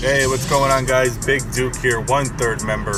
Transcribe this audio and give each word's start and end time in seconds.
Hey, 0.00 0.28
what's 0.28 0.48
going 0.48 0.70
on, 0.70 0.84
guys? 0.84 1.26
Big 1.26 1.42
Duke 1.50 1.74
here, 1.74 2.00
one 2.00 2.26
third 2.26 2.62
member 2.62 2.92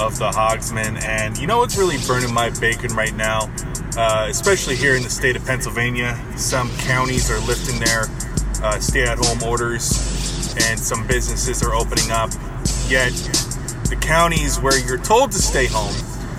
of 0.00 0.16
the 0.18 0.32
Hogsman. 0.34 0.98
And 1.04 1.36
you 1.36 1.46
know 1.46 1.58
what's 1.58 1.76
really 1.76 1.98
burning 2.06 2.32
my 2.32 2.48
bacon 2.58 2.96
right 2.96 3.14
now? 3.14 3.52
Uh, 3.98 4.26
especially 4.30 4.76
here 4.76 4.96
in 4.96 5.02
the 5.02 5.10
state 5.10 5.36
of 5.36 5.44
Pennsylvania, 5.44 6.18
some 6.38 6.70
counties 6.78 7.30
are 7.30 7.38
lifting 7.40 7.78
their 7.80 8.04
uh, 8.64 8.80
stay 8.80 9.02
at 9.02 9.18
home 9.18 9.42
orders, 9.42 10.56
and 10.70 10.80
some 10.80 11.06
businesses 11.06 11.62
are 11.62 11.74
opening 11.74 12.10
up. 12.10 12.30
Yet, 12.88 13.12
the 13.90 13.98
counties 14.00 14.58
where 14.58 14.78
you're 14.78 14.96
told 14.96 15.32
to 15.32 15.38
stay 15.38 15.66
home, 15.66 15.92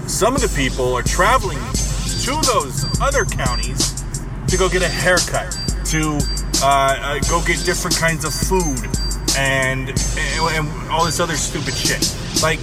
some 0.09 0.33
of 0.33 0.41
the 0.41 0.51
people 0.57 0.91
are 0.95 1.03
traveling 1.03 1.59
to 1.59 2.31
those 2.51 2.99
other 2.99 3.25
counties 3.25 4.03
to 4.47 4.57
go 4.57 4.67
get 4.67 4.81
a 4.81 4.89
haircut, 4.89 5.55
to 5.85 6.17
uh, 6.63 6.97
uh, 6.99 7.19
go 7.29 7.43
get 7.45 7.63
different 7.63 7.95
kinds 7.95 8.25
of 8.25 8.33
food, 8.33 8.89
and, 9.37 9.89
and 9.89 10.67
and 10.67 10.89
all 10.89 11.05
this 11.05 11.19
other 11.19 11.35
stupid 11.35 11.73
shit. 11.73 12.01
Like, 12.41 12.59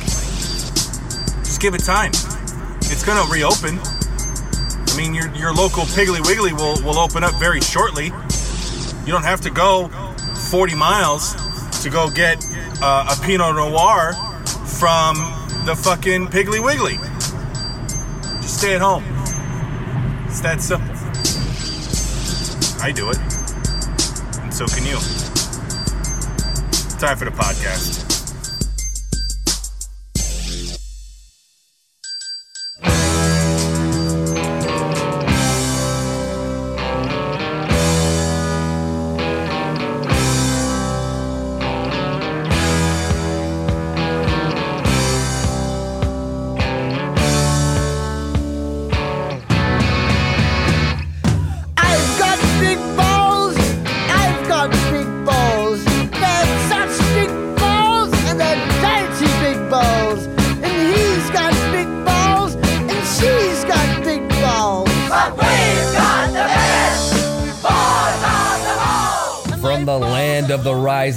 just 1.44 1.60
give 1.60 1.74
it 1.74 1.84
time. 1.84 2.10
It's 2.90 3.04
gonna 3.04 3.30
reopen. 3.30 3.78
I 3.78 4.96
mean, 4.96 5.14
your 5.14 5.32
your 5.34 5.52
local 5.54 5.84
Piggly 5.84 6.24
Wiggly 6.26 6.52
will 6.52 6.82
will 6.82 6.98
open 6.98 7.24
up 7.24 7.34
very 7.40 7.60
shortly. 7.60 8.06
You 8.06 9.12
don't 9.12 9.24
have 9.24 9.40
to 9.42 9.50
go 9.50 9.88
40 10.50 10.74
miles 10.74 11.34
to 11.82 11.90
go 11.90 12.10
get 12.10 12.44
uh, 12.82 13.14
a 13.16 13.24
Pinot 13.24 13.54
Noir 13.54 14.12
from 14.78 15.16
the 15.64 15.74
fucking 15.76 16.26
Piggly 16.28 16.62
Wiggly. 16.62 16.96
Just 18.42 18.58
stay 18.58 18.74
at 18.74 18.80
home. 18.80 19.04
It's 20.26 20.40
that 20.40 20.60
simple. 20.60 20.94
I 22.82 22.92
do 22.92 23.10
it. 23.10 23.18
And 24.42 24.52
so 24.54 24.66
can 24.66 24.84
you. 24.84 25.27
Time 26.98 27.16
for 27.16 27.26
the 27.26 27.30
podcast. 27.30 28.07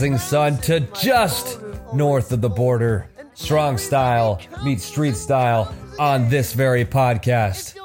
Rising 0.02 0.18
sun 0.18 0.58
to 0.58 0.80
just 1.00 1.60
north 1.94 2.32
of 2.32 2.42
the 2.42 2.50
border, 2.50 3.08
strong 3.36 3.78
style 3.78 4.42
meets 4.64 4.84
street 4.84 5.16
style 5.16 5.72
on 6.00 6.28
this 6.28 6.54
very 6.54 6.84
podcast. 6.84 7.78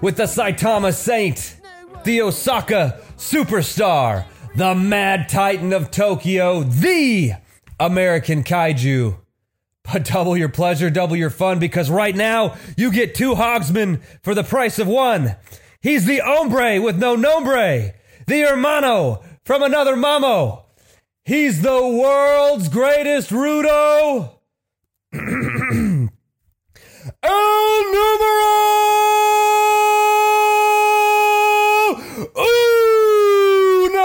With 0.00 0.16
the 0.16 0.24
Saitama 0.24 0.92
Saint, 0.92 1.60
the 2.02 2.22
Osaka 2.22 3.00
Superstar, 3.16 4.24
the 4.56 4.74
Mad 4.74 5.28
Titan 5.28 5.72
of 5.72 5.92
Tokyo, 5.92 6.64
the 6.64 7.34
American 7.78 8.42
Kaiju. 8.42 9.18
But 9.84 10.06
double 10.06 10.36
your 10.36 10.48
pleasure, 10.48 10.90
double 10.90 11.14
your 11.14 11.30
fun, 11.30 11.60
because 11.60 11.88
right 11.88 12.16
now 12.16 12.56
you 12.76 12.90
get 12.90 13.14
two 13.14 13.36
Hogsmen 13.36 14.02
for 14.24 14.34
the 14.34 14.42
price 14.42 14.80
of 14.80 14.88
one. 14.88 15.36
He's 15.80 16.04
the 16.04 16.18
hombre 16.18 16.80
with 16.82 16.98
no 16.98 17.14
nombre, 17.14 17.92
the 18.26 18.40
hermano 18.40 19.22
from 19.44 19.62
another 19.62 19.94
mamo. 19.94 20.64
He's 21.24 21.60
the 21.60 21.86
world's 21.86 22.68
greatest 22.68 23.30
Rudo. 23.30 24.38
El 25.12 25.20
numero 27.92 28.70
uno. 33.86 34.00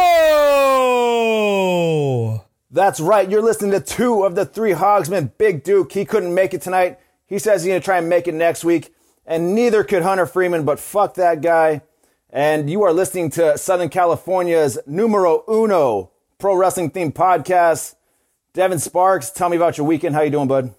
That's 2.69 2.99
right. 2.99 3.29
You're 3.29 3.41
listening 3.41 3.71
to 3.71 3.79
two 3.79 4.23
of 4.23 4.35
the 4.35 4.45
three 4.45 4.73
Hogsmen. 4.73 5.31
Big 5.37 5.63
Duke, 5.63 5.93
he 5.93 6.03
couldn't 6.03 6.33
make 6.33 6.53
it 6.53 6.61
tonight. 6.61 6.99
He 7.25 7.39
says 7.39 7.63
he's 7.63 7.73
to 7.73 7.79
try 7.79 7.99
and 7.99 8.09
make 8.09 8.27
it 8.27 8.33
next 8.33 8.65
week. 8.65 8.93
And 9.25 9.55
neither 9.55 9.85
could 9.85 10.03
Hunter 10.03 10.25
Freeman, 10.25 10.65
but 10.65 10.79
fuck 10.79 11.13
that 11.15 11.41
guy. 11.41 11.81
And 12.29 12.69
you 12.69 12.83
are 12.83 12.91
listening 12.91 13.29
to 13.31 13.57
Southern 13.57 13.89
California's 13.89 14.77
numero 14.85 15.45
uno 15.47 16.11
pro 16.45 16.56
wrestling 16.56 16.91
themed 16.91 17.13
podcast. 17.13 17.95
Devin 18.53 18.78
Sparks, 18.78 19.31
tell 19.31 19.50
me 19.50 19.57
about 19.57 19.79
your 19.79 19.88
weekend. 19.88 20.13
How 20.13 20.22
you 20.22 20.29
doing, 20.29 20.47
bud? 20.47 20.75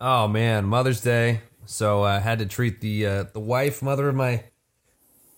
Oh 0.00 0.26
man, 0.26 0.64
Mother's 0.64 1.00
Day. 1.00 1.42
So 1.64 2.02
I 2.02 2.18
had 2.18 2.40
to 2.40 2.46
treat 2.46 2.80
the 2.80 3.06
uh, 3.06 3.24
the 3.32 3.38
wife, 3.38 3.82
mother 3.82 4.08
of 4.08 4.16
my 4.16 4.42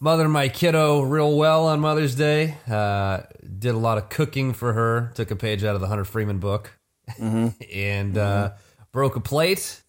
mother 0.01 0.25
of 0.25 0.31
my 0.31 0.49
kiddo, 0.49 1.03
real 1.03 1.37
well 1.37 1.67
on 1.67 1.81
Mother's 1.81 2.15
Day. 2.15 2.57
Uh, 2.67 3.25
did 3.59 3.75
a 3.75 3.79
lot 3.79 3.99
of 3.99 4.09
cooking 4.09 4.55
for 4.55 4.73
her. 4.73 5.13
Took 5.15 5.31
a 5.31 5.37
page 5.37 5.65
out 5.65 5.75
of 5.75 5.83
the 5.83 5.89
Hunter 5.89 6.07
Freeman 6.07 6.39
book, 6.39 6.73
and 7.19 8.17
Uh, 8.17 8.53
broke 8.91 9.17
a 9.17 9.21
plate. 9.21 9.83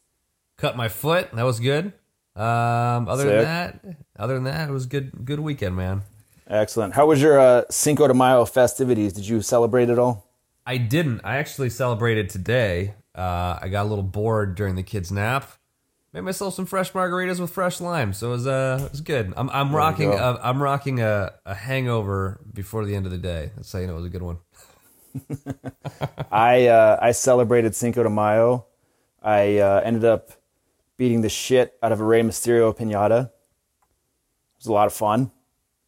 Cut 0.57 0.75
my 0.75 0.90
foot. 0.90 1.31
That 1.31 1.44
was 1.44 1.61
good. 1.61 1.94
Um, 2.35 3.07
other 3.07 3.23
than 3.23 3.44
that, 3.46 3.79
other 4.17 4.34
than 4.34 4.44
that, 4.44 4.67
it 4.67 4.73
was 4.73 4.88
good. 4.88 5.23
Good 5.23 5.40
weekend, 5.40 5.78
man. 5.78 6.01
Excellent. 6.49 6.95
How 6.95 7.05
was 7.05 7.21
your 7.21 7.39
uh, 7.39 7.63
Cinco 7.69 8.07
de 8.07 8.13
Mayo 8.13 8.43
festivities? 8.45 9.13
Did 9.13 9.27
you 9.27 9.41
celebrate 9.41 9.89
at 9.89 9.99
all? 9.99 10.27
I 10.65 10.77
didn't. 10.77 11.21
I 11.23 11.37
actually 11.37 11.69
celebrated 11.69 12.29
today. 12.29 12.95
Uh, 13.13 13.59
I 13.61 13.69
got 13.69 13.85
a 13.85 13.89
little 13.89 14.03
bored 14.03 14.55
during 14.55 14.75
the 14.75 14.83
kids' 14.83 15.11
nap. 15.11 15.51
Made 16.11 16.21
myself 16.21 16.55
some 16.55 16.65
fresh 16.65 16.91
margaritas 16.91 17.39
with 17.39 17.51
fresh 17.51 17.79
lime, 17.79 18.13
so 18.13 18.29
it 18.29 18.31
was 18.31 18.47
uh, 18.47 18.79
it 18.83 18.91
was 18.91 19.01
good. 19.01 19.31
I'm 19.37 19.47
I'm 19.51 19.75
rocking 19.75 20.09
go. 20.09 20.17
a, 20.17 20.39
I'm 20.41 20.61
rocking 20.61 21.01
a, 21.01 21.33
a 21.45 21.53
hangover 21.53 22.39
before 22.51 22.83
the 22.83 22.95
end 22.95 23.05
of 23.05 23.11
the 23.11 23.19
day. 23.19 23.51
That's 23.55 23.71
how 23.71 23.77
you 23.77 23.85
know 23.85 23.93
it 23.93 23.97
was 23.97 24.05
a 24.05 24.09
good 24.09 24.23
one. 24.23 24.37
I 26.31 26.66
uh, 26.66 26.97
I 26.99 27.11
celebrated 27.11 27.75
Cinco 27.75 28.01
de 28.01 28.09
Mayo. 28.09 28.66
I 29.21 29.59
uh, 29.59 29.81
ended 29.83 30.03
up 30.03 30.31
beating 30.97 31.21
the 31.21 31.29
shit 31.29 31.77
out 31.83 31.91
of 31.91 32.01
a 32.01 32.03
Rey 32.03 32.21
Mysterio 32.21 32.75
pinata. 32.75 33.25
It 33.25 33.31
was 34.57 34.66
a 34.66 34.73
lot 34.73 34.87
of 34.87 34.93
fun. 34.93 35.31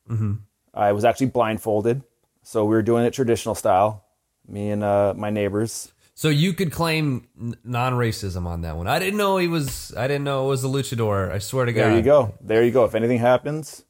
Mm-hmm. 0.08 0.34
I 0.74 0.92
was 0.92 1.04
actually 1.06 1.28
blindfolded, 1.28 2.04
so 2.44 2.66
we 2.66 2.76
were 2.76 2.82
doing 2.82 3.06
it 3.06 3.14
traditional 3.14 3.56
style. 3.56 4.06
Me 4.48 4.70
and 4.70 4.84
uh, 4.84 5.14
my 5.16 5.30
neighbors. 5.30 5.92
So 6.14 6.30
you 6.30 6.54
could 6.54 6.72
claim 6.72 7.28
non-racism 7.64 8.46
on 8.46 8.62
that 8.62 8.78
one. 8.78 8.88
I 8.88 9.00
didn't 9.00 9.18
know 9.18 9.38
he 9.38 9.48
was. 9.48 9.94
I 9.96 10.08
didn't 10.08 10.24
know 10.24 10.46
it 10.46 10.50
was 10.50 10.64
a 10.64 10.68
luchador. 10.68 11.32
I 11.32 11.40
swear 11.40 11.66
to 11.66 11.74
God. 11.74 11.82
There 11.82 11.96
you 11.96 12.04
go. 12.04 12.34
There 12.42 12.64
you 12.64 12.72
go. 12.72 12.86
If 12.86 12.96
anything 12.96 13.18
happens, 13.18 13.84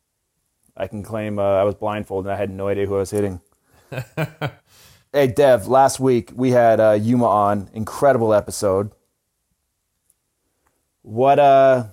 I 0.78 0.88
can 0.88 1.03
claim 1.03 1.40
uh, 1.40 1.44
I 1.44 1.64
was 1.64 1.75
blindfolded 1.75 2.30
and 2.30 2.34
I 2.34 2.38
had 2.38 2.50
no 2.50 2.68
idea 2.68 2.86
who 2.86 2.96
I 2.96 3.00
was 3.00 3.12
hitting. 3.12 3.42
hey, 5.12 5.28
Dev. 5.28 5.68
Last 5.68 6.00
week 6.00 6.31
we 6.34 6.52
had 6.52 6.80
uh, 6.80 6.92
Yuma 6.92 7.28
on. 7.28 7.69
Incredible 7.74 8.34
episode. 8.34 8.92
What? 11.02 11.40
Uh, 11.40 11.86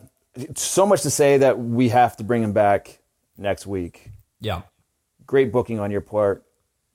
so 0.55 0.87
much 0.87 1.03
to 1.03 1.10
say 1.10 1.38
that 1.38 1.59
we 1.59 1.88
have 1.88 2.16
to 2.19 2.25
bring 2.25 2.43
him 2.43 2.53
back 2.53 3.00
next 3.37 3.66
week. 3.66 4.12
Yeah. 4.41 4.62
Great 5.28 5.52
booking 5.52 5.78
on 5.78 5.92
your 5.92 6.00
part. 6.00 6.44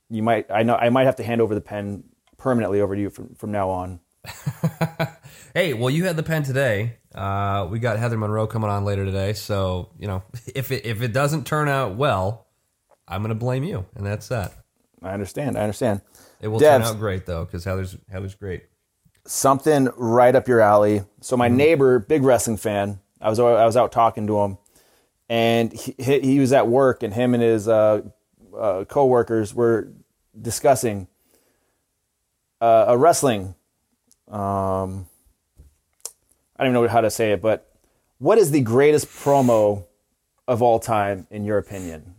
You 0.09 0.21
might. 0.23 0.51
I 0.51 0.63
know. 0.63 0.75
I 0.75 0.89
might 0.89 1.05
have 1.05 1.15
to 1.17 1.23
hand 1.23 1.39
over 1.39 1.55
the 1.55 1.61
pen 1.61 2.03
permanently 2.37 2.81
over 2.81 2.95
to 2.95 3.01
you 3.01 3.09
from 3.09 3.33
from 3.35 3.51
now 3.53 3.69
on. 3.69 3.99
Hey, 5.55 5.75
well, 5.75 5.91
you 5.91 6.05
had 6.05 6.15
the 6.15 6.23
pen 6.23 6.41
today. 6.41 6.97
Uh, 7.13 7.67
we 7.69 7.77
got 7.77 7.99
Heather 7.99 8.17
Monroe 8.17 8.47
coming 8.47 8.71
on 8.71 8.85
later 8.85 9.05
today, 9.05 9.33
so 9.33 9.89
you 9.99 10.07
know 10.07 10.23
if 10.55 10.71
it 10.71 10.83
if 10.85 11.01
it 11.03 11.13
doesn't 11.13 11.45
turn 11.45 11.69
out 11.69 11.95
well, 11.95 12.47
I'm 13.07 13.21
gonna 13.21 13.35
blame 13.35 13.63
you, 13.63 13.85
and 13.95 14.03
that's 14.05 14.27
that. 14.29 14.53
I 15.03 15.13
understand. 15.13 15.55
I 15.57 15.61
understand. 15.61 16.01
It 16.41 16.47
will 16.47 16.59
Devs. 16.59 16.77
turn 16.79 16.81
out 16.95 16.97
great 16.99 17.25
though, 17.27 17.45
because 17.45 17.65
Heather's 17.65 17.95
Heather's 18.11 18.33
great. 18.33 18.63
something 19.27 19.89
right 19.95 20.35
up 20.35 20.47
your 20.47 20.59
alley. 20.59 21.03
So 21.21 21.35
Mm-hmm. 21.35 21.39
my 21.39 21.47
neighbor, 21.49 21.99
big 21.99 22.23
wrestling 22.23 22.57
fan, 22.57 22.99
I 23.21 23.29
was 23.29 23.39
I 23.39 23.65
was 23.65 23.77
out 23.77 23.91
talking 23.91 24.25
to 24.27 24.39
him, 24.39 24.57
and 25.29 25.71
he, 25.71 25.93
he 25.99 26.19
he 26.21 26.39
was 26.39 26.51
at 26.51 26.67
work, 26.67 27.03
and 27.03 27.13
him 27.13 27.35
and 27.35 27.43
his 27.43 27.67
uh, 27.67 28.01
uh, 28.57 28.85
coworkers 28.85 29.53
were 29.53 29.89
discussing 30.39 31.07
uh, 32.61 32.85
a 32.87 32.97
wrestling. 32.97 33.55
Um, 34.29 35.07
I 36.55 36.63
don't 36.63 36.73
even 36.73 36.73
know 36.73 36.87
how 36.87 37.01
to 37.01 37.11
say 37.11 37.33
it, 37.33 37.41
but 37.41 37.69
what 38.19 38.37
is 38.37 38.51
the 38.51 38.61
greatest 38.61 39.07
promo 39.07 39.85
of 40.47 40.61
all 40.61 40.79
time 40.79 41.27
in 41.29 41.43
your 41.43 41.57
opinion? 41.57 42.15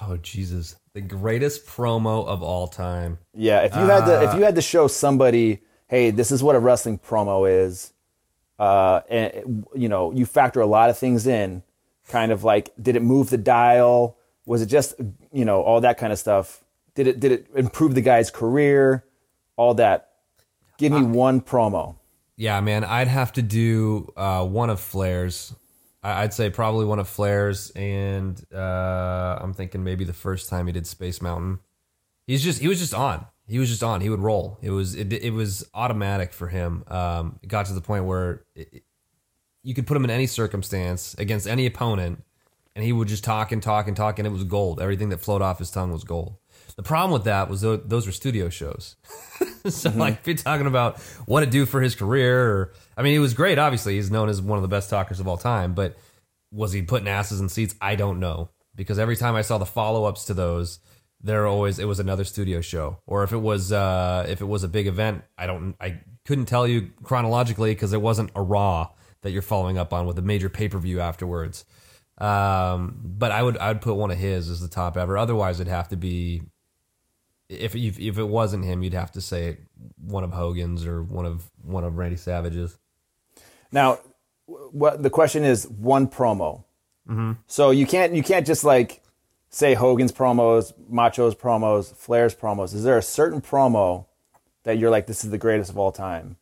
Oh 0.00 0.16
Jesus! 0.16 0.76
The 0.92 1.00
greatest 1.00 1.66
promo 1.66 2.26
of 2.26 2.42
all 2.42 2.66
time. 2.66 3.18
Yeah, 3.34 3.60
if 3.60 3.74
you 3.74 3.82
had 3.82 4.04
to 4.06 4.24
if 4.24 4.34
you 4.34 4.42
had 4.42 4.56
to 4.56 4.62
show 4.62 4.88
somebody, 4.88 5.60
hey, 5.86 6.10
this 6.10 6.32
is 6.32 6.42
what 6.42 6.56
a 6.56 6.58
wrestling 6.58 6.98
promo 6.98 7.48
is, 7.48 7.92
uh, 8.58 9.00
and 9.08 9.66
you 9.74 9.88
know, 9.88 10.12
you 10.12 10.26
factor 10.26 10.60
a 10.60 10.66
lot 10.66 10.90
of 10.90 10.98
things 10.98 11.26
in, 11.26 11.62
kind 12.08 12.32
of 12.32 12.44
like, 12.44 12.70
did 12.80 12.96
it 12.96 13.02
move 13.02 13.30
the 13.30 13.38
dial? 13.38 14.16
Was 14.46 14.62
it 14.62 14.66
just 14.66 14.94
you 15.32 15.44
know 15.44 15.62
all 15.62 15.80
that 15.82 15.98
kind 15.98 16.12
of 16.12 16.18
stuff? 16.18 16.62
Did 16.94 17.06
it 17.06 17.20
did 17.20 17.32
it 17.32 17.46
improve 17.54 17.94
the 17.94 18.00
guy's 18.02 18.30
career? 18.30 19.04
All 19.56 19.74
that. 19.74 20.10
Give 20.78 20.92
me 20.92 21.02
one 21.02 21.40
promo. 21.40 21.96
Yeah, 22.36 22.60
man, 22.60 22.82
I'd 22.82 23.06
have 23.06 23.32
to 23.34 23.42
do 23.42 24.12
uh, 24.16 24.44
one 24.44 24.68
of 24.70 24.80
Flair's. 24.80 25.54
I'd 26.02 26.34
say 26.34 26.50
probably 26.50 26.84
one 26.84 26.98
of 26.98 27.08
Flair's, 27.08 27.70
and 27.70 28.44
uh, 28.52 29.38
I'm 29.40 29.54
thinking 29.54 29.84
maybe 29.84 30.04
the 30.04 30.12
first 30.12 30.50
time 30.50 30.66
he 30.66 30.72
did 30.72 30.86
Space 30.86 31.22
Mountain. 31.22 31.60
He's 32.26 32.42
just 32.42 32.60
he 32.60 32.68
was 32.68 32.78
just 32.80 32.92
on. 32.92 33.26
He 33.46 33.58
was 33.58 33.68
just 33.70 33.82
on. 33.82 34.00
He 34.00 34.10
would 34.10 34.20
roll. 34.20 34.58
It 34.62 34.70
was 34.70 34.94
it, 34.94 35.12
it 35.12 35.32
was 35.32 35.64
automatic 35.74 36.32
for 36.32 36.48
him. 36.48 36.82
Um, 36.88 37.38
it 37.42 37.48
got 37.48 37.66
to 37.66 37.72
the 37.72 37.80
point 37.80 38.04
where 38.04 38.42
it, 38.54 38.68
it- 38.72 38.82
you 39.62 39.72
could 39.72 39.86
put 39.86 39.96
him 39.96 40.04
in 40.04 40.10
any 40.10 40.26
circumstance 40.26 41.14
against 41.16 41.46
any 41.46 41.64
opponent, 41.64 42.22
and 42.74 42.84
he 42.84 42.92
would 42.92 43.08
just 43.08 43.24
talk 43.24 43.52
and 43.52 43.62
talk 43.62 43.88
and 43.88 43.96
talk, 43.96 44.18
and 44.18 44.26
it 44.26 44.30
was 44.30 44.44
gold. 44.44 44.80
Everything 44.80 45.10
that 45.10 45.18
flowed 45.18 45.42
off 45.42 45.58
his 45.58 45.70
tongue 45.70 45.92
was 45.92 46.04
gold. 46.04 46.36
The 46.76 46.82
problem 46.82 47.12
with 47.12 47.24
that 47.24 47.48
was 47.48 47.60
tho- 47.60 47.76
those 47.76 48.06
were 48.06 48.12
studio 48.12 48.48
shows. 48.48 48.96
so 49.68 49.90
like 49.90 50.20
if 50.20 50.26
you're 50.26 50.36
talking 50.36 50.66
about 50.66 50.98
what 51.26 51.42
it 51.42 51.50
do 51.50 51.66
for 51.66 51.80
his 51.80 51.94
career 51.94 52.50
or 52.50 52.72
I 52.96 53.02
mean 53.02 53.12
he 53.12 53.18
was 53.18 53.34
great 53.34 53.58
obviously 53.58 53.94
he's 53.94 54.10
known 54.10 54.28
as 54.28 54.42
one 54.42 54.58
of 54.58 54.62
the 54.62 54.68
best 54.68 54.90
talkers 54.90 55.20
of 55.20 55.28
all 55.28 55.38
time 55.38 55.74
but 55.74 55.96
was 56.52 56.72
he 56.72 56.82
putting 56.82 57.08
asses 57.08 57.40
in 57.40 57.48
seats 57.48 57.74
I 57.80 57.94
don't 57.94 58.20
know 58.20 58.50
because 58.74 58.98
every 58.98 59.16
time 59.16 59.34
I 59.34 59.42
saw 59.42 59.58
the 59.58 59.66
follow-ups 59.66 60.26
to 60.26 60.34
those 60.34 60.80
there 61.20 61.46
always 61.46 61.78
it 61.78 61.86
was 61.86 61.98
another 61.98 62.24
studio 62.24 62.60
show 62.60 62.98
or 63.06 63.24
if 63.24 63.32
it 63.32 63.38
was 63.38 63.72
uh 63.72 64.26
if 64.28 64.40
it 64.40 64.46
was 64.46 64.64
a 64.64 64.68
big 64.68 64.86
event 64.86 65.22
I 65.38 65.46
don't 65.46 65.74
I 65.80 66.00
couldn't 66.26 66.46
tell 66.46 66.66
you 66.66 66.90
chronologically 67.02 67.70
because 67.70 67.92
it 67.92 68.02
wasn't 68.02 68.30
a 68.34 68.42
raw 68.42 68.90
that 69.22 69.30
you're 69.30 69.42
following 69.42 69.78
up 69.78 69.92
on 69.92 70.06
with 70.06 70.18
a 70.18 70.22
major 70.22 70.50
pay-per-view 70.50 71.00
afterwards 71.00 71.64
um 72.18 73.00
but 73.02 73.32
I 73.32 73.42
would 73.42 73.58
I 73.58 73.68
would 73.68 73.80
put 73.80 73.94
one 73.94 74.10
of 74.10 74.18
his 74.18 74.48
as 74.48 74.60
the 74.60 74.68
top 74.68 74.96
ever 74.96 75.18
otherwise 75.18 75.58
it'd 75.60 75.70
have 75.72 75.88
to 75.88 75.96
be 75.96 76.42
if 77.48 77.74
if 77.74 77.98
if 77.98 78.18
it 78.18 78.24
wasn't 78.28 78.64
him, 78.64 78.82
you'd 78.82 78.94
have 78.94 79.12
to 79.12 79.20
say 79.20 79.58
one 79.96 80.24
of 80.24 80.32
Hogan's 80.32 80.86
or 80.86 81.02
one 81.02 81.26
of 81.26 81.50
one 81.62 81.84
of 81.84 81.96
Randy 81.96 82.16
Savage's. 82.16 82.78
Now, 83.70 83.98
what 84.46 85.02
the 85.02 85.10
question 85.10 85.44
is 85.44 85.68
one 85.68 86.08
promo. 86.08 86.64
So 87.46 87.70
you 87.70 87.86
can't 87.86 88.14
you 88.14 88.22
can't 88.22 88.46
just 88.46 88.64
like 88.64 89.02
say 89.50 89.74
Hogan's 89.74 90.10
promos, 90.10 90.72
Macho's 90.90 91.34
promos, 91.34 91.94
Flair's 91.94 92.34
promos. 92.34 92.74
Is 92.74 92.82
there 92.82 92.96
a 92.96 93.02
certain 93.02 93.42
promo 93.42 94.06
that 94.62 94.78
you're 94.78 94.90
like 94.90 95.06
this 95.06 95.22
is 95.22 95.30
the 95.30 95.38
greatest 95.38 95.70
of 95.70 95.76
all 95.76 95.92
time? 95.92 96.36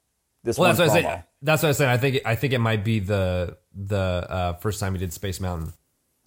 This 0.44 0.56
Well, 0.58 0.68
one 0.68 0.76
that's 0.76 0.88
what 0.88 0.98
I 0.98 1.02
promo. 1.02 1.24
That's 1.42 1.62
what 1.62 1.70
I 1.70 1.72
said. 1.72 1.88
I 1.88 1.96
think 1.96 2.20
I 2.24 2.34
think 2.34 2.52
it 2.52 2.58
might 2.58 2.84
be 2.84 3.00
the 3.00 3.56
the 3.74 3.96
uh, 3.96 4.52
first 4.54 4.80
time 4.80 4.94
he 4.94 4.98
did 4.98 5.12
Space 5.12 5.40
Mountain. 5.40 5.72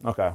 Okay. 0.04 0.34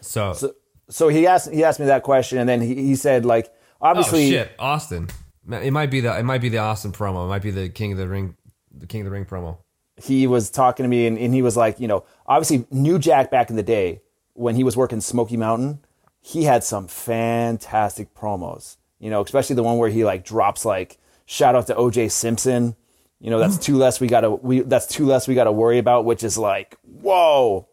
So, 0.00 0.34
So, 0.34 0.54
so 0.88 1.08
he 1.08 1.26
asked 1.26 1.50
he 1.50 1.64
asked 1.64 1.80
me 1.80 1.86
that 1.86 2.02
question, 2.02 2.38
and 2.38 2.48
then 2.48 2.60
he, 2.60 2.74
he 2.74 2.96
said 2.96 3.24
like 3.24 3.52
oh 3.80 3.88
obviously 3.88 4.30
shit, 4.30 4.52
Austin. 4.58 5.08
It 5.50 5.72
might 5.72 5.90
be 5.90 6.00
the 6.00 6.16
it 6.18 6.24
might 6.24 6.40
be 6.42 6.48
the 6.50 6.58
Austin 6.58 6.92
promo. 6.92 7.24
It 7.24 7.28
might 7.28 7.42
be 7.42 7.50
the 7.50 7.68
King 7.68 7.92
of 7.92 7.98
the 7.98 8.06
Ring, 8.06 8.36
the 8.70 8.86
King 8.86 9.00
of 9.00 9.06
the 9.06 9.10
Ring 9.10 9.24
promo. 9.24 9.58
he 9.96 10.26
was 10.26 10.50
talking 10.50 10.84
to 10.84 10.88
me 10.88 11.06
and, 11.06 11.18
and 11.18 11.34
he 11.34 11.42
was 11.42 11.56
like, 11.56 11.80
you 11.80 11.88
know, 11.88 12.04
obviously 12.26 12.66
New 12.70 12.98
Jack 12.98 13.30
back 13.30 13.50
in 13.50 13.56
the 13.56 13.62
day 13.62 14.00
when 14.34 14.54
he 14.54 14.64
was 14.64 14.76
working 14.76 15.00
Smoky 15.00 15.36
Mountain, 15.36 15.80
he 16.20 16.44
had 16.44 16.62
some 16.64 16.88
fantastic 16.88 18.14
promos. 18.14 18.76
You 18.98 19.10
know, 19.10 19.22
especially 19.22 19.56
the 19.56 19.62
one 19.62 19.78
where 19.78 19.88
he 19.88 20.04
like 20.04 20.24
drops 20.24 20.64
like 20.64 20.98
shout 21.26 21.54
out 21.54 21.66
to 21.68 21.74
OJ 21.74 22.10
Simpson. 22.10 22.76
You 23.20 23.30
know, 23.30 23.38
that's 23.38 23.58
two 23.58 23.76
less 23.76 24.00
we 24.00 24.06
gotta 24.06 24.30
we 24.30 24.60
that's 24.60 24.86
two 24.86 25.04
less 25.04 25.28
we 25.28 25.34
gotta 25.34 25.52
worry 25.52 25.78
about, 25.78 26.04
which 26.04 26.24
is 26.24 26.38
like, 26.38 26.76
whoa. 26.82 27.68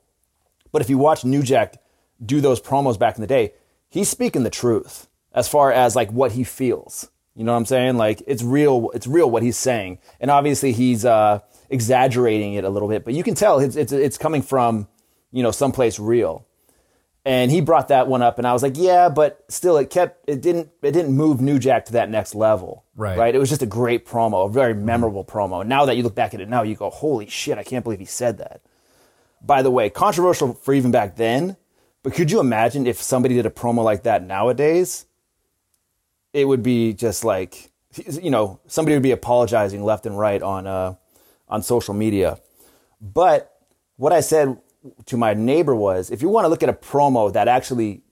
But 0.71 0.81
if 0.81 0.89
you 0.89 0.97
watch 0.97 1.23
New 1.23 1.41
Jack 1.41 1.81
do 2.23 2.41
those 2.41 2.59
promos 2.59 2.99
back 2.99 3.15
in 3.15 3.21
the 3.21 3.27
day, 3.27 3.53
he's 3.89 4.09
speaking 4.09 4.43
the 4.43 4.49
truth 4.49 5.07
as 5.33 5.47
far 5.47 5.71
as 5.71 5.95
like 5.95 6.11
what 6.11 6.33
he 6.33 6.43
feels. 6.43 7.09
You 7.35 7.43
know 7.43 7.51
what 7.51 7.59
I'm 7.59 7.65
saying? 7.65 7.97
Like 7.97 8.23
it's 8.25 8.43
real. 8.43 8.89
It's 8.95 9.05
real 9.05 9.29
what 9.29 9.43
he's 9.43 9.57
saying, 9.57 9.99
and 10.19 10.31
obviously 10.31 10.71
he's 10.73 11.05
uh, 11.05 11.39
exaggerating 11.69 12.55
it 12.55 12.63
a 12.63 12.69
little 12.69 12.89
bit, 12.89 13.05
but 13.05 13.13
you 13.13 13.23
can 13.23 13.35
tell 13.35 13.59
it's 13.59 13.75
it's, 13.75 13.91
it's 13.91 14.17
coming 14.17 14.41
from 14.41 14.87
you 15.31 15.43
know 15.43 15.51
someplace 15.51 15.99
real. 15.99 16.46
And 17.27 17.51
he 17.51 17.59
brought 17.59 17.89
that 17.89 18.07
one 18.07 18.21
up, 18.21 18.37
and 18.37 18.47
I 18.47 18.53
was 18.53 18.63
like, 18.63 18.77
yeah, 18.77 19.09
but 19.09 19.43
still, 19.49 19.77
it 19.77 19.89
kept 19.89 20.29
it 20.29 20.41
didn't 20.41 20.69
it 20.81 20.91
didn't 20.91 21.15
move 21.15 21.41
New 21.41 21.59
Jack 21.59 21.85
to 21.85 21.93
that 21.93 22.09
next 22.09 22.33
level. 22.35 22.85
Right. 22.95 23.17
Right. 23.17 23.35
It 23.35 23.39
was 23.39 23.49
just 23.49 23.61
a 23.61 23.67
great 23.67 24.05
promo, 24.05 24.45
a 24.45 24.49
very 24.49 24.73
memorable 24.73 25.25
promo. 25.25 25.65
Now 25.65 25.85
that 25.85 25.97
you 25.97 26.03
look 26.03 26.15
back 26.15 26.33
at 26.33 26.41
it 26.41 26.47
now, 26.47 26.63
you 26.63 26.75
go, 26.75 26.89
holy 26.89 27.27
shit, 27.27 27.57
I 27.57 27.63
can't 27.63 27.83
believe 27.83 27.99
he 27.99 28.05
said 28.05 28.37
that 28.37 28.61
by 29.41 29.61
the 29.61 29.71
way, 29.71 29.89
controversial 29.89 30.53
for 30.53 30.73
even 30.73 30.91
back 30.91 31.15
then. 31.15 31.57
But 32.03 32.13
could 32.13 32.31
you 32.31 32.39
imagine 32.39 32.87
if 32.87 33.01
somebody 33.01 33.35
did 33.35 33.45
a 33.45 33.49
promo 33.49 33.83
like 33.83 34.03
that 34.03 34.23
nowadays? 34.23 35.05
It 36.33 36.45
would 36.45 36.63
be 36.63 36.93
just 36.93 37.23
like, 37.23 37.71
you 38.21 38.29
know, 38.29 38.59
somebody 38.67 38.95
would 38.95 39.03
be 39.03 39.11
apologizing 39.11 39.83
left 39.83 40.05
and 40.05 40.17
right 40.17 40.41
on 40.41 40.67
uh, 40.67 40.95
on 41.47 41.63
social 41.63 41.93
media. 41.93 42.39
But 43.01 43.57
what 43.95 44.13
I 44.13 44.21
said 44.21 44.57
to 45.05 45.17
my 45.17 45.33
neighbor 45.33 45.75
was, 45.75 46.09
if 46.09 46.21
you 46.21 46.29
want 46.29 46.45
to 46.45 46.49
look 46.49 46.63
at 46.63 46.69
a 46.69 46.73
promo 46.73 47.31
that 47.33 47.47
actually, 47.47 48.03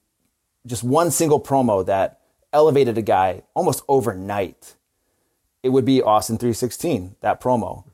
just 0.66 0.84
one 0.84 1.12
single 1.12 1.40
promo 1.40 1.86
that 1.86 2.22
elevated 2.54 2.98
a 2.98 3.02
guy 3.02 3.44
almost 3.54 3.84
overnight, 3.88 4.76
it 5.64 5.70
would 5.70 5.86
be 5.86 6.02
Austin 6.02 6.38
316, 6.38 7.16
that 7.22 7.42
promo 7.42 7.86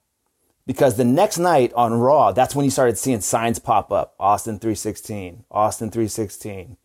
because 0.65 0.95
the 0.95 1.03
next 1.03 1.37
night 1.37 1.73
on 1.73 1.93
Raw, 1.93 2.31
that's 2.31 2.55
when 2.55 2.65
you 2.65 2.71
started 2.71 2.97
seeing 2.97 3.21
signs 3.21 3.59
pop 3.59 3.91
up 3.91 4.15
Austin 4.19 4.59
316, 4.59 5.45
Austin 5.49 5.89
316. 5.89 6.77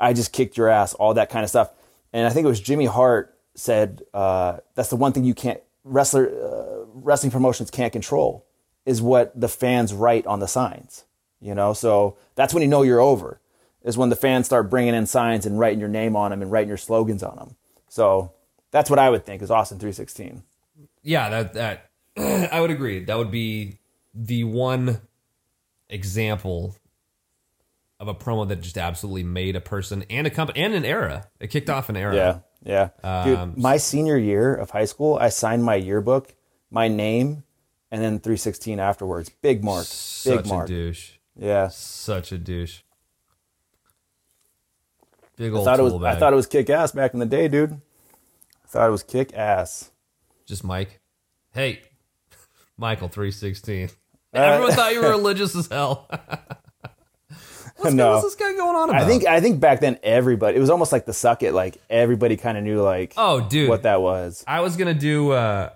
I 0.00 0.12
just 0.12 0.32
kicked 0.32 0.56
your 0.56 0.68
ass, 0.68 0.94
all 0.94 1.14
that 1.14 1.30
kind 1.30 1.44
of 1.44 1.50
stuff. 1.50 1.70
And 2.12 2.26
I 2.26 2.30
think 2.30 2.44
it 2.44 2.48
was 2.48 2.60
Jimmy 2.60 2.86
Hart 2.86 3.38
said 3.54 4.02
uh, 4.14 4.58
that's 4.74 4.88
the 4.88 4.96
one 4.96 5.12
thing 5.12 5.24
you 5.24 5.34
can't 5.34 5.60
wrestler 5.84 6.26
uh, 6.28 6.84
wrestling 6.94 7.30
promotions 7.30 7.70
can't 7.70 7.92
control 7.92 8.46
is 8.86 9.02
what 9.02 9.38
the 9.38 9.48
fans 9.48 9.92
write 9.92 10.26
on 10.26 10.40
the 10.40 10.48
signs. 10.48 11.04
You 11.42 11.56
know, 11.56 11.72
so 11.72 12.16
that's 12.36 12.54
when 12.54 12.62
you 12.62 12.68
know 12.68 12.82
you're 12.82 13.00
over. 13.00 13.40
Is 13.82 13.98
when 13.98 14.10
the 14.10 14.16
fans 14.16 14.46
start 14.46 14.70
bringing 14.70 14.94
in 14.94 15.06
signs 15.06 15.44
and 15.44 15.58
writing 15.58 15.80
your 15.80 15.88
name 15.88 16.14
on 16.14 16.30
them 16.30 16.40
and 16.40 16.52
writing 16.52 16.68
your 16.68 16.78
slogans 16.78 17.24
on 17.24 17.34
them. 17.34 17.56
So 17.88 18.32
that's 18.70 18.88
what 18.88 19.00
I 19.00 19.10
would 19.10 19.26
think 19.26 19.42
is 19.42 19.50
Austin 19.50 19.80
316. 19.80 20.44
Yeah, 21.02 21.28
that 21.28 21.54
that 21.54 21.90
I 22.52 22.60
would 22.60 22.70
agree. 22.70 23.04
That 23.04 23.18
would 23.18 23.32
be 23.32 23.78
the 24.14 24.44
one 24.44 25.00
example 25.88 26.76
of 27.98 28.08
a 28.08 28.14
promo 28.14 28.48
that 28.48 28.60
just 28.60 28.78
absolutely 28.78 29.24
made 29.24 29.56
a 29.56 29.60
person 29.60 30.04
and 30.08 30.26
a 30.26 30.30
company 30.30 30.60
and 30.60 30.74
an 30.74 30.84
era. 30.84 31.28
It 31.40 31.48
kicked 31.48 31.70
off 31.70 31.88
an 31.88 31.96
era. 31.96 32.14
Yeah, 32.64 32.88
yeah. 33.02 33.24
Dude, 33.24 33.38
um, 33.38 33.54
my 33.56 33.78
senior 33.78 34.16
year 34.16 34.54
of 34.54 34.70
high 34.70 34.84
school, 34.84 35.16
I 35.20 35.28
signed 35.28 35.64
my 35.64 35.74
yearbook, 35.74 36.34
my 36.70 36.88
name, 36.88 37.42
and 37.90 38.02
then 38.02 38.20
316 38.20 38.80
afterwards. 38.80 39.28
Big 39.28 39.62
mark. 39.62 39.84
Big 39.84 39.86
Such 39.86 40.46
mark. 40.46 40.68
a 40.68 40.72
douche. 40.72 41.12
Yeah. 41.38 41.68
Such 41.68 42.32
a 42.32 42.38
douche. 42.38 42.80
Big 45.36 45.52
I 45.52 45.56
old 45.56 45.64
thought 45.64 45.78
it 45.80 45.82
was 45.82 45.92
tool 45.94 46.06
I 46.06 46.14
thought 46.16 46.32
it 46.32 46.36
was 46.36 46.46
kick 46.46 46.68
ass 46.70 46.92
back 46.92 47.14
in 47.14 47.20
the 47.20 47.26
day, 47.26 47.48
dude. 47.48 47.72
I 47.72 48.68
thought 48.68 48.88
it 48.88 48.92
was 48.92 49.02
kick 49.02 49.32
ass. 49.34 49.90
Just 50.46 50.62
Mike. 50.64 51.00
Hey, 51.54 51.80
Michael 52.76 53.08
three 53.08 53.30
sixteen. 53.30 53.88
Uh, 54.34 54.38
Everyone 54.38 54.72
thought 54.72 54.94
you 54.94 55.02
were 55.02 55.10
religious 55.10 55.54
as 55.54 55.66
hell. 55.66 56.08
what's, 57.76 57.94
No. 57.94 58.12
what's 58.12 58.22
this 58.24 58.34
guy 58.34 58.54
going 58.54 58.74
on 58.74 58.88
about? 58.88 59.02
I 59.02 59.06
think 59.06 59.26
I 59.26 59.42
think 59.42 59.60
back 59.60 59.80
then 59.80 59.98
everybody 60.02 60.56
it 60.56 60.60
was 60.60 60.70
almost 60.70 60.90
like 60.90 61.04
the 61.04 61.12
suck 61.12 61.42
it, 61.42 61.52
like 61.52 61.76
everybody 61.90 62.38
kind 62.38 62.56
of 62.56 62.64
knew 62.64 62.80
like 62.80 63.12
Oh, 63.18 63.46
dude. 63.46 63.68
what 63.68 63.82
that 63.82 64.00
was. 64.00 64.42
I 64.48 64.60
was 64.60 64.78
gonna 64.78 64.94
do. 64.94 65.32
Uh, 65.32 65.68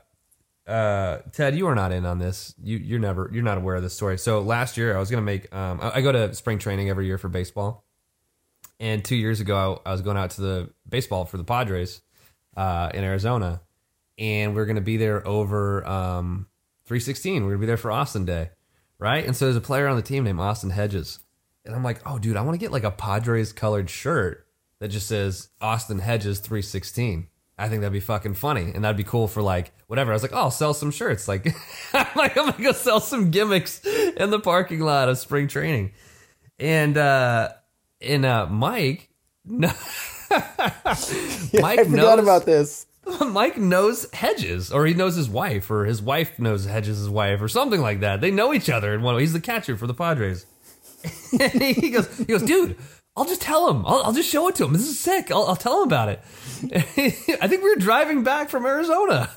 uh, 0.66 1.18
Ted, 1.32 1.56
you 1.56 1.68
are 1.68 1.74
not 1.74 1.92
in 1.92 2.04
on 2.04 2.18
this. 2.18 2.54
You 2.62 2.76
you're 2.76 2.98
never 2.98 3.30
you're 3.32 3.44
not 3.44 3.58
aware 3.58 3.76
of 3.76 3.82
this 3.82 3.94
story. 3.94 4.18
So 4.18 4.40
last 4.40 4.76
year 4.76 4.96
I 4.96 5.00
was 5.00 5.10
gonna 5.10 5.22
make. 5.22 5.54
Um, 5.54 5.80
I, 5.80 5.98
I 5.98 6.00
go 6.00 6.10
to 6.12 6.34
spring 6.34 6.58
training 6.58 6.90
every 6.90 7.06
year 7.06 7.18
for 7.18 7.28
baseball, 7.28 7.84
and 8.80 9.04
two 9.04 9.16
years 9.16 9.40
ago 9.40 9.80
I, 9.84 9.90
I 9.90 9.92
was 9.92 10.02
going 10.02 10.16
out 10.16 10.30
to 10.30 10.40
the 10.40 10.70
baseball 10.88 11.24
for 11.24 11.36
the 11.36 11.44
Padres 11.44 12.02
uh, 12.56 12.90
in 12.92 13.04
Arizona, 13.04 13.60
and 14.18 14.54
we 14.54 14.60
are 14.60 14.66
gonna 14.66 14.80
be 14.80 14.96
there 14.96 15.26
over 15.26 15.86
um, 15.86 16.48
316. 16.86 17.44
We're 17.44 17.50
gonna 17.50 17.60
be 17.60 17.66
there 17.66 17.76
for 17.76 17.92
Austin 17.92 18.24
Day, 18.24 18.50
right? 18.98 19.24
And 19.24 19.36
so 19.36 19.44
there's 19.44 19.56
a 19.56 19.60
player 19.60 19.86
on 19.86 19.96
the 19.96 20.02
team 20.02 20.24
named 20.24 20.40
Austin 20.40 20.70
Hedges, 20.70 21.20
and 21.64 21.76
I'm 21.76 21.84
like, 21.84 22.00
oh, 22.04 22.18
dude, 22.18 22.36
I 22.36 22.42
want 22.42 22.54
to 22.54 22.60
get 22.60 22.72
like 22.72 22.84
a 22.84 22.90
Padres 22.90 23.52
colored 23.52 23.88
shirt 23.88 24.46
that 24.80 24.88
just 24.88 25.06
says 25.06 25.48
Austin 25.60 26.00
Hedges 26.00 26.40
316. 26.40 27.28
I 27.58 27.68
think 27.68 27.80
that'd 27.80 27.92
be 27.92 28.00
fucking 28.00 28.34
funny, 28.34 28.72
and 28.74 28.84
that'd 28.84 28.98
be 28.98 29.04
cool 29.04 29.28
for 29.28 29.40
like 29.40 29.72
whatever. 29.86 30.12
I 30.12 30.14
was 30.14 30.22
like, 30.22 30.32
oh, 30.34 30.38
I'll 30.38 30.50
sell 30.50 30.74
some 30.74 30.90
shirts. 30.90 31.26
Like, 31.26 31.46
I'm 31.94 32.06
like, 32.14 32.36
I'm 32.36 32.50
gonna 32.50 32.62
go 32.62 32.72
sell 32.72 33.00
some 33.00 33.30
gimmicks 33.30 33.84
in 33.84 34.30
the 34.30 34.40
parking 34.40 34.80
lot 34.80 35.08
of 35.08 35.16
spring 35.18 35.48
training, 35.48 35.92
and 36.58 36.96
uh, 36.98 37.50
and 38.02 38.26
uh, 38.26 38.46
Mike, 38.46 39.08
no, 39.44 39.68
Mike 40.30 40.42
I 41.78 41.84
forgot 41.84 42.18
about 42.18 42.44
this. 42.44 42.86
Mike 43.24 43.56
knows 43.56 44.12
Hedges, 44.12 44.72
or 44.72 44.84
he 44.84 44.92
knows 44.92 45.14
his 45.14 45.28
wife, 45.28 45.70
or 45.70 45.84
his 45.84 46.02
wife 46.02 46.38
knows 46.38 46.66
Hedges' 46.66 47.08
wife, 47.08 47.40
or 47.40 47.48
something 47.48 47.80
like 47.80 48.00
that. 48.00 48.20
They 48.20 48.32
know 48.32 48.52
each 48.52 48.68
other. 48.68 48.92
And 48.92 49.02
one, 49.02 49.18
he's 49.18 49.32
the 49.32 49.40
catcher 49.40 49.76
for 49.76 49.86
the 49.86 49.94
Padres. 49.94 50.44
and 51.40 51.62
he 51.62 51.90
goes, 51.90 52.18
he 52.18 52.24
goes, 52.24 52.42
dude, 52.42 52.76
I'll 53.16 53.24
just 53.24 53.40
tell 53.40 53.70
him. 53.70 53.84
I'll, 53.86 54.02
I'll 54.04 54.12
just 54.12 54.28
show 54.30 54.46
it 54.48 54.54
to 54.56 54.64
him. 54.64 54.72
This 54.74 54.86
is 54.88 54.98
sick. 54.98 55.30
I'll, 55.30 55.44
I'll 55.46 55.56
tell 55.56 55.78
him 55.82 55.86
about 55.88 56.08
it. 56.10 56.20
I 57.40 57.48
think 57.48 57.62
we 57.62 57.70
were 57.70 57.76
driving 57.76 58.22
back 58.22 58.50
from 58.50 58.66
Arizona, 58.66 59.30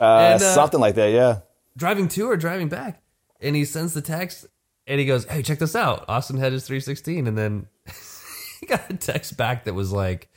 Uh, 0.00 0.04
And, 0.04 0.42
uh, 0.42 0.54
something 0.54 0.80
like 0.80 0.94
that, 0.94 1.10
yeah. 1.10 1.40
driving 1.76 2.08
to 2.08 2.30
or 2.30 2.36
driving 2.36 2.68
back, 2.68 3.02
and 3.40 3.56
he 3.56 3.64
sends 3.64 3.94
the 3.94 4.00
text, 4.02 4.46
and 4.86 5.00
he 5.00 5.06
goes, 5.06 5.24
"Hey, 5.24 5.42
check 5.42 5.58
this 5.58 5.74
out, 5.74 6.04
Austin 6.08 6.38
Hedges 6.38 6.64
three 6.66 6.80
sixteen, 6.80 7.26
and 7.26 7.36
then 7.36 7.66
he 8.60 8.66
got 8.66 8.88
a 8.90 8.94
text 8.94 9.36
back 9.36 9.64
that 9.64 9.74
was 9.74 9.92
like. 9.92 10.28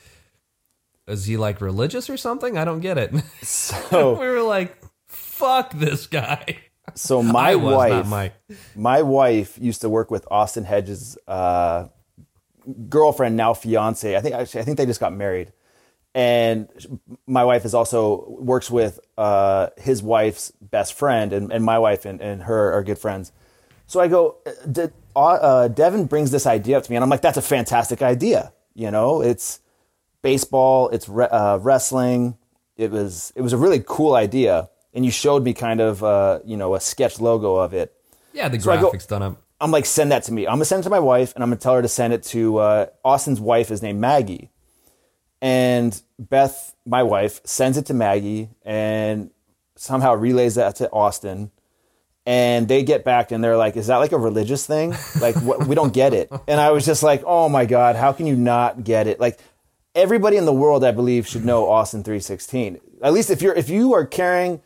Is 1.07 1.25
he 1.25 1.37
like 1.37 1.59
religious 1.59 2.07
or 2.07 2.17
something? 2.17 2.55
I 2.55 2.65
don't 2.65 2.81
get 2.81 2.99
it. 2.99 3.11
So, 3.41 4.13
we 4.19 4.27
were 4.27 4.43
like, 4.43 4.77
"Fuck 5.07 5.71
this 5.73 6.05
guy." 6.05 6.59
so 6.93 7.23
my 7.23 7.55
wife, 7.55 8.05
Mike. 8.07 8.33
my 8.75 9.01
wife 9.01 9.57
used 9.59 9.81
to 9.81 9.89
work 9.89 10.11
with 10.11 10.27
Austin 10.29 10.65
Hedges' 10.65 11.17
uh, 11.27 11.87
girlfriend, 12.89 13.35
now 13.37 13.53
fiance. 13.53 14.15
I 14.15 14.21
think 14.21 14.35
actually, 14.35 14.61
I 14.61 14.63
think 14.63 14.77
they 14.77 14.85
just 14.85 14.99
got 14.99 15.13
married, 15.13 15.51
and 16.15 16.67
my 17.27 17.43
wife 17.43 17.65
is 17.65 17.73
also 17.73 18.25
works 18.39 18.69
with 18.71 18.99
uh, 19.17 19.67
his 19.77 20.01
wife's 20.03 20.51
best 20.61 20.93
friend, 20.93 21.33
and, 21.33 21.51
and 21.51 21.63
my 21.63 21.79
wife 21.79 22.05
and, 22.05 22.21
and 22.21 22.43
her 22.43 22.73
are 22.73 22.83
good 22.83 22.97
friends. 22.99 23.31
So 23.87 23.99
I 23.99 24.07
go, 24.07 24.37
did, 24.71 24.93
uh, 25.15 25.67
Devin 25.67 26.05
brings 26.05 26.29
this 26.31 26.45
idea 26.45 26.77
up 26.77 26.83
to 26.83 26.91
me, 26.91 26.95
and 26.95 27.03
I'm 27.03 27.09
like, 27.09 27.21
that's 27.21 27.37
a 27.37 27.41
fantastic 27.41 28.01
idea. 28.01 28.53
You 28.75 28.91
know, 28.91 29.21
it's 29.21 29.59
baseball, 30.21 30.89
it's 30.89 31.09
re- 31.09 31.27
uh, 31.29 31.57
wrestling. 31.57 32.37
It 32.77 32.91
was 32.91 33.33
it 33.35 33.41
was 33.41 33.51
a 33.51 33.57
really 33.57 33.83
cool 33.85 34.13
idea, 34.15 34.69
and 34.93 35.03
you 35.03 35.11
showed 35.11 35.43
me 35.43 35.53
kind 35.53 35.81
of 35.81 36.03
uh, 36.03 36.39
you 36.45 36.55
know 36.55 36.75
a 36.75 36.79
sketch 36.79 37.19
logo 37.19 37.55
of 37.55 37.73
it. 37.73 37.93
Yeah, 38.31 38.47
the 38.47 38.59
So 38.59 38.71
I 38.71 38.79
go- 38.79 38.91
graphics 38.91 39.07
done 39.07 39.23
up. 39.23 39.41
I'm 39.61 39.71
like, 39.71 39.85
send 39.85 40.11
that 40.11 40.23
to 40.23 40.33
me. 40.33 40.47
I'm 40.47 40.53
gonna 40.53 40.65
send 40.65 40.81
it 40.81 40.83
to 40.83 40.89
my 40.89 40.99
wife, 40.99 41.33
and 41.35 41.43
I'm 41.43 41.49
gonna 41.49 41.59
tell 41.59 41.75
her 41.75 41.81
to 41.81 41.87
send 41.87 42.13
it 42.13 42.23
to 42.23 42.57
uh, 42.57 42.85
Austin's 43.03 43.41
wife 43.41 43.71
is 43.71 43.81
named 43.81 43.99
Maggie, 43.99 44.49
and 45.41 46.01
Beth, 46.17 46.75
my 46.85 47.03
wife, 47.03 47.41
sends 47.43 47.77
it 47.77 47.85
to 47.87 47.93
Maggie, 47.93 48.49
and 48.63 49.31
somehow 49.75 50.13
relays 50.13 50.55
that 50.55 50.75
to 50.77 50.89
Austin, 50.91 51.51
and 52.25 52.67
they 52.67 52.83
get 52.83 53.03
back 53.03 53.31
and 53.31 53.43
they're 53.43 53.57
like, 53.57 53.75
"Is 53.75 53.87
that 53.87 53.97
like 53.97 54.11
a 54.11 54.17
religious 54.17 54.65
thing? 54.65 54.95
Like, 55.19 55.35
what, 55.41 55.67
we 55.67 55.75
don't 55.75 55.93
get 55.93 56.13
it." 56.13 56.31
And 56.47 56.59
I 56.59 56.71
was 56.71 56.85
just 56.85 57.03
like, 57.03 57.23
"Oh 57.25 57.49
my 57.49 57.65
god, 57.65 57.95
how 57.95 58.13
can 58.13 58.27
you 58.27 58.35
not 58.35 58.83
get 58.83 59.07
it?" 59.07 59.19
Like, 59.19 59.39
everybody 59.95 60.37
in 60.37 60.45
the 60.45 60.53
world, 60.53 60.83
I 60.83 60.91
believe, 60.91 61.27
should 61.27 61.45
know 61.45 61.69
Austin 61.69 62.03
316. 62.03 62.79
At 63.01 63.13
least 63.13 63.29
if 63.29 63.41
you're 63.41 63.53
if 63.53 63.69
you 63.69 63.93
are 63.93 64.05
carrying 64.05 64.61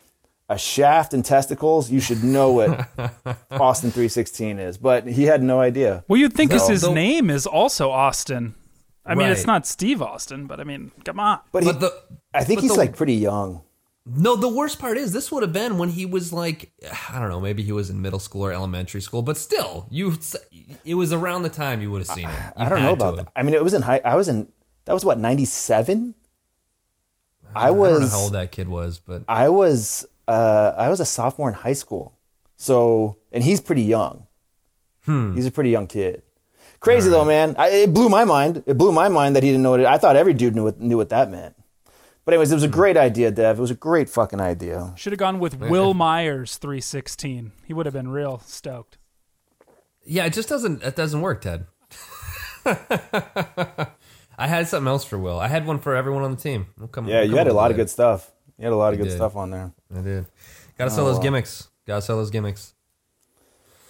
a 0.50 0.58
shaft 0.58 1.14
and 1.14 1.24
testicles, 1.24 1.90
you 1.92 2.00
should 2.00 2.24
know 2.24 2.52
what 2.52 2.70
Austin 3.52 3.92
316 3.92 4.60
is. 4.60 4.78
But 4.78 5.08
he 5.08 5.24
had 5.24 5.42
no 5.42 5.60
idea. 5.62 6.04
Well, 6.08 6.20
you'd 6.20 6.34
think 6.34 6.52
'cause 6.52 6.68
No, 6.68 6.74
his 6.74 6.82
the- 6.82 6.92
name 6.94 7.30
is 7.30 7.48
also 7.48 7.90
Austin. 7.92 8.56
I 9.06 9.16
mean, 9.16 9.28
it's 9.30 9.46
not 9.46 9.68
Steve 9.68 10.02
Austin, 10.02 10.48
but 10.48 10.60
I 10.62 10.64
mean, 10.64 10.92
come 11.04 11.20
on. 11.20 11.40
But, 11.52 11.64
he, 11.64 11.72
But 11.72 11.80
the 11.82 11.94
I 12.34 12.44
think 12.46 12.58
but 12.60 12.64
he's 12.64 12.72
the- 12.74 12.78
like 12.78 12.96
pretty 12.96 13.16
young. 13.16 13.62
no, 14.06 14.36
the 14.38 14.48
worst 14.50 14.80
part 14.80 14.98
is 14.98 15.12
this 15.14 15.32
would 15.32 15.44
have 15.44 15.52
been 15.54 15.78
when 15.78 15.90
he 15.90 16.06
was 16.06 16.32
like, 16.34 16.72
I 17.10 17.20
don't 17.20 17.30
know, 17.30 17.40
maybe 17.42 17.64
he 17.64 17.72
was 17.74 17.90
in 17.90 18.02
middle 18.02 18.20
school 18.20 18.46
or 18.46 18.52
elementary 18.54 19.02
school, 19.02 19.22
but 19.22 19.38
still, 19.38 19.88
you, 19.90 20.18
it 20.86 20.96
was 20.96 21.12
around 21.14 21.44
the 21.44 21.50
time 21.50 21.82
you 21.82 21.90
would 21.92 22.00
have 22.00 22.08
seen 22.16 22.28
him. 22.30 22.44
You 22.58 22.66
I 22.66 22.70
don't 22.70 22.82
know 22.82 22.94
about 22.94 23.16
that. 23.18 23.28
I 23.36 23.44
mean, 23.44 23.56
it 23.56 23.64
was 23.64 23.74
in 23.74 23.82
high. 23.82 24.02
I 24.06 24.16
was 24.16 24.28
in. 24.30 24.48
That 24.86 24.94
was 24.94 25.04
what 25.06 25.20
97. 25.20 26.16
I 27.56 27.66
I 27.66 27.68
don't 27.68 27.76
know 27.78 27.82
was. 27.82 28.12
how 28.12 28.20
old 28.20 28.34
that 28.34 28.52
kid 28.52 28.68
was, 28.68 29.00
but 29.00 29.24
I 29.28 29.50
was. 29.50 30.06
Uh, 30.28 30.74
I 30.78 30.90
was 30.90 31.00
a 31.00 31.06
sophomore 31.06 31.50
in 31.50 31.56
high 31.56 31.74
school. 31.74 32.18
So, 32.58 33.18
and 33.32 33.44
he's 33.44 33.60
pretty 33.62 33.82
young. 33.84 34.28
Hmm. 35.06 35.36
He's 35.36 35.46
a 35.46 35.52
pretty 35.52 35.70
young 35.70 35.88
kid. 35.88 36.22
Crazy 36.80 37.10
though, 37.10 37.26
man. 37.26 37.56
I, 37.58 37.70
it 37.70 37.94
blew 37.94 38.10
my 38.10 38.26
mind. 38.26 38.64
It 38.66 38.78
blew 38.78 38.92
my 38.92 39.10
mind 39.10 39.36
that 39.36 39.44
he 39.44 39.50
didn't 39.50 39.64
know 39.64 39.72
what 39.72 39.80
it. 39.80 39.86
I 39.86 39.98
thought 39.98 40.16
every 40.16 40.34
dude 40.34 40.56
knew 40.56 40.64
what 40.64 40.80
knew 40.80 40.98
what 40.98 41.10
that 41.10 41.30
meant. 41.32 41.56
But 42.26 42.34
anyways, 42.34 42.52
it 42.52 42.56
Hmm. 42.56 42.58
was 42.58 42.64
a 42.64 42.68
great 42.70 42.96
idea, 42.98 43.32
Dev. 43.32 43.58
It 43.58 43.62
was 43.62 43.72
a 43.72 43.76
great 43.76 44.10
fucking 44.10 44.40
idea. 44.40 44.94
Should 44.96 45.12
have 45.14 45.20
gone 45.20 45.40
with 45.40 45.56
Wil 45.60 45.94
Myers 45.94 46.58
316. 46.58 47.52
He 47.66 47.74
would 47.74 47.86
have 47.86 47.94
been 47.94 48.08
real 48.10 48.40
stoked. 48.46 48.98
yeah, 50.06 50.26
it 50.26 50.34
just 50.34 50.48
doesn't. 50.50 50.84
It 50.84 50.96
doesn't 50.96 51.20
work, 51.22 51.42
Ted. 51.42 51.66
I 54.36 54.48
had 54.48 54.68
something 54.68 54.88
else 54.88 55.04
for 55.06 55.18
Wil. 55.18 55.40
I 55.40 55.48
had 55.48 55.66
one 55.66 55.80
for 55.80 55.96
everyone 55.96 56.24
on 56.24 56.32
the 56.32 56.38
team. 56.42 56.68
We'll 56.78 56.88
come, 56.88 57.08
Yeah, 57.08 57.22
we'll 57.22 57.30
you 57.32 57.36
had 57.38 57.48
a 57.48 57.54
lot 57.54 57.66
with 57.70 57.72
of 57.72 57.78
good 57.78 57.90
stuff. 57.90 58.32
You 58.58 58.66
had 58.66 58.74
a 58.74 58.76
lot 58.76 58.94
of 58.94 59.00
You 59.00 59.06
good 59.06 59.10
did. 59.12 59.16
stuff 59.18 59.36
on 59.36 59.50
there. 59.52 59.72
I 59.96 60.02
did. 60.02 60.26
Got 60.78 60.86
to 60.86 60.92
sell 60.92 61.06
Oh, 61.08 61.14
those 61.14 61.20
gimmicks. 61.22 61.70
Got 61.88 61.96
to 61.98 62.02
sell 62.02 62.18
those 62.18 62.30
gimmicks. 62.32 62.74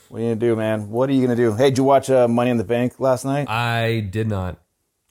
What 0.10 0.20
are 0.20 0.22
you 0.22 0.28
gonna 0.30 0.40
do, 0.40 0.56
man? 0.56 0.90
What 0.92 1.10
are 1.10 1.14
you 1.14 1.22
gonna 1.26 1.36
do? 1.36 1.56
Hey, 1.56 1.70
did 1.72 1.80
you 1.80 1.84
watch 1.84 2.08
uh, 2.10 2.28
Money 2.28 2.52
in 2.52 2.58
the 2.58 2.64
Bank 2.64 3.00
last 3.00 3.26
night? 3.26 3.50
I 3.50 4.02
did 4.02 4.28
not. 4.28 4.60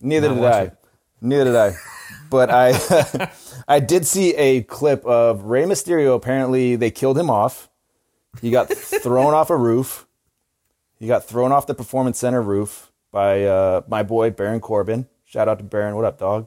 Neither 0.01 0.29
not 0.29 0.35
did 0.37 0.45
I. 0.45 0.61
it. 0.63 0.77
Neither 1.21 1.45
did 1.45 1.57
I. 1.57 1.73
But 2.31 2.49
I, 2.51 3.31
I 3.69 3.79
did 3.81 4.07
see 4.07 4.35
a 4.37 4.63
clip 4.63 5.05
of 5.05 5.43
Rey 5.45 5.65
Mysterio. 5.65 6.15
Apparently, 6.15 6.77
they 6.77 6.91
killed 6.91 7.19
him 7.19 7.29
off. 7.29 7.69
He 8.41 8.51
got 8.51 8.73
thrown 8.73 9.35
off 9.35 9.51
a 9.51 9.57
roof. 9.57 10.07
He 10.99 11.07
got 11.07 11.25
thrown 11.25 11.53
off 11.53 11.67
the 11.67 11.75
Performance 11.75 12.19
Center 12.19 12.41
roof 12.41 12.91
by 13.11 13.45
uh, 13.45 13.83
my 13.87 14.03
boy 14.03 14.31
Baron 14.31 14.61
Corbin. 14.61 15.09
Shout 15.27 15.47
out 15.47 15.59
to 15.59 15.65
Baron. 15.65 15.95
What 15.95 16.07
up, 16.07 16.19
dog? 16.19 16.47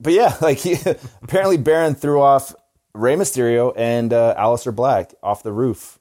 But 0.00 0.12
yeah, 0.14 0.36
like 0.40 0.58
he 0.58 0.76
apparently 1.22 1.56
Baron 1.58 1.94
threw 1.94 2.20
off 2.20 2.54
Rey 2.94 3.14
Mysterio 3.16 3.72
and 3.76 4.12
uh, 4.12 4.34
Aleister 4.38 4.74
Black 4.74 5.14
off 5.22 5.42
the 5.42 5.52
roof. 5.52 5.98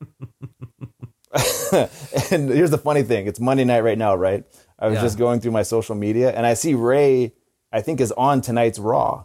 and 1.72 2.50
here's 2.50 2.70
the 2.70 2.80
funny 2.82 3.02
thing: 3.02 3.26
it's 3.26 3.40
Monday 3.40 3.64
night 3.64 3.80
right 3.80 3.98
now, 3.98 4.14
right? 4.14 4.44
I 4.78 4.88
was 4.88 4.96
Yeah. 4.96 5.02
just 5.02 5.18
going 5.18 5.40
through 5.40 5.52
my 5.52 5.62
social 5.62 5.94
media, 5.94 6.30
and 6.32 6.44
I 6.46 6.54
see 6.54 6.74
Rey. 6.74 7.32
I 7.74 7.80
think 7.80 8.00
is 8.02 8.12
on 8.12 8.42
tonight's 8.42 8.78
Raw. 8.78 9.24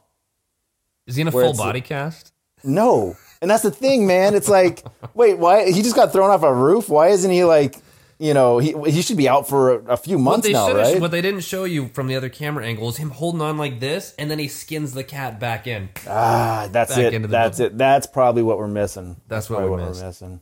Is 1.05 1.15
he 1.17 1.21
in 1.21 1.27
a 1.27 1.31
full 1.31 1.53
body 1.53 1.81
cast? 1.81 2.31
No, 2.63 3.15
and 3.41 3.51
that's 3.51 3.63
the 3.63 3.71
thing, 3.71 4.07
man. 4.07 4.35
It's 4.35 4.47
like, 4.47 4.83
wait, 5.13 5.37
why 5.37 5.69
he 5.71 5.81
just 5.81 5.95
got 5.95 6.13
thrown 6.13 6.29
off 6.29 6.43
a 6.43 6.53
roof? 6.53 6.87
Why 6.89 7.09
isn't 7.09 7.29
he 7.29 7.43
like, 7.43 7.77
you 8.19 8.33
know, 8.33 8.57
he 8.57 8.73
he 8.89 9.01
should 9.01 9.17
be 9.17 9.29
out 9.29 9.47
for 9.47 9.75
a, 9.75 9.93
a 9.93 9.97
few 9.97 10.17
What 10.17 10.23
months 10.23 10.47
they 10.47 10.53
now, 10.53 10.73
right? 10.73 10.99
what 10.99 11.11
they 11.11 11.21
didn't 11.21 11.41
show 11.41 11.65
you 11.65 11.87
from 11.89 12.07
the 12.07 12.15
other 12.15 12.29
camera 12.29 12.65
angle 12.65 12.89
is 12.89 12.97
him 12.97 13.11
holding 13.11 13.41
on 13.41 13.57
like 13.57 13.79
this, 13.79 14.15
and 14.17 14.29
then 14.31 14.39
he 14.39 14.47
skins 14.47 14.93
the 14.93 15.03
cat 15.03 15.39
back 15.39 15.67
in. 15.67 15.89
Ah, 16.07 16.67
that's 16.71 16.95
Back 16.95 17.13
it. 17.13 17.29
That's 17.29 17.59
it. 17.59 17.77
That's 17.77 18.07
probably 18.07 18.41
what 18.43 18.57
we're 18.57 18.67
missing. 18.67 19.21
That's 19.27 19.49
what 19.49 19.59
probably 19.59 19.81
we 19.83 19.89
missed. 19.89 20.03
missing. 20.03 20.41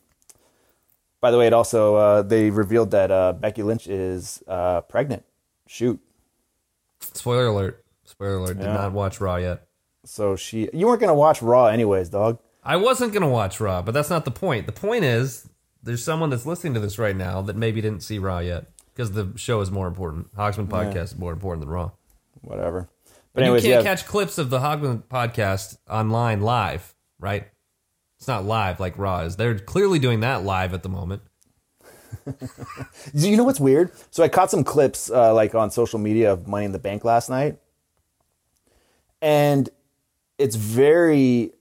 By 1.22 1.32
the 1.32 1.38
way, 1.38 1.48
it 1.48 1.54
also 1.54 1.96
uh, 1.96 2.22
they 2.22 2.50
revealed 2.50 2.92
that 2.92 3.12
uh, 3.12 3.34
Becky 3.34 3.64
Lynch 3.64 3.88
is 3.88 4.44
uh, 4.48 4.82
pregnant. 4.82 5.24
Shoot. 5.68 6.00
Spoiler 7.00 7.48
alert! 7.48 7.84
Spoiler 8.04 8.38
alert! 8.38 8.58
Did 8.58 8.66
Yeah. 8.68 8.74
not 8.74 8.92
watch 8.94 9.20
Raw 9.20 9.36
yet. 9.38 9.68
So 10.06 10.36
she, 10.36 10.70
you 10.72 10.86
weren't 10.88 11.00
gonna 11.02 11.16
watch 11.16 11.42
Raw 11.42 11.66
anyways, 11.66 12.10
dog. 12.10 12.40
I 12.64 12.78
wasn't 12.78 13.12
gonna 13.14 13.28
watch 13.30 13.60
Raw, 13.60 13.82
but 13.82 13.94
that's 13.94 14.10
not 14.10 14.24
the 14.26 14.32
point. 14.32 14.66
The 14.66 14.72
point 14.72 15.04
is, 15.04 15.50
there's 15.86 16.04
someone 16.04 16.32
that's 16.32 16.46
listening 16.46 16.74
to 16.74 16.80
this 16.80 17.00
right 17.00 17.16
now 17.16 17.42
that 17.44 17.56
maybe 17.56 17.80
didn't 17.80 18.02
see 18.02 18.18
Raw 18.20 18.40
yet 18.40 18.66
because 18.94 19.12
the 19.12 19.32
show 19.36 19.62
is 19.62 19.72
more 19.72 19.88
important. 19.88 20.36
Hogsman 20.36 20.68
podcast 20.68 21.04
is 21.04 21.18
more 21.18 21.32
important 21.32 21.62
than 21.62 21.70
Raw. 21.70 21.92
Whatever. 22.42 22.90
But 23.34 23.44
anyways, 23.44 23.64
you 23.64 23.74
can't 23.74 23.86
yeah, 23.86 23.96
catch 23.96 24.06
clips 24.06 24.38
of 24.38 24.50
the 24.50 24.60
Hogman 24.60 25.04
podcast 25.04 25.78
online 25.90 26.42
live, 26.42 26.96
right? 27.20 27.48
It's 28.18 28.28
not 28.28 28.46
live 28.46 28.80
like 28.80 28.98
Raw 28.98 29.22
is. 29.22 29.36
They're 29.36 29.60
clearly 29.60 30.00
doing 30.00 30.22
that 30.22 30.44
live 30.44 30.74
at 30.74 30.84
the 30.84 30.90
moment. 30.90 31.22
you 33.14 33.38
know 33.38 33.44
what's 33.44 33.60
weird? 33.60 33.92
So 34.10 34.24
I 34.24 34.30
caught 34.30 34.50
some 34.50 34.64
clips 34.64 35.12
uh, 35.12 35.34
like 35.34 35.54
on 35.54 35.70
social 35.70 36.00
media 36.00 36.34
of 36.34 36.48
Money 36.48 36.66
in 36.66 36.72
the 36.72 36.80
Bank 36.80 37.04
last 37.04 37.30
night, 37.30 37.60
and 39.22 39.70
it's 40.40 40.56
very 40.56 41.52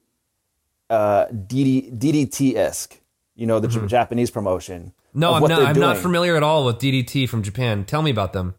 uh, 0.89 1.27
DDT 1.27 2.55
esque. 2.55 3.01
You 3.35 3.47
know, 3.47 3.59
the 3.61 3.69
J- 3.69 3.87
Japanese 3.87 4.31
promotion. 4.31 4.93
Mm-hmm. 5.11 5.21
No, 5.21 5.35
I'm 5.35 5.43
not. 5.43 5.63
I'm 5.63 5.81
not 5.81 5.97
familiar 5.97 6.37
at 6.37 6.43
all 6.43 6.65
with 6.65 6.79
DDT 6.79 7.29
from 7.29 7.43
Japan. 7.43 7.85
Tell 7.85 8.03
me 8.03 8.11
about 8.11 8.33
them. 8.33 8.55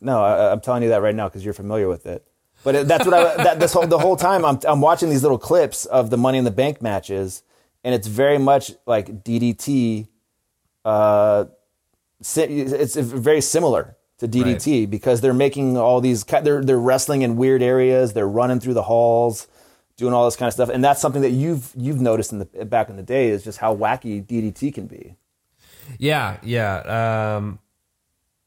No, 0.00 0.22
I, 0.22 0.52
I'm 0.52 0.60
telling 0.60 0.82
you 0.82 0.90
that 0.90 1.02
right 1.02 1.14
now 1.14 1.28
because 1.28 1.44
you're 1.44 1.54
familiar 1.54 1.88
with 1.88 2.06
it. 2.06 2.26
But 2.64 2.74
it, 2.74 2.88
that's 2.88 3.04
what 3.04 3.14
I 3.14 3.42
that 3.42 3.60
this 3.60 3.72
whole 3.72 3.86
the 3.86 3.98
whole 3.98 4.16
time 4.16 4.44
I'm 4.44 4.58
I'm 4.66 4.80
watching 4.80 5.10
these 5.10 5.22
little 5.22 5.38
clips 5.38 5.84
of 5.86 6.10
the 6.10 6.16
Money 6.16 6.38
in 6.38 6.44
the 6.44 6.50
Bank 6.50 6.82
matches, 6.82 7.42
and 7.84 7.94
it's 7.94 8.06
very 8.06 8.38
much 8.38 8.72
like 8.86 9.24
DDT. 9.24 10.08
Uh, 10.84 11.46
it's 12.20 12.96
very 12.96 13.40
similar 13.40 13.96
to 14.18 14.26
DDT 14.26 14.90
because 14.90 15.20
they're 15.20 15.32
making 15.34 15.76
all 15.76 16.00
these 16.00 16.24
they're 16.24 16.62
they're 16.64 16.78
wrestling 16.78 17.22
in 17.22 17.36
weird 17.36 17.62
areas, 17.62 18.12
they're 18.12 18.28
running 18.28 18.58
through 18.58 18.74
the 18.74 18.82
halls, 18.82 19.46
doing 19.98 20.14
all 20.14 20.24
this 20.24 20.36
kind 20.36 20.46
of 20.46 20.54
stuff, 20.54 20.70
and 20.70 20.82
that's 20.82 21.02
something 21.02 21.20
that 21.20 21.30
you've 21.30 21.70
you've 21.76 22.00
noticed 22.00 22.32
in 22.32 22.38
the 22.38 22.64
back 22.64 22.88
in 22.88 22.96
the 22.96 23.02
day 23.02 23.28
is 23.28 23.44
just 23.44 23.58
how 23.58 23.76
wacky 23.76 24.24
DDT 24.24 24.72
can 24.72 24.86
be. 24.86 25.16
Yeah, 25.98 26.38
yeah. 26.42 27.36
Um, 27.36 27.58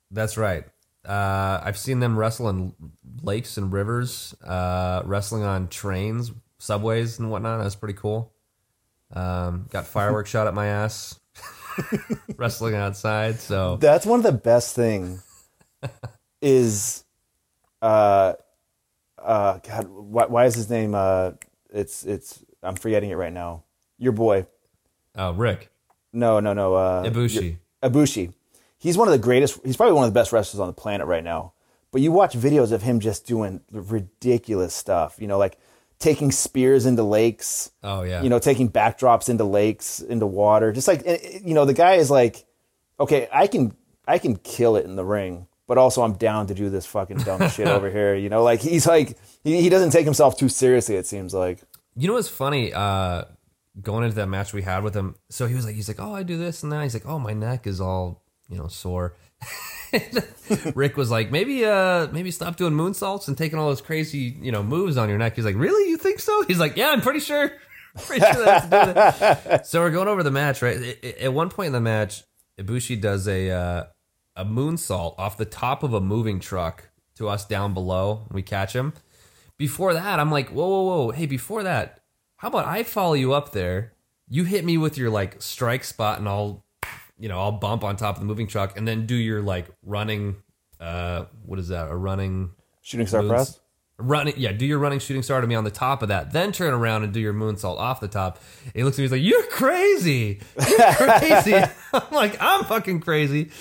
that's 0.10 0.38
right. 0.38 0.64
Uh, 1.06 1.60
I've 1.64 1.78
seen 1.78 2.00
them 2.00 2.18
wrestle 2.18 2.50
in 2.50 2.74
lakes 3.22 3.58
and 3.58 3.72
rivers, 3.72 4.34
uh, 4.44 5.02
wrestling 5.06 5.44
on 5.44 5.68
trains, 5.68 6.32
subways, 6.58 7.20
and 7.20 7.30
whatnot. 7.30 7.62
That's 7.62 7.76
pretty 7.76 7.96
cool. 7.96 8.32
Um, 9.14 9.68
got 9.70 9.86
fireworks 9.88 10.30
shot 10.30 10.48
at 10.48 10.54
my 10.54 10.68
ass, 10.68 11.20
wrestling 12.38 12.76
outside. 12.76 13.40
So 13.40 13.78
That's 13.78 14.06
one 14.06 14.20
of 14.20 14.24
the 14.24 14.32
best 14.32 14.76
thing. 14.76 15.20
is, 16.42 17.04
uh, 17.82 18.34
uh, 19.24 19.60
God, 19.60 19.88
why, 19.88 20.26
why 20.26 20.46
is 20.46 20.56
his 20.56 20.70
name? 20.70 20.96
Uh, 20.96 21.32
it's 21.70 22.04
it's 22.06 22.44
I'm 22.64 22.76
forgetting 22.76 23.10
it 23.10 23.16
right 23.16 23.34
now. 23.34 23.64
Your 23.98 24.12
boy. 24.12 24.48
oh, 25.16 25.34
Rick 25.34 25.70
No, 26.14 26.40
no, 26.40 26.54
no. 26.54 26.76
Uh, 26.76 27.04
Ibushi. 27.04 27.58
Ibushi. 27.84 28.34
He's 28.78 28.98
one 28.98 29.08
of 29.08 29.12
the 29.12 29.20
greatest. 29.20 29.60
He's 29.64 29.78
probably 29.78 29.94
one 29.94 30.06
of 30.06 30.14
the 30.14 30.20
best 30.20 30.32
wrestlers 30.32 30.60
on 30.60 30.68
the 30.68 30.74
planet 30.74 31.08
right 31.08 31.24
now. 31.24 31.54
But 31.92 32.02
you 32.02 32.12
watch 32.12 32.34
videos 32.34 32.72
of 32.72 32.82
him 32.82 33.00
just 33.00 33.28
doing 33.28 33.62
ridiculous 33.72 34.74
stuff. 34.74 35.18
You 35.20 35.28
know, 35.28 35.38
like 35.38 35.58
taking 36.02 36.32
spears 36.32 36.86
into 36.86 37.04
lakes. 37.04 37.72
Oh 37.84 38.02
yeah. 38.04 38.22
You 38.22 38.30
know, 38.30 38.40
taking 38.40 38.70
backdrops 38.70 39.30
into 39.30 39.44
lakes, 39.44 40.00
into 40.02 40.26
water. 40.26 40.74
Just 40.74 40.88
like 40.88 41.04
eh, 41.06 41.18
eh, 41.22 41.40
you 41.44 41.54
know, 41.54 41.66
the 41.66 41.74
guy 41.74 41.94
is 41.94 42.12
like, 42.12 42.46
okay, 43.00 43.30
I 43.32 43.48
can, 43.48 43.76
I 44.08 44.18
can 44.18 44.36
kill 44.36 44.76
it 44.76 44.86
in 44.86 44.96
the 44.96 45.06
ring, 45.06 45.48
but 45.72 45.78
also 45.78 46.02
I'm 46.02 46.16
down 46.16 46.48
to 46.48 46.54
do 46.54 46.70
this 46.70 46.86
fucking 46.86 47.20
dumb 47.20 47.48
shit 47.48 47.66
over 47.70 47.90
here. 47.90 48.14
You 48.14 48.28
know, 48.28 48.44
like 48.44 48.60
he's 48.60 48.86
like, 48.86 49.18
he, 49.42 49.62
he 49.62 49.70
doesn't 49.70 49.92
take 49.92 50.04
himself 50.04 50.38
too 50.38 50.50
seriously. 50.50 50.98
It 50.98 51.06
seems 51.06 51.34
like. 51.34 51.62
You 51.96 52.10
know 52.10 52.16
what's 52.16 52.28
funny? 52.28 52.74
Uh, 52.74 53.24
going 53.82 54.04
into 54.04 54.18
that 54.18 54.28
match 54.28 54.52
we 54.52 54.64
had 54.64 54.84
with 54.84 54.94
him, 54.94 55.16
so 55.30 55.48
he 55.48 55.56
was 55.56 55.66
like, 55.66 55.76
he's 55.76 55.88
like, 55.88 56.02
oh, 56.02 56.14
I 56.14 56.24
do 56.24 56.38
this 56.38 56.62
and 56.62 56.74
that. 56.74 56.84
He's 56.84 56.94
like, 56.94 57.06
oh, 57.06 57.20
my 57.20 57.32
neck 57.32 57.68
is 57.68 57.80
all 57.80 58.22
you 58.50 58.58
know 58.58 58.68
sore. 58.68 59.16
Rick 60.76 60.98
was 60.98 61.10
like, 61.10 61.32
maybe, 61.32 61.64
uh, 61.64 62.08
maybe 62.08 62.32
stop 62.32 62.58
doing 62.58 62.74
moonsaults 62.74 63.30
and 63.30 63.38
taking 63.38 63.58
all 63.58 63.70
those 63.70 63.80
crazy, 63.80 64.38
you 64.42 64.52
know, 64.52 64.64
moves 64.64 64.98
on 64.98 65.08
your 65.08 65.20
neck. 65.20 65.38
He's 65.38 65.46
like, 65.46 65.56
really? 65.56 65.90
You 65.90 65.96
think 65.96 66.20
so? 66.20 66.44
He's 66.44 66.60
like, 66.60 66.76
yeah, 66.76 66.90
I'm 66.90 67.00
pretty 67.00 67.22
sure. 67.22 67.50
Pretty 68.06 68.26
sure 68.26 69.62
so 69.66 69.82
we're 69.82 69.92
going 69.92 70.08
over 70.08 70.24
the 70.24 70.32
match, 70.32 70.62
right? 70.62 71.02
At 71.20 71.34
one 71.34 71.50
point 71.50 71.68
in 71.68 71.74
the 71.74 71.82
match, 71.82 72.24
Ibushi 72.58 73.00
does 73.02 73.28
a 73.28 73.50
uh, 73.52 73.84
a 74.36 74.46
moonsault 74.46 75.16
off 75.18 75.38
the 75.38 75.46
top 75.46 75.84
of 75.84 75.94
a 75.94 76.02
moving 76.02 76.40
truck 76.40 76.90
to 77.16 77.28
us 77.28 77.46
down 77.46 77.74
below. 77.74 78.28
We 78.32 78.42
catch 78.42 78.74
him. 78.74 78.94
Before 79.58 79.94
that, 79.94 80.20
I'm 80.20 80.32
like, 80.32 80.50
whoa, 80.50 80.68
whoa, 80.68 80.84
whoa. 80.84 81.12
Hey, 81.12 81.26
before 81.26 81.64
that, 81.64 82.02
how 82.38 82.48
about 82.48 82.66
I 82.66 82.84
follow 82.84 83.14
you 83.14 83.34
up 83.34 83.52
there? 83.52 83.94
You 84.28 84.44
hit 84.46 84.66
me 84.66 84.78
with 84.78 84.98
your 84.98 85.10
like 85.10 85.42
strike 85.42 85.84
spot 85.84 86.18
and 86.20 86.28
I'll, 86.28 86.66
you 87.20 87.30
know, 87.30 87.40
I'll 87.40 87.52
bump 87.52 87.84
on 87.84 87.96
top 87.98 88.16
of 88.16 88.22
the 88.22 88.26
moving 88.26 88.48
truck 88.48 88.78
and 88.78 88.88
then 88.88 89.06
do 89.06 89.16
your 89.16 89.42
like 89.42 89.68
running, 89.84 90.38
uh, 90.80 91.26
what 91.46 91.60
is 91.60 91.68
that? 91.68 91.90
A 91.90 91.96
running 91.96 92.52
Shooting 92.82 93.06
star 93.08 93.22
moons- 93.22 93.32
press. 93.32 93.60
Running, 93.98 94.34
yeah, 94.36 94.52
do 94.52 94.66
your 94.66 94.80
running 94.80 94.98
shooting 94.98 95.22
star 95.22 95.42
to 95.42 95.46
me 95.46 95.54
on 95.54 95.64
the 95.64 95.70
top 95.70 96.02
of 96.02 96.08
that, 96.08 96.32
then 96.34 96.52
turn 96.52 96.74
around 96.74 97.04
and 97.04 97.14
do 97.14 97.20
your 97.20 97.36
moonsault 97.36 97.78
off 97.78 98.00
the 98.00 98.08
top. 98.08 98.40
He 98.74 98.84
looks 98.84 98.96
at 98.96 99.00
me, 99.00 99.04
he's 99.04 99.12
like, 99.12 99.22
You're 99.22 99.44
crazy. 99.44 100.40
You're 100.68 100.94
crazy. 100.96 101.54
I'm 101.94 102.12
like, 102.12 102.36
I'm 102.42 102.64
fucking 102.66 103.02
crazy. 103.02 103.52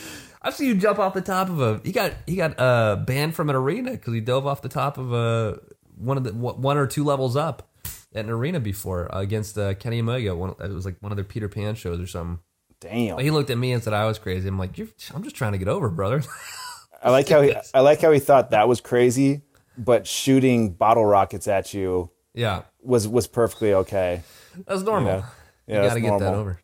I've 0.42 0.54
seen 0.54 0.68
you 0.68 0.74
jump 0.74 0.98
off 0.98 1.14
the 1.14 1.20
top 1.20 1.48
of 1.48 1.60
a. 1.60 1.80
He 1.84 1.92
got 1.92 2.14
he 2.26 2.36
got 2.36 2.58
uh, 2.58 2.96
banned 2.96 3.34
from 3.34 3.50
an 3.50 3.56
arena 3.56 3.92
because 3.92 4.14
he 4.14 4.20
dove 4.20 4.46
off 4.46 4.62
the 4.62 4.68
top 4.68 4.98
of 4.98 5.12
a 5.12 5.60
one 5.96 6.16
of 6.16 6.24
the 6.24 6.32
one 6.32 6.76
or 6.76 6.86
two 6.86 7.04
levels 7.04 7.36
up 7.36 7.70
at 8.14 8.24
an 8.24 8.30
arena 8.30 8.60
before 8.60 9.14
uh, 9.14 9.20
against 9.20 9.58
uh, 9.58 9.74
Kenny 9.74 10.00
Omega. 10.00 10.34
One, 10.34 10.50
it 10.50 10.70
was 10.70 10.84
like 10.84 10.96
one 11.00 11.12
of 11.12 11.16
their 11.16 11.24
Peter 11.24 11.48
Pan 11.48 11.74
shows 11.74 12.00
or 12.00 12.06
something. 12.06 12.40
Damn. 12.80 13.18
He 13.18 13.30
looked 13.30 13.50
at 13.50 13.58
me 13.58 13.72
and 13.72 13.82
said 13.82 13.92
I 13.92 14.06
was 14.06 14.18
crazy. 14.18 14.48
I'm 14.48 14.58
like, 14.58 14.78
You're, 14.78 14.88
I'm 15.14 15.22
just 15.22 15.36
trying 15.36 15.52
to 15.52 15.58
get 15.58 15.68
over, 15.68 15.90
brother. 15.90 16.22
I 17.02 17.10
like 17.10 17.28
how 17.28 17.42
he, 17.42 17.54
I 17.74 17.80
like 17.80 18.00
how 18.00 18.10
he 18.10 18.18
thought 18.18 18.50
that 18.50 18.68
was 18.68 18.80
crazy, 18.80 19.42
but 19.76 20.06
shooting 20.06 20.72
bottle 20.72 21.04
rockets 21.04 21.48
at 21.48 21.72
you 21.72 22.10
yeah, 22.34 22.62
was 22.82 23.08
was 23.08 23.26
perfectly 23.26 23.74
okay. 23.74 24.22
that's 24.66 24.82
normal. 24.82 25.18
Yeah. 25.18 25.24
Yeah, 25.66 25.82
you 25.82 25.88
got 25.88 25.94
to 25.94 26.00
get 26.00 26.18
that 26.18 26.34
over. 26.34 26.60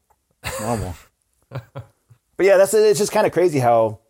Normal. 0.60 0.96
but 2.36 2.46
yeah, 2.46 2.56
that's 2.56 2.74
it's 2.74 2.98
just 2.98 3.12
kind 3.12 3.26
of 3.26 3.32
crazy 3.32 3.58
how 3.58 4.00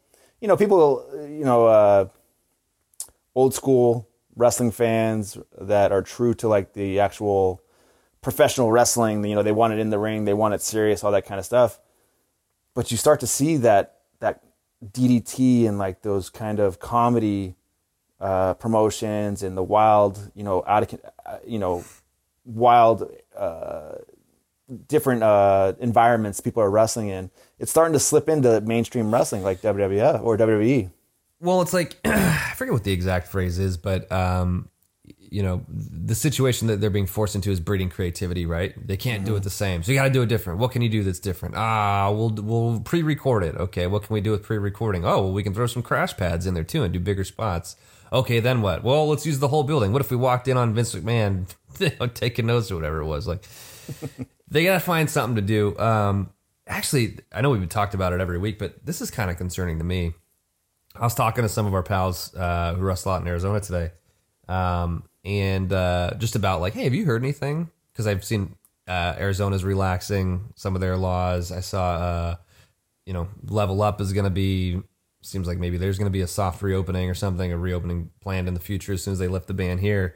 you 0.40 0.48
know 0.48 0.56
people 0.56 1.08
you 1.28 1.44
know 1.44 1.66
uh, 1.66 2.08
old 3.34 3.54
school 3.54 4.08
wrestling 4.34 4.70
fans 4.70 5.38
that 5.60 5.92
are 5.92 6.02
true 6.02 6.34
to 6.34 6.48
like 6.48 6.74
the 6.74 7.00
actual 7.00 7.62
professional 8.20 8.70
wrestling. 8.70 9.24
You 9.24 9.34
know, 9.34 9.42
they 9.42 9.52
want 9.52 9.72
it 9.72 9.78
in 9.78 9.90
the 9.90 9.98
ring, 9.98 10.24
they 10.24 10.34
want 10.34 10.54
it 10.54 10.62
serious, 10.62 11.02
all 11.04 11.12
that 11.12 11.26
kind 11.26 11.38
of 11.38 11.44
stuff. 11.44 11.80
But 12.74 12.90
you 12.90 12.96
start 12.96 13.20
to 13.20 13.26
see 13.26 13.56
that 13.58 14.00
that 14.20 14.42
DDT 14.84 15.66
and 15.66 15.78
like 15.78 16.02
those 16.02 16.28
kind 16.28 16.60
of 16.60 16.78
comedy 16.78 17.56
uh, 18.20 18.54
promotions 18.54 19.42
and 19.42 19.56
the 19.56 19.62
wild, 19.62 20.30
you 20.34 20.42
know, 20.42 20.64
out 20.66 20.92
of 20.92 21.00
uh, 21.24 21.38
you 21.46 21.58
know, 21.58 21.84
wild 22.44 23.10
uh, 23.36 23.92
different 24.88 25.22
uh, 25.22 25.74
environments 25.80 26.40
people 26.40 26.62
are 26.62 26.70
wrestling 26.70 27.08
in. 27.08 27.30
It's 27.58 27.70
starting 27.70 27.92
to 27.92 28.00
slip 28.00 28.28
into 28.28 28.60
mainstream 28.60 29.12
wrestling 29.12 29.42
like 29.42 29.60
WWF 29.62 30.22
or. 30.22 30.36
WWE. 30.36 30.90
Well, 31.40 31.62
it's 31.62 31.72
like 31.72 31.96
I 32.04 32.52
forget 32.56 32.72
what 32.72 32.84
the 32.84 32.92
exact 32.92 33.28
phrase 33.28 33.58
is, 33.58 33.76
but 33.76 34.10
um, 34.10 34.68
you 35.18 35.42
know, 35.42 35.64
the 35.68 36.14
situation 36.14 36.68
that 36.68 36.80
they're 36.80 36.90
being 36.90 37.06
forced 37.06 37.34
into 37.34 37.50
is 37.50 37.60
breeding 37.60 37.90
creativity, 37.90 38.46
right? 38.46 38.74
They 38.86 38.96
can't 38.96 39.24
do 39.24 39.36
it 39.36 39.42
the 39.42 39.50
same, 39.50 39.82
so 39.82 39.92
you 39.92 39.98
got 39.98 40.04
to 40.04 40.10
do 40.10 40.22
it 40.22 40.28
different. 40.28 40.58
What 40.58 40.72
can 40.72 40.82
you 40.82 40.88
do 40.88 41.02
that's 41.02 41.20
different? 41.20 41.56
Ah, 41.56 42.10
we'll 42.10 42.30
we'll 42.30 42.80
pre-record 42.80 43.42
it. 43.44 43.54
Okay, 43.56 43.86
what 43.86 44.02
can 44.04 44.14
we 44.14 44.20
do 44.20 44.30
with 44.30 44.42
pre-recording? 44.42 45.04
Oh, 45.04 45.22
well, 45.22 45.32
we 45.32 45.42
can 45.42 45.54
throw 45.54 45.66
some 45.66 45.82
crash 45.82 46.16
pads 46.16 46.46
in 46.46 46.54
there 46.54 46.64
too 46.64 46.82
and 46.82 46.92
do 46.92 47.00
bigger 47.00 47.24
spots. 47.24 47.76
Okay, 48.12 48.40
then 48.40 48.62
what? 48.62 48.84
Well, 48.84 49.08
let's 49.08 49.26
use 49.26 49.40
the 49.40 49.48
whole 49.48 49.64
building. 49.64 49.92
What 49.92 50.00
if 50.00 50.10
we 50.10 50.16
walked 50.16 50.48
in 50.48 50.56
on 50.56 50.74
Vince 50.74 50.94
McMahon 50.94 51.46
taking 52.14 52.46
notes 52.46 52.70
or 52.70 52.76
whatever 52.76 53.00
it 53.00 53.06
was? 53.06 53.26
Like, 53.26 53.44
they 54.48 54.64
gotta 54.64 54.80
find 54.80 55.08
something 55.08 55.36
to 55.36 55.42
do. 55.42 55.78
Um, 55.78 56.30
actually, 56.66 57.18
I 57.32 57.40
know 57.40 57.50
we've 57.50 57.68
talked 57.68 57.94
about 57.94 58.12
it 58.12 58.20
every 58.20 58.38
week, 58.38 58.58
but 58.58 58.84
this 58.84 59.00
is 59.00 59.10
kind 59.10 59.30
of 59.30 59.36
concerning 59.36 59.78
to 59.78 59.84
me. 59.84 60.14
I 60.94 61.00
was 61.00 61.14
talking 61.14 61.42
to 61.42 61.48
some 61.48 61.66
of 61.66 61.74
our 61.74 61.82
pals 61.82 62.34
uh, 62.34 62.74
who 62.74 62.82
wrestle 62.82 63.12
out 63.12 63.20
in 63.20 63.28
Arizona 63.28 63.60
today, 63.60 63.90
um, 64.48 65.04
and 65.24 65.72
uh, 65.72 66.12
just 66.18 66.36
about 66.36 66.60
like, 66.60 66.74
hey, 66.74 66.84
have 66.84 66.94
you 66.94 67.04
heard 67.04 67.22
anything? 67.22 67.70
Because 67.92 68.06
I've 68.06 68.24
seen 68.24 68.56
uh, 68.88 69.14
Arizona's 69.18 69.64
relaxing 69.64 70.52
some 70.54 70.74
of 70.74 70.80
their 70.80 70.96
laws. 70.96 71.52
I 71.52 71.60
saw, 71.60 71.94
uh, 71.96 72.36
you 73.04 73.12
know, 73.12 73.28
Level 73.48 73.82
Up 73.82 74.00
is 74.00 74.12
going 74.12 74.24
to 74.24 74.30
be. 74.30 74.80
Seems 75.22 75.48
like 75.48 75.58
maybe 75.58 75.76
there's 75.76 75.98
going 75.98 76.06
to 76.06 76.16
be 76.16 76.20
a 76.20 76.26
soft 76.28 76.62
reopening 76.62 77.10
or 77.10 77.14
something, 77.14 77.50
a 77.50 77.58
reopening 77.58 78.10
planned 78.20 78.46
in 78.46 78.54
the 78.54 78.60
future 78.60 78.92
as 78.92 79.02
soon 79.02 79.12
as 79.12 79.18
they 79.18 79.26
lift 79.26 79.48
the 79.48 79.54
ban 79.54 79.78
here. 79.78 80.14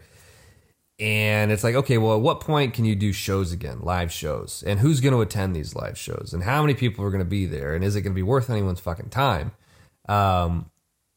And 1.01 1.51
it's 1.51 1.65
like, 1.65 1.75
okay, 1.75 1.97
well, 1.97 2.15
at 2.15 2.21
what 2.21 2.41
point 2.41 2.75
can 2.75 2.85
you 2.85 2.95
do 2.95 3.13
shows 3.15 3.53
again, 3.53 3.79
live 3.81 4.13
shows? 4.13 4.63
And 4.67 4.79
who's 4.79 5.01
going 5.01 5.15
to 5.15 5.23
attend 5.23 5.57
these 5.57 5.75
live 5.75 5.97
shows? 5.97 6.33
And 6.35 6.43
how 6.43 6.61
many 6.61 6.75
people 6.75 7.03
are 7.03 7.11
going 7.11 7.25
to 7.25 7.29
be 7.29 7.47
there? 7.47 7.75
And 7.75 7.83
is 7.83 7.97
it 7.97 8.03
going 8.03 8.13
to 8.13 8.19
be 8.19 8.23
worth 8.23 8.51
anyone's 8.51 8.81
fucking 8.81 9.09
time? 9.09 9.53
Um, 10.07 10.71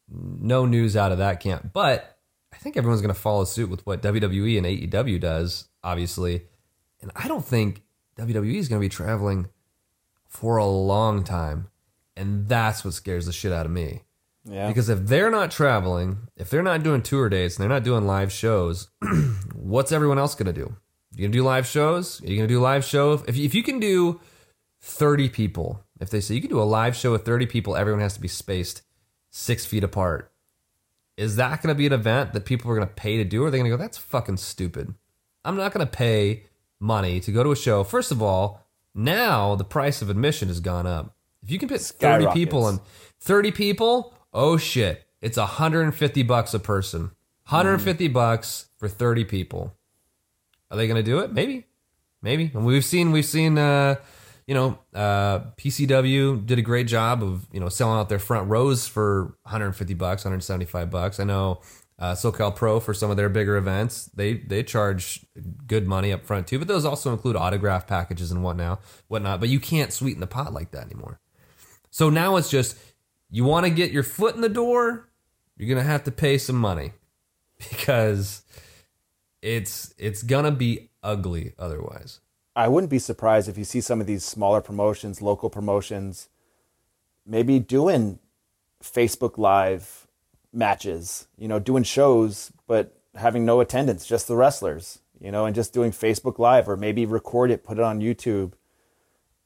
no 0.08 0.64
news 0.64 0.96
out 0.96 1.12
of 1.12 1.18
that 1.18 1.40
camp. 1.40 1.70
But 1.74 2.18
I 2.50 2.56
think 2.56 2.78
everyone's 2.78 3.02
going 3.02 3.14
to 3.14 3.20
follow 3.20 3.44
suit 3.44 3.68
with 3.68 3.86
what 3.86 4.00
WWE 4.00 4.56
and 4.56 4.66
AEW 4.66 5.20
does, 5.20 5.68
obviously. 5.82 6.44
And 7.02 7.10
I 7.14 7.28
don't 7.28 7.44
think 7.44 7.82
WWE 8.16 8.54
is 8.54 8.68
going 8.68 8.80
to 8.80 8.84
be 8.84 8.88
traveling 8.88 9.48
for 10.26 10.56
a 10.56 10.66
long 10.66 11.24
time. 11.24 11.68
And 12.16 12.48
that's 12.48 12.86
what 12.86 12.94
scares 12.94 13.26
the 13.26 13.32
shit 13.32 13.52
out 13.52 13.66
of 13.66 13.72
me. 13.72 14.03
Yeah. 14.44 14.68
Because 14.68 14.88
if 14.88 15.06
they're 15.06 15.30
not 15.30 15.50
traveling, 15.50 16.28
if 16.36 16.50
they're 16.50 16.62
not 16.62 16.82
doing 16.82 17.02
tour 17.02 17.28
dates 17.28 17.56
and 17.56 17.62
they're 17.62 17.76
not 17.76 17.84
doing 17.84 18.06
live 18.06 18.30
shows, 18.30 18.88
what's 19.54 19.92
everyone 19.92 20.18
else 20.18 20.34
going 20.34 20.46
to 20.46 20.52
do? 20.52 20.76
You 21.12 21.22
going 21.22 21.32
to 21.32 21.38
do 21.38 21.44
live 21.44 21.66
shows? 21.66 22.20
Are 22.22 22.26
you 22.26 22.36
going 22.36 22.48
to 22.48 22.54
do 22.54 22.60
live 22.60 22.84
show? 22.84 23.12
If, 23.12 23.38
if 23.38 23.54
you 23.54 23.62
can 23.62 23.78
do 23.78 24.20
30 24.82 25.28
people, 25.28 25.84
if 26.00 26.10
they 26.10 26.20
say 26.20 26.34
you 26.34 26.40
can 26.40 26.50
do 26.50 26.60
a 26.60 26.64
live 26.64 26.96
show 26.96 27.12
with 27.12 27.24
30 27.24 27.46
people, 27.46 27.76
everyone 27.76 28.02
has 28.02 28.14
to 28.14 28.20
be 28.20 28.28
spaced 28.28 28.82
six 29.30 29.64
feet 29.64 29.84
apart. 29.84 30.30
Is 31.16 31.36
that 31.36 31.62
going 31.62 31.72
to 31.72 31.78
be 31.78 31.86
an 31.86 31.92
event 31.92 32.32
that 32.32 32.44
people 32.44 32.70
are 32.70 32.74
going 32.74 32.86
to 32.86 32.94
pay 32.94 33.16
to 33.16 33.24
do? 33.24 33.44
Or 33.44 33.46
are 33.46 33.50
they 33.50 33.58
going 33.58 33.70
to 33.70 33.76
go, 33.76 33.80
that's 33.80 33.98
fucking 33.98 34.38
stupid? 34.38 34.92
I'm 35.44 35.56
not 35.56 35.72
going 35.72 35.86
to 35.86 35.90
pay 35.90 36.44
money 36.80 37.20
to 37.20 37.32
go 37.32 37.44
to 37.44 37.52
a 37.52 37.56
show. 37.56 37.84
First 37.84 38.10
of 38.10 38.20
all, 38.20 38.60
now 38.94 39.54
the 39.54 39.64
price 39.64 40.02
of 40.02 40.10
admission 40.10 40.48
has 40.48 40.60
gone 40.60 40.86
up. 40.86 41.16
If 41.42 41.50
you 41.50 41.58
can 41.58 41.68
put 41.68 41.80
30 41.80 42.28
people 42.32 42.68
and 42.68 42.80
30 43.20 43.52
people, 43.52 44.14
oh 44.34 44.56
shit, 44.56 45.06
it's 45.22 45.38
150 45.38 46.22
bucks 46.24 46.52
a 46.52 46.58
person. 46.58 47.12
150 47.48 48.08
bucks 48.08 48.66
for 48.78 48.88
30 48.88 49.24
people. 49.24 49.74
Are 50.70 50.76
they 50.76 50.86
going 50.86 51.02
to 51.02 51.02
do 51.02 51.20
it? 51.20 51.32
Maybe. 51.32 51.66
Maybe. 52.20 52.50
And 52.54 52.66
we've 52.66 52.84
seen 52.84 53.12
we've 53.12 53.24
seen 53.24 53.58
uh 53.58 53.96
you 54.46 54.54
know, 54.54 54.78
uh 54.94 55.40
PCW 55.56 56.44
did 56.44 56.58
a 56.58 56.62
great 56.62 56.86
job 56.86 57.22
of, 57.22 57.46
you 57.52 57.60
know, 57.60 57.68
selling 57.68 57.98
out 57.98 58.08
their 58.08 58.18
front 58.18 58.48
rows 58.48 58.86
for 58.86 59.36
150 59.42 59.94
bucks, 59.94 60.24
175 60.24 60.90
bucks. 60.90 61.20
I 61.20 61.24
know 61.24 61.60
uh, 61.98 62.12
SoCal 62.12 62.54
Pro 62.54 62.80
for 62.80 62.92
some 62.92 63.10
of 63.10 63.16
their 63.16 63.28
bigger 63.28 63.56
events, 63.56 64.10
they 64.14 64.34
they 64.34 64.62
charge 64.62 65.24
good 65.66 65.86
money 65.86 66.12
up 66.12 66.24
front 66.26 66.48
too, 66.48 66.58
but 66.58 66.66
those 66.66 66.84
also 66.84 67.12
include 67.12 67.36
autograph 67.36 67.86
packages 67.86 68.32
and 68.32 68.42
whatnot, 68.42 68.82
whatnot. 69.06 69.38
But 69.38 69.48
you 69.48 69.60
can't 69.60 69.92
sweeten 69.92 70.20
the 70.20 70.26
pot 70.26 70.52
like 70.52 70.72
that 70.72 70.84
anymore. 70.84 71.20
So 71.90 72.10
now 72.10 72.36
it's 72.36 72.50
just 72.50 72.76
you 73.34 73.42
want 73.42 73.66
to 73.66 73.70
get 73.70 73.90
your 73.90 74.04
foot 74.04 74.36
in 74.36 74.42
the 74.42 74.48
door, 74.48 75.08
you're 75.56 75.68
gonna 75.68 75.82
have 75.82 76.04
to 76.04 76.12
pay 76.12 76.38
some 76.38 76.54
money 76.54 76.92
because 77.68 78.42
it's 79.42 79.92
it's 79.98 80.22
gonna 80.22 80.52
be 80.52 80.90
ugly 81.02 81.52
otherwise. 81.58 82.20
I 82.54 82.68
wouldn't 82.68 82.90
be 82.90 83.00
surprised 83.00 83.48
if 83.48 83.58
you 83.58 83.64
see 83.64 83.80
some 83.80 84.00
of 84.00 84.06
these 84.06 84.24
smaller 84.24 84.60
promotions, 84.60 85.20
local 85.20 85.50
promotions, 85.50 86.28
maybe 87.26 87.58
doing 87.58 88.20
Facebook 88.80 89.36
Live 89.36 90.06
matches, 90.52 91.26
you 91.36 91.48
know, 91.48 91.58
doing 91.58 91.82
shows, 91.82 92.52
but 92.68 93.00
having 93.16 93.44
no 93.44 93.60
attendance, 93.60 94.06
just 94.06 94.28
the 94.28 94.36
wrestlers, 94.36 95.00
you 95.20 95.32
know, 95.32 95.44
and 95.44 95.56
just 95.56 95.72
doing 95.72 95.90
Facebook 95.90 96.38
Live 96.38 96.68
or 96.68 96.76
maybe 96.76 97.04
record 97.04 97.50
it, 97.50 97.64
put 97.64 97.78
it 97.78 97.84
on 97.84 97.98
YouTube. 97.98 98.52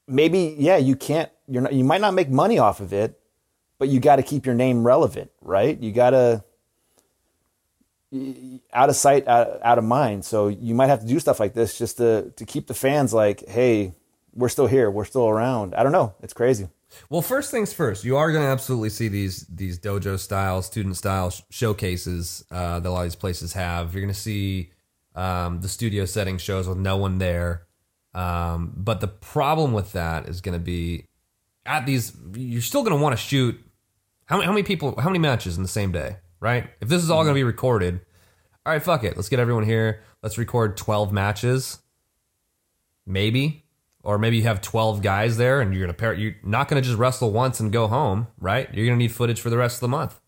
Maybe, 0.06 0.56
yeah, 0.58 0.76
you 0.76 0.94
can't, 0.94 1.30
you're 1.46 1.62
not, 1.62 1.72
you 1.72 1.84
might 1.84 2.02
not 2.02 2.12
make 2.12 2.28
money 2.28 2.58
off 2.58 2.80
of 2.80 2.92
it, 2.92 3.18
but 3.78 3.88
you 3.88 4.00
got 4.00 4.16
to 4.16 4.22
keep 4.22 4.46
your 4.46 4.54
name 4.54 4.84
relevant, 4.84 5.30
right? 5.40 5.78
You 5.80 5.92
got 5.92 6.10
to, 6.10 6.44
out 8.72 8.88
of 8.88 8.96
sight, 8.96 9.28
out, 9.28 9.60
out 9.62 9.78
of 9.78 9.84
mind. 9.84 10.24
So 10.24 10.48
you 10.48 10.74
might 10.74 10.88
have 10.88 11.00
to 11.00 11.06
do 11.06 11.20
stuff 11.20 11.40
like 11.40 11.54
this 11.54 11.78
just 11.78 11.98
to, 11.98 12.32
to 12.36 12.44
keep 12.44 12.66
the 12.66 12.74
fans 12.74 13.12
like, 13.12 13.46
hey, 13.48 13.94
we're 14.34 14.48
still 14.48 14.66
here, 14.66 14.90
we're 14.90 15.04
still 15.04 15.28
around. 15.28 15.74
I 15.74 15.82
don't 15.82 15.92
know. 15.92 16.14
It's 16.22 16.32
crazy. 16.32 16.68
Well, 17.10 17.22
first 17.22 17.50
things 17.50 17.72
first, 17.72 18.04
you 18.04 18.16
are 18.16 18.32
going 18.32 18.44
to 18.44 18.50
absolutely 18.50 18.88
see 18.90 19.08
these 19.08 19.46
these 19.46 19.78
dojo 19.78 20.18
style, 20.18 20.62
student 20.62 20.96
style 20.96 21.30
sh- 21.30 21.42
showcases 21.50 22.44
uh, 22.50 22.80
that 22.80 22.88
a 22.88 22.90
lot 22.90 23.00
of 23.00 23.06
these 23.06 23.14
places 23.14 23.52
have. 23.52 23.92
You're 23.92 24.00
going 24.00 24.14
to 24.14 24.18
see 24.18 24.72
um, 25.14 25.60
the 25.60 25.68
studio 25.68 26.06
setting 26.06 26.38
shows 26.38 26.66
with 26.66 26.78
no 26.78 26.96
one 26.96 27.18
there. 27.18 27.66
Um, 28.14 28.72
but 28.74 29.00
the 29.00 29.08
problem 29.08 29.72
with 29.72 29.92
that 29.92 30.28
is 30.28 30.40
going 30.40 30.58
to 30.58 30.64
be 30.64 31.04
at 31.66 31.84
these, 31.84 32.16
you're 32.34 32.62
still 32.62 32.82
going 32.82 32.96
to 32.96 33.02
want 33.02 33.12
to 33.12 33.22
shoot. 33.22 33.60
How 34.28 34.36
many, 34.36 34.46
how 34.46 34.52
many 34.52 34.62
people, 34.62 34.98
how 35.00 35.08
many 35.08 35.18
matches 35.18 35.56
in 35.56 35.62
the 35.62 35.68
same 35.68 35.92
day, 35.92 36.16
right? 36.40 36.70
If 36.80 36.88
this 36.88 37.02
is 37.02 37.10
all 37.10 37.22
going 37.22 37.34
to 37.34 37.38
be 37.38 37.44
recorded, 37.44 38.00
all 38.64 38.72
right, 38.72 38.82
fuck 38.82 39.04
it. 39.04 39.16
Let's 39.16 39.28
get 39.28 39.38
everyone 39.40 39.64
here. 39.64 40.02
Let's 40.22 40.38
record 40.38 40.76
12 40.76 41.12
matches. 41.12 41.78
Maybe 43.06 43.64
or 44.02 44.18
maybe 44.18 44.36
you 44.36 44.44
have 44.44 44.60
12 44.60 45.02
guys 45.02 45.36
there 45.36 45.60
and 45.60 45.74
you're 45.74 45.82
gonna 45.82 45.92
pair 45.92 46.14
you're 46.14 46.36
not 46.42 46.68
gonna 46.68 46.80
just 46.80 46.96
wrestle 46.96 47.30
once 47.30 47.60
and 47.60 47.72
go 47.72 47.86
home 47.86 48.26
right 48.38 48.72
you're 48.72 48.86
gonna 48.86 48.96
need 48.96 49.12
footage 49.12 49.40
for 49.40 49.50
the 49.50 49.56
rest 49.56 49.76
of 49.76 49.80
the 49.80 49.88
month 49.88 50.20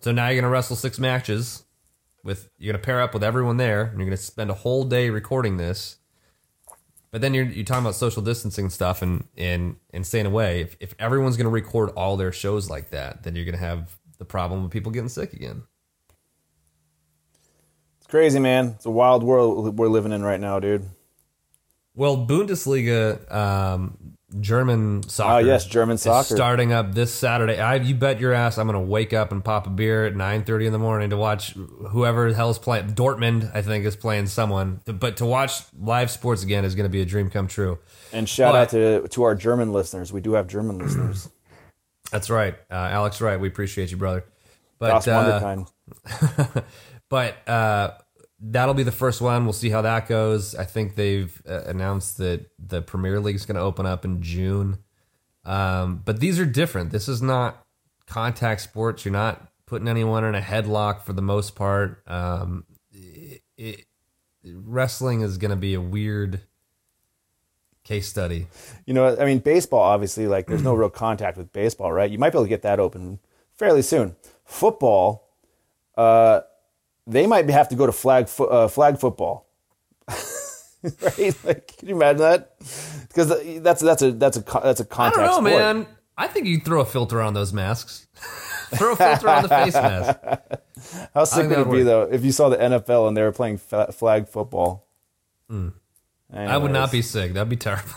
so 0.00 0.12
now 0.12 0.28
you're 0.28 0.40
gonna 0.40 0.52
wrestle 0.52 0.76
six 0.76 0.98
matches 0.98 1.64
with 2.24 2.50
you're 2.58 2.72
gonna 2.72 2.82
pair 2.82 3.00
up 3.00 3.14
with 3.14 3.24
everyone 3.24 3.56
there 3.56 3.84
and 3.84 3.98
you're 3.98 4.06
gonna 4.06 4.16
spend 4.16 4.50
a 4.50 4.54
whole 4.54 4.84
day 4.84 5.10
recording 5.10 5.56
this 5.56 5.97
but 7.10 7.20
then 7.20 7.34
you're, 7.34 7.44
you're 7.46 7.64
talking 7.64 7.84
about 7.84 7.94
social 7.94 8.22
distancing 8.22 8.70
stuff 8.70 9.02
and 9.02 9.24
and 9.36 9.76
and 9.92 10.06
staying 10.06 10.26
away 10.26 10.60
if, 10.62 10.76
if 10.80 10.94
everyone's 10.98 11.36
gonna 11.36 11.48
record 11.48 11.90
all 11.90 12.16
their 12.16 12.32
shows 12.32 12.68
like 12.70 12.90
that 12.90 13.22
then 13.22 13.34
you're 13.36 13.44
gonna 13.44 13.56
have 13.56 13.96
the 14.18 14.24
problem 14.24 14.64
of 14.64 14.70
people 14.70 14.92
getting 14.92 15.08
sick 15.08 15.32
again 15.32 15.62
It's 17.98 18.06
crazy, 18.06 18.38
man. 18.40 18.74
It's 18.76 18.86
a 18.86 18.90
wild 18.90 19.22
world 19.22 19.76
we're 19.78 19.88
living 19.88 20.12
in 20.12 20.22
right 20.22 20.40
now, 20.40 20.60
dude. 20.60 20.84
Well, 21.94 22.26
Bundesliga, 22.26 23.30
um, 23.34 24.16
German 24.40 25.02
soccer. 25.04 25.32
Oh, 25.34 25.38
yes, 25.38 25.64
German 25.64 25.96
soccer. 25.96 26.34
starting 26.34 26.72
up 26.72 26.94
this 26.94 27.12
Saturday. 27.12 27.58
I, 27.58 27.76
you 27.76 27.94
bet 27.94 28.20
your 28.20 28.34
ass, 28.34 28.58
I'm 28.58 28.66
going 28.66 28.74
to 28.78 28.86
wake 28.90 29.14
up 29.14 29.32
and 29.32 29.42
pop 29.42 29.66
a 29.66 29.70
beer 29.70 30.04
at 30.04 30.14
9:30 30.14 30.66
in 30.66 30.72
the 30.72 30.78
morning 30.78 31.10
to 31.10 31.16
watch 31.16 31.54
whoever 31.54 32.28
the 32.30 32.36
hell 32.36 32.50
is 32.50 32.58
playing. 32.58 32.88
Dortmund, 32.90 33.50
I 33.54 33.62
think, 33.62 33.86
is 33.86 33.96
playing 33.96 34.26
someone. 34.26 34.80
But 34.84 35.16
to 35.18 35.24
watch 35.24 35.60
live 35.78 36.10
sports 36.10 36.42
again 36.42 36.64
is 36.66 36.74
going 36.74 36.84
to 36.84 36.90
be 36.90 37.00
a 37.00 37.06
dream 37.06 37.30
come 37.30 37.46
true. 37.46 37.78
And 38.12 38.28
shout 38.28 38.52
But- 38.52 38.58
out 38.60 38.68
to 38.70 39.08
to 39.08 39.22
our 39.22 39.34
German 39.34 39.72
listeners. 39.72 40.12
We 40.12 40.20
do 40.20 40.34
have 40.34 40.46
German 40.46 40.78
listeners. 40.84 41.28
That's 42.10 42.28
right, 42.30 42.54
uh, 42.70 42.74
Alex. 42.74 43.20
Right, 43.20 43.38
we 43.40 43.48
appreciate 43.48 43.90
you, 43.90 43.96
brother. 43.96 44.24
But 44.78 45.08
uh, 45.08 45.64
but 47.08 47.48
uh, 47.48 47.90
that'll 48.40 48.74
be 48.74 48.82
the 48.82 48.92
first 48.92 49.20
one. 49.20 49.44
We'll 49.44 49.52
see 49.52 49.70
how 49.70 49.82
that 49.82 50.08
goes. 50.08 50.54
I 50.54 50.64
think 50.64 50.94
they've 50.94 51.40
uh, 51.48 51.62
announced 51.62 52.18
that 52.18 52.46
the 52.58 52.82
Premier 52.82 53.20
League 53.20 53.36
is 53.36 53.46
going 53.46 53.56
to 53.56 53.62
open 53.62 53.86
up 53.86 54.04
in 54.04 54.22
June. 54.22 54.78
Um, 55.44 56.02
but 56.04 56.20
these 56.20 56.38
are 56.38 56.46
different. 56.46 56.90
This 56.90 57.08
is 57.08 57.22
not 57.22 57.64
contact 58.06 58.60
sports. 58.60 59.04
You're 59.04 59.12
not 59.12 59.50
putting 59.66 59.88
anyone 59.88 60.24
in 60.24 60.34
a 60.34 60.40
headlock 60.40 61.02
for 61.02 61.12
the 61.12 61.22
most 61.22 61.54
part. 61.54 62.02
Um, 62.06 62.64
it, 62.92 63.42
it, 63.56 63.84
wrestling 64.44 65.20
is 65.22 65.38
going 65.38 65.50
to 65.50 65.56
be 65.56 65.74
a 65.74 65.80
weird 65.80 66.40
case 67.84 68.08
study. 68.08 68.46
You 68.86 68.94
know, 68.94 69.16
I 69.18 69.24
mean, 69.24 69.38
baseball, 69.38 69.80
obviously, 69.80 70.26
like, 70.26 70.46
there's 70.46 70.62
no 70.62 70.74
real 70.74 70.90
contact 70.90 71.36
with 71.36 71.52
baseball, 71.52 71.92
right? 71.92 72.10
You 72.10 72.18
might 72.18 72.30
be 72.30 72.38
able 72.38 72.44
to 72.44 72.48
get 72.48 72.62
that 72.62 72.78
open 72.78 73.18
fairly 73.54 73.82
soon. 73.82 74.16
Football, 74.44 75.28
uh, 75.96 76.40
they 77.08 77.26
might 77.26 77.48
have 77.50 77.68
to 77.70 77.74
go 77.74 77.86
to 77.86 77.92
flag 77.92 78.28
fo- 78.28 78.44
uh, 78.46 78.68
flag 78.68 78.98
football, 78.98 79.48
right? 80.08 81.34
Like, 81.44 81.74
can 81.78 81.88
you 81.88 81.96
imagine 81.96 82.20
that? 82.22 82.56
Because 83.08 83.60
that's 83.62 83.80
that's 83.82 84.02
a 84.02 84.12
that's 84.12 84.36
a 84.36 84.40
that's 84.62 84.80
a 84.80 84.84
contact 84.84 85.18
I 85.18 85.26
don't 85.26 85.44
know, 85.44 85.50
sport. 85.50 85.62
man. 85.76 85.86
I 86.16 86.26
think 86.26 86.46
you 86.46 86.60
throw 86.60 86.80
a 86.80 86.84
filter 86.84 87.20
on 87.22 87.34
those 87.34 87.52
masks. 87.52 88.06
throw 88.74 88.92
a 88.92 88.96
filter 88.96 89.28
on 89.28 89.42
the 89.44 89.48
face 89.48 89.74
mask. 89.74 90.18
How 91.14 91.24
sick 91.24 91.48
would 91.48 91.58
it 91.58 91.70
be 91.70 91.82
though 91.82 92.02
if 92.02 92.24
you 92.24 92.32
saw 92.32 92.48
the 92.48 92.56
NFL 92.56 93.08
and 93.08 93.16
they 93.16 93.22
were 93.22 93.32
playing 93.32 93.58
fa- 93.58 93.92
flag 93.92 94.28
football? 94.28 94.86
Hmm. 95.48 95.68
I 96.32 96.56
would 96.58 96.72
not 96.72 96.92
be 96.92 97.00
sick. 97.02 97.32
That'd 97.32 97.48
be 97.48 97.56
terrible. 97.56 97.88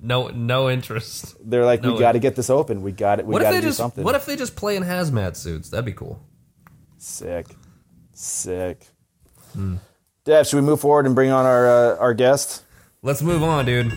no, 0.00 0.28
no 0.28 0.70
interest. 0.70 1.36
They're 1.44 1.66
like, 1.66 1.82
no 1.82 1.92
we 1.92 1.98
got 1.98 2.12
to 2.12 2.18
get 2.18 2.34
this 2.34 2.48
open. 2.48 2.80
We 2.82 2.92
got 2.92 3.18
it. 3.18 3.26
We 3.26 3.34
What 3.34 3.42
got 3.42 3.48
if 3.48 3.52
to 3.52 3.56
they 3.56 3.60
do 3.60 3.68
just? 3.68 3.76
something. 3.78 4.02
What 4.04 4.14
if 4.14 4.24
they 4.24 4.36
just 4.36 4.56
play 4.56 4.76
in 4.76 4.82
hazmat 4.84 5.36
suits? 5.36 5.68
That'd 5.68 5.84
be 5.84 5.92
cool. 5.92 6.18
Sick, 6.96 7.46
sick. 8.12 8.86
Hmm. 9.52 9.76
Dev, 10.24 10.46
should 10.46 10.56
we 10.56 10.62
move 10.62 10.80
forward 10.80 11.06
and 11.06 11.14
bring 11.14 11.30
on 11.30 11.44
our 11.44 11.66
uh, 11.66 11.96
our 11.98 12.14
guest? 12.14 12.62
Let's 13.02 13.22
move 13.22 13.42
on, 13.42 13.64
dude. 13.64 13.92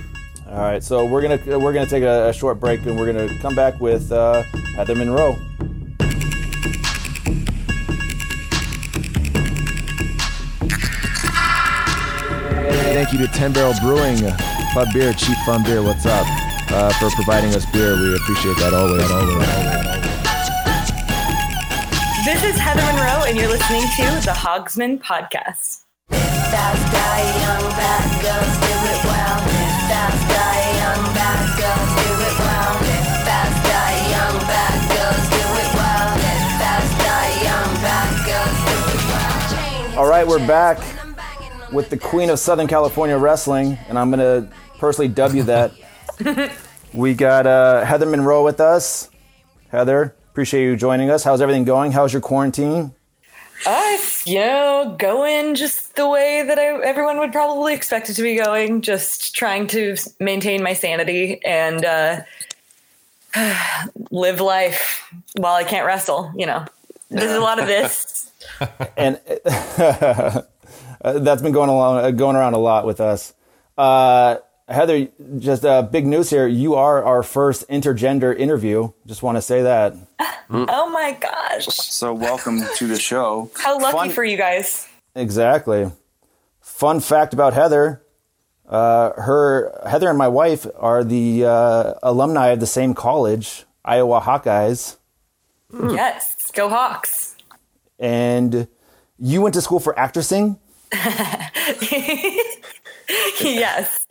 All 0.48 0.58
right, 0.60 0.84
so 0.84 1.06
we're 1.06 1.22
gonna 1.22 1.60
we're 1.60 1.74
gonna 1.74 1.86
take 1.86 2.04
a, 2.04 2.30
a 2.30 2.34
short 2.34 2.60
break 2.60 2.86
and 2.86 2.98
we're 3.00 3.12
gonna 3.12 3.38
come 3.40 3.56
back 3.56 3.80
with 3.80 4.12
uh, 4.12 4.44
Heather 4.76 4.96
Monroe. 4.96 5.36
Thank 12.94 13.12
you 13.12 13.20
to 13.20 13.28
Ten 13.28 13.54
Barrel 13.54 13.74
Brewing, 13.82 14.18
Pub 14.74 14.88
Beer, 14.94 15.14
Cheap 15.14 15.38
Fun 15.46 15.64
Beer. 15.64 15.84
What's 15.84 16.06
up? 16.06 16.26
Uh, 16.72 16.92
for 16.94 17.10
providing 17.12 17.54
us 17.54 17.66
beer, 17.72 17.96
we 17.96 18.16
appreciate 18.16 18.58
that 18.58 18.74
always. 18.74 19.10
always, 19.12 19.86
always. 19.88 20.05
This 22.36 22.56
is 22.56 22.60
Heather 22.60 22.82
Monroe, 22.82 23.24
and 23.24 23.38
you're 23.38 23.48
listening 23.48 23.84
to 23.96 24.04
the 24.26 24.36
Hogsman 24.36 25.02
Podcast. 25.02 25.86
Fast 26.10 26.92
guy, 26.92 27.22
young 27.40 27.70
bad 27.72 28.12
girls 28.20 28.56
do 28.60 28.76
it 28.92 29.02
well. 29.08 29.40
Fast 29.88 30.28
guy, 30.28 30.60
young 30.76 31.04
bad 31.16 31.48
girls 31.56 31.92
do 31.96 32.12
it 32.28 32.38
well. 32.38 32.76
Fast 33.24 33.64
guy, 33.64 33.92
young 34.12 34.38
bad 34.52 34.80
girls 34.92 35.24
do 35.32 35.44
it 35.64 35.72
well. 35.80 36.12
Fast 36.60 36.92
guy, 37.00 37.28
young 37.48 37.72
bad 37.80 38.12
girls 38.28 38.58
do 38.68 38.76
it 38.92 39.96
well. 39.96 40.00
All 40.04 40.10
right, 40.10 40.28
we're 40.28 40.46
back 40.46 40.78
with 41.72 41.90
the 41.90 41.98
Queen 41.98 42.30
of 42.30 42.38
Southern 42.38 42.68
California 42.68 43.18
Wrestling, 43.18 43.78
and 43.88 43.98
I'm 43.98 44.10
gonna 44.10 44.52
personally 44.78 45.08
dub 45.08 45.34
you 45.36 45.44
that. 45.44 45.72
we 46.94 47.14
got 47.14 47.48
uh, 47.48 47.86
Heather 47.86 48.06
Monroe 48.06 48.44
with 48.44 48.60
us. 48.60 49.10
Heather, 49.70 50.14
appreciate 50.36 50.66
you 50.66 50.76
joining 50.76 51.10
us. 51.10 51.24
How's 51.24 51.40
everything 51.40 51.64
going? 51.64 51.94
How's 51.94 52.12
your 52.12 52.22
quarantine? 52.22 52.94
Uh, 53.66 53.98
you 54.26 54.40
know, 54.40 54.94
going 55.00 55.56
just 55.56 55.96
the 55.96 56.10
way 56.10 56.44
that 56.46 56.60
I, 56.60 56.84
everyone 56.84 57.20
would 57.20 57.32
probably 57.32 57.74
expect 57.74 58.10
it 58.10 58.16
to 58.16 58.22
be 58.22 58.36
going. 58.36 58.82
Just 58.82 59.34
trying 59.34 59.66
to 59.68 59.96
maintain 60.20 60.62
my 60.62 60.74
sanity 60.74 61.40
and 61.46 61.86
uh, 61.86 62.22
live 64.12 64.42
life 64.42 65.10
while 65.38 65.56
I 65.56 65.64
can't 65.64 65.86
wrestle. 65.86 66.34
You 66.36 66.48
know, 66.48 66.66
there's 67.10 67.32
a 67.32 67.40
lot 67.40 67.58
of 67.60 67.68
this. 67.68 68.30
And 68.98 69.22
uh, 69.46 70.42
that's 71.02 71.42
been 71.42 71.54
going 71.54 71.70
along, 71.70 72.04
uh, 72.04 72.12
going 72.12 72.36
around 72.36 72.56
a 72.56 72.58
lot 72.58 72.86
with 72.86 73.00
us. 73.00 73.34
Uh, 73.78 74.36
Heather, 74.68 75.08
just 75.38 75.64
uh, 75.64 75.84
big 75.84 76.08
news 76.08 76.30
here. 76.32 76.48
You 76.48 76.74
are 76.76 77.04
our 77.04 77.22
first 77.22 77.68
intergender 77.70 78.36
interview. 78.36 78.92
Just 79.06 79.22
want 79.22 79.38
to 79.38 79.42
say 79.42 79.62
that. 79.62 79.94
Oh 80.50 80.90
my 80.90 81.12
gosh! 81.20 81.66
So 81.68 82.14
welcome 82.14 82.62
to 82.78 82.88
the 82.88 83.00
show. 83.00 83.52
How 83.56 83.78
lucky 83.80 83.92
Fun- 83.98 84.10
for 84.10 84.24
you 84.24 84.38
guys. 84.38 84.88
Exactly. 85.16 85.92
Fun 86.62 87.00
fact 87.00 87.34
about 87.34 87.54
Heather: 87.54 88.02
uh, 88.68 89.12
her 89.22 89.72
Heather 89.88 90.10
and 90.10 90.18
my 90.18 90.28
wife 90.28 90.66
are 90.78 91.04
the 91.04 91.46
uh, 91.46 91.94
alumni 92.02 92.48
of 92.48 92.60
the 92.60 92.66
same 92.68 92.96
college, 92.96 93.66
Iowa 93.84 94.20
Hawkeyes, 94.22 94.98
Yes, 95.72 96.50
go 96.52 96.70
Hawks. 96.70 97.36
and 98.00 98.68
you 99.20 99.42
went 99.42 99.54
to 99.54 99.62
school 99.62 99.80
for 99.80 99.94
actressing. 99.94 100.58
yes, 103.42 104.06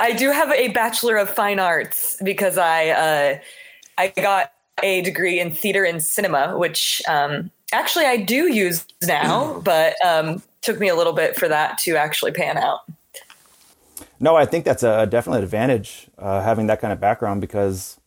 I 0.00 0.12
do 0.12 0.30
have 0.30 0.50
a 0.50 0.68
bachelor 0.68 1.16
of 1.16 1.30
fine 1.30 1.58
arts 1.58 2.18
because 2.22 2.58
I 2.58 2.88
uh, 2.88 3.38
I 3.98 4.08
got 4.08 4.52
a 4.82 5.02
degree 5.02 5.40
in 5.40 5.52
theater 5.52 5.84
and 5.84 6.02
cinema, 6.02 6.58
which 6.58 7.02
um, 7.08 7.50
actually 7.72 8.06
I 8.06 8.16
do 8.16 8.52
use 8.52 8.86
now, 9.02 9.60
but 9.64 9.94
um, 10.04 10.42
took 10.62 10.78
me 10.78 10.88
a 10.88 10.94
little 10.94 11.12
bit 11.12 11.36
for 11.36 11.48
that 11.48 11.78
to 11.78 11.96
actually 11.96 12.32
pan 12.32 12.58
out. 12.58 12.80
No, 14.20 14.36
I 14.36 14.46
think 14.46 14.64
that's 14.64 14.82
a 14.82 15.06
definite 15.06 15.42
advantage 15.42 16.08
uh, 16.18 16.42
having 16.42 16.66
that 16.68 16.80
kind 16.80 16.92
of 16.92 17.00
background 17.00 17.40
because 17.40 17.98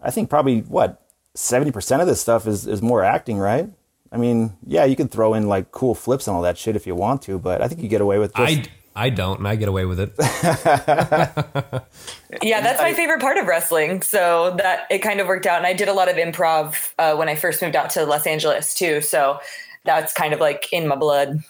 I 0.00 0.10
think 0.10 0.28
probably 0.30 0.60
what 0.60 1.02
seventy 1.34 1.72
percent 1.72 2.02
of 2.02 2.08
this 2.08 2.20
stuff 2.20 2.46
is 2.46 2.66
is 2.66 2.82
more 2.82 3.02
acting, 3.02 3.38
right? 3.38 3.70
I 4.12 4.18
mean, 4.18 4.56
yeah, 4.64 4.84
you 4.84 4.96
can 4.96 5.08
throw 5.08 5.34
in 5.34 5.48
like 5.48 5.72
cool 5.72 5.94
flips 5.94 6.26
and 6.26 6.36
all 6.36 6.42
that 6.42 6.56
shit 6.56 6.76
if 6.76 6.86
you 6.86 6.94
want 6.94 7.22
to, 7.22 7.38
but 7.38 7.60
I 7.60 7.68
think 7.68 7.82
you 7.82 7.88
get 7.88 8.00
away 8.00 8.18
with 8.18 8.34
just, 8.34 8.58
I 8.58 8.64
I 8.96 9.10
don't, 9.10 9.38
and 9.38 9.46
I 9.46 9.56
get 9.56 9.68
away 9.68 9.84
with 9.84 10.00
it. 10.00 10.12
Yeah, 12.42 12.60
that's 12.60 12.80
my 12.80 12.92
favorite 12.92 13.20
part 13.20 13.38
of 13.38 13.46
wrestling. 13.46 14.02
So 14.02 14.56
that 14.58 14.86
it 14.90 14.98
kind 14.98 15.20
of 15.20 15.28
worked 15.28 15.46
out, 15.46 15.58
and 15.58 15.66
I 15.66 15.72
did 15.72 15.88
a 15.88 15.92
lot 15.92 16.08
of 16.08 16.16
improv 16.16 16.92
uh, 16.98 17.14
when 17.14 17.28
I 17.28 17.36
first 17.36 17.62
moved 17.62 17.76
out 17.76 17.90
to 17.90 18.04
Los 18.04 18.26
Angeles 18.26 18.74
too. 18.74 19.00
So 19.00 19.38
that's 19.84 20.12
kind 20.12 20.34
of 20.34 20.40
like 20.40 20.72
in 20.72 20.88
my 20.88 20.96
blood. 20.96 21.42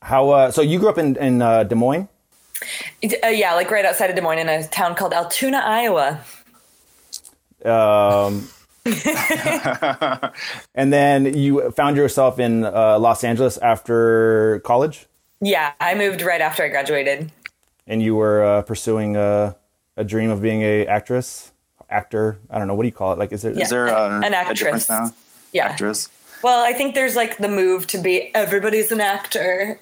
how. 0.00 0.30
Uh, 0.30 0.50
so 0.50 0.62
you 0.62 0.78
grew 0.78 0.88
up 0.88 0.98
in 0.98 1.16
in 1.16 1.42
uh, 1.42 1.64
Des 1.64 1.74
Moines. 1.74 2.08
Uh, 3.02 3.28
yeah, 3.28 3.54
like 3.54 3.70
right 3.70 3.84
outside 3.84 4.10
of 4.10 4.16
Des 4.16 4.22
Moines 4.22 4.38
in 4.38 4.48
a 4.48 4.66
town 4.68 4.94
called 4.94 5.12
Altoona, 5.12 5.58
Iowa. 5.58 6.20
Um, 7.64 8.48
and 10.74 10.92
then 10.92 11.36
you 11.36 11.70
found 11.72 11.96
yourself 11.96 12.38
in 12.38 12.64
uh, 12.64 12.98
Los 12.98 13.24
Angeles 13.24 13.58
after 13.58 14.60
college, 14.64 15.06
Yeah, 15.44 15.72
I 15.80 15.94
moved 15.96 16.22
right 16.22 16.40
after 16.40 16.62
I 16.62 16.68
graduated. 16.68 17.32
and 17.86 18.00
you 18.02 18.14
were 18.14 18.44
uh, 18.44 18.62
pursuing 18.62 19.16
a, 19.16 19.56
a 19.96 20.04
dream 20.04 20.30
of 20.30 20.40
being 20.40 20.62
a 20.62 20.86
actress, 20.86 21.50
actor. 21.90 22.38
I 22.48 22.58
don't 22.58 22.68
know 22.68 22.74
what 22.74 22.84
do 22.84 22.88
you 22.88 22.92
call 22.92 23.12
it. 23.12 23.18
Like, 23.18 23.32
is 23.32 23.42
there? 23.42 23.52
Yeah. 23.52 23.62
Is 23.64 23.70
there 23.70 23.88
uh, 23.88 24.20
An 24.20 24.32
actress. 24.34 24.58
difference 24.60 24.88
now? 24.88 25.10
Yeah. 25.52 25.66
Actress. 25.66 26.08
Well, 26.42 26.64
I 26.64 26.72
think 26.72 26.94
there's 26.94 27.16
like 27.16 27.38
the 27.38 27.48
move 27.48 27.86
to 27.88 27.98
be 27.98 28.32
everybody's 28.34 28.90
an 28.92 29.00
actor 29.00 29.80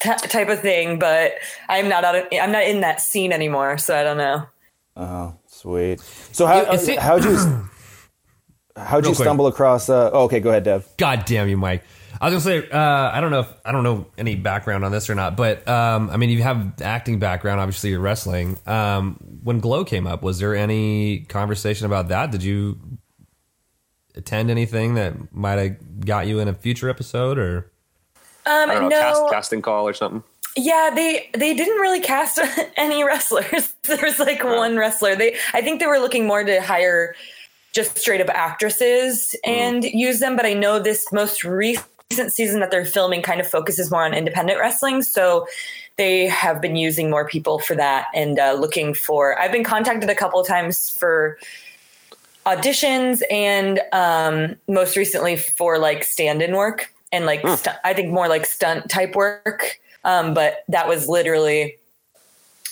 t- 0.00 0.10
type 0.28 0.48
of 0.50 0.60
thing, 0.60 0.98
but 0.98 1.32
I'm 1.68 1.88
not 1.88 2.04
out 2.04 2.16
of, 2.16 2.26
I'm 2.32 2.52
not 2.52 2.64
in 2.64 2.80
that 2.82 3.00
scene 3.00 3.32
anymore, 3.32 3.78
so 3.78 3.96
I 3.96 4.02
don't 4.02 4.16
know. 4.18 4.44
Oh, 4.96 5.34
sweet. 5.46 6.00
So 6.32 6.46
how 6.46 6.62
You- 6.66 6.72
is 6.72 6.88
it- 6.88 6.98
how'd 6.98 7.24
you 7.24 7.36
how'd 8.76 9.04
you 9.06 9.10
quick. 9.14 9.24
stumble 9.24 9.46
across? 9.46 9.88
Uh, 9.88 10.10
oh, 10.12 10.24
okay, 10.24 10.40
go 10.40 10.50
ahead, 10.50 10.64
Dev. 10.64 10.86
God 10.98 11.24
damn 11.26 11.48
you, 11.48 11.56
Mike. 11.56 11.82
I 12.20 12.28
was 12.28 12.44
gonna 12.44 12.62
say, 12.62 12.68
uh, 12.70 13.10
I 13.12 13.20
don't 13.20 13.30
know 13.30 13.40
if 13.40 13.52
I 13.64 13.72
don't 13.72 13.82
know 13.82 14.06
any 14.18 14.34
background 14.34 14.84
on 14.84 14.92
this 14.92 15.08
or 15.08 15.14
not, 15.14 15.36
but 15.36 15.66
um, 15.66 16.10
I 16.10 16.18
mean, 16.18 16.28
you 16.28 16.42
have 16.42 16.80
acting 16.82 17.18
background. 17.18 17.60
Obviously, 17.60 17.90
you're 17.90 18.00
wrestling. 18.00 18.58
Um, 18.66 19.16
when 19.42 19.60
Glow 19.60 19.84
came 19.84 20.06
up, 20.06 20.22
was 20.22 20.38
there 20.38 20.54
any 20.54 21.20
conversation 21.20 21.86
about 21.86 22.08
that? 22.08 22.30
Did 22.30 22.42
you 22.42 22.78
attend 24.14 24.50
anything 24.50 24.94
that 24.94 25.32
might 25.32 25.58
have 25.58 26.04
got 26.04 26.26
you 26.26 26.40
in 26.40 26.48
a 26.48 26.54
future 26.54 26.90
episode, 26.90 27.38
or 27.38 27.70
Um, 28.44 28.70
I 28.70 28.74
don't 28.74 28.82
know, 28.84 28.88
no, 28.88 29.00
cast, 29.00 29.22
casting 29.30 29.62
call 29.62 29.88
or 29.88 29.94
something. 29.94 30.22
yeah, 30.56 30.90
they 30.94 31.30
they 31.32 31.54
didn't 31.54 31.80
really 31.80 32.00
cast 32.00 32.38
any 32.76 33.02
wrestlers. 33.02 33.74
there 33.84 33.98
was 34.02 34.18
like 34.18 34.44
one 34.44 34.76
wrestler. 34.76 35.16
They 35.16 35.36
I 35.54 35.62
think 35.62 35.80
they 35.80 35.86
were 35.86 35.98
looking 36.00 36.26
more 36.26 36.44
to 36.44 36.60
hire 36.60 37.14
just 37.72 37.96
straight 37.96 38.20
up 38.20 38.28
actresses 38.30 39.36
and 39.44 39.84
use 39.84 40.18
them. 40.18 40.34
But 40.34 40.44
I 40.44 40.54
know 40.54 40.80
this 40.80 41.12
most 41.12 41.44
recent 41.44 41.86
season 42.10 42.60
that 42.60 42.70
they're 42.70 42.84
filming 42.84 43.22
kind 43.22 43.40
of 43.40 43.46
focuses 43.46 43.90
more 43.90 44.04
on 44.04 44.14
independent 44.14 44.58
wrestling, 44.58 45.02
so 45.02 45.46
they 45.96 46.26
have 46.26 46.60
been 46.60 46.76
using 46.76 47.10
more 47.10 47.26
people 47.26 47.58
for 47.58 47.74
that 47.76 48.06
and 48.14 48.38
uh, 48.38 48.52
looking 48.52 48.94
for. 48.94 49.38
I've 49.38 49.52
been 49.52 49.64
contacted 49.64 50.10
a 50.10 50.14
couple 50.14 50.40
of 50.40 50.46
times 50.46 50.90
for 50.90 51.38
auditions 52.46 53.22
and 53.30 53.80
um, 53.92 54.56
most 54.66 54.96
recently 54.96 55.36
for 55.36 55.78
like 55.78 56.02
stand-in 56.02 56.56
work 56.56 56.92
and 57.12 57.26
like 57.26 57.46
stu- 57.46 57.70
I 57.84 57.94
think 57.94 58.10
more 58.10 58.28
like 58.28 58.46
stunt 58.46 58.88
type 58.88 59.14
work. 59.14 59.78
Um, 60.04 60.32
but 60.32 60.64
that 60.68 60.88
was 60.88 61.08
literally 61.08 61.76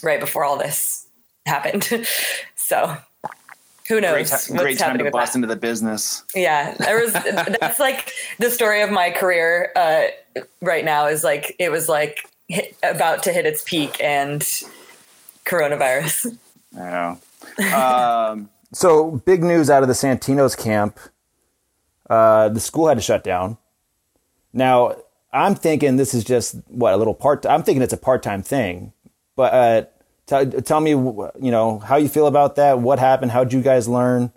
right 0.02 0.20
before 0.20 0.44
all 0.44 0.56
this 0.56 1.06
happened. 1.46 2.06
so 2.56 2.96
who 3.88 4.00
knows 4.00 4.12
Great, 4.12 4.26
ti- 4.26 4.32
what's 4.32 4.46
great 4.48 4.78
time 4.78 4.86
happening 4.88 4.98
to 4.98 5.04
with 5.04 5.12
bust 5.12 5.32
that? 5.32 5.38
into 5.38 5.48
the 5.48 5.56
business. 5.56 6.22
Yeah, 6.34 6.74
there 6.74 7.00
was. 7.00 7.12
that's 7.60 7.80
like 7.80 8.12
the 8.38 8.50
story 8.50 8.82
of 8.82 8.90
my 8.90 9.10
career 9.10 9.72
uh, 9.76 10.04
right 10.60 10.84
now. 10.84 11.06
Is 11.06 11.24
like 11.24 11.56
it 11.58 11.70
was 11.70 11.88
like 11.88 12.28
hit, 12.48 12.76
about 12.82 13.22
to 13.24 13.32
hit 13.32 13.46
its 13.46 13.62
peak 13.64 14.00
and 14.02 14.42
coronavirus. 15.44 16.36
I 16.78 17.16
know. 17.58 17.74
Um, 17.76 18.50
So 18.70 19.12
big 19.24 19.42
news 19.42 19.70
out 19.70 19.82
of 19.82 19.88
the 19.88 19.94
Santinos 19.94 20.54
camp. 20.54 21.00
Uh, 22.10 22.50
the 22.50 22.60
school 22.60 22.86
had 22.86 22.98
to 22.98 23.02
shut 23.02 23.24
down. 23.24 23.56
Now 24.52 24.94
I'm 25.32 25.54
thinking 25.54 25.96
this 25.96 26.12
is 26.12 26.22
just 26.22 26.56
what 26.66 26.92
a 26.92 26.98
little 26.98 27.14
part. 27.14 27.46
I'm 27.46 27.62
thinking 27.62 27.80
it's 27.80 27.94
a 27.94 27.98
part 27.98 28.22
time 28.22 28.42
thing. 28.42 28.92
But 29.36 29.54
uh, 29.54 29.84
t- 30.28 30.60
tell 30.62 30.80
me, 30.80 30.90
you 30.90 31.50
know, 31.50 31.78
how 31.80 31.96
you 31.96 32.08
feel 32.08 32.26
about 32.26 32.56
that. 32.56 32.78
What 32.78 32.98
happened? 32.98 33.32
How'd 33.32 33.52
you 33.52 33.62
guys 33.62 33.88
learn? 33.88 34.32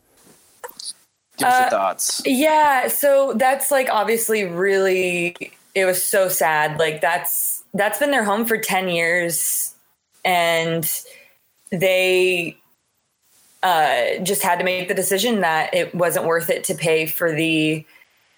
give 1.42 1.48
us 1.48 1.62
your 1.62 1.70
thoughts. 1.70 2.22
Yeah, 2.26 2.88
so 2.88 3.34
that's 3.36 3.72
like 3.72 3.90
obviously 3.90 4.46
really 4.46 5.36
it 5.74 5.86
was 5.86 6.04
so 6.04 6.30
sad. 6.30 6.80
Like 6.80 7.02
that's 7.02 7.64
that's 7.74 8.00
been 8.00 8.12
their 8.12 8.24
home 8.24 8.46
for 8.46 8.58
10 8.58 8.90
years 8.90 9.74
and 10.24 10.90
they 11.72 12.58
uh 13.64 14.18
just 14.24 14.44
had 14.44 14.60
to 14.60 14.66
make 14.66 14.88
the 14.88 14.94
decision 14.94 15.42
that 15.42 15.74
it 15.74 15.94
wasn't 15.96 16.26
worth 16.26 16.50
it 16.50 16.64
to 16.66 16.76
pay 16.76 17.06
for 17.06 17.32
the 17.32 17.86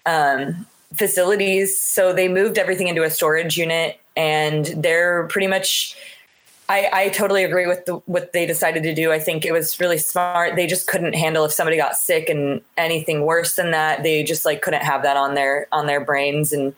um 0.06 0.66
facilities. 0.94 1.76
So 1.76 2.12
they 2.12 2.28
moved 2.28 2.58
everything 2.58 2.88
into 2.88 3.02
a 3.02 3.10
storage 3.10 3.56
unit 3.56 3.98
and 4.16 4.66
they're 4.66 5.26
pretty 5.26 5.48
much 5.48 5.96
I, 6.68 6.88
I 6.92 7.08
totally 7.10 7.44
agree 7.44 7.66
with 7.66 7.84
the, 7.84 7.96
what 8.06 8.32
they 8.32 8.46
decided 8.46 8.82
to 8.84 8.94
do. 8.94 9.12
I 9.12 9.18
think 9.18 9.44
it 9.44 9.52
was 9.52 9.78
really 9.78 9.98
smart. 9.98 10.56
They 10.56 10.66
just 10.66 10.86
couldn't 10.86 11.14
handle 11.14 11.44
if 11.44 11.52
somebody 11.52 11.76
got 11.76 11.96
sick 11.96 12.30
and 12.30 12.62
anything 12.78 13.22
worse 13.22 13.56
than 13.56 13.72
that. 13.72 14.02
They 14.02 14.22
just 14.22 14.46
like 14.46 14.62
couldn't 14.62 14.82
have 14.82 15.02
that 15.02 15.16
on 15.18 15.34
their 15.34 15.68
on 15.72 15.86
their 15.86 16.02
brains, 16.02 16.52
and 16.52 16.74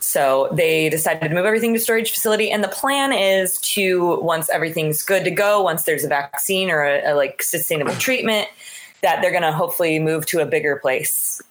so 0.00 0.48
they 0.52 0.88
decided 0.88 1.28
to 1.28 1.34
move 1.34 1.44
everything 1.44 1.74
to 1.74 1.80
storage 1.80 2.12
facility. 2.12 2.52
And 2.52 2.62
the 2.62 2.68
plan 2.68 3.12
is 3.12 3.58
to 3.74 4.20
once 4.20 4.48
everything's 4.48 5.02
good 5.02 5.24
to 5.24 5.30
go, 5.30 5.60
once 5.60 5.84
there's 5.84 6.04
a 6.04 6.08
vaccine 6.08 6.70
or 6.70 6.84
a, 6.84 7.12
a 7.12 7.14
like 7.14 7.42
sustainable 7.42 7.94
treatment, 7.94 8.48
that 9.02 9.20
they're 9.22 9.32
going 9.32 9.42
to 9.42 9.52
hopefully 9.52 9.98
move 9.98 10.24
to 10.26 10.40
a 10.40 10.46
bigger 10.46 10.76
place. 10.76 11.42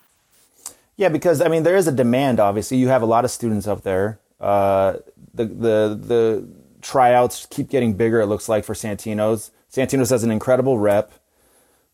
Yeah, 0.95 1.09
because 1.09 1.41
I 1.41 1.49
mean, 1.49 1.63
there 1.63 1.75
is 1.75 1.87
a 1.87 1.91
demand. 1.91 2.39
Obviously, 2.39 2.77
you 2.77 2.87
have 2.87 3.01
a 3.01 3.05
lot 3.05 3.25
of 3.25 3.31
students 3.31 3.67
up 3.67 3.83
there. 3.83 4.19
Uh, 4.39 4.97
the 5.33 5.45
the 5.45 5.99
the 6.01 6.47
tryouts 6.81 7.45
keep 7.49 7.69
getting 7.69 7.93
bigger. 7.93 8.21
It 8.21 8.27
looks 8.27 8.49
like 8.49 8.63
for 8.63 8.73
Santino's. 8.73 9.51
Santino's 9.71 10.09
has 10.09 10.23
an 10.23 10.31
incredible 10.31 10.77
rep. 10.77 11.11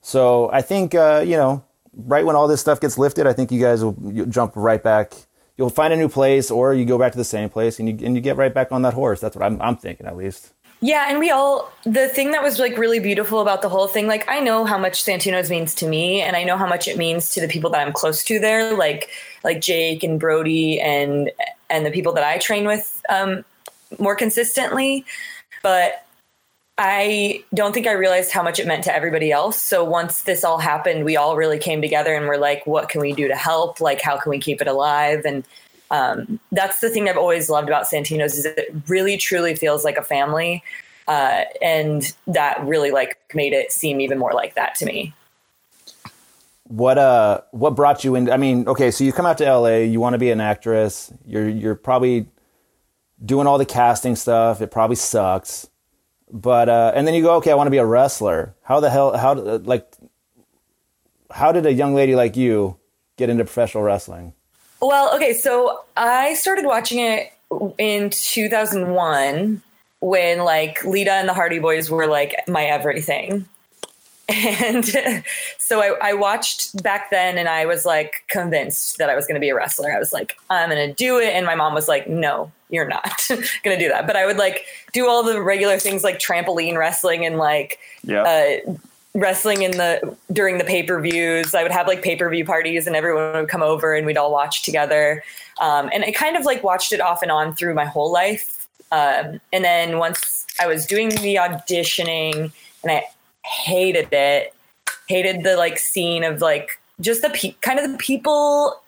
So 0.01 0.49
I 0.51 0.61
think 0.61 0.95
uh, 0.95 1.23
you 1.25 1.35
know, 1.35 1.63
right 1.93 2.25
when 2.25 2.35
all 2.35 2.47
this 2.47 2.61
stuff 2.61 2.79
gets 2.79 2.97
lifted, 2.97 3.27
I 3.27 3.33
think 3.33 3.51
you 3.51 3.61
guys 3.61 3.83
will 3.83 4.25
jump 4.29 4.53
right 4.55 4.81
back. 4.81 5.13
You'll 5.57 5.69
find 5.69 5.93
a 5.93 5.97
new 5.97 6.09
place, 6.09 6.51
or 6.51 6.73
you 6.73 6.85
go 6.85 6.97
back 6.97 7.13
to 7.13 7.17
the 7.17 7.23
same 7.23 7.49
place, 7.49 7.79
and 7.79 7.87
you 7.87 8.05
and 8.05 8.15
you 8.15 8.21
get 8.21 8.37
right 8.37 8.53
back 8.53 8.71
on 8.71 8.81
that 8.83 8.93
horse. 8.93 9.19
That's 9.19 9.35
what 9.35 9.45
I'm 9.45 9.61
I'm 9.61 9.77
thinking, 9.77 10.05
at 10.05 10.15
least. 10.15 10.53
Yeah, 10.81 11.05
and 11.09 11.19
we 11.19 11.31
all 11.31 11.71
the 11.83 12.09
thing 12.09 12.31
that 12.31 12.43
was 12.43 12.59
like 12.59 12.77
really 12.77 12.99
beautiful 12.99 13.39
about 13.41 13.61
the 13.61 13.69
whole 13.69 13.87
thing, 13.87 14.07
like 14.07 14.27
I 14.27 14.39
know 14.39 14.65
how 14.65 14.77
much 14.77 15.03
Santino's 15.03 15.49
means 15.49 15.73
to 15.75 15.87
me 15.87 16.21
and 16.21 16.35
I 16.35 16.43
know 16.43 16.57
how 16.57 16.67
much 16.67 16.87
it 16.87 16.97
means 16.97 17.29
to 17.31 17.41
the 17.41 17.47
people 17.47 17.69
that 17.71 17.85
I'm 17.85 17.93
close 17.93 18.23
to 18.25 18.39
there, 18.39 18.75
like 18.75 19.09
like 19.43 19.61
Jake 19.61 20.03
and 20.03 20.19
Brody 20.19 20.79
and 20.79 21.31
and 21.69 21.85
the 21.85 21.91
people 21.91 22.13
that 22.13 22.23
I 22.23 22.37
train 22.37 22.65
with 22.65 23.01
um 23.09 23.45
more 23.99 24.15
consistently. 24.15 25.05
But 25.63 26.05
I 26.77 27.43
don't 27.53 27.73
think 27.73 27.87
I 27.87 27.93
realized 27.93 28.31
how 28.31 28.43
much 28.43 28.59
it 28.59 28.67
meant 28.67 28.83
to 28.83 28.93
everybody 28.93 29.31
else. 29.31 29.61
So 29.61 29.83
once 29.83 30.23
this 30.23 30.43
all 30.43 30.57
happened, 30.57 31.05
we 31.05 31.15
all 31.15 31.37
really 31.37 31.57
came 31.57 31.81
together 31.81 32.13
and 32.13 32.27
we're 32.27 32.37
like, 32.37 32.67
what 32.67 32.89
can 32.89 32.99
we 32.99 33.13
do 33.13 33.27
to 33.29 33.35
help? 33.35 33.79
Like, 33.79 34.01
how 34.01 34.17
can 34.17 34.29
we 34.29 34.39
keep 34.39 34.61
it 34.61 34.67
alive? 34.67 35.23
And 35.25 35.45
um, 35.89 36.39
that's 36.51 36.81
the 36.81 36.89
thing 36.89 37.07
I've 37.07 37.17
always 37.17 37.49
loved 37.49 37.69
about 37.69 37.85
Santino's 37.85 38.37
is 38.37 38.45
it 38.45 38.73
really 38.87 39.15
truly 39.15 39.55
feels 39.55 39.85
like 39.85 39.97
a 39.97 40.03
family. 40.03 40.63
Uh, 41.07 41.43
and 41.61 42.13
that 42.27 42.61
really 42.65 42.91
like 42.91 43.17
made 43.33 43.53
it 43.53 43.71
seem 43.71 44.01
even 44.01 44.17
more 44.17 44.33
like 44.33 44.55
that 44.55 44.75
to 44.75 44.85
me. 44.85 45.13
What 46.67 46.97
uh 46.97 47.41
what 47.51 47.75
brought 47.75 48.03
you 48.03 48.15
in? 48.15 48.29
I 48.31 48.37
mean, 48.37 48.67
okay, 48.67 48.89
so 48.89 49.03
you 49.03 49.13
come 49.13 49.27
out 49.27 49.37
to 49.37 49.45
LA, 49.45 49.77
you 49.77 49.99
want 49.99 50.15
to 50.15 50.17
be 50.17 50.31
an 50.31 50.41
actress. 50.41 51.13
You're 51.23 51.47
you're 51.47 51.75
probably 51.75 52.25
doing 53.23 53.47
all 53.47 53.57
the 53.57 53.65
casting 53.65 54.15
stuff. 54.15 54.61
It 54.61 54.71
probably 54.71 54.95
sucks. 54.95 55.67
But 56.31 56.69
uh 56.69 56.91
and 56.95 57.07
then 57.07 57.13
you 57.13 57.21
go, 57.21 57.35
okay, 57.35 57.51
I 57.51 57.55
want 57.55 57.67
to 57.67 57.71
be 57.71 57.77
a 57.77 57.85
wrestler. 57.85 58.55
How 58.63 58.79
the 58.79 58.89
hell 58.89 59.15
how 59.15 59.33
like 59.33 59.91
how 61.31 61.51
did 61.51 61.65
a 61.65 61.73
young 61.73 61.93
lady 61.93 62.15
like 62.15 62.35
you 62.35 62.77
get 63.17 63.29
into 63.29 63.43
professional 63.43 63.83
wrestling? 63.83 64.33
Well, 64.81 65.15
okay, 65.15 65.33
so 65.33 65.83
I 65.95 66.33
started 66.33 66.65
watching 66.65 66.99
it 66.99 67.31
in 67.77 68.09
2001 68.09 69.61
when 69.99 70.39
like 70.39 70.83
Lita 70.83 71.11
and 71.11 71.27
the 71.27 71.33
Hardy 71.33 71.59
Boys 71.59 71.89
were 71.89 72.07
like 72.07 72.35
my 72.47 72.65
everything. 72.65 73.47
And 74.29 75.23
so 75.59 75.81
I, 75.81 76.09
I 76.09 76.13
watched 76.13 76.81
back 76.81 77.11
then 77.11 77.37
and 77.37 77.47
I 77.47 77.65
was 77.67 77.85
like 77.85 78.23
convinced 78.27 78.97
that 78.97 79.09
I 79.09 79.15
was 79.15 79.27
going 79.27 79.35
to 79.35 79.39
be 79.39 79.49
a 79.49 79.55
wrestler. 79.55 79.93
I 79.93 79.99
was 79.99 80.11
like, 80.11 80.35
I'm 80.49 80.69
going 80.69 80.87
to 80.87 80.93
do 80.95 81.19
it. 81.19 81.33
And 81.33 81.45
my 81.45 81.53
mom 81.53 81.75
was 81.75 81.87
like, 81.87 82.09
no, 82.09 82.51
you're 82.71 82.87
not 82.87 83.23
going 83.29 83.77
to 83.77 83.77
do 83.77 83.87
that. 83.89 84.07
But 84.07 84.15
I 84.15 84.25
would 84.25 84.37
like 84.37 84.65
do 84.93 85.07
all 85.07 85.21
the 85.21 85.41
regular 85.41 85.77
things 85.77 86.03
like 86.03 86.17
trampoline 86.17 86.75
wrestling 86.75 87.23
and 87.25 87.37
like 87.37 87.77
Yeah. 88.03 88.23
uh, 88.67 88.73
wrestling 89.13 89.61
in 89.61 89.71
the 89.71 90.17
during 90.33 90.57
the 90.57 90.63
pay-per-views. 90.65 91.53
I 91.53 91.61
would 91.61 91.71
have 91.71 91.87
like 91.87 92.01
pay-per-view 92.01 92.45
parties 92.45 92.87
and 92.87 92.95
everyone 92.95 93.31
would 93.33 93.49
come 93.49 93.61
over 93.61 93.93
and 93.93 94.07
we'd 94.07 94.17
all 94.17 94.31
watch 94.31 94.63
together. 94.63 95.23
Um, 95.61 95.89
and 95.93 96.03
I 96.03 96.11
kind 96.11 96.35
of 96.35 96.45
like 96.45 96.63
watched 96.63 96.91
it 96.91 96.99
off 96.99 97.21
and 97.21 97.31
on 97.31 97.53
through 97.53 97.75
my 97.75 97.85
whole 97.85 98.11
life. 98.11 98.67
Um, 98.91 99.39
and 99.53 99.63
then 99.63 99.99
once 99.99 100.45
I 100.59 100.65
was 100.67 100.85
doing 100.87 101.09
the 101.09 101.35
auditioning 101.35 102.51
and 102.83 102.91
I 102.91 103.05
hated 103.45 104.11
it, 104.11 104.53
hated 105.07 105.43
the 105.43 105.55
like 105.55 105.77
scene 105.77 106.23
of 106.23 106.41
like 106.41 106.79
just 106.99 107.21
the 107.21 107.29
pe- 107.29 107.55
kind 107.61 107.79
of 107.79 107.91
the 107.91 107.97
people 107.97 108.81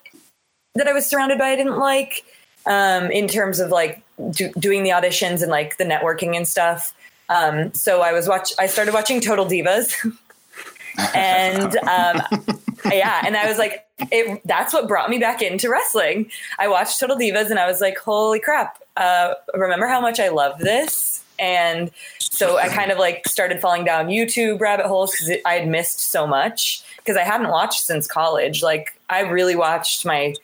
that 0.75 0.87
I 0.87 0.93
was 0.93 1.05
surrounded 1.05 1.37
by. 1.37 1.49
I 1.49 1.55
didn't 1.55 1.77
like 1.77 2.23
um, 2.65 3.11
in 3.11 3.27
terms 3.27 3.59
of 3.59 3.69
like 3.69 4.01
do- 4.31 4.51
doing 4.59 4.83
the 4.83 4.89
auditions 4.89 5.41
and 5.41 5.51
like 5.51 5.77
the 5.77 5.83
networking 5.83 6.35
and 6.35 6.47
stuff. 6.47 6.93
Um, 7.29 7.73
so 7.73 8.01
I 8.01 8.13
was 8.13 8.27
watch. 8.27 8.51
I 8.57 8.67
started 8.67 8.93
watching 8.93 9.19
Total 9.19 9.45
Divas, 9.45 9.93
and 11.13 11.77
um, 11.79 12.21
yeah, 12.85 13.21
and 13.25 13.35
I 13.35 13.47
was 13.47 13.57
like, 13.57 13.85
it, 14.11 14.41
that's 14.45 14.73
what 14.73 14.87
brought 14.87 15.09
me 15.09 15.19
back 15.19 15.41
into 15.41 15.69
wrestling. 15.69 16.29
I 16.57 16.67
watched 16.69 16.99
Total 16.99 17.17
Divas, 17.17 17.49
and 17.49 17.59
I 17.59 17.67
was 17.67 17.81
like, 17.81 17.97
holy 17.97 18.39
crap! 18.39 18.81
Uh, 18.95 19.33
remember 19.53 19.87
how 19.87 19.99
much 19.99 20.19
I 20.21 20.29
love 20.29 20.59
this? 20.59 21.23
And 21.39 21.91
so 22.19 22.57
I 22.57 22.67
kind 22.69 22.91
of 22.91 22.97
like 22.97 23.27
started 23.27 23.59
falling 23.59 23.85
down 23.85 24.07
YouTube 24.07 24.59
rabbit 24.59 24.85
holes 24.85 25.11
because 25.11 25.37
I 25.45 25.53
had 25.53 25.67
missed 25.67 25.99
so 25.99 26.25
much 26.25 26.83
because 26.97 27.17
I 27.17 27.23
hadn't 27.23 27.49
watched 27.49 27.85
since 27.85 28.07
college. 28.07 28.61
Like 28.63 28.99
I 29.09 29.21
really 29.21 29.55
watched 29.55 30.05
my 30.05 30.35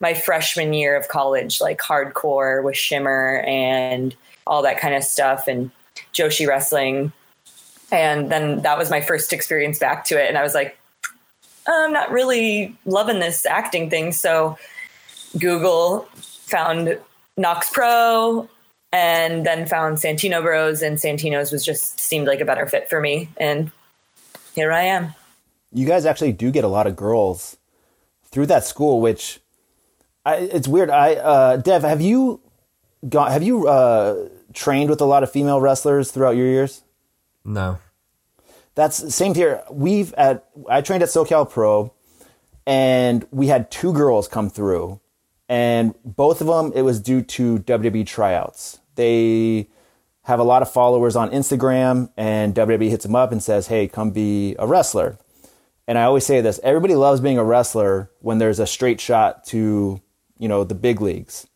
my 0.00 0.14
freshman 0.14 0.72
year 0.72 0.96
of 0.96 1.08
college, 1.08 1.60
like 1.60 1.78
hardcore 1.78 2.62
with 2.62 2.76
Shimmer 2.76 3.44
and 3.46 4.14
all 4.46 4.62
that 4.62 4.80
kind 4.80 4.94
of 4.94 5.04
stuff, 5.04 5.46
and 5.46 5.70
Joshi 6.12 6.46
wrestling. 6.46 7.12
And 7.90 8.30
then 8.30 8.62
that 8.62 8.78
was 8.78 8.90
my 8.90 9.00
first 9.00 9.32
experience 9.32 9.78
back 9.78 10.04
to 10.06 10.20
it. 10.20 10.28
And 10.28 10.36
I 10.36 10.42
was 10.42 10.54
like, 10.54 10.76
I'm 11.66 11.92
not 11.92 12.10
really 12.10 12.76
loving 12.84 13.20
this 13.20 13.46
acting 13.46 13.90
thing. 13.90 14.12
So 14.12 14.58
Google 15.38 16.08
found 16.16 16.98
Knokx 17.38 17.72
Pro 17.72 18.48
and 18.92 19.44
then 19.46 19.66
found 19.66 19.98
Santino 19.98 20.42
Bros. 20.42 20.82
And 20.82 20.98
Santino's 20.98 21.50
was 21.50 21.64
just 21.64 21.98
seemed 21.98 22.26
like 22.26 22.40
a 22.40 22.44
better 22.44 22.66
fit 22.66 22.88
for 22.90 23.00
me. 23.00 23.28
And 23.36 23.70
here 24.54 24.72
I 24.72 24.82
am. 24.82 25.14
you 25.72 25.86
guys 25.86 26.04
actually 26.04 26.32
do 26.32 26.50
get 26.50 26.64
a 26.64 26.68
lot 26.68 26.86
of 26.86 26.96
girls 26.96 27.56
through 28.24 28.46
that 28.46 28.64
school, 28.64 29.00
which 29.00 29.40
I, 30.24 30.36
it's 30.36 30.68
weird. 30.68 30.90
I 30.90 31.14
uh, 31.14 31.56
Dev, 31.56 31.82
have 31.82 32.00
you 32.00 32.40
gone? 33.08 33.30
Have 33.30 33.42
you 33.42 33.66
uh, 33.68 34.28
trained 34.52 34.90
with 34.90 35.00
a 35.00 35.04
lot 35.04 35.22
of 35.22 35.30
female 35.30 35.60
wrestlers 35.60 36.10
throughout 36.10 36.36
your 36.36 36.46
years? 36.46 36.82
No. 37.44 37.78
That's 38.74 39.14
same 39.14 39.34
here. 39.34 39.62
We've 39.70 40.12
at 40.14 40.46
I 40.68 40.80
trained 40.80 41.02
at 41.02 41.08
SoCal 41.08 41.50
Pro, 41.50 41.92
and 42.66 43.26
we 43.30 43.48
had 43.48 43.70
two 43.70 43.92
girls 43.92 44.28
come 44.28 44.48
through, 44.48 45.00
and 45.48 45.94
both 46.04 46.40
of 46.40 46.46
them 46.46 46.72
it 46.74 46.82
was 46.82 47.00
due 47.00 47.22
to 47.22 47.58
WWE 47.58 48.06
tryouts. 48.06 48.78
They 49.02 49.68
have 50.22 50.38
a 50.38 50.44
lot 50.44 50.62
of 50.62 50.70
followers 50.70 51.16
on 51.16 51.30
Instagram, 51.30 52.12
and 52.16 52.54
WWE 52.54 52.88
hits 52.88 53.04
them 53.04 53.16
up 53.16 53.32
and 53.32 53.42
says, 53.42 53.66
"Hey, 53.66 53.88
come 53.88 54.12
be 54.12 54.54
a 54.60 54.66
wrestler." 54.66 55.18
And 55.88 55.98
I 55.98 56.04
always 56.04 56.24
say 56.24 56.40
this: 56.40 56.60
everybody 56.62 56.94
loves 56.94 57.20
being 57.20 57.36
a 57.36 57.42
wrestler 57.42 58.12
when 58.20 58.38
there's 58.38 58.60
a 58.60 58.66
straight 58.66 59.00
shot 59.00 59.42
to 59.46 60.00
you 60.38 60.48
know 60.48 60.62
the 60.62 60.76
big 60.76 61.00
leagues. 61.00 61.48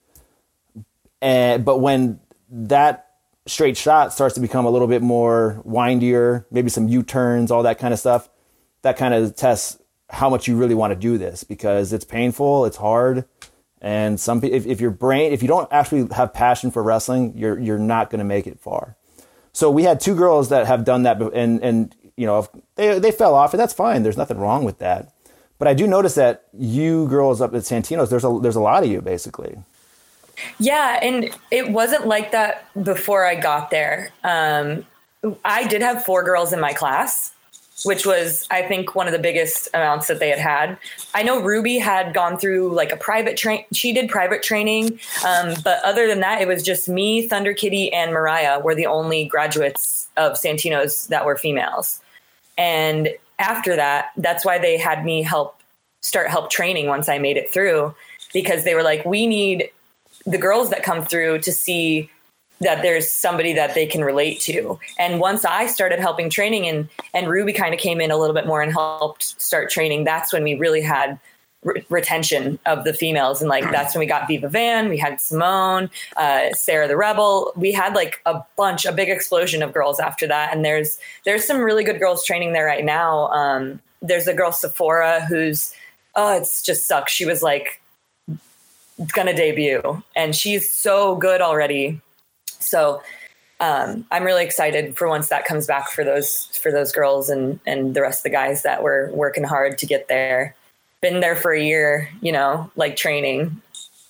And 1.23 1.65
but 1.65 1.79
when 1.79 2.19
that 2.51 3.11
straight 3.47 3.77
shot 3.77 4.13
starts 4.13 4.35
to 4.35 4.41
become 4.41 4.67
a 4.67 4.71
little 4.71 4.89
bit 4.89 5.03
more 5.03 5.63
windier, 5.65 6.49
maybe 6.51 6.69
some 6.69 6.89
U 6.89 7.05
turns, 7.05 7.53
all 7.53 7.63
that 7.63 7.79
kind 7.79 7.95
of 7.95 8.01
stuff, 8.01 8.29
that 8.83 8.97
kind 8.97 9.15
of 9.15 9.37
tests 9.37 9.79
how 10.11 10.29
much 10.29 10.49
you 10.49 10.57
really 10.57 10.75
want 10.75 10.91
to 10.91 10.99
do 10.99 11.17
this 11.17 11.45
because 11.45 11.93
it's 11.93 12.05
painful, 12.05 12.65
it's 12.65 12.77
hard, 12.77 13.25
and 13.81 14.19
some 14.19 14.43
if, 14.43 14.67
if 14.67 14.81
your 14.81 14.91
brain 14.91 15.33
if 15.33 15.43
you 15.43 15.49
don't 15.49 15.71
actually 15.73 16.09
have 16.15 16.33
passion 16.33 16.71
for 16.71 16.83
wrestling, 16.83 17.33
you're 17.37 17.59
you're 17.59 17.79
not 17.79 18.11
going 18.11 18.19
to 18.19 18.25
make 18.25 18.47
it 18.47 18.59
far. 18.59 18.97
So 19.53 19.71
we 19.71 19.85
had 19.85 20.01
two 20.01 20.15
girls 20.15 20.49
that 20.51 20.67
have 20.67 20.85
done 20.85 21.05
that, 21.05 21.21
and 21.21 21.63
and 21.63 21.95
you 22.17 22.27
know 22.27 22.49
they 22.75 22.99
they 22.99 23.11
fell 23.11 23.35
off, 23.35 23.53
and 23.53 23.61
that's 23.61 23.75
fine. 23.75 24.03
There's 24.03 24.17
nothing 24.17 24.39
wrong 24.39 24.65
with 24.65 24.79
that. 24.79 25.13
But 25.59 25.69
I 25.69 25.75
do 25.75 25.87
notice 25.87 26.15
that 26.17 26.45
you 26.53 27.09
girls 27.09 27.41
up 27.41 27.55
at 27.55 27.63
Santino's, 27.63 28.11
there's 28.11 28.25
a 28.25 28.39
there's 28.43 28.57
a 28.57 28.61
lot 28.61 28.83
of 28.83 28.91
you 28.91 29.01
basically. 29.01 29.57
Yeah, 30.59 30.99
and 31.03 31.31
it 31.51 31.71
wasn't 31.71 32.07
like 32.07 32.33
that 32.33 32.69
before 32.83 33.25
I 33.25 33.37
got 33.37 33.71
there. 33.71 34.11
Um, 34.23 34.85
I 35.45 35.67
did 35.67 35.81
have 35.81 36.05
four 36.05 36.23
girls 36.23 36.53
in 36.53 36.61
my 36.61 36.75
class, 36.75 37.33
which 37.85 38.07
was, 38.07 38.47
I 38.51 38.63
think, 38.63 38.95
one 38.95 39.07
of 39.07 39.13
the 39.13 39.19
biggest 39.19 39.69
amounts 39.75 40.07
that 40.07 40.19
they 40.19 40.31
had 40.31 40.39
had. 40.39 40.79
I 41.15 41.23
know 41.23 41.41
Ruby 41.43 41.79
had 41.79 42.15
gone 42.15 42.39
through 42.39 42.75
like 42.75 42.91
a 42.91 42.97
private 42.97 43.37
train. 43.37 43.65
She 43.73 43.93
did 43.93 44.09
private 44.09 44.43
training, 44.43 44.99
um, 45.27 45.55
but 45.63 45.83
other 45.85 46.07
than 46.07 46.21
that, 46.21 46.41
it 46.41 46.49
was 46.49 46.63
just 46.63 46.89
me, 46.89 47.29
Thunder 47.29 47.53
Kitty, 47.53 47.93
and 47.93 48.13
Mariah 48.13 48.61
were 48.61 48.75
the 48.75 48.87
only 48.87 49.27
graduates 49.27 50.09
of 50.17 50.33
Santino's 50.33 51.07
that 51.09 51.27
were 51.27 51.37
females. 51.37 52.01
And 52.57 53.11
after 53.39 53.77
that, 53.77 54.13
that's 54.17 54.45
why 54.45 54.59
they 54.59 54.79
had 54.79 55.05
me 55.05 55.23
help 55.23 55.61
start 56.01 56.31
help 56.31 56.51
training 56.51 56.87
once 56.87 57.09
I 57.09 57.19
made 57.19 57.37
it 57.37 57.53
through 57.53 57.95
because 58.33 58.65
they 58.65 58.75
were 58.75 58.83
like, 58.83 59.05
we 59.05 59.27
need 59.27 59.71
the 60.25 60.39
girls 60.39 60.71
that 60.71 60.83
come 60.83 61.05
through 61.05 61.41
to 61.41 61.53
see 61.53 62.11
that 62.61 62.83
there's 62.83 63.11
somebody 63.11 63.53
that 63.53 63.75
they 63.75 63.87
can 63.87 64.03
relate 64.03 64.41
to. 64.41 64.79
And 64.99 65.21
once 65.21 65.45
I 65.45 65.67
started 65.67 66.01
helping 66.01 66.31
training 66.31 66.67
and 66.67 66.89
and 67.15 67.29
Ruby 67.29 67.53
kind 67.53 67.75
of 67.75 67.81
came 67.81 68.01
in 68.01 68.11
a 68.11 68.17
little 68.17 68.35
bit 68.35 68.47
more 68.47 68.63
and 68.63 68.73
helped 68.73 69.41
start 69.41 69.71
training, 69.71 70.05
that's 70.05 70.33
when 70.33 70.43
we 70.43 70.55
really 70.55 70.81
had 70.81 71.19
re- 71.63 71.85
retention 71.91 72.59
of 72.65 72.85
the 72.85 72.95
females 72.95 73.43
and 73.43 73.51
like 73.51 73.65
that's 73.71 73.95
when 73.95 74.01
we 74.01 74.07
got 74.07 74.27
Viva 74.27 74.49
Van, 74.49 74.89
we 74.89 74.97
had 74.97 75.21
Simone, 75.21 75.91
uh, 76.17 76.53
Sarah 76.53 76.89
the 76.89 76.97
Rebel. 76.97 77.53
We 77.57 77.73
had 77.73 77.95
like 77.95 78.23
a 78.25 78.43
bunch, 78.57 78.87
a 78.87 78.93
big 78.93 79.11
explosion 79.11 79.63
of 79.63 79.73
girls 79.73 80.01
after 80.01 80.27
that. 80.27 80.55
And 80.55 80.65
there's 80.65 80.99
there's 81.25 81.47
some 81.47 81.59
really 81.59 81.85
good 81.85 81.99
girls 81.99 82.25
training 82.25 82.53
there 82.53 82.67
right 82.67 82.85
now. 82.85 83.29
Um, 83.29 83.81
there's 84.01 84.29
a 84.29 84.35
girl 84.35 84.53
Sephora 84.53 85.25
who's 85.27 85.75
oh, 86.15 86.37
it's 86.37 86.63
just 86.63 86.89
sucks. 86.89 87.13
She 87.13 87.27
was 87.27 87.43
like 87.43 87.81
gonna 89.15 89.37
debut 89.37 90.03
and 90.15 90.35
she's 90.35 90.71
so 90.71 91.17
good 91.17 91.43
already 91.43 92.01
so 92.61 93.03
um, 93.61 94.05
i'm 94.11 94.25
really 94.25 94.45
excited 94.45 94.97
for 94.97 95.09
once 95.09 95.29
that 95.29 95.45
comes 95.45 95.67
back 95.67 95.89
for 95.91 96.05
those 96.05 96.47
for 96.61 96.71
those 96.71 96.93
girls 96.93 97.29
and 97.31 97.59
and 97.67 97.95
the 97.95 98.03
rest 98.03 98.21
of 98.21 98.25
the 98.25 98.31
guys 98.31 98.63
that 98.63 98.83
were 98.83 99.11
working 99.15 99.45
hard 99.45 99.79
to 99.79 99.87
get 99.87 100.09
there 100.09 100.55
been 101.01 101.21
there 101.21 101.37
for 101.37 101.53
a 101.53 101.63
year 101.63 102.09
you 102.21 102.33
know 102.33 102.71
like 102.77 102.97
training 102.97 103.61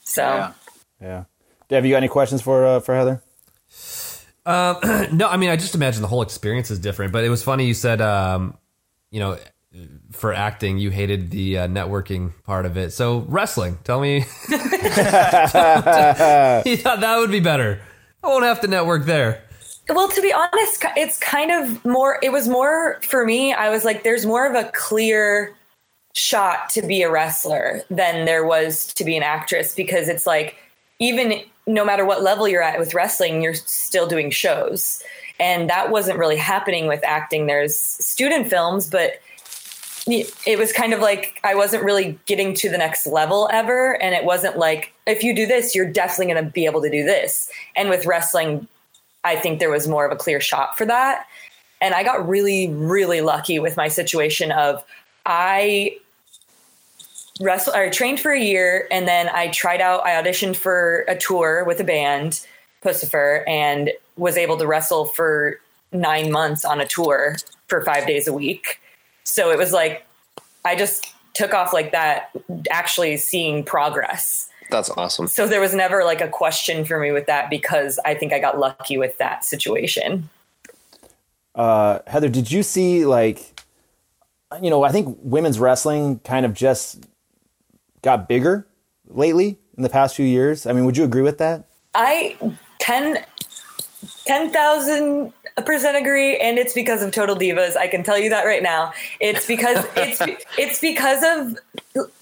so 0.07 0.23
Yeah. 0.23 0.53
Yeah. 1.01 1.25
Dev, 1.69 1.85
you 1.85 1.91
got 1.91 1.99
any 1.99 2.09
questions 2.09 2.41
for 2.41 2.65
uh, 2.65 2.81
for 2.81 2.95
Heather? 2.95 3.23
No, 5.13 5.29
I 5.29 5.37
mean, 5.37 5.51
I 5.51 5.57
just 5.57 5.75
imagine 5.75 6.03
the 6.03 6.09
whole 6.09 6.23
experience 6.23 6.71
is 6.71 6.79
different. 6.79 7.13
But 7.13 7.25
it 7.25 7.29
was 7.29 7.43
funny 7.43 7.67
you 7.67 7.75
said, 7.75 8.01
um, 8.01 8.57
you 9.11 9.19
know, 9.19 9.37
for 10.13 10.33
acting, 10.33 10.79
you 10.79 10.91
hated 10.91 11.33
the 11.33 11.59
uh, 11.59 11.67
networking 11.67 12.33
part 12.45 12.65
of 12.65 12.77
it. 12.77 12.93
So 12.93 13.27
wrestling, 13.29 13.79
tell 13.83 14.01
me, 14.01 14.19
you 14.19 14.25
thought 16.77 17.01
that 17.01 17.17
would 17.19 17.33
be 17.33 17.41
better. 17.41 17.81
I 18.27 18.29
won't 18.29 18.45
have 18.45 18.61
to 18.63 18.67
network 18.67 19.05
there. 19.05 19.41
Well, 19.89 20.09
to 20.09 20.21
be 20.21 20.33
honest, 20.33 20.85
it's 20.97 21.17
kind 21.21 21.53
of 21.53 21.85
more, 21.85 22.19
it 22.21 22.33
was 22.33 22.49
more 22.49 23.01
for 23.03 23.25
me. 23.25 23.53
I 23.53 23.71
was 23.71 23.85
like, 23.85 24.03
there's 24.03 24.27
more 24.27 24.47
of 24.47 24.57
a 24.57 24.69
clear 24.73 25.55
shot 26.13 26.71
to 26.71 26.83
be 26.83 27.03
a 27.03 27.11
wrestler 27.11 27.83
than 27.89 28.25
there 28.25 28.45
was 28.45 28.93
to 28.95 29.05
be 29.05 29.17
an 29.17 29.23
actress 29.23 29.77
because 29.77 30.09
it's 30.09 30.27
like, 30.27 30.57
even 30.99 31.41
no 31.69 31.85
matter 31.85 32.05
what 32.05 32.23
level 32.23 32.49
you're 32.49 32.63
at 32.63 32.81
with 32.81 32.95
wrestling, 32.95 33.43
you're 33.43 33.55
still 33.55 34.09
doing 34.09 34.33
shows. 34.33 35.05
And 35.39 35.71
that 35.71 35.91
wasn't 35.93 36.19
really 36.19 36.37
happening 36.37 36.89
with 36.89 37.05
acting. 37.05 37.47
There's 37.47 37.79
student 37.79 38.49
films, 38.49 38.91
but 38.91 39.21
it 40.07 40.59
was 40.59 40.73
kind 40.73 40.93
of 40.93 41.01
like 41.01 41.41
I 41.43 41.55
wasn't 41.55 41.83
really 41.83 42.19
getting 42.27 42.55
to 42.55 42.71
the 42.71 42.79
next 42.79 43.07
level 43.07 43.49
ever. 43.53 44.01
And 44.01 44.15
it 44.15 44.25
wasn't 44.25 44.57
like, 44.57 44.93
if 45.07 45.23
you 45.23 45.35
do 45.35 45.47
this, 45.47 45.75
you're 45.75 45.91
definitely 45.91 46.33
going 46.33 46.45
to 46.45 46.51
be 46.51 46.67
able 46.67 46.83
to 46.83 46.91
do 46.91 47.05
this. 47.05 47.51
And 47.75 47.91
with 47.91 48.07
wrestling, 48.07 48.69
I 49.25 49.35
think 49.37 49.59
there 49.59 49.71
was 49.71 49.89
more 49.89 50.07
of 50.07 50.13
a 50.13 50.17
clear 50.17 50.41
shot 50.41 50.79
for 50.79 50.87
that. 50.87 51.27
And 51.81 51.93
I 51.93 52.05
got 52.05 52.27
really, 52.27 52.69
really 52.71 53.21
lucky 53.21 53.59
with 53.59 53.77
my 53.77 53.89
situation 53.89 54.53
of 54.53 54.85
I 55.27 55.99
wrestled, 57.41 57.77
I 57.77 57.89
trained 57.91 58.21
for 58.21 58.31
a 58.31 58.41
year 58.41 58.87
and 58.91 59.07
then 59.07 59.29
I 59.29 59.49
tried 59.49 59.81
out, 59.81 60.07
I 60.07 60.11
auditioned 60.23 60.57
for 60.57 61.05
a 61.09 61.17
tour 61.17 61.65
with 61.65 61.81
a 61.81 61.85
band, 61.85 62.47
Puscifer, 62.83 63.47
and 63.49 63.91
was 64.17 64.37
able 64.37 64.57
to 64.59 64.67
wrestle 64.67 65.07
for 65.07 65.59
nine 65.93 66.31
months 66.31 66.65
on 66.65 66.81
a 66.81 66.87
tour 66.87 67.37
for 67.67 67.83
five 67.83 68.07
days 68.07 68.29
a 68.29 68.33
week. 68.33 68.81
So 69.37 69.51
it 69.51 69.59
was 69.59 69.71
like 69.71 70.07
I 70.65 70.75
just 70.75 71.13
took 71.35 71.53
off 71.53 71.75
like 71.75 71.93
that, 71.93 72.31
actually 72.71 73.19
seeing 73.19 73.63
progress. 73.63 74.49
That's 74.71 74.89
awesome. 74.91 75.29
So 75.29 75.47
there 75.47 75.61
was 75.61 75.75
never 75.75 76.05
like 76.05 76.23
a 76.23 76.29
question 76.29 76.87
for 76.87 76.99
me 76.99 77.13
with 77.13 77.27
that 77.27 77.51
because 77.51 78.01
I 78.07 78.15
think 78.15 78.33
I 78.33 78.39
got 78.39 78.59
lucky 78.59 78.97
with 78.97 79.19
that 79.19 79.45
situation. 79.45 80.31
Uh, 81.55 81.99
Heather, 82.07 82.31
did 82.31 82.51
you 82.51 82.63
see 82.63 83.05
like, 83.05 83.61
you 84.63 84.71
know, 84.71 84.83
I 84.85 84.91
think 84.91 85.19
women's 85.21 85.61
wrestling 85.61 86.19
kind 86.21 86.47
of 86.47 86.55
just 86.55 87.05
got 88.01 88.27
bigger 88.27 88.67
lately 89.07 89.59
in 89.77 89.83
the 89.83 89.91
past 89.91 90.17
few 90.17 90.27
years. 90.27 90.67
I 90.67 90.73
mean, 90.73 90.87
would 90.87 90.97
you 90.97 91.05
agree 91.05 91.23
with 91.23 91.37
that? 91.39 91.67
I 91.95 92.37
10 92.79 93.23
10,000 94.25 95.33
percent 95.65 95.97
agree 95.97 96.37
and 96.37 96.59
it's 96.59 96.75
because 96.75 97.03
of 97.03 97.13
total 97.13 97.35
divas. 97.37 97.77
I 97.77 97.87
can 97.87 98.03
tell 98.03 98.19
you 98.19 98.29
that 98.31 98.45
right 98.45 98.63
now. 98.63 98.93
It's 99.21 99.47
because 99.47 99.85
it's 99.97 100.21
it's 100.59 100.81
because 100.81 101.23
of 101.23 101.59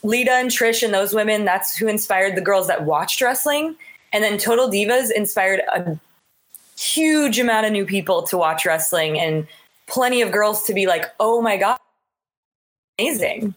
lita 0.03 0.33
and 0.33 0.51
trish 0.51 0.83
and 0.83 0.95
those 0.95 1.15
women 1.15 1.45
that's 1.45 1.77
who 1.77 1.89
inspired 1.89 2.37
the 2.37 2.41
girls 2.41 2.69
that 2.69 2.85
watched 2.85 3.21
wrestling. 3.21 3.77
And 4.13 4.23
then 4.23 4.39
total 4.39 4.71
divas 4.71 5.11
inspired 5.11 5.63
a 5.75 5.99
huge 6.79 7.39
amount 7.39 7.67
of 7.67 7.73
new 7.73 7.85
people 7.85 8.23
to 8.25 8.39
watch 8.39 8.65
wrestling 8.65 9.19
and 9.19 9.47
plenty 9.87 10.23
of 10.23 10.31
girls 10.31 10.65
to 10.65 10.75
be 10.75 10.87
like 10.87 11.07
oh 11.19 11.43
my 11.43 11.57
god 11.57 11.79
amazing. 12.99 13.55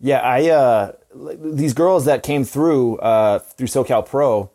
Yeah, 0.00 0.20
I 0.20 0.48
uh, 0.48 0.92
these 1.14 1.74
girls 1.74 2.06
that 2.06 2.22
came 2.22 2.44
through 2.44 2.96
uh, 2.98 3.40
through 3.40 3.66
SoCal 3.66 4.06
Pro, 4.06 4.50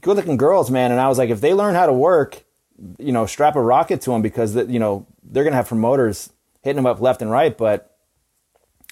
good 0.00 0.16
looking 0.16 0.36
girls, 0.36 0.70
man. 0.70 0.90
And 0.90 1.00
I 1.00 1.08
was 1.08 1.18
like, 1.18 1.30
if 1.30 1.40
they 1.40 1.54
learn 1.54 1.74
how 1.74 1.86
to 1.86 1.92
work, 1.92 2.43
you 2.98 3.12
know, 3.12 3.26
strap 3.26 3.56
a 3.56 3.62
rocket 3.62 4.00
to 4.02 4.10
them 4.10 4.22
because 4.22 4.54
that 4.54 4.68
you 4.68 4.78
know 4.78 5.06
they're 5.22 5.44
gonna 5.44 5.56
have 5.56 5.68
promoters 5.68 6.30
hitting 6.62 6.76
them 6.76 6.86
up 6.86 7.00
left 7.00 7.22
and 7.22 7.30
right. 7.30 7.56
But 7.56 7.96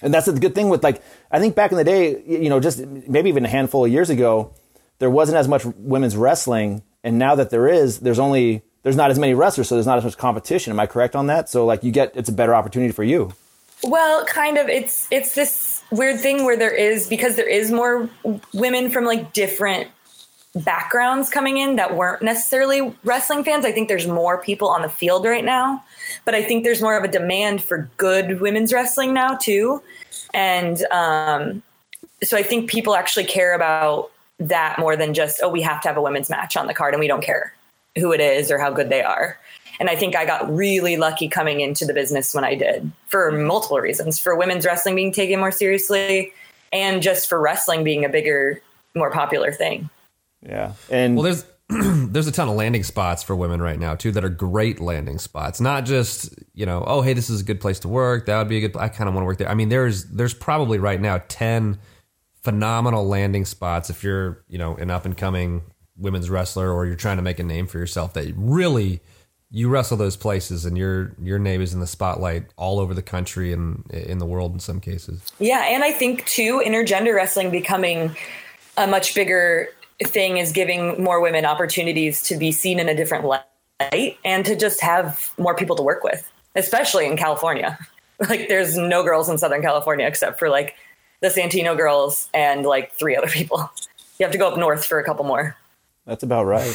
and 0.01 0.13
that's 0.13 0.25
the 0.25 0.33
good 0.33 0.55
thing 0.55 0.69
with 0.69 0.83
like 0.83 1.01
I 1.31 1.39
think 1.39 1.55
back 1.55 1.71
in 1.71 1.77
the 1.77 1.83
day, 1.83 2.21
you 2.25 2.49
know, 2.49 2.59
just 2.59 2.79
maybe 2.85 3.29
even 3.29 3.45
a 3.45 3.49
handful 3.49 3.85
of 3.85 3.91
years 3.91 4.09
ago, 4.09 4.53
there 4.99 5.09
wasn't 5.09 5.37
as 5.37 5.47
much 5.47 5.65
women's 5.65 6.15
wrestling, 6.15 6.83
and 7.03 7.17
now 7.17 7.35
that 7.35 7.49
there 7.49 7.67
is, 7.67 7.99
there's 7.99 8.19
only 8.19 8.63
there's 8.83 8.95
not 8.95 9.11
as 9.11 9.19
many 9.19 9.33
wrestlers, 9.33 9.69
so 9.69 9.75
there's 9.75 9.87
not 9.87 9.97
as 9.97 10.03
much 10.03 10.17
competition. 10.17 10.71
Am 10.71 10.79
I 10.79 10.87
correct 10.87 11.15
on 11.15 11.27
that? 11.27 11.49
So 11.49 11.65
like 11.65 11.83
you 11.83 11.91
get 11.91 12.15
it's 12.15 12.29
a 12.29 12.33
better 12.33 12.53
opportunity 12.53 12.91
for 12.91 13.03
you. 13.03 13.33
Well, 13.83 14.25
kind 14.25 14.57
of. 14.57 14.69
It's 14.69 15.07
it's 15.11 15.35
this 15.35 15.83
weird 15.91 16.19
thing 16.19 16.45
where 16.45 16.57
there 16.57 16.73
is 16.73 17.07
because 17.07 17.35
there 17.35 17.49
is 17.49 17.71
more 17.71 18.09
women 18.53 18.89
from 18.89 19.05
like 19.05 19.33
different 19.33 19.89
backgrounds 20.55 21.29
coming 21.29 21.57
in 21.57 21.77
that 21.77 21.95
weren't 21.95 22.21
necessarily 22.21 22.93
wrestling 23.03 23.43
fans. 23.43 23.65
I 23.65 23.71
think 23.71 23.87
there's 23.87 24.07
more 24.07 24.41
people 24.41 24.69
on 24.69 24.81
the 24.81 24.89
field 24.89 25.25
right 25.25 25.43
now, 25.43 25.83
but 26.25 26.35
I 26.35 26.43
think 26.43 26.63
there's 26.63 26.81
more 26.81 26.97
of 26.97 27.03
a 27.03 27.07
demand 27.07 27.63
for 27.63 27.89
good 27.97 28.39
women's 28.39 28.71
wrestling 28.71 29.13
now 29.13 29.35
too, 29.35 29.81
and 30.33 30.83
um, 30.91 31.63
so 32.23 32.37
I 32.37 32.43
think 32.43 32.69
people 32.69 32.95
actually 32.95 33.25
care 33.25 33.53
about 33.53 34.11
that 34.39 34.77
more 34.79 34.95
than 34.95 35.13
just 35.13 35.39
oh 35.43 35.49
we 35.49 35.61
have 35.61 35.81
to 35.81 35.87
have 35.87 35.97
a 35.97 36.01
women's 36.01 36.29
match 36.29 36.57
on 36.57 36.67
the 36.67 36.73
card 36.73 36.93
and 36.93 36.99
we 36.99 37.07
don't 37.07 37.23
care 37.23 37.53
who 37.97 38.11
it 38.11 38.19
is 38.19 38.51
or 38.51 38.57
how 38.57 38.71
good 38.71 38.89
they 38.89 39.01
are. 39.01 39.37
And 39.79 39.89
I 39.89 39.95
think 39.95 40.15
I 40.15 40.25
got 40.25 40.53
really 40.53 40.97
lucky 40.97 41.27
coming 41.27 41.61
into 41.61 41.85
the 41.85 41.93
business 41.93 42.33
when 42.33 42.43
I 42.43 42.55
did 42.55 42.91
for 43.07 43.31
multiple 43.31 43.79
reasons 43.79 44.19
for 44.19 44.35
women's 44.35 44.65
wrestling 44.65 44.95
being 44.95 45.11
taken 45.11 45.39
more 45.39 45.51
seriously 45.51 46.33
and 46.71 47.01
just 47.01 47.27
for 47.27 47.39
wrestling 47.39 47.83
being 47.83 48.05
a 48.05 48.09
bigger, 48.09 48.61
more 48.95 49.11
popular 49.11 49.51
thing. 49.51 49.89
Yeah, 50.45 50.73
and 50.89 51.15
Well, 51.15 51.23
there's 51.23 51.45
there's 51.69 52.27
a 52.27 52.31
ton 52.31 52.49
of 52.49 52.55
landing 52.55 52.83
spots 52.83 53.23
for 53.23 53.35
women 53.35 53.61
right 53.61 53.79
now 53.79 53.95
too 53.95 54.11
that 54.11 54.23
are 54.23 54.29
great 54.29 54.79
landing 54.79 55.17
spots. 55.17 55.61
Not 55.61 55.85
just 55.85 56.33
you 56.53 56.65
know, 56.65 56.83
oh 56.85 57.01
hey, 57.01 57.13
this 57.13 57.29
is 57.29 57.41
a 57.41 57.43
good 57.43 57.61
place 57.61 57.79
to 57.81 57.87
work. 57.87 58.25
That 58.25 58.37
would 58.37 58.49
be 58.49 58.57
a 58.57 58.67
good. 58.67 58.77
I 58.77 58.89
kind 58.89 59.07
of 59.07 59.15
want 59.15 59.23
to 59.23 59.27
work 59.27 59.37
there. 59.37 59.49
I 59.49 59.55
mean, 59.55 59.69
there's 59.69 60.05
there's 60.05 60.33
probably 60.33 60.77
right 60.79 60.99
now 60.99 61.21
ten 61.27 61.79
phenomenal 62.41 63.07
landing 63.07 63.45
spots 63.45 63.89
if 63.89 64.03
you're 64.03 64.43
you 64.49 64.57
know 64.57 64.75
an 64.75 64.91
up 64.91 65.05
and 65.05 65.17
coming 65.17 65.63
women's 65.95 66.29
wrestler 66.29 66.71
or 66.71 66.85
you're 66.85 66.95
trying 66.95 67.17
to 67.17 67.23
make 67.23 67.39
a 67.39 67.43
name 67.43 67.67
for 67.67 67.77
yourself 67.77 68.13
that 68.13 68.33
really 68.35 68.99
you 69.49 69.69
wrestle 69.69 69.95
those 69.95 70.17
places 70.17 70.65
and 70.65 70.77
your 70.77 71.15
your 71.21 71.39
name 71.39 71.61
is 71.61 71.73
in 71.73 71.79
the 71.79 71.87
spotlight 71.87 72.43
all 72.57 72.79
over 72.79 72.93
the 72.93 73.03
country 73.03 73.53
and 73.53 73.89
in 73.91 74.17
the 74.17 74.25
world 74.25 74.51
in 74.51 74.59
some 74.59 74.79
cases. 74.79 75.31
Yeah, 75.39 75.63
and 75.69 75.83
I 75.83 75.91
think 75.91 76.25
too, 76.25 76.61
intergender 76.65 77.15
wrestling 77.15 77.51
becoming 77.51 78.15
a 78.77 78.87
much 78.87 79.13
bigger 79.13 79.69
thing 80.03 80.37
is 80.37 80.51
giving 80.51 81.01
more 81.01 81.21
women 81.21 81.45
opportunities 81.45 82.21
to 82.23 82.37
be 82.37 82.51
seen 82.51 82.79
in 82.79 82.89
a 82.89 82.95
different 82.95 83.25
light 83.25 84.17
and 84.23 84.45
to 84.45 84.55
just 84.55 84.81
have 84.81 85.31
more 85.37 85.55
people 85.55 85.75
to 85.75 85.83
work 85.83 86.03
with, 86.03 86.29
especially 86.55 87.05
in 87.05 87.17
California. 87.17 87.77
Like, 88.29 88.47
there's 88.47 88.77
no 88.77 89.03
girls 89.03 89.27
in 89.27 89.37
Southern 89.39 89.63
California 89.63 90.05
except 90.05 90.39
for 90.39 90.47
like 90.47 90.75
the 91.21 91.29
Santino 91.29 91.75
girls 91.75 92.29
and 92.33 92.63
like 92.63 92.93
three 92.93 93.17
other 93.17 93.27
people. 93.27 93.69
You 94.17 94.23
have 94.23 94.31
to 94.31 94.37
go 94.37 94.47
up 94.47 94.57
north 94.57 94.85
for 94.85 94.99
a 94.99 95.03
couple 95.03 95.25
more. 95.25 95.57
That's 96.05 96.23
about 96.23 96.45
right. 96.45 96.71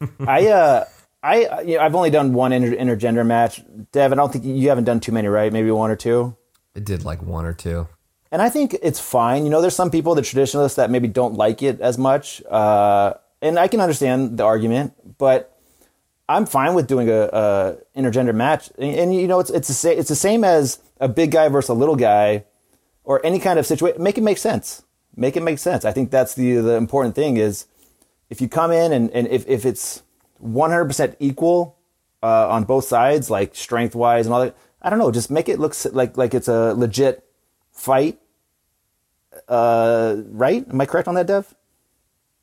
yeah. 0.00 0.06
I 0.26 0.46
uh 0.48 0.84
I 1.22 1.60
you 1.62 1.76
know, 1.76 1.82
I've 1.82 1.94
only 1.94 2.10
done 2.10 2.32
one 2.32 2.52
inter- 2.52 2.76
intergender 2.76 3.26
match. 3.26 3.60
Dev, 3.92 4.10
I 4.10 4.16
don't 4.16 4.32
think 4.32 4.44
you 4.44 4.68
haven't 4.70 4.84
done 4.84 5.00
too 5.00 5.12
many, 5.12 5.28
right? 5.28 5.52
Maybe 5.52 5.70
one 5.70 5.90
or 5.90 5.96
two. 5.96 6.36
I 6.74 6.80
did 6.80 7.04
like 7.04 7.22
one 7.22 7.44
or 7.44 7.52
two. 7.52 7.86
And 8.30 8.42
I 8.42 8.48
think 8.50 8.76
it's 8.82 9.00
fine. 9.00 9.44
You 9.44 9.50
know, 9.50 9.60
there's 9.60 9.74
some 9.74 9.90
people, 9.90 10.14
the 10.14 10.22
traditionalists, 10.22 10.76
that 10.76 10.90
maybe 10.90 11.08
don't 11.08 11.34
like 11.34 11.62
it 11.62 11.80
as 11.80 11.96
much. 11.96 12.42
Uh, 12.44 13.14
and 13.40 13.58
I 13.58 13.68
can 13.68 13.80
understand 13.80 14.38
the 14.38 14.44
argument, 14.44 15.18
but 15.18 15.58
I'm 16.28 16.44
fine 16.44 16.74
with 16.74 16.86
doing 16.86 17.08
a, 17.08 17.22
a 17.22 17.76
intergender 17.96 18.34
match. 18.34 18.70
And, 18.78 18.94
and, 18.94 19.14
you 19.14 19.26
know, 19.26 19.40
it's 19.40 19.50
it's 19.50 19.68
the 19.68 19.74
same 19.74 19.98
it's 19.98 20.08
the 20.08 20.16
same 20.16 20.44
as 20.44 20.78
a 21.00 21.08
big 21.08 21.30
guy 21.30 21.48
versus 21.48 21.70
a 21.70 21.74
little 21.74 21.96
guy, 21.96 22.44
or 23.04 23.24
any 23.24 23.38
kind 23.38 23.58
of 23.58 23.66
situation. 23.66 24.02
Make 24.02 24.18
it 24.18 24.22
make 24.22 24.38
sense. 24.38 24.82
Make 25.16 25.36
it 25.36 25.42
make 25.42 25.58
sense. 25.58 25.84
I 25.84 25.92
think 25.92 26.10
that's 26.10 26.34
the 26.34 26.56
the 26.56 26.74
important 26.74 27.14
thing 27.14 27.38
is 27.38 27.66
if 28.30 28.40
you 28.40 28.48
come 28.48 28.70
in 28.72 28.92
and, 28.92 29.10
and 29.12 29.26
if, 29.28 29.46
if 29.48 29.64
it's 29.64 30.02
100% 30.44 31.16
equal 31.18 31.76
uh, 32.22 32.48
on 32.48 32.64
both 32.64 32.84
sides, 32.84 33.30
like 33.30 33.54
strength 33.54 33.94
wise 33.94 34.26
and 34.26 34.34
all 34.34 34.40
that, 34.42 34.56
I 34.82 34.90
don't 34.90 34.98
know, 34.98 35.10
just 35.10 35.30
make 35.30 35.48
it 35.48 35.58
look 35.58 35.74
like 35.92 36.16
like 36.16 36.34
it's 36.34 36.48
a 36.48 36.74
legit 36.74 37.24
fight. 37.78 38.18
Uh, 39.46 40.16
right? 40.28 40.66
Am 40.68 40.80
I 40.80 40.86
correct 40.86 41.08
on 41.08 41.14
that, 41.14 41.26
Dev? 41.26 41.54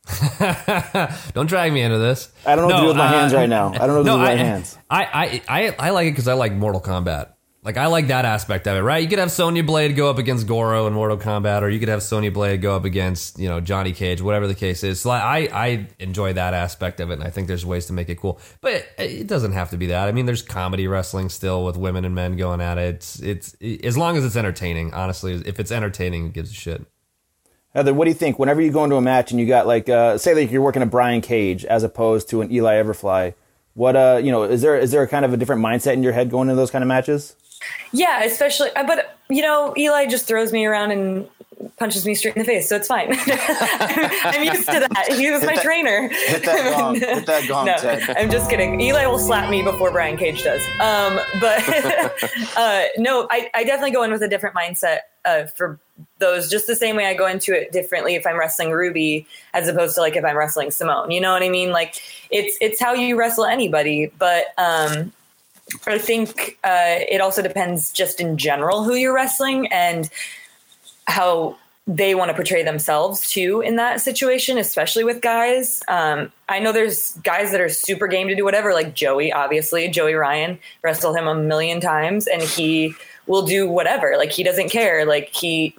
Don't 1.34 1.48
drag 1.48 1.74
me 1.74 1.82
into 1.82 1.98
this. 1.98 2.30
I 2.46 2.56
don't 2.56 2.68
know 2.68 2.76
what 2.76 2.80
to 2.80 2.84
do 2.84 2.88
with 2.90 2.98
my 2.98 3.08
uh, 3.08 3.20
hands 3.20 3.34
right 3.34 3.50
now. 3.50 3.74
I 3.74 3.80
don't 3.80 3.88
know 3.88 3.96
what 3.98 4.04
to 4.04 4.10
do 4.10 4.12
with 4.12 4.22
my 4.22 4.32
I, 4.32 4.36
hands. 4.36 4.78
I, 4.90 5.04
I, 5.04 5.42
I, 5.48 5.76
I 5.80 5.90
like 5.90 6.08
it 6.08 6.12
because 6.12 6.28
I 6.28 6.34
like 6.34 6.54
Mortal 6.54 6.80
Kombat. 6.82 7.30
Like 7.66 7.78
I 7.78 7.88
like 7.88 8.08
that 8.08 8.26
aspect 8.26 8.68
of 8.68 8.78
it, 8.78 8.82
right? 8.82 9.02
You 9.02 9.10
could 9.10 9.18
have 9.18 9.32
Sonya 9.32 9.64
Blade 9.64 9.96
go 9.96 10.08
up 10.08 10.20
against 10.20 10.46
Goro 10.46 10.86
in 10.86 10.94
Mortal 10.94 11.18
Kombat, 11.18 11.64
or 11.64 11.70
you 11.70 11.80
could 11.80 11.90
have 11.90 12.04
Sonya 12.04 12.30
Blade 12.30 12.62
go 12.62 12.76
up 12.76 12.86
against 12.86 13.40
you 13.40 13.50
know 13.50 13.60
Johnny 13.60 13.92
Cage, 13.92 14.22
whatever 14.22 14.46
the 14.46 14.54
case 14.54 14.84
is. 14.84 15.02
So 15.02 15.10
I, 15.10 15.50
I 15.52 15.88
enjoy 15.98 16.34
that 16.34 16.54
aspect 16.54 17.00
of 17.00 17.10
it, 17.10 17.14
and 17.14 17.24
I 17.24 17.32
think 17.32 17.48
there's 17.48 17.66
ways 17.66 17.88
to 17.88 17.94
make 17.94 18.08
it 18.08 18.20
cool. 18.20 18.40
But 18.62 18.88
it 19.00 19.26
doesn't 19.26 19.54
have 19.54 19.72
to 19.72 19.78
be 19.78 19.88
that. 19.88 20.08
I 20.08 20.12
mean, 20.12 20.28
there's 20.28 20.44
comedy 20.44 20.88
wrestling 20.88 21.30
still 21.30 21.66
with 21.66 21.76
women 21.76 22.06
and 22.06 22.14
men 22.14 22.38
going 22.38 22.62
at 22.62 22.78
it. 22.78 22.88
It's, 22.88 23.20
it's 23.20 23.56
as 23.84 23.98
long 23.98 24.16
as 24.16 24.24
it's 24.24 24.36
entertaining. 24.36 24.94
Honestly, 24.94 25.34
if 25.34 25.60
it's 25.60 25.72
entertaining, 25.72 26.28
it 26.28 26.34
gives 26.34 26.52
a 26.52 26.54
shit. 26.54 26.86
Heather, 27.74 27.96
what 27.96 28.06
do 28.06 28.12
you 28.12 28.16
think? 28.16 28.38
Whenever 28.38 28.62
you 28.62 28.72
go 28.72 28.84
into 28.84 28.96
a 28.96 29.02
match 29.02 29.32
and 29.32 29.40
you 29.40 29.48
got 29.48 29.66
like, 29.66 29.90
uh, 29.90 30.20
say, 30.20 30.36
like 30.36 30.52
you're 30.52 30.62
working 30.62 30.84
a 30.84 30.86
Brian 30.86 31.20
Cage 31.20 31.66
as 31.66 31.82
opposed 31.82 32.30
to 32.30 32.42
an 32.42 32.52
Eli 32.52 32.76
Everfly, 32.76 33.34
what, 33.74 33.96
uh, 33.96 34.22
you 34.24 34.32
know, 34.32 34.44
is 34.44 34.62
there 34.62 34.78
is 34.78 34.92
there 34.92 35.02
a 35.02 35.08
kind 35.08 35.26
of 35.26 35.34
a 35.34 35.38
different 35.38 35.64
mindset 35.64 35.94
in 35.94 36.04
your 36.04 36.14
head 36.14 36.30
going 36.30 36.48
into 36.48 36.56
those 36.56 36.72
kind 36.72 36.84
of 36.84 36.88
matches? 36.88 37.36
Yeah, 37.92 38.24
especially, 38.24 38.72
uh, 38.72 38.86
but 38.86 39.18
you 39.30 39.42
know, 39.42 39.74
Eli 39.78 40.06
just 40.06 40.28
throws 40.28 40.52
me 40.52 40.66
around 40.66 40.92
and 40.92 41.28
punches 41.78 42.06
me 42.06 42.16
straight 42.16 42.36
in 42.36 42.42
the 42.42 42.46
face, 42.46 42.70
so 42.70 42.76
it's 42.76 42.88
fine. 42.88 43.08
I'm 43.12 44.44
used 44.44 44.70
to 44.70 44.80
that. 44.80 45.14
He 45.18 45.32
was 45.32 45.44
my 45.44 45.56
trainer. 45.56 46.10
Hit 46.10 46.44
that 46.44 46.78
gong. 46.78 46.96
Hit 47.00 47.26
that 47.26 47.48
gong, 47.48 47.66
no, 47.66 47.78
Ted. 47.78 48.04
I'm 48.18 48.30
just 48.30 48.50
kidding. 48.50 48.80
Eli 48.80 49.06
will 49.06 49.20
slap 49.20 49.50
me 49.50 49.62
before 49.62 49.92
Brian 49.92 50.18
Cage 50.18 50.44
does. 50.44 50.62
Um, 50.80 51.20
but 51.40 51.64
uh, 52.58 52.84
no, 52.98 53.28
I, 53.30 53.50
I 53.54 53.64
definitely 53.64 53.92
go 53.92 54.04
in 54.04 54.12
with 54.12 54.22
a 54.22 54.28
different 54.28 54.56
mindset 54.56 55.00
uh, 55.26 55.46
for 55.46 55.80
those, 56.20 56.50
just 56.50 56.68
the 56.68 56.76
same 56.76 56.96
way 56.96 57.06
I 57.06 57.14
go 57.14 57.28
into 57.28 57.54
it 57.54 57.72
differently 57.72 58.16
if 58.16 58.26
I'm 58.26 58.38
wrestling 58.38 58.72
Ruby 58.72 59.28
as 59.54 59.68
opposed 59.68 59.96
to 59.96 60.02
like 60.02 60.16
if 60.16 60.24
I'm 60.24 60.38
wrestling 60.38 60.72
Simone. 60.72 61.12
You 61.12 61.22
know 61.22 61.32
what 61.32 61.44
I 61.44 61.50
mean? 61.50 61.72
Like 61.72 62.02
it's 62.30 62.58
it's 62.62 62.80
how 62.80 62.94
you 62.94 63.18
wrestle 63.18 63.46
anybody, 63.46 64.12
but 64.18 64.48
um, 64.58 65.12
I 65.88 65.98
think 65.98 66.58
uh, 66.64 67.00
it 67.10 67.22
also 67.22 67.42
depends 67.42 67.92
just 67.92 68.20
in 68.20 68.38
general 68.38 68.84
who 68.84 68.96
you're 68.96 69.14
wrestling 69.14 69.68
and 69.72 70.10
how 71.08 71.58
they 71.88 72.16
want 72.16 72.30
to 72.30 72.34
portray 72.34 72.64
themselves 72.64 73.30
too 73.30 73.62
in 73.62 73.76
that 73.76 74.02
situation, 74.02 74.58
especially 74.58 75.04
with 75.04 75.22
guys. 75.22 75.84
Um, 75.88 76.32
I 76.50 76.60
know 76.60 76.72
there's 76.72 77.14
guys 77.18 77.52
that 77.52 77.62
are 77.62 77.70
super 77.70 78.08
game 78.08 78.28
to 78.28 78.36
do 78.36 78.44
whatever, 78.44 78.74
like 78.74 78.96
Joey, 78.96 79.32
obviously. 79.32 79.88
Joey 79.90 80.14
Ryan 80.16 80.58
wrestled 80.84 81.16
him 81.16 81.28
a 81.28 81.36
million 81.36 81.80
times 81.80 82.26
and 82.26 82.42
he 82.42 82.96
will 83.28 83.46
do 83.46 83.70
whatever. 83.70 84.16
Like 84.18 84.32
he 84.32 84.44
doesn't 84.44 84.70
care. 84.70 85.06
Like 85.06 85.30
he 85.30 85.76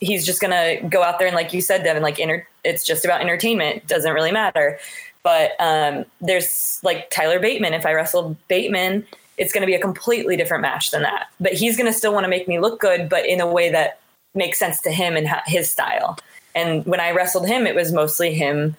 he's 0.00 0.24
just 0.26 0.40
gonna 0.40 0.80
go 0.88 1.02
out 1.02 1.18
there 1.18 1.26
and 1.26 1.36
like 1.36 1.52
you 1.52 1.60
said, 1.60 1.82
Devin, 1.82 2.02
like 2.02 2.20
enter- 2.20 2.46
it's 2.64 2.84
just 2.84 3.04
about 3.04 3.20
entertainment. 3.20 3.86
Doesn't 3.88 4.12
really 4.12 4.32
matter. 4.32 4.78
But 5.22 5.52
um, 5.60 6.04
there's 6.20 6.80
like 6.82 7.10
Tyler 7.10 7.38
Bateman. 7.38 7.74
If 7.74 7.86
I 7.86 7.92
wrestle 7.92 8.36
Bateman 8.48 9.06
it's 9.38 9.52
going 9.52 9.62
to 9.62 9.66
be 9.66 9.74
a 9.74 9.80
completely 9.80 10.36
different 10.36 10.62
match 10.62 10.90
than 10.90 11.02
that. 11.02 11.28
But 11.40 11.54
he's 11.54 11.76
going 11.76 11.90
to 11.90 11.92
still 11.92 12.12
want 12.12 12.24
to 12.24 12.28
make 12.28 12.48
me 12.48 12.60
look 12.60 12.80
good, 12.80 13.08
but 13.08 13.26
in 13.26 13.40
a 13.40 13.46
way 13.46 13.70
that 13.70 13.98
makes 14.34 14.58
sense 14.58 14.80
to 14.82 14.90
him 14.90 15.16
and 15.16 15.28
his 15.46 15.70
style. 15.70 16.18
And 16.54 16.84
when 16.84 17.00
I 17.00 17.12
wrestled 17.12 17.46
him, 17.46 17.66
it 17.66 17.74
was 17.74 17.92
mostly 17.92 18.34
him 18.34 18.76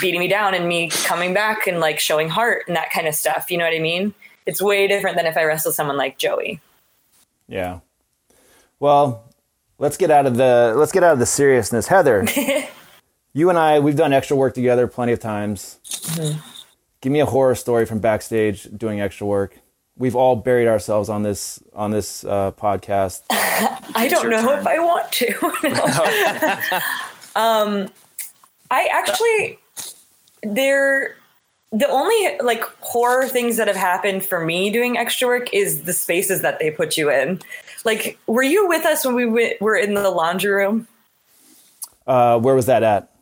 beating 0.00 0.20
me 0.20 0.28
down 0.28 0.54
and 0.54 0.66
me 0.66 0.88
coming 0.88 1.34
back 1.34 1.66
and 1.66 1.80
like 1.80 1.98
showing 1.98 2.28
heart 2.28 2.64
and 2.66 2.76
that 2.76 2.90
kind 2.90 3.06
of 3.06 3.14
stuff. 3.14 3.50
You 3.50 3.58
know 3.58 3.64
what 3.64 3.74
I 3.74 3.80
mean? 3.80 4.14
It's 4.46 4.62
way 4.62 4.86
different 4.86 5.16
than 5.16 5.26
if 5.26 5.36
I 5.36 5.44
wrestle 5.44 5.72
someone 5.72 5.96
like 5.96 6.18
Joey. 6.18 6.60
Yeah. 7.48 7.80
Well, 8.80 9.24
let's 9.78 9.96
get 9.96 10.10
out 10.10 10.26
of 10.26 10.36
the 10.36 10.74
let's 10.76 10.92
get 10.92 11.02
out 11.02 11.12
of 11.12 11.18
the 11.18 11.26
seriousness. 11.26 11.88
Heather, 11.88 12.26
you 13.38 13.48
and 13.50 13.58
I 13.58 13.78
we've 13.78 13.94
done 13.94 14.12
extra 14.12 14.36
work 14.36 14.52
together 14.54 14.88
plenty 14.88 15.12
of 15.12 15.20
times. 15.20 15.78
Give 17.00 17.12
me 17.12 17.20
a 17.20 17.26
horror 17.26 17.54
story 17.54 17.86
from 17.86 18.00
backstage 18.00 18.66
doing 18.76 19.00
extra 19.00 19.28
work. 19.28 19.60
We've 19.96 20.16
all 20.16 20.34
buried 20.34 20.66
ourselves 20.66 21.08
on 21.08 21.22
this 21.22 21.62
on 21.72 21.92
this 21.92 22.24
uh, 22.24 22.50
podcast. 22.52 23.22
I 23.30 24.08
don't 24.10 24.28
know 24.28 24.58
if 24.58 24.66
I 24.66 24.80
want 24.80 25.12
to. 25.12 25.28
um, 27.36 27.88
I 28.72 28.88
actually 28.92 29.60
there 30.42 31.14
the 31.70 31.88
only 31.88 32.38
like 32.42 32.64
horror 32.80 33.28
things 33.28 33.56
that 33.56 33.68
have 33.68 33.76
happened 33.76 34.24
for 34.24 34.44
me 34.44 34.70
doing 34.70 34.98
extra 34.98 35.28
work 35.28 35.54
is 35.54 35.82
the 35.82 35.92
spaces 35.92 36.42
that 36.42 36.58
they 36.58 36.72
put 36.72 36.96
you 36.96 37.08
in. 37.08 37.40
Like, 37.84 38.18
were 38.26 38.42
you 38.42 38.66
with 38.66 38.84
us 38.84 39.06
when 39.06 39.14
we 39.14 39.56
were 39.60 39.76
in 39.76 39.94
the 39.94 40.10
laundry 40.10 40.50
room? 40.50 40.88
Uh, 42.04 42.40
where 42.40 42.56
was 42.56 42.66
that 42.66 42.82
at? 42.82 43.12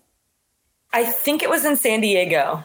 I 0.96 1.04
think 1.04 1.42
it 1.42 1.50
was 1.50 1.66
in 1.66 1.76
San 1.76 2.00
Diego. 2.00 2.64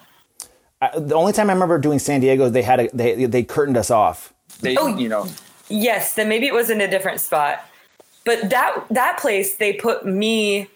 I, 0.82 0.98
the 0.98 1.16
only 1.16 1.34
time 1.34 1.50
I 1.50 1.54
remember 1.54 1.78
doing 1.78 2.00
San 2.00 2.22
Diego, 2.22 2.50
they 2.50 2.62
had 2.62 2.80
a, 2.80 2.90
they 2.94 3.26
they 3.26 3.44
curtained 3.44 3.76
us 3.76 3.92
off. 3.92 4.34
They, 4.62 4.78
Oh. 4.78 4.88
you 4.88 5.10
know, 5.10 5.28
Yes, 5.68 6.16
then 6.16 6.30
maybe 6.30 6.48
it 6.48 6.54
was 6.54 6.70
in 6.70 6.80
a 6.80 6.88
different 6.88 7.20
spot. 7.20 7.66
But 8.24 8.50
that 8.50 8.86
that 8.90 9.18
place 9.20 9.58
they 9.58 9.74
put 9.74 10.06
me 10.06 10.68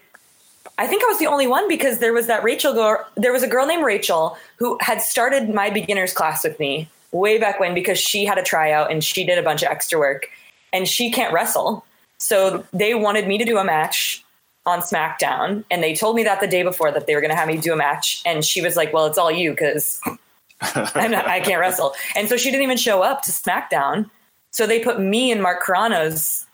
I 0.78 0.88
think 0.88 1.04
I 1.04 1.08
was 1.08 1.20
the 1.20 1.28
only 1.28 1.48
one 1.48 1.70
because 1.70 2.00
there 2.00 2.12
was 2.12 2.28
that 2.28 2.44
Rachel 2.44 2.74
girl 2.74 3.06
there 3.16 3.32
was 3.32 3.42
a 3.44 3.48
girl 3.48 3.66
named 3.66 3.86
Rachel 3.86 4.38
who 4.58 4.78
had 4.82 5.02
started 5.02 5.48
my 5.50 5.70
beginners 5.70 6.12
class 6.12 6.44
with 6.44 6.60
me 6.60 6.90
way 7.14 7.38
back 7.38 7.62
when 7.62 7.74
because 7.74 7.98
she 7.98 8.26
had 8.26 8.38
a 8.38 8.44
tryout 8.44 8.92
and 8.92 9.02
she 9.02 9.24
did 9.26 9.38
a 9.38 9.44
bunch 9.44 9.64
of 9.64 9.70
extra 9.70 9.98
work 9.98 10.28
and 10.74 10.90
she 10.90 11.10
can't 11.10 11.32
wrestle. 11.32 11.86
So 12.18 12.66
they 12.74 12.96
wanted 12.96 13.30
me 13.30 13.38
to 13.38 13.46
do 13.46 13.58
a 13.58 13.64
match 13.64 14.25
on 14.66 14.80
SmackDown 14.80 15.64
and 15.70 15.84
they 15.84 15.94
told 15.94 16.16
me 16.16 16.24
that 16.24 16.40
the 16.40 16.48
day 16.48 16.64
before 16.64 16.92
that 16.92 17.08
they 17.08 17.16
were 17.16 17.22
going 17.22 17.32
to 17.32 17.36
have 17.36 17.48
me 17.48 17.58
do 17.58 17.74
a 17.74 17.76
match 17.76 18.22
and 18.26 18.44
she 18.44 18.62
was 18.62 18.76
like, 18.76 18.92
"Well, 18.94 19.06
it's 19.06 19.18
all 19.18 19.32
you 19.32 19.56
cuz 19.56 20.02
I'm 20.62 21.12
not 21.12 21.28
I 21.28 21.40
can't 21.40 21.60
wrestle." 21.60 21.94
And 22.16 22.28
so 22.28 22.38
she 22.38 22.52
didn't 22.52 22.64
even 22.64 22.78
show 22.78 23.02
up 23.02 23.22
to 23.24 23.32
SmackDown. 23.32 24.10
So 24.52 24.66
they 24.66 24.80
put 24.80 25.00
me 25.00 25.32
in 25.32 25.42
Mark 25.42 25.64
Carano's 25.64 26.46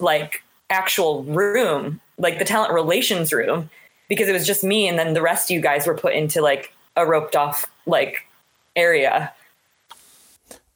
like 0.00 0.42
actual 0.70 1.22
room, 1.24 2.00
like 2.18 2.38
the 2.38 2.44
talent 2.44 2.72
relations 2.72 3.32
room, 3.32 3.70
because 4.08 4.28
it 4.28 4.32
was 4.32 4.46
just 4.46 4.64
me, 4.64 4.88
and 4.88 4.98
then 4.98 5.14
the 5.14 5.22
rest 5.22 5.50
of 5.50 5.54
you 5.54 5.60
guys 5.60 5.86
were 5.86 5.94
put 5.94 6.14
into 6.14 6.40
like 6.40 6.72
a 6.96 7.06
roped 7.06 7.36
off 7.36 7.66
like 7.86 8.26
area. 8.76 9.32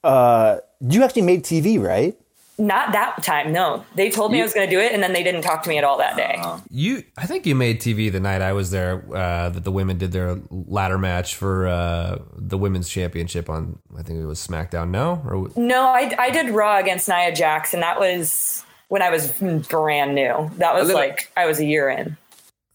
Uh, 0.04 0.58
you 0.80 1.02
actually 1.02 1.22
made 1.22 1.42
TV, 1.42 1.80
right? 1.80 2.16
Not 2.60 2.90
that 2.92 3.22
time, 3.22 3.52
no. 3.52 3.84
They 3.94 4.10
told 4.10 4.32
me 4.32 4.40
I 4.40 4.42
was 4.42 4.52
going 4.52 4.68
to 4.68 4.74
do 4.74 4.80
it, 4.80 4.92
and 4.92 5.00
then 5.00 5.12
they 5.12 5.22
didn't 5.22 5.42
talk 5.42 5.62
to 5.62 5.68
me 5.68 5.78
at 5.78 5.84
all 5.84 5.98
that 5.98 6.16
day. 6.16 6.42
You, 6.70 7.04
I 7.16 7.24
think 7.26 7.46
you 7.46 7.54
made 7.54 7.80
TV 7.80 8.10
the 8.10 8.18
night 8.18 8.42
I 8.42 8.52
was 8.52 8.72
there. 8.72 9.04
Uh, 9.14 9.48
that 9.50 9.62
the 9.62 9.70
women 9.70 9.96
did 9.96 10.10
their 10.10 10.38
ladder 10.50 10.98
match 10.98 11.36
for 11.36 11.68
uh, 11.68 12.18
the 12.36 12.58
women's 12.58 12.88
championship 12.88 13.48
on. 13.48 13.78
I 13.96 14.02
think 14.02 14.18
it 14.20 14.26
was 14.26 14.44
SmackDown. 14.44 14.90
No, 14.90 15.22
or 15.24 15.50
no, 15.56 15.82
I, 15.86 16.12
I 16.18 16.30
did 16.30 16.50
Raw 16.50 16.78
against 16.78 17.08
Nia 17.08 17.32
Jax, 17.32 17.74
and 17.74 17.82
that 17.84 18.00
was 18.00 18.64
when 18.88 19.02
I 19.02 19.10
was 19.10 19.32
brand 19.68 20.16
new. 20.16 20.50
That 20.56 20.74
was 20.74 20.88
little- 20.88 21.00
like 21.00 21.30
I 21.36 21.46
was 21.46 21.60
a 21.60 21.64
year 21.64 21.88
in. 21.88 22.16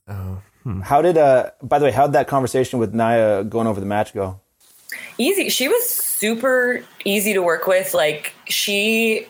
Oh, 0.07 0.41
How 0.83 1.01
did 1.01 1.17
uh? 1.17 1.51
By 1.61 1.79
the 1.79 1.85
way, 1.85 1.91
how 1.91 2.07
did 2.07 2.13
that 2.13 2.27
conversation 2.27 2.79
with 2.79 2.93
Nia 2.93 3.43
going 3.43 3.67
over 3.67 3.79
the 3.81 3.85
match 3.85 4.13
go? 4.13 4.39
easy 5.19 5.47
she 5.49 5.67
was 5.67 5.87
super 5.87 6.83
easy 7.05 7.33
to 7.33 7.41
work 7.41 7.67
with 7.67 7.93
like 7.93 8.33
she 8.45 9.27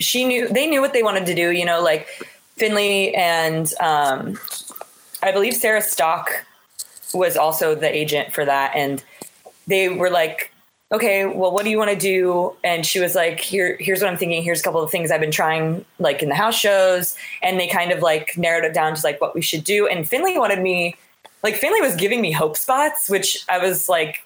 she 0.00 0.24
knew 0.24 0.48
they 0.48 0.66
knew 0.66 0.80
what 0.80 0.92
they 0.92 1.02
wanted 1.02 1.26
to 1.26 1.34
do 1.34 1.50
you 1.50 1.64
know 1.64 1.80
like 1.82 2.08
Finlay 2.56 3.12
and 3.14 3.72
um 3.80 4.38
i 5.22 5.30
believe 5.30 5.54
sarah 5.54 5.82
stock 5.82 6.44
was 7.14 7.36
also 7.36 7.74
the 7.74 7.94
agent 7.94 8.32
for 8.32 8.44
that. 8.44 8.72
And 8.74 9.02
they 9.66 9.88
were 9.88 10.10
like 10.10 10.52
okay 10.92 11.24
well 11.24 11.52
what 11.52 11.64
do 11.64 11.70
you 11.70 11.78
want 11.78 11.90
to 11.90 11.96
do? 11.96 12.54
And 12.64 12.84
she 12.84 12.98
was 12.98 13.14
like 13.14 13.40
here 13.40 13.76
here's 13.80 14.00
what 14.00 14.10
i'm 14.10 14.16
thinking. 14.16 14.42
Here's 14.42 14.60
a 14.60 14.62
couple 14.62 14.82
of 14.82 14.90
things 14.90 15.10
i've 15.10 15.20
been 15.20 15.30
trying 15.30 15.84
like 15.98 16.22
in 16.22 16.28
the 16.28 16.34
house 16.34 16.58
shows. 16.58 17.16
And 17.42 17.58
they 17.58 17.68
kind 17.68 17.92
of 17.92 18.00
like 18.00 18.36
narrowed 18.36 18.64
it 18.64 18.74
down 18.74 18.94
to 18.94 19.00
like 19.04 19.20
what 19.20 19.34
we 19.34 19.42
should 19.42 19.64
do. 19.64 19.86
And 19.86 20.08
Finlay 20.08 20.36
wanted 20.36 20.60
me 20.60 20.96
like 21.42 21.56
Finlay 21.56 21.80
was 21.80 21.96
giving 21.96 22.20
me 22.20 22.32
hope 22.32 22.56
spots 22.56 23.08
which 23.08 23.44
i 23.48 23.58
was 23.58 23.88
like 23.88 24.24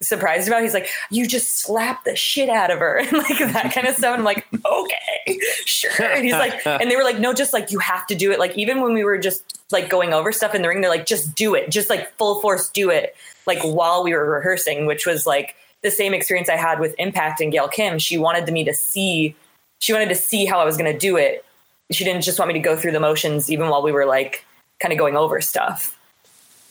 surprised 0.00 0.48
about. 0.48 0.62
He's 0.62 0.74
like, 0.74 0.88
you 1.10 1.26
just 1.26 1.58
slap 1.58 2.04
the 2.04 2.16
shit 2.16 2.48
out 2.48 2.70
of 2.70 2.78
her 2.78 2.96
and 3.02 3.12
like 3.12 3.38
that 3.38 3.72
kind 3.72 3.86
of 3.86 3.94
stuff. 3.94 4.12
And 4.12 4.20
I'm 4.20 4.24
like, 4.24 4.46
okay, 4.64 5.38
sure. 5.64 6.02
And 6.02 6.24
he's 6.24 6.34
like, 6.34 6.66
and 6.66 6.90
they 6.90 6.96
were 6.96 7.04
like, 7.04 7.18
no, 7.18 7.32
just 7.32 7.52
like 7.52 7.70
you 7.70 7.78
have 7.78 8.06
to 8.08 8.14
do 8.14 8.32
it. 8.32 8.38
Like 8.38 8.56
even 8.56 8.80
when 8.80 8.92
we 8.92 9.04
were 9.04 9.18
just 9.18 9.60
like 9.70 9.88
going 9.88 10.12
over 10.12 10.32
stuff 10.32 10.54
in 10.54 10.62
the 10.62 10.68
ring, 10.68 10.80
they're 10.80 10.90
like, 10.90 11.06
just 11.06 11.34
do 11.34 11.54
it, 11.54 11.70
just 11.70 11.90
like 11.90 12.12
full 12.16 12.40
force 12.40 12.68
do 12.70 12.90
it. 12.90 13.16
Like 13.46 13.62
while 13.62 14.02
we 14.02 14.12
were 14.12 14.28
rehearsing, 14.28 14.86
which 14.86 15.06
was 15.06 15.26
like 15.26 15.56
the 15.82 15.90
same 15.90 16.14
experience 16.14 16.48
I 16.48 16.56
had 16.56 16.80
with 16.80 16.94
Impact 16.98 17.40
and 17.40 17.52
Gail 17.52 17.68
Kim. 17.68 17.98
She 17.98 18.18
wanted 18.18 18.52
me 18.52 18.64
to 18.64 18.74
see, 18.74 19.34
she 19.78 19.92
wanted 19.92 20.08
to 20.08 20.14
see 20.14 20.44
how 20.44 20.58
I 20.58 20.64
was 20.64 20.76
going 20.76 20.92
to 20.92 20.98
do 20.98 21.16
it. 21.16 21.44
She 21.92 22.02
didn't 22.02 22.22
just 22.22 22.38
want 22.38 22.48
me 22.48 22.54
to 22.54 22.60
go 22.60 22.76
through 22.76 22.92
the 22.92 23.00
motions, 23.00 23.50
even 23.50 23.68
while 23.68 23.82
we 23.82 23.92
were 23.92 24.06
like 24.06 24.44
kind 24.80 24.92
of 24.92 24.98
going 24.98 25.16
over 25.16 25.40
stuff, 25.40 25.96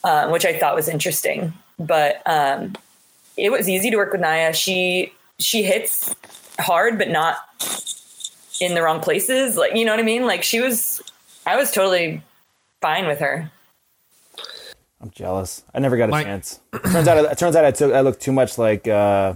um, 0.03 0.31
which 0.31 0.45
I 0.45 0.57
thought 0.59 0.75
was 0.75 0.89
interesting. 0.89 1.53
But 1.79 2.21
um, 2.25 2.75
it 3.37 3.49
was 3.51 3.67
easy 3.69 3.89
to 3.91 3.97
work 3.97 4.11
with 4.11 4.21
Nia. 4.21 4.53
She 4.53 5.13
she 5.39 5.63
hits 5.63 6.13
hard, 6.59 6.97
but 6.97 7.09
not 7.09 7.37
in 8.61 8.73
the 8.75 8.81
wrong 8.81 8.99
places. 9.01 9.57
Like 9.57 9.75
you 9.75 9.85
know 9.85 9.91
what 9.91 9.99
I 9.99 10.03
mean? 10.03 10.25
Like 10.25 10.43
she 10.43 10.61
was, 10.61 11.01
I 11.45 11.55
was 11.57 11.71
totally 11.71 12.21
fine 12.81 13.07
with 13.07 13.19
her. 13.19 13.51
I'm 15.01 15.11
jealous. 15.11 15.63
I 15.73 15.79
never 15.79 15.97
got 15.97 16.09
a 16.09 16.11
My- 16.11 16.23
chance. 16.23 16.59
turns 16.91 17.07
out, 17.07 17.17
it 17.31 17.37
turns 17.37 17.55
out 17.55 17.65
I 17.65 17.71
took 17.71 17.93
I 17.93 18.01
looked 18.01 18.21
too 18.21 18.31
much 18.31 18.57
like. 18.57 18.87
uh 18.87 19.35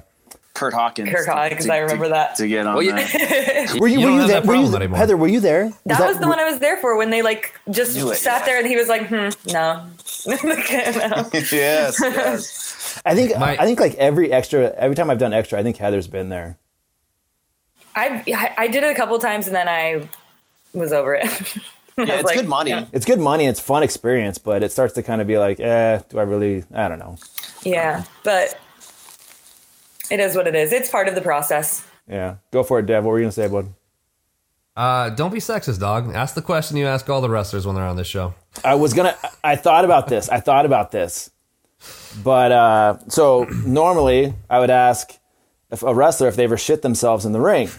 Curt 0.60 0.74
Hawkins. 0.74 1.10
Kirk 1.10 1.26
Hawkins, 1.26 1.70
I 1.70 1.78
remember 1.78 2.06
to, 2.06 2.10
that. 2.10 2.36
To 2.36 2.48
get 2.48 2.68
on 2.68 2.74
Well, 2.76 2.84
you- 2.84 2.92
that. 2.92 3.78
Were 3.80 3.88
you, 3.88 4.00
You 4.00 4.06
were 4.08 4.22
you 4.22 4.28
there? 4.28 4.42
Were 4.42 4.56
you, 4.56 4.76
anymore. 4.76 4.98
Heather, 4.98 5.16
were 5.16 5.30
you 5.30 5.40
there? 5.40 5.72
That 5.86 6.06
was 6.06 6.20
the 6.20 6.28
one 6.28 6.38
I 6.38 6.44
was 6.50 6.60
there 6.60 6.76
for 6.78 6.98
when 6.98 7.12
they 7.12 7.22
like 7.22 7.58
just 7.72 7.96
it, 7.96 8.16
sat 8.18 8.42
yeah. 8.42 8.46
there 8.46 8.58
and 8.60 8.68
he 8.68 8.76
was 8.76 8.90
like, 8.90 9.08
hmm, 9.08 9.16
no. 9.16 9.30
No. 9.48 9.88
yes, 11.34 11.98
yes. 12.02 13.02
I 13.06 13.16
think 13.16 13.38
My- 13.40 13.56
I 13.58 13.66
think 13.66 13.80
like 13.80 13.96
every 13.96 14.34
extra 14.34 14.74
every 14.76 14.96
time 14.96 15.10
I've 15.10 15.18
done 15.18 15.32
extra, 15.32 15.58
I 15.58 15.64
think 15.64 15.78
Heather's 15.78 16.08
been 16.08 16.28
there. 16.28 16.58
I 17.96 18.54
I 18.58 18.68
did 18.68 18.84
it 18.84 18.92
a 18.92 18.96
couple 18.96 19.18
times 19.20 19.48
and 19.48 19.56
then 19.56 19.70
I 19.70 20.10
was 20.74 20.92
over 20.92 21.16
it. 21.16 21.24
Yeah, 21.98 22.16
it's 22.16 22.24
like, 22.24 22.38
good 22.38 22.48
money. 22.48 22.72
yeah. 22.72 22.86
It's 22.94 23.06
good 23.06 23.20
money, 23.20 23.46
it's 23.46 23.60
fun 23.60 23.84
experience, 23.84 24.38
but 24.38 24.64
it 24.64 24.72
starts 24.72 24.94
to 24.94 25.04
kind 25.04 25.20
of 25.22 25.28
be 25.28 25.38
like, 25.38 25.60
eh, 25.60 26.00
do 26.10 26.20
I 26.20 26.24
really? 26.24 26.64
I 26.74 26.88
don't 26.88 27.00
know. 27.00 27.18
Yeah, 27.64 28.04
but 28.24 28.58
it 30.12 30.20
is 30.20 30.36
what 30.36 30.48
it 30.48 30.56
is. 30.56 30.72
It's 30.74 30.90
part 30.90 31.08
of 31.08 31.16
the 31.16 31.22
process. 31.22 31.86
Yeah, 32.08 32.36
go 32.52 32.64
for 32.64 32.80
it, 32.80 32.86
Dev. 32.86 33.04
What 33.04 33.12
were 33.12 33.20
you 33.20 33.26
gonna 33.26 33.32
say, 33.32 33.48
bud? 33.48 33.74
uh, 34.76 35.10
don't 35.10 35.34
be 35.34 35.40
sexist, 35.40 35.80
dog. 35.80 36.14
Ask 36.16 36.36
the 36.36 36.42
question 36.42 36.78
you 36.78 36.88
ask 36.88 37.10
all 37.10 37.22
the 37.22 37.30
wrestlers 37.30 37.66
when 37.68 37.76
they're 37.76 37.86
on 37.86 37.98
this 37.98 38.08
show. 38.08 38.34
I 38.64 38.76
was 38.76 38.94
gonna. 38.94 39.16
I 39.44 39.56
thought 39.56 39.86
about 39.86 40.08
this. 40.08 40.30
I 40.30 40.40
thought 40.40 40.66
about 40.66 40.92
this, 40.92 41.30
but 42.24 42.52
uh, 42.52 42.98
so 43.10 43.44
normally 43.66 44.34
I 44.50 44.60
would 44.60 44.70
ask 44.70 45.12
if 45.70 45.84
a 45.84 45.94
wrestler 45.94 46.28
if 46.28 46.36
they 46.36 46.46
ever 46.46 46.58
shit 46.58 46.82
themselves 46.82 47.26
in 47.26 47.32
the 47.34 47.42
ring, 47.42 47.70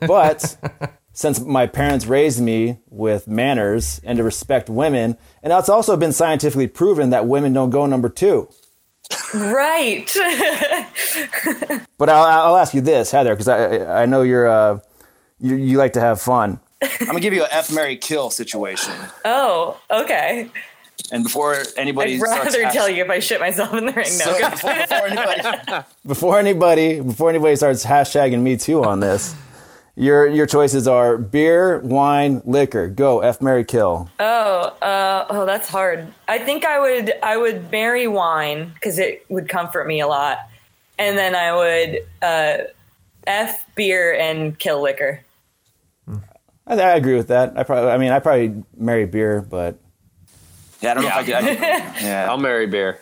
but 0.00 0.56
since 1.12 1.40
my 1.40 1.66
parents 1.66 2.06
raised 2.06 2.40
me 2.42 2.78
with 2.88 3.26
manners 3.28 4.00
and 4.04 4.18
to 4.18 4.24
respect 4.24 4.68
women, 4.68 5.16
and 5.42 5.50
that's 5.50 5.68
also 5.68 5.96
been 5.96 6.12
scientifically 6.12 6.66
proven 6.66 7.10
that 7.10 7.26
women 7.26 7.52
don't 7.52 7.70
go 7.70 7.86
number 7.86 8.08
two. 8.08 8.48
Right. 9.34 10.10
But 11.98 12.08
I'll, 12.08 12.24
I'll 12.24 12.56
ask 12.56 12.72
you 12.72 12.80
this, 12.80 13.10
Heather, 13.10 13.34
because 13.34 13.46
I 13.48 14.02
I 14.02 14.06
know 14.06 14.22
you're 14.22 14.48
uh, 14.48 14.78
you, 15.38 15.54
you 15.56 15.76
like 15.76 15.92
to 15.94 16.00
have 16.00 16.20
fun. 16.20 16.58
I'm 16.82 17.06
gonna 17.06 17.20
give 17.20 17.34
you 17.34 17.44
a 17.44 17.48
F 17.50 17.70
Mary 17.72 17.96
kill 17.96 18.30
situation. 18.30 18.94
oh, 19.26 19.78
okay. 19.90 20.48
And 21.12 21.22
before 21.24 21.56
anybody 21.76 22.14
I'd 22.16 22.22
rather 22.22 22.62
ask- 22.62 22.74
tell 22.74 22.88
you 22.88 23.04
if 23.04 23.10
I 23.10 23.18
shit 23.18 23.38
myself 23.40 23.74
in 23.74 23.84
the 23.86 23.92
ring. 23.92 24.06
No, 24.18 24.24
So, 24.24 24.50
before, 24.50 24.74
before 24.74 25.06
anybody, 25.06 25.84
before 26.06 26.38
anybody 26.38 27.00
before 27.00 27.28
anybody 27.30 27.56
starts 27.56 27.84
hashtagging 27.84 28.40
me 28.40 28.56
too 28.56 28.82
on 28.84 29.00
this, 29.00 29.34
your 30.00 30.26
your 30.26 30.46
choices 30.46 30.88
are 30.88 31.18
beer, 31.18 31.78
wine, 31.80 32.40
liquor. 32.46 32.88
Go 32.88 33.20
F 33.20 33.42
Mary 33.42 33.64
Kill. 33.64 34.08
Oh, 34.18 34.60
uh, 34.80 35.26
oh, 35.28 35.44
that's 35.44 35.68
hard. 35.68 36.12
I 36.26 36.38
think 36.38 36.64
I 36.64 36.80
would 36.80 37.12
I 37.22 37.36
would 37.36 37.70
marry 37.70 38.06
wine 38.06 38.70
because 38.74 38.98
it 38.98 39.24
would 39.28 39.48
comfort 39.48 39.86
me 39.86 40.00
a 40.00 40.06
lot, 40.06 40.38
and 40.98 41.18
then 41.18 41.34
I 41.34 41.54
would 41.54 42.06
uh, 42.22 42.64
F 43.26 43.66
beer 43.74 44.14
and 44.14 44.58
kill 44.58 44.80
liquor. 44.80 45.20
I, 46.66 46.74
I 46.74 46.94
agree 46.96 47.16
with 47.16 47.28
that. 47.28 47.58
I 47.58 47.62
probably, 47.64 47.90
I 47.90 47.98
mean, 47.98 48.12
I 48.12 48.20
probably 48.20 48.62
marry 48.76 49.04
beer, 49.04 49.42
but 49.42 49.78
Yeah, 50.80 50.92
I 50.92 50.94
don't 50.94 51.02
know 51.02 51.08
if 51.10 51.16
I 51.16 51.24
could. 51.24 51.34
I 51.34 51.40
could 51.40 51.58
yeah. 52.04 52.26
I'll 52.30 52.38
marry 52.38 52.66
beer. 52.66 53.00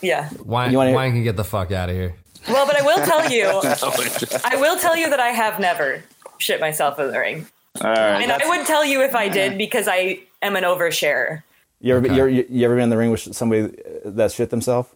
Yeah. 0.00 0.28
Wine, 0.44 0.70
You 0.72 0.78
wanna- 0.78 0.92
wine 0.92 1.12
can 1.12 1.22
get 1.24 1.36
the 1.36 1.44
fuck 1.44 1.72
out 1.72 1.88
of 1.88 1.96
here. 1.96 2.14
Well, 2.48 2.66
but 2.66 2.76
I 2.76 2.82
will 2.82 3.04
tell 3.06 3.30
you, 3.30 3.46
I 4.44 4.56
will 4.56 4.76
tell 4.76 4.96
you 4.96 5.08
that 5.10 5.20
I 5.20 5.28
have 5.28 5.60
never 5.60 6.02
shit 6.42 6.60
myself 6.60 6.98
in 6.98 7.10
the 7.10 7.18
ring, 7.18 7.46
All 7.80 7.90
right. 7.90 8.22
and 8.22 8.30
I 8.32 8.46
would 8.48 8.66
tell 8.66 8.84
you 8.84 9.00
if 9.02 9.14
I 9.14 9.28
did 9.28 9.56
because 9.56 9.88
I 9.88 10.20
am 10.42 10.56
an 10.56 10.64
oversharer. 10.64 11.42
you 11.80 11.96
ever, 11.96 12.06
Okay. 12.06 12.16
you're, 12.16 12.28
you, 12.28 12.46
you 12.50 12.64
ever 12.64 12.74
been 12.74 12.84
in 12.84 12.90
the 12.90 12.96
ring 12.96 13.10
with 13.10 13.34
somebody 13.34 13.74
that 14.04 14.32
shit 14.32 14.50
themselves? 14.50 14.88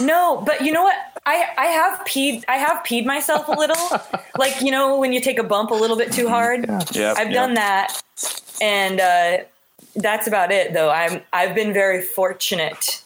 No, 0.00 0.42
but 0.46 0.60
you 0.62 0.72
know 0.72 0.82
what? 0.82 0.96
I 1.26 1.46
I 1.58 1.66
have 1.66 2.00
peed. 2.06 2.44
I 2.48 2.56
have 2.56 2.78
peed 2.84 3.04
myself 3.04 3.48
a 3.48 3.52
little, 3.52 4.00
like 4.38 4.60
you 4.62 4.70
know 4.70 4.98
when 4.98 5.12
you 5.12 5.20
take 5.20 5.38
a 5.38 5.42
bump 5.42 5.70
a 5.70 5.74
little 5.74 5.96
bit 5.96 6.10
too 6.12 6.28
hard. 6.28 6.66
Yep, 6.68 7.16
I've 7.18 7.30
yep. 7.30 7.32
done 7.34 7.54
that, 7.54 8.00
and 8.62 9.00
uh, 9.00 9.38
that's 9.96 10.26
about 10.26 10.50
it. 10.52 10.72
Though 10.72 10.90
I'm 10.90 11.20
I've 11.32 11.54
been 11.54 11.72
very 11.72 12.00
fortunate 12.02 13.02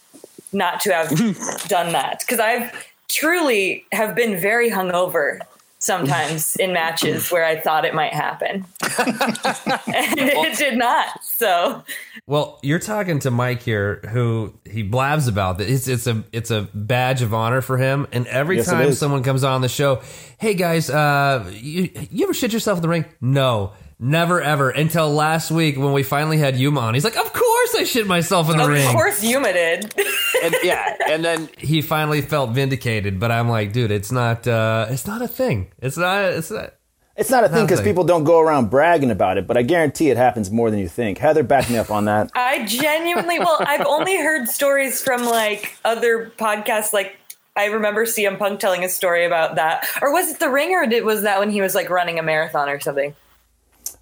not 0.52 0.80
to 0.82 0.92
have 0.94 1.08
done 1.68 1.92
that 1.92 2.20
because 2.20 2.38
I've 2.38 2.70
truly 3.08 3.84
have 3.92 4.14
been 4.14 4.38
very 4.38 4.70
hungover 4.70 5.40
sometimes 5.82 6.54
in 6.56 6.72
matches 6.72 7.30
where 7.30 7.44
I 7.44 7.60
thought 7.60 7.84
it 7.84 7.92
might 7.92 8.12
happen, 8.14 8.64
and 8.82 8.86
it 10.18 10.56
did 10.56 10.78
not. 10.78 11.22
So 11.24 11.82
Well, 12.26 12.60
you're 12.62 12.78
talking 12.78 13.18
to 13.20 13.30
Mike 13.30 13.62
here, 13.62 13.96
who 14.10 14.54
he 14.64 14.82
blabs 14.84 15.26
about 15.28 15.58
that. 15.58 15.68
It's 15.68 15.88
it's 15.88 16.06
a 16.06 16.22
it's 16.32 16.50
a 16.50 16.68
badge 16.72 17.20
of 17.22 17.34
honor 17.34 17.60
for 17.60 17.76
him. 17.78 18.06
And 18.12 18.26
every 18.28 18.56
Yes, 18.58 18.66
time 18.66 18.92
someone 18.92 19.22
comes 19.22 19.42
on 19.44 19.60
the 19.60 19.68
show, 19.68 20.00
hey 20.38 20.54
guys, 20.54 20.88
uh, 20.88 21.50
you 21.52 21.90
you 22.10 22.24
ever 22.24 22.34
shit 22.34 22.52
yourself 22.52 22.78
in 22.78 22.82
the 22.82 22.88
ring? 22.88 23.04
No, 23.20 23.72
never 23.98 24.40
ever. 24.40 24.70
Until 24.70 25.10
last 25.12 25.50
week 25.50 25.76
when 25.78 25.92
we 25.92 26.02
finally 26.04 26.38
had 26.38 26.56
Yuma 26.56 26.80
on, 26.80 26.94
he's 26.94 27.04
like, 27.04 27.16
of 27.16 27.32
course 27.32 27.41
I 27.74 27.84
shit 27.84 28.06
myself 28.06 28.50
in 28.50 28.56
the 28.56 28.68
ring. 28.68 28.86
of 28.86 28.92
course 28.92 29.22
you 29.22 29.42
did. 29.42 29.92
And 30.42 30.54
yeah, 30.64 30.96
and 31.08 31.24
then 31.24 31.48
He 31.56 31.82
finally 31.82 32.20
felt 32.20 32.50
vindicated, 32.50 33.20
but 33.20 33.30
I'm 33.30 33.48
like, 33.48 33.72
dude, 33.72 33.92
it's 33.92 34.10
not 34.10 34.48
uh, 34.48 34.86
it's 34.90 35.06
not 35.06 35.22
a 35.22 35.28
thing. 35.28 35.70
It's 35.80 35.96
not. 35.96 36.24
It's 36.24 36.50
not. 36.50 36.74
It's 37.14 37.30
not 37.30 37.44
a 37.44 37.48
thing 37.48 37.64
because 37.64 37.82
people 37.82 38.02
don't 38.04 38.24
go 38.24 38.40
around 38.40 38.70
bragging 38.70 39.10
about 39.10 39.36
it, 39.36 39.46
but 39.46 39.56
I 39.56 39.62
guarantee 39.62 40.10
it 40.10 40.16
happens 40.16 40.50
more 40.50 40.70
than 40.70 40.80
you 40.80 40.88
think. 40.88 41.18
Heather, 41.18 41.42
back 41.42 41.68
me 41.70 41.76
up 41.76 41.90
on 41.90 42.06
that. 42.06 42.30
I 42.34 42.64
genuinely, 42.64 43.38
well, 43.38 43.58
I've 43.60 43.86
only 43.86 44.16
heard 44.16 44.48
stories 44.48 45.02
from 45.02 45.24
like 45.24 45.76
other 45.84 46.32
podcasts. 46.38 46.92
Like 46.92 47.16
I 47.54 47.66
remember 47.66 48.06
CM 48.06 48.38
Punk 48.38 48.58
telling 48.60 48.82
a 48.82 48.88
story 48.88 49.26
about 49.26 49.56
that, 49.56 49.86
or 50.00 50.10
was 50.12 50.30
it 50.30 50.40
The 50.40 50.48
Ring, 50.48 50.72
or 50.72 50.86
did, 50.86 51.04
was 51.04 51.22
that 51.22 51.38
when 51.38 51.50
he 51.50 51.60
was 51.60 51.74
like 51.74 51.90
running 51.90 52.18
a 52.18 52.22
marathon 52.22 52.68
or 52.70 52.80
something? 52.80 53.14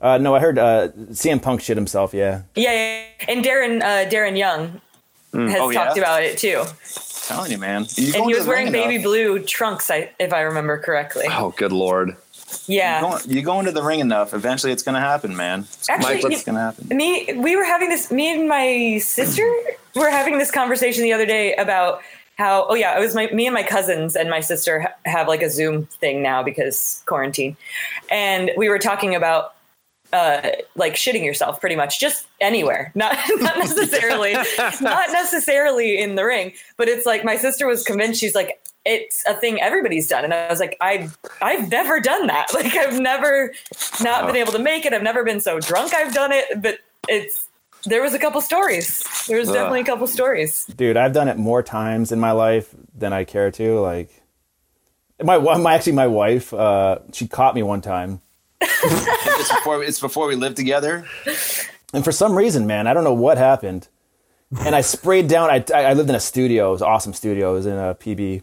Uh, 0.00 0.18
no, 0.18 0.34
I 0.34 0.40
heard 0.40 0.58
uh, 0.58 0.88
CM 1.10 1.42
Punk 1.42 1.60
shit 1.60 1.76
himself. 1.76 2.14
Yeah, 2.14 2.42
Yeah, 2.54 2.72
yeah, 2.72 3.04
yeah. 3.20 3.24
and 3.28 3.44
Darren 3.44 3.82
uh, 3.82 4.08
Darren 4.10 4.36
Young 4.36 4.80
has 5.34 5.60
Oh, 5.60 5.70
yeah? 5.70 5.84
talked 5.84 5.98
about 5.98 6.22
it 6.22 6.38
too, 6.38 6.64
telling 7.26 7.52
you, 7.52 7.58
man. 7.58 7.86
You 7.96 8.14
and 8.14 8.24
he 8.24 8.34
was 8.34 8.46
wearing 8.46 8.72
baby 8.72 8.94
enough, 8.96 9.04
blue 9.04 9.38
trunks, 9.40 9.90
I, 9.90 10.10
if 10.18 10.32
I 10.32 10.40
remember 10.40 10.78
correctly. 10.78 11.26
oh, 11.30 11.54
good 11.56 11.72
lord. 11.72 12.16
yeah, 12.66 13.00
Going, 13.00 13.20
you 13.26 13.42
go 13.42 13.60
into 13.60 13.70
the 13.72 13.82
ring 13.82 14.00
enough, 14.00 14.34
eventually 14.34 14.72
it's 14.72 14.82
going 14.82 14.96
to 14.96 15.00
happen, 15.00 15.36
man. 15.36 15.66
Actually, 15.88 16.14
Mike, 16.14 16.24
what's 16.24 16.44
going 16.44 16.56
to 16.56 16.60
happen? 16.62 16.88
me 16.96 17.32
we 17.36 17.54
were 17.56 17.64
having 17.64 17.90
this 17.90 18.10
me 18.10 18.32
and 18.32 18.48
my 18.48 18.98
sister 19.02 19.44
were 19.94 20.10
having 20.10 20.38
this 20.38 20.50
conversation 20.50 21.02
the 21.04 21.12
other 21.12 21.26
day 21.26 21.54
about 21.56 22.00
how 22.36 22.64
oh 22.68 22.74
yeah 22.74 22.96
it 22.96 23.00
was 23.00 23.14
my 23.14 23.26
me 23.32 23.46
and 23.46 23.52
my 23.54 23.62
cousins 23.62 24.16
and 24.16 24.30
my 24.30 24.40
sister 24.40 24.88
have 25.04 25.28
like 25.28 25.42
a 25.42 25.50
zoom 25.50 25.84
thing 25.86 26.22
now 26.22 26.42
because 26.42 27.02
quarantine 27.06 27.54
and 28.10 28.50
we 28.56 28.68
were 28.70 28.78
talking 28.78 29.14
about 29.14 29.54
uh 30.12 30.50
like 30.76 30.94
shitting 30.94 31.24
yourself 31.24 31.60
pretty 31.60 31.76
much 31.76 32.00
just 32.00 32.26
anywhere. 32.40 32.92
Not 32.96 33.16
not 33.36 33.58
necessarily 33.58 34.32
not 34.80 35.12
necessarily 35.12 36.00
in 36.00 36.14
the 36.14 36.24
ring 36.24 36.52
but 36.76 36.88
it's 36.88 37.06
like 37.06 37.24
my 37.24 37.36
sister 37.36 37.66
was 37.66 37.82
convinced 37.84 38.20
she's 38.20 38.34
like 38.34 38.60
it's 38.84 39.24
a 39.26 39.34
thing 39.34 39.60
everybody's 39.60 40.08
done. 40.08 40.24
And 40.24 40.32
i 40.32 40.48
was 40.48 40.60
like 40.60 40.76
i've 40.80 41.16
i've 41.42 41.70
never 41.70 42.00
done 42.00 42.26
that. 42.28 42.48
Like 42.54 42.74
i've 42.74 43.00
never 43.00 43.52
not 44.02 44.26
been 44.26 44.36
able 44.36 44.52
to 44.52 44.58
make 44.58 44.84
it. 44.84 44.92
I've 44.92 45.02
never 45.02 45.24
been 45.24 45.40
so 45.40 45.60
drunk 45.60 45.94
i've 45.94 46.14
done 46.14 46.32
it 46.32 46.62
but 46.62 46.78
it's 47.08 47.48
there 47.84 48.02
was 48.02 48.14
a 48.14 48.18
couple 48.18 48.40
stories. 48.40 49.04
There 49.26 49.38
was 49.38 49.48
definitely 49.48 49.80
a 49.80 49.84
couple 49.84 50.06
stories. 50.06 50.66
Dude, 50.66 50.96
I've 50.96 51.12
done 51.12 51.28
it 51.28 51.38
more 51.38 51.62
times 51.62 52.12
in 52.12 52.20
my 52.20 52.32
life 52.32 52.74
than 52.94 53.12
I 53.12 53.24
care 53.24 53.50
to. 53.52 53.80
Like, 53.80 54.10
my 55.22 55.38
my 55.38 55.74
actually 55.74 55.94
my 55.94 56.06
wife, 56.06 56.52
uh, 56.52 56.98
she 57.12 57.26
caught 57.26 57.54
me 57.54 57.62
one 57.62 57.80
time, 57.80 58.20
it's, 58.60 59.52
before, 59.54 59.82
it's 59.82 60.00
before 60.00 60.26
we 60.26 60.36
lived 60.36 60.56
together. 60.56 61.06
and 61.92 62.04
for 62.04 62.12
some 62.12 62.36
reason, 62.36 62.66
man, 62.66 62.86
I 62.86 62.94
don't 62.94 63.04
know 63.04 63.14
what 63.14 63.38
happened, 63.38 63.88
and 64.60 64.74
I 64.74 64.80
sprayed 64.80 65.28
down. 65.28 65.50
I 65.50 65.64
I 65.74 65.92
lived 65.94 66.08
in 66.08 66.14
a 66.14 66.20
studio, 66.20 66.68
it 66.68 66.72
was 66.72 66.82
an 66.82 66.88
awesome 66.88 67.12
studio, 67.14 67.52
it 67.52 67.54
was 67.54 67.66
in 67.66 67.78
a 67.78 67.94
PB, 67.94 68.42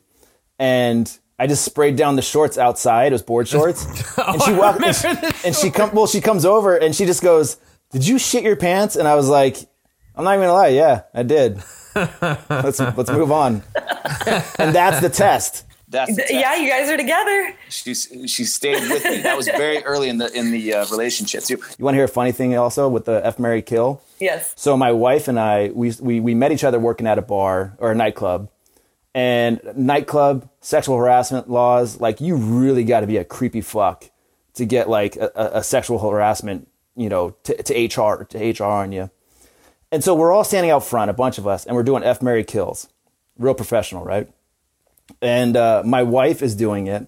and. 0.60 1.20
I 1.40 1.46
just 1.46 1.64
sprayed 1.64 1.96
down 1.98 2.16
the 2.16 2.24
shorts 2.24 2.58
outside. 2.58 3.12
It 3.12 3.12
was 3.12 3.22
board 3.22 3.48
shorts, 3.48 3.86
and 4.18 4.42
she 4.42 4.54
walked, 4.54 4.84
and 4.84 4.96
she, 4.96 5.08
and 5.46 5.56
she 5.56 5.70
come. 5.70 5.94
Well, 5.94 6.08
she 6.08 6.20
comes 6.20 6.46
over 6.46 6.76
and 6.76 6.96
she 6.96 7.06
just 7.06 7.22
goes, 7.22 7.58
"Did 7.92 8.08
you 8.08 8.18
shit 8.18 8.44
your 8.44 8.56
pants?" 8.56 8.96
And 8.96 9.08
I 9.08 9.14
was 9.14 9.30
like, 9.30 9.56
"I'm 10.16 10.24
not 10.24 10.32
even 10.32 10.48
gonna 10.48 10.54
lie, 10.54 10.70
yeah, 10.70 11.04
I 11.14 11.22
did." 11.22 11.62
let's 12.50 12.80
let's 12.80 13.12
move 13.12 13.32
on. 13.32 13.62
and 14.58 14.74
that's 14.74 15.00
the 15.00 15.12
test. 15.14 15.67
That's 15.90 16.12
yeah 16.30 16.56
you 16.56 16.70
guys 16.70 16.90
are 16.90 16.98
together 16.98 17.56
She 17.70 17.94
she 17.94 18.44
stayed 18.44 18.90
with 18.90 19.06
me. 19.06 19.22
That 19.22 19.38
was 19.38 19.48
very 19.48 19.82
early 19.84 20.10
in 20.10 20.18
the 20.18 20.30
in 20.38 20.52
the 20.52 20.74
uh, 20.74 20.86
relationship 20.88 21.44
too. 21.44 21.58
You 21.78 21.86
want 21.86 21.96
to 21.96 21.98
hear 21.98 22.06
a 22.06 22.10
funny 22.10 22.34
thing 22.34 22.58
also 22.58 22.90
with 22.90 23.06
the 23.06 23.26
F 23.26 23.40
Mary 23.40 23.62
Kill? 23.62 24.02
yes 24.20 24.54
So 24.58 24.76
my 24.76 24.92
wife 24.92 25.28
and 25.28 25.40
I, 25.40 25.70
we, 25.74 25.94
we, 26.02 26.20
we 26.20 26.36
met 26.36 26.52
each 26.52 26.64
other 26.64 26.80
working 26.80 27.08
at 27.08 27.18
a 27.18 27.22
bar 27.22 27.74
or 27.78 27.92
a 27.92 27.96
nightclub. 27.96 28.50
And 29.14 29.62
nightclub 29.76 30.50
sexual 30.62 30.98
harassment 30.98 31.50
laws, 31.50 32.00
like 32.00 32.22
you 32.22 32.36
really 32.36 32.84
got 32.84 33.00
to 33.00 33.08
be 33.08 33.18
a 33.18 33.24
creepy 33.24 33.62
fuck 33.62 34.12
to 34.56 34.66
get 34.66 34.90
like 34.90 35.16
a, 35.16 35.32
a, 35.36 35.60
a 35.60 35.64
sexual 35.64 35.98
harassment, 36.00 36.68
you 36.96 37.10
know, 37.10 37.32
to, 37.44 37.64
to 37.64 37.74
HR, 37.86 38.26
to 38.26 38.38
HR 38.52 38.64
on 38.66 38.92
you. 38.92 39.10
And 39.92 40.04
so 40.04 40.14
we're 40.14 40.32
all 40.34 40.44
standing 40.44 40.70
out 40.70 40.84
front, 40.84 41.10
a 41.10 41.14
bunch 41.14 41.38
of 41.38 41.48
us, 41.48 41.66
and 41.66 41.76
we're 41.76 41.84
doing 41.84 42.04
F 42.04 42.22
Mary 42.22 42.44
Kills. 42.44 42.90
Real 43.40 43.54
professional, 43.54 44.04
right? 44.04 44.30
And 45.22 45.56
uh, 45.58 45.84
my 45.86 46.04
wife 46.04 46.42
is 46.42 46.56
doing 46.56 46.88
it. 46.88 47.08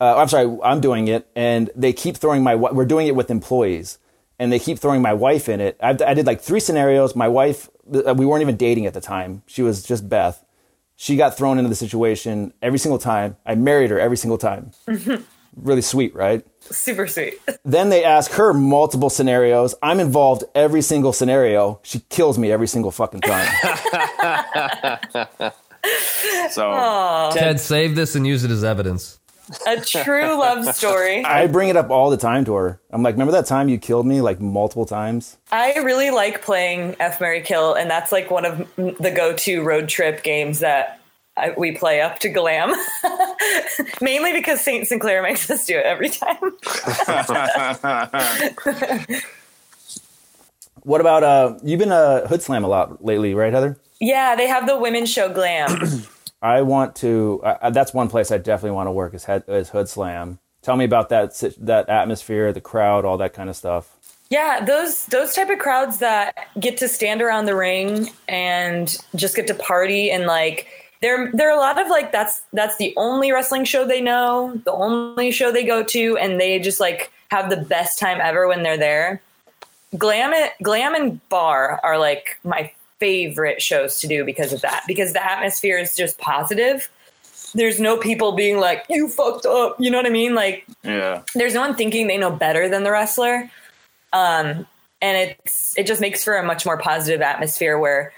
Uh, 0.00 0.16
I'm 0.16 0.28
sorry, 0.28 0.58
I'm 0.64 0.80
doing 0.80 1.06
it, 1.06 1.28
and 1.36 1.70
they 1.76 1.92
keep 1.92 2.16
throwing 2.16 2.42
my. 2.42 2.56
We're 2.56 2.86
doing 2.86 3.06
it 3.06 3.14
with 3.14 3.30
employees, 3.30 3.98
and 4.38 4.52
they 4.52 4.58
keep 4.58 4.80
throwing 4.80 5.00
my 5.00 5.12
wife 5.12 5.48
in 5.48 5.60
it. 5.60 5.76
I, 5.80 5.90
I 5.90 6.14
did 6.14 6.26
like 6.26 6.40
three 6.40 6.58
scenarios. 6.58 7.14
My 7.14 7.28
wife, 7.28 7.70
uh, 7.94 8.12
we 8.12 8.26
weren't 8.26 8.42
even 8.42 8.56
dating 8.56 8.86
at 8.86 8.94
the 8.94 9.00
time. 9.00 9.42
She 9.46 9.62
was 9.62 9.84
just 9.84 10.08
Beth. 10.08 10.44
She 10.96 11.16
got 11.16 11.36
thrown 11.36 11.58
into 11.58 11.68
the 11.68 11.76
situation 11.76 12.52
every 12.60 12.78
single 12.80 12.98
time. 12.98 13.36
I 13.46 13.54
married 13.54 13.90
her 13.90 14.00
every 14.00 14.16
single 14.16 14.38
time. 14.38 14.72
really 15.56 15.82
sweet, 15.82 16.14
right? 16.14 16.44
super 16.60 17.06
sweet 17.06 17.34
Then 17.64 17.88
they 17.88 18.04
ask 18.04 18.32
her 18.32 18.52
multiple 18.52 19.10
scenarios. 19.10 19.74
I'm 19.82 20.00
involved 20.00 20.44
every 20.54 20.82
single 20.82 21.12
scenario. 21.12 21.80
She 21.82 22.00
kills 22.08 22.38
me 22.38 22.50
every 22.50 22.66
single 22.66 22.90
fucking 22.90 23.20
time. 23.20 23.48
So 26.50 27.30
Ted, 27.32 27.60
save 27.60 27.94
this 27.94 28.14
and 28.14 28.26
use 28.26 28.44
it 28.44 28.50
as 28.50 28.62
evidence. 28.64 29.18
a 29.66 29.80
true 29.80 30.38
love 30.38 30.64
story 30.74 31.24
I 31.24 31.46
bring 31.46 31.68
it 31.68 31.76
up 31.76 31.90
all 31.90 32.10
the 32.10 32.16
time 32.16 32.44
to 32.46 32.54
her. 32.54 32.80
I'm 32.90 33.02
like, 33.02 33.14
remember 33.14 33.32
that 33.32 33.46
time 33.46 33.68
you 33.68 33.78
killed 33.78 34.06
me 34.06 34.20
like 34.20 34.40
multiple 34.40 34.84
times? 34.86 35.38
I 35.50 35.74
really 35.78 36.10
like 36.10 36.42
playing 36.42 36.96
F 37.00 37.20
Mary 37.20 37.40
Kill, 37.40 37.74
and 37.74 37.90
that's 37.90 38.12
like 38.12 38.30
one 38.30 38.44
of 38.44 38.58
the 38.76 39.12
go-to 39.14 39.62
road 39.62 39.88
trip 39.88 40.22
games 40.22 40.60
that 40.60 41.00
I, 41.36 41.54
we 41.56 41.72
play 41.72 42.00
up 42.02 42.18
to 42.20 42.28
Glam. 42.28 42.74
Mainly 44.00 44.32
because 44.32 44.60
Saint 44.60 44.86
Sinclair 44.86 45.22
makes 45.22 45.48
us 45.50 45.64
do 45.66 45.76
it 45.78 45.86
every 45.86 46.10
time. 46.10 46.36
What 50.84 51.00
about 51.00 51.22
uh? 51.22 51.58
You've 51.62 51.78
been 51.78 51.92
uh, 51.92 52.26
Hoodslam 52.28 52.64
a 52.64 52.66
lot 52.66 53.04
lately, 53.04 53.34
right, 53.34 53.52
Heather? 53.52 53.78
Yeah, 54.02 54.34
they 54.34 54.48
have 54.48 54.66
the 54.66 54.76
women's 54.76 55.10
show 55.10 55.32
Glam. 55.32 56.02
I 56.42 56.62
want 56.62 56.96
to. 56.96 57.40
Uh, 57.44 57.70
that's 57.70 57.94
one 57.94 58.08
place 58.08 58.32
I 58.32 58.38
definitely 58.38 58.74
want 58.74 58.88
to 58.88 58.90
work 58.90 59.14
is, 59.14 59.24
head, 59.24 59.44
is 59.46 59.70
Hoodslam. 59.70 60.38
Tell 60.60 60.76
me 60.76 60.84
about 60.84 61.08
that 61.10 61.40
that 61.58 61.88
atmosphere, 61.88 62.52
the 62.52 62.60
crowd, 62.60 63.04
all 63.04 63.16
that 63.18 63.32
kind 63.32 63.48
of 63.48 63.54
stuff. 63.54 63.96
yeah, 64.28 64.64
those 64.64 65.06
those 65.06 65.34
type 65.34 65.50
of 65.50 65.60
crowds 65.60 65.98
that 65.98 66.48
get 66.58 66.78
to 66.78 66.88
stand 66.88 67.22
around 67.22 67.46
the 67.46 67.54
ring 67.54 68.10
and 68.28 68.98
just 69.14 69.36
get 69.36 69.46
to 69.46 69.54
party 69.54 70.10
and 70.10 70.26
like. 70.26 70.66
There, 71.00 71.32
there 71.32 71.50
are 71.50 71.56
a 71.56 71.60
lot 71.60 71.80
of 71.80 71.88
like 71.88 72.12
that's 72.12 72.42
that's 72.52 72.76
the 72.76 72.94
only 72.96 73.32
wrestling 73.32 73.64
show 73.64 73.84
they 73.84 74.00
know, 74.00 74.60
the 74.64 74.70
only 74.70 75.32
show 75.32 75.50
they 75.50 75.64
go 75.64 75.82
to, 75.82 76.16
and 76.16 76.40
they 76.40 76.60
just 76.60 76.78
like 76.78 77.10
have 77.32 77.50
the 77.50 77.56
best 77.56 77.98
time 77.98 78.20
ever 78.20 78.46
when 78.46 78.62
they're 78.62 78.78
there. 78.78 79.20
Glam, 79.98 80.32
Glam 80.62 80.94
and 80.94 81.28
Bar 81.28 81.80
are 81.82 81.98
like 81.98 82.38
my 82.44 82.70
favorite 83.02 83.60
shows 83.60 83.98
to 83.98 84.06
do 84.06 84.24
because 84.24 84.52
of 84.52 84.60
that. 84.60 84.84
Because 84.86 85.12
the 85.12 85.24
atmosphere 85.28 85.76
is 85.76 85.96
just 85.96 86.18
positive, 86.18 86.88
there's 87.52 87.80
no 87.80 87.96
people 87.96 88.30
being 88.30 88.60
like, 88.60 88.84
you 88.88 89.08
fucked 89.08 89.44
up. 89.44 89.74
You 89.80 89.90
know 89.90 89.98
what 89.98 90.06
I 90.06 90.10
mean? 90.10 90.36
Like, 90.36 90.64
Yeah. 90.84 91.22
there's 91.34 91.54
no 91.54 91.62
one 91.62 91.74
thinking 91.74 92.06
they 92.06 92.16
know 92.16 92.30
better 92.30 92.68
than 92.68 92.84
the 92.84 92.92
wrestler. 92.92 93.50
Um, 94.12 94.68
and 95.00 95.34
it's 95.44 95.76
it 95.76 95.88
just 95.88 96.00
makes 96.00 96.22
for 96.22 96.36
a 96.36 96.44
much 96.44 96.64
more 96.64 96.78
positive 96.78 97.20
atmosphere 97.22 97.76
where 97.76 98.12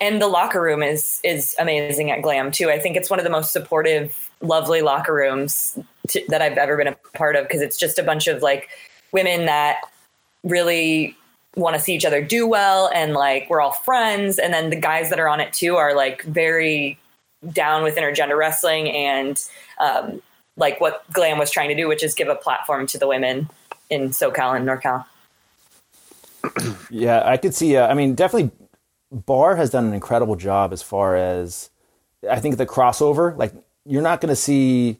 and 0.00 0.22
the 0.22 0.28
locker 0.28 0.62
room 0.62 0.84
is 0.84 1.20
is 1.24 1.56
amazing 1.58 2.12
at 2.12 2.22
Glam 2.22 2.52
too. 2.52 2.70
I 2.70 2.78
think 2.78 2.96
it's 2.96 3.10
one 3.10 3.18
of 3.18 3.24
the 3.24 3.30
most 3.30 3.52
supportive, 3.52 4.30
lovely 4.40 4.80
locker 4.82 5.14
rooms 5.14 5.76
to, 6.10 6.22
that 6.28 6.40
I've 6.40 6.56
ever 6.56 6.76
been 6.76 6.86
a 6.86 6.94
part 7.18 7.34
of 7.34 7.42
because 7.48 7.60
it's 7.60 7.76
just 7.76 7.98
a 7.98 8.04
bunch 8.04 8.28
of 8.28 8.40
like 8.40 8.68
women 9.10 9.46
that 9.46 9.80
really 10.44 11.16
want 11.58 11.74
to 11.74 11.80
see 11.80 11.94
each 11.94 12.04
other 12.04 12.22
do 12.22 12.46
well 12.46 12.90
and 12.94 13.12
like 13.12 13.48
we're 13.50 13.60
all 13.60 13.72
friends 13.72 14.38
and 14.38 14.54
then 14.54 14.70
the 14.70 14.76
guys 14.76 15.10
that 15.10 15.18
are 15.18 15.28
on 15.28 15.40
it 15.40 15.52
too 15.52 15.76
are 15.76 15.94
like 15.94 16.22
very 16.22 16.98
down 17.52 17.82
with 17.82 17.96
intergender 17.96 18.36
wrestling 18.36 18.90
and 18.90 19.44
um, 19.78 20.22
like 20.56 20.80
what 20.80 21.04
Glam 21.12 21.38
was 21.38 21.50
trying 21.50 21.68
to 21.68 21.74
do, 21.74 21.88
which 21.88 22.02
is 22.02 22.14
give 22.14 22.28
a 22.28 22.34
platform 22.34 22.86
to 22.88 22.98
the 22.98 23.06
women 23.06 23.48
in 23.88 24.10
SoCal 24.10 24.56
and 24.56 24.68
NorCal. 24.68 25.04
Yeah, 26.90 27.22
I 27.24 27.36
could 27.36 27.54
see. 27.54 27.76
Uh, 27.76 27.86
I 27.86 27.94
mean, 27.94 28.14
definitely, 28.14 28.50
Bar 29.10 29.56
has 29.56 29.70
done 29.70 29.86
an 29.86 29.94
incredible 29.94 30.36
job 30.36 30.72
as 30.72 30.82
far 30.82 31.16
as 31.16 31.70
I 32.28 32.40
think 32.40 32.56
the 32.56 32.66
crossover. 32.66 33.36
Like, 33.36 33.52
you're 33.84 34.02
not 34.02 34.20
going 34.20 34.30
to 34.30 34.36
see 34.36 34.98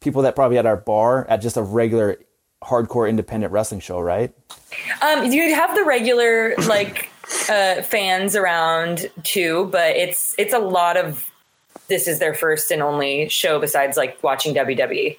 people 0.00 0.22
that 0.22 0.34
probably 0.34 0.58
at 0.58 0.66
our 0.66 0.76
bar 0.76 1.26
at 1.28 1.42
just 1.42 1.56
a 1.56 1.62
regular 1.62 2.18
hardcore 2.62 3.08
independent 3.08 3.52
wrestling 3.52 3.80
show, 3.80 4.00
right? 4.00 4.32
Um, 5.02 5.30
you'd 5.30 5.52
have 5.54 5.74
the 5.74 5.84
regular 5.84 6.54
like 6.66 7.10
uh, 7.48 7.82
fans 7.82 8.36
around 8.36 9.10
too, 9.22 9.68
but 9.72 9.96
it's 9.96 10.34
it's 10.38 10.52
a 10.52 10.58
lot 10.58 10.96
of 10.96 11.30
this 11.88 12.06
is 12.06 12.18
their 12.18 12.34
first 12.34 12.70
and 12.70 12.82
only 12.82 13.28
show 13.28 13.58
besides 13.58 13.96
like 13.96 14.22
watching 14.22 14.54
WWE 14.54 15.16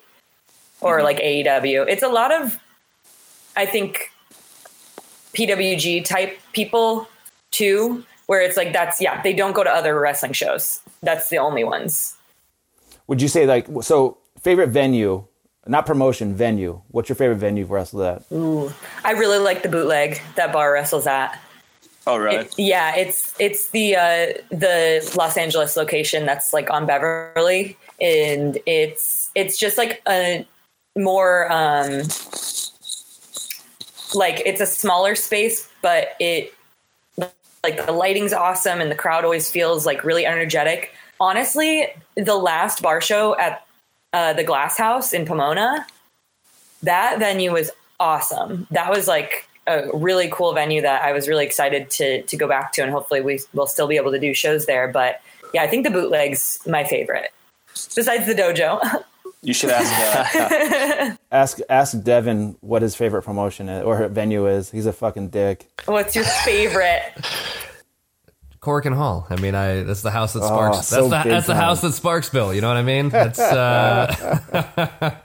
or 0.81 1.03
like 1.03 1.17
AEW. 1.17 1.87
It's 1.87 2.03
a 2.03 2.09
lot 2.09 2.31
of 2.33 2.59
I 3.55 3.65
think 3.65 4.11
PWG 5.33 6.05
type 6.05 6.39
people 6.53 7.07
too, 7.51 8.03
where 8.27 8.41
it's 8.41 8.57
like 8.57 8.73
that's 8.73 9.01
yeah 9.01 9.21
they 9.21 9.33
don't 9.33 9.53
go 9.53 9.63
to 9.63 9.69
other 9.69 9.99
wrestling 9.99 10.33
shows. 10.33 10.81
That's 11.01 11.29
the 11.29 11.37
only 11.37 11.63
ones. 11.63 12.15
Would 13.07 13.21
you 13.21 13.27
say 13.27 13.45
like 13.45 13.67
so? 13.81 14.17
Favorite 14.41 14.69
venue, 14.69 15.23
not 15.67 15.85
promotion, 15.85 16.33
venue. 16.35 16.81
What's 16.89 17.09
your 17.09 17.15
favorite 17.15 17.37
venue 17.37 17.65
for 17.65 17.75
wrestle 17.75 18.03
at? 18.03 18.23
I 19.03 19.11
really 19.11 19.37
like 19.37 19.63
the 19.63 19.69
bootleg 19.69 20.21
that 20.35 20.51
bar 20.51 20.73
wrestles 20.73 21.07
at. 21.07 21.39
Oh, 22.07 22.17
really? 22.17 22.37
It- 22.37 22.55
yeah, 22.57 22.95
it's 22.95 23.35
it's 23.39 23.69
the 23.69 23.95
uh, 23.95 24.27
the 24.49 25.13
Los 25.15 25.37
Angeles 25.37 25.77
location 25.77 26.25
that's 26.25 26.51
like 26.51 26.71
on 26.71 26.85
Beverly, 26.87 27.77
and 27.99 28.57
it's 28.65 29.29
it's 29.35 29.57
just 29.57 29.77
like 29.77 30.01
a 30.07 30.45
more 30.97 31.51
um, 31.51 32.01
like 34.15 34.41
it's 34.45 34.61
a 34.61 34.65
smaller 34.65 35.13
space, 35.15 35.69
but 35.83 36.09
it 36.19 36.53
like 37.63 37.85
the 37.85 37.91
lighting's 37.91 38.33
awesome 38.33 38.81
and 38.81 38.89
the 38.89 38.95
crowd 38.95 39.23
always 39.23 39.51
feels 39.51 39.85
like 39.85 40.03
really 40.03 40.25
energetic. 40.25 40.91
Honestly, 41.19 41.87
the 42.15 42.35
last 42.35 42.81
bar 42.81 42.99
show 42.99 43.37
at 43.37 43.63
uh, 44.13 44.33
the 44.33 44.43
Glass 44.43 44.77
House 44.77 45.13
in 45.13 45.25
Pomona, 45.25 45.85
that 46.83 47.19
venue 47.19 47.51
was 47.51 47.71
awesome. 47.99 48.67
That 48.71 48.89
was 48.89 49.07
like 49.07 49.47
a 49.67 49.85
really 49.93 50.27
cool 50.31 50.53
venue 50.53 50.81
that 50.81 51.03
I 51.03 51.13
was 51.13 51.27
really 51.27 51.45
excited 51.45 51.89
to 51.91 52.21
to 52.23 52.37
go 52.37 52.47
back 52.47 52.73
to, 52.73 52.81
and 52.81 52.91
hopefully 52.91 53.21
we 53.21 53.39
will 53.53 53.67
still 53.67 53.87
be 53.87 53.97
able 53.97 54.11
to 54.11 54.19
do 54.19 54.33
shows 54.33 54.65
there. 54.65 54.87
But 54.87 55.21
yeah, 55.53 55.63
I 55.63 55.67
think 55.67 55.85
the 55.85 55.91
bootlegs 55.91 56.59
my 56.67 56.83
favorite, 56.83 57.31
besides 57.95 58.25
the 58.25 58.33
dojo. 58.33 59.03
You 59.43 59.55
should 59.55 59.71
ask. 59.71 60.35
Uh, 60.35 61.15
Ask 61.31 61.59
ask 61.67 61.99
Devin 62.03 62.57
what 62.61 62.83
his 62.83 62.95
favorite 62.95 63.23
promotion 63.23 63.69
is, 63.69 63.83
or 63.83 64.07
venue 64.07 64.45
is. 64.45 64.69
He's 64.69 64.85
a 64.85 64.93
fucking 64.93 65.29
dick. 65.29 65.67
What's 65.85 66.15
your 66.15 66.25
favorite? 66.25 67.01
Cork 68.61 68.85
and 68.85 68.95
Hall. 68.95 69.25
I 69.29 69.37
mean, 69.37 69.55
I 69.55 69.81
that's 69.81 70.03
the 70.03 70.11
house 70.11 70.33
that 70.33 70.43
sparks. 70.43 70.77
that's 70.77 70.87
so 70.87 71.03
the 71.09 71.23
that's 71.23 71.47
the 71.47 71.55
house 71.55 71.81
that 71.81 71.93
sparks 71.93 72.29
Bill. 72.29 72.53
You 72.53 72.61
know 72.61 72.67
what 72.67 72.77
I 72.77 72.83
mean? 72.83 73.09
That's 73.09 73.39
uh, 73.39 75.19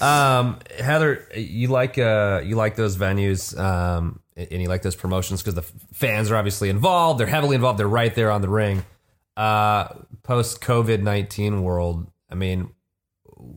um, 0.00 0.58
Heather. 0.78 1.28
You 1.36 1.68
like 1.68 1.96
uh, 1.96 2.42
you 2.44 2.56
like 2.56 2.74
those 2.74 2.96
venues, 2.96 3.56
um, 3.56 4.18
and 4.36 4.60
you 4.60 4.68
like 4.68 4.82
those 4.82 4.96
promotions 4.96 5.42
because 5.42 5.54
the 5.54 5.62
fans 5.94 6.32
are 6.32 6.36
obviously 6.36 6.70
involved. 6.70 7.20
They're 7.20 7.28
heavily 7.28 7.54
involved. 7.54 7.78
They're 7.78 7.86
right 7.86 8.12
there 8.12 8.32
on 8.32 8.42
the 8.42 8.48
ring. 8.48 8.84
Uh, 9.36 9.88
Post 10.24 10.60
COVID 10.60 11.02
nineteen 11.02 11.62
world. 11.62 12.10
I 12.28 12.34
mean, 12.34 12.70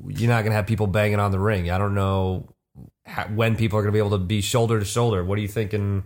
you're 0.07 0.29
not 0.29 0.43
gonna 0.43 0.55
have 0.55 0.67
people 0.67 0.85
banging 0.85 1.19
on 1.19 1.31
the 1.31 1.39
ring. 1.39 1.71
I 1.71 1.79
don't 1.79 1.95
know 1.95 2.53
how, 3.07 3.23
when 3.25 3.55
people 3.55 3.79
are 3.79 3.81
gonna 3.81 3.91
be 3.91 3.97
able 3.97 4.11
to 4.11 4.19
be 4.19 4.41
shoulder 4.41 4.77
to 4.77 4.85
shoulder. 4.85 5.25
What 5.25 5.39
are 5.39 5.41
you 5.41 5.47
thinking 5.47 6.03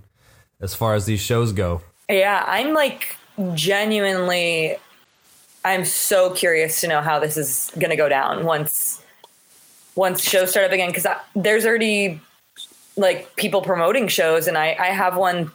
as 0.61 0.73
far 0.73 0.95
as 0.95 1.05
these 1.05 1.19
shows 1.19 1.51
go? 1.51 1.81
Yeah, 2.09 2.43
I'm 2.47 2.73
like 2.73 3.15
genuinely 3.53 4.75
I'm 5.63 5.85
so 5.85 6.31
curious 6.33 6.81
to 6.81 6.87
know 6.87 7.01
how 7.01 7.19
this 7.19 7.37
is 7.37 7.71
going 7.77 7.89
to 7.89 7.95
go 7.95 8.09
down 8.09 8.45
once 8.45 9.01
once 9.95 10.21
shows 10.21 10.51
start 10.51 10.65
up 10.65 10.71
again 10.71 10.91
cuz 10.91 11.05
there's 11.35 11.65
already 11.65 12.19
like 12.97 13.35
people 13.35 13.61
promoting 13.61 14.07
shows 14.07 14.47
and 14.47 14.57
I 14.57 14.75
I 14.79 14.87
have 14.87 15.15
one 15.15 15.51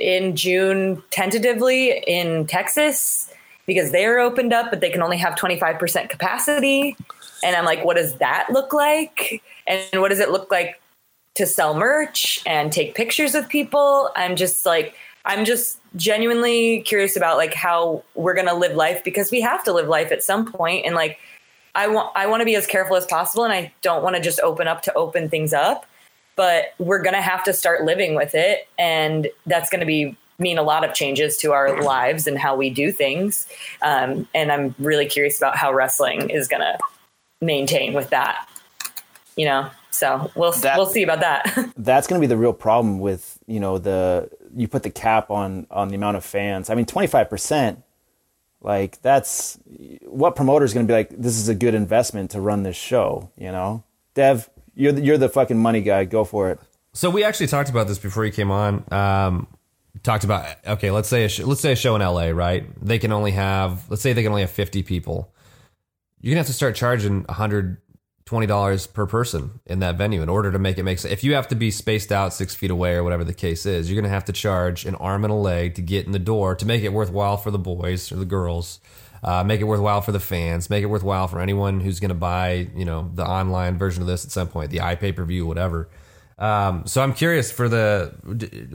in 0.00 0.36
June 0.36 1.02
tentatively 1.10 2.02
in 2.06 2.46
Texas 2.46 3.30
because 3.66 3.90
they're 3.90 4.18
opened 4.18 4.52
up 4.52 4.70
but 4.70 4.80
they 4.80 4.90
can 4.90 5.02
only 5.02 5.16
have 5.16 5.34
25% 5.34 6.08
capacity 6.08 6.96
and 7.42 7.56
I'm 7.56 7.64
like 7.64 7.84
what 7.84 7.96
does 7.96 8.14
that 8.16 8.46
look 8.50 8.72
like 8.72 9.42
and 9.66 10.00
what 10.00 10.08
does 10.08 10.20
it 10.20 10.30
look 10.30 10.50
like 10.50 10.80
to 11.34 11.46
sell 11.46 11.74
merch 11.74 12.40
and 12.46 12.72
take 12.72 12.94
pictures 12.94 13.34
with 13.34 13.48
people. 13.48 14.10
I'm 14.16 14.36
just 14.36 14.64
like 14.64 14.94
I'm 15.24 15.44
just 15.44 15.78
genuinely 15.96 16.80
curious 16.82 17.16
about 17.16 17.36
like 17.36 17.54
how 17.54 18.02
we're 18.14 18.34
going 18.34 18.46
to 18.46 18.54
live 18.54 18.76
life 18.76 19.02
because 19.04 19.30
we 19.30 19.40
have 19.40 19.64
to 19.64 19.72
live 19.72 19.88
life 19.88 20.12
at 20.12 20.22
some 20.22 20.50
point 20.50 20.84
and 20.84 20.94
like 20.94 21.18
I 21.74 21.88
want 21.88 22.12
I 22.14 22.26
want 22.26 22.40
to 22.40 22.44
be 22.44 22.56
as 22.56 22.66
careful 22.66 22.96
as 22.96 23.06
possible 23.06 23.44
and 23.44 23.52
I 23.52 23.72
don't 23.82 24.02
want 24.02 24.16
to 24.16 24.22
just 24.22 24.38
open 24.40 24.68
up 24.68 24.82
to 24.82 24.94
open 24.94 25.28
things 25.28 25.52
up, 25.52 25.86
but 26.36 26.74
we're 26.78 27.02
going 27.02 27.14
to 27.14 27.22
have 27.22 27.42
to 27.44 27.52
start 27.52 27.84
living 27.84 28.14
with 28.14 28.34
it 28.34 28.68
and 28.78 29.28
that's 29.46 29.70
going 29.70 29.80
to 29.80 29.86
be 29.86 30.16
mean 30.38 30.58
a 30.58 30.62
lot 30.62 30.84
of 30.84 30.94
changes 30.94 31.36
to 31.38 31.52
our 31.52 31.80
lives 31.82 32.26
and 32.26 32.38
how 32.38 32.56
we 32.56 32.68
do 32.68 32.90
things. 32.92 33.46
Um, 33.82 34.28
and 34.34 34.50
I'm 34.50 34.74
really 34.78 35.06
curious 35.06 35.38
about 35.38 35.56
how 35.56 35.72
wrestling 35.72 36.30
is 36.30 36.48
going 36.48 36.62
to 36.62 36.76
maintain 37.40 37.94
with 37.94 38.10
that. 38.10 38.48
You 39.36 39.46
know, 39.46 39.70
so 39.90 40.30
we'll 40.34 40.52
That- 40.52 40.76
we'll 40.76 40.86
see 40.86 41.02
about 41.02 41.20
that. 41.20 41.72
That's 41.76 42.06
going 42.06 42.20
to 42.20 42.24
be 42.24 42.28
the 42.28 42.36
real 42.36 42.52
problem 42.52 42.98
with 43.00 43.38
you 43.46 43.60
know 43.60 43.78
the 43.78 44.28
you 44.56 44.68
put 44.68 44.82
the 44.82 44.90
cap 44.90 45.30
on 45.30 45.66
on 45.70 45.88
the 45.88 45.94
amount 45.94 46.16
of 46.16 46.24
fans. 46.24 46.70
I 46.70 46.74
mean, 46.74 46.86
twenty 46.86 47.08
five 47.08 47.28
percent. 47.30 47.82
Like 48.60 49.00
that's 49.02 49.58
what 50.06 50.36
promoter 50.36 50.64
is 50.64 50.72
going 50.72 50.86
to 50.86 50.90
be 50.90 50.96
like. 50.96 51.10
This 51.10 51.36
is 51.36 51.48
a 51.48 51.54
good 51.54 51.74
investment 51.74 52.30
to 52.30 52.40
run 52.40 52.62
this 52.62 52.76
show. 52.76 53.30
You 53.36 53.52
know, 53.52 53.84
Dev, 54.14 54.48
you're 54.74 54.92
the, 54.92 55.02
you're 55.02 55.18
the 55.18 55.28
fucking 55.28 55.58
money 55.58 55.82
guy. 55.82 56.04
Go 56.04 56.24
for 56.24 56.50
it. 56.50 56.58
So 56.94 57.10
we 57.10 57.24
actually 57.24 57.48
talked 57.48 57.68
about 57.68 57.88
this 57.88 57.98
before 57.98 58.24
you 58.24 58.32
came 58.32 58.50
on. 58.50 58.84
Um, 58.90 59.48
talked 60.02 60.24
about 60.24 60.46
okay, 60.66 60.90
let's 60.90 61.08
say 61.08 61.24
a 61.24 61.28
sh- 61.28 61.40
let's 61.40 61.60
say 61.60 61.72
a 61.72 61.76
show 61.76 61.96
in 61.96 62.02
LA, 62.02 62.28
right? 62.28 62.66
They 62.82 62.98
can 62.98 63.12
only 63.12 63.32
have 63.32 63.90
let's 63.90 64.02
say 64.02 64.12
they 64.12 64.22
can 64.22 64.32
only 64.32 64.42
have 64.42 64.50
fifty 64.50 64.82
people. 64.82 65.34
You're 66.20 66.32
gonna 66.32 66.40
have 66.40 66.46
to 66.46 66.52
start 66.52 66.74
charging 66.74 67.26
hundred 67.28 67.78
twenty 68.26 68.46
dollars 68.46 68.86
per 68.86 69.06
person 69.06 69.60
in 69.66 69.80
that 69.80 69.96
venue 69.96 70.22
in 70.22 70.28
order 70.28 70.50
to 70.50 70.58
make 70.58 70.78
it 70.78 70.82
make 70.82 70.98
sense. 70.98 71.12
If 71.12 71.24
you 71.24 71.34
have 71.34 71.48
to 71.48 71.54
be 71.54 71.70
spaced 71.70 72.10
out 72.10 72.32
six 72.32 72.54
feet 72.54 72.70
away 72.70 72.94
or 72.94 73.04
whatever 73.04 73.24
the 73.24 73.34
case 73.34 73.66
is, 73.66 73.90
you're 73.90 74.00
gonna 74.00 74.12
have 74.12 74.24
to 74.26 74.32
charge 74.32 74.84
an 74.86 74.94
arm 74.96 75.24
and 75.24 75.32
a 75.32 75.36
leg 75.36 75.74
to 75.74 75.82
get 75.82 76.06
in 76.06 76.12
the 76.12 76.18
door 76.18 76.54
to 76.54 76.66
make 76.66 76.82
it 76.82 76.90
worthwhile 76.90 77.36
for 77.36 77.50
the 77.50 77.58
boys 77.58 78.10
or 78.10 78.16
the 78.16 78.24
girls. 78.24 78.80
Uh, 79.22 79.42
make 79.42 79.60
it 79.60 79.64
worthwhile 79.64 80.02
for 80.02 80.12
the 80.12 80.20
fans. 80.20 80.68
Make 80.68 80.82
it 80.82 80.86
worthwhile 80.86 81.28
for 81.28 81.40
anyone 81.40 81.80
who's 81.80 81.98
going 81.98 82.10
to 82.10 82.14
buy, 82.14 82.68
you 82.76 82.84
know, 82.84 83.10
the 83.14 83.24
online 83.24 83.78
version 83.78 84.02
of 84.02 84.06
this 84.06 84.22
at 84.22 84.30
some 84.30 84.48
point, 84.48 84.70
the 84.70 84.80
iPay 84.80 85.16
per 85.16 85.24
view, 85.24 85.46
whatever. 85.46 85.88
Um, 86.38 86.86
so 86.86 87.00
I'm 87.02 87.14
curious 87.14 87.50
for 87.50 87.68
the 87.70 88.12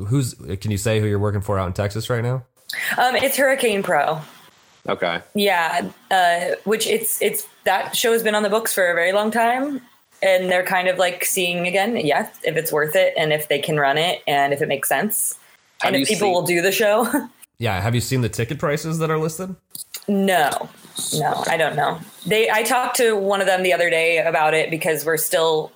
who's. 0.07 0.33
Can 0.33 0.71
you 0.71 0.77
say 0.77 0.99
who 0.99 1.05
you're 1.05 1.19
working 1.19 1.41
for 1.41 1.59
out 1.59 1.67
in 1.67 1.73
Texas 1.73 2.09
right 2.09 2.23
now? 2.23 2.45
um, 2.97 3.15
it's 3.15 3.37
Hurricane 3.37 3.83
Pro. 3.83 4.21
Okay. 4.87 5.21
Yeah, 5.35 5.91
uh, 6.09 6.55
which 6.63 6.87
it's 6.87 7.21
it's 7.21 7.45
that 7.69 7.95
show 7.95 8.11
has 8.13 8.23
been 8.23 8.33
on 8.33 8.41
the 8.41 8.49
books 8.49 8.73
for 8.73 8.89
a 8.89 8.95
very 8.95 9.13
long 9.13 9.29
time, 9.29 9.79
and 10.23 10.49
they're 10.49 10.65
kind 10.65 10.87
of 10.87 10.97
like 10.97 11.23
seeing 11.23 11.67
again, 11.67 11.95
yes, 11.97 12.27
if 12.43 12.57
it's 12.57 12.71
worth 12.71 12.95
it, 12.95 13.13
and 13.15 13.31
if 13.31 13.47
they 13.47 13.59
can 13.59 13.77
run 13.77 13.95
it, 13.97 14.23
and 14.27 14.53
if 14.53 14.61
it 14.61 14.67
makes 14.67 14.89
sense, 14.89 15.37
Have 15.81 15.93
and 15.93 16.01
if 16.01 16.07
people 16.07 16.27
seen- 16.27 16.33
will 16.33 16.41
do 16.41 16.61
the 16.61 16.71
show. 16.71 17.07
Yeah. 17.61 17.81
Have 17.81 17.93
you 17.93 17.99
seen 17.99 18.21
the 18.21 18.29
ticket 18.29 18.57
prices 18.57 18.99
that 18.99 19.11
are 19.11 19.17
listed? 19.17 19.53
no, 20.07 20.69
no, 21.15 21.43
I 21.45 21.57
don't 21.57 21.75
know. 21.75 21.99
They 22.25 22.49
I 22.49 22.63
talked 22.63 22.95
to 22.97 23.17
one 23.17 23.41
of 23.41 23.47
them 23.47 23.63
the 23.63 23.73
other 23.73 23.89
day 23.89 24.19
about 24.19 24.53
it 24.53 24.71
because 24.71 25.03
we're 25.05 25.17
still 25.17 25.69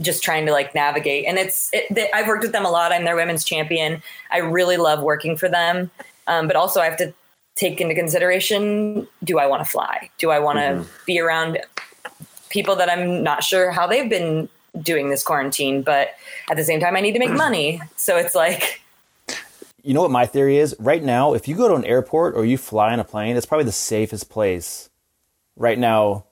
just 0.00 0.22
trying 0.22 0.46
to 0.46 0.52
like 0.52 0.72
navigate, 0.72 1.24
and 1.26 1.36
it's 1.36 1.68
it, 1.72 1.92
they, 1.92 2.08
I've 2.12 2.28
worked 2.28 2.44
with 2.44 2.52
them 2.52 2.64
a 2.64 2.70
lot. 2.70 2.92
I'm 2.92 3.04
their 3.04 3.16
women's 3.16 3.42
champion. 3.44 4.02
I 4.30 4.38
really 4.38 4.76
love 4.76 5.02
working 5.02 5.36
for 5.36 5.48
them, 5.48 5.90
um, 6.28 6.46
but 6.46 6.54
also 6.54 6.80
I 6.80 6.84
have 6.84 6.96
to 6.98 7.12
take 7.56 7.80
into 7.80 7.94
consideration 7.94 9.08
do 9.24 9.38
I 9.38 9.46
want 9.46 9.64
to 9.64 9.70
fly? 9.70 10.10
Do 10.18 10.30
I 10.30 10.38
want 10.38 10.58
to 10.58 10.62
mm-hmm. 10.62 10.90
be 11.06 11.18
around 11.18 11.58
people 12.50 12.76
that 12.76 12.88
I'm 12.88 13.22
not 13.22 13.42
sure 13.42 13.70
how 13.70 13.86
they've 13.86 14.08
been 14.08 14.48
doing 14.80 15.10
this 15.10 15.22
quarantine, 15.22 15.82
but 15.82 16.10
at 16.50 16.56
the 16.56 16.64
same 16.64 16.80
time, 16.80 16.96
I 16.96 17.00
need 17.00 17.12
to 17.12 17.18
make 17.18 17.30
money. 17.46 17.80
So 17.96 18.16
it's 18.16 18.34
like, 18.34 18.82
You 19.82 19.94
know 19.94 20.02
what 20.02 20.10
my 20.10 20.26
theory 20.26 20.58
is? 20.58 20.76
Right 20.78 21.02
now, 21.02 21.34
if 21.34 21.48
you 21.48 21.56
go 21.56 21.68
to 21.68 21.74
an 21.74 21.84
airport 21.84 22.34
or 22.34 22.44
you 22.44 22.58
fly 22.58 22.92
in 22.92 23.00
a 23.00 23.04
plane, 23.04 23.36
it's 23.36 23.46
probably 23.46 23.64
the 23.64 23.72
safest 23.72 24.28
place 24.28 24.90
right 25.56 25.78
now 25.78 26.24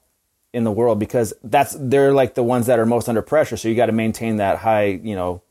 in 0.52 0.64
the 0.64 0.72
world 0.72 0.98
because 0.98 1.34
that's 1.42 1.76
they're 1.78 2.12
like 2.12 2.34
the 2.34 2.42
ones 2.42 2.66
that 2.66 2.78
are 2.78 2.86
most 2.86 3.08
under 3.08 3.22
pressure. 3.22 3.56
So 3.56 3.68
you 3.68 3.74
got 3.74 3.86
to 3.86 3.92
maintain 3.92 4.36
that 4.36 4.58
high, 4.58 5.00
you 5.02 5.16
know, 5.16 5.42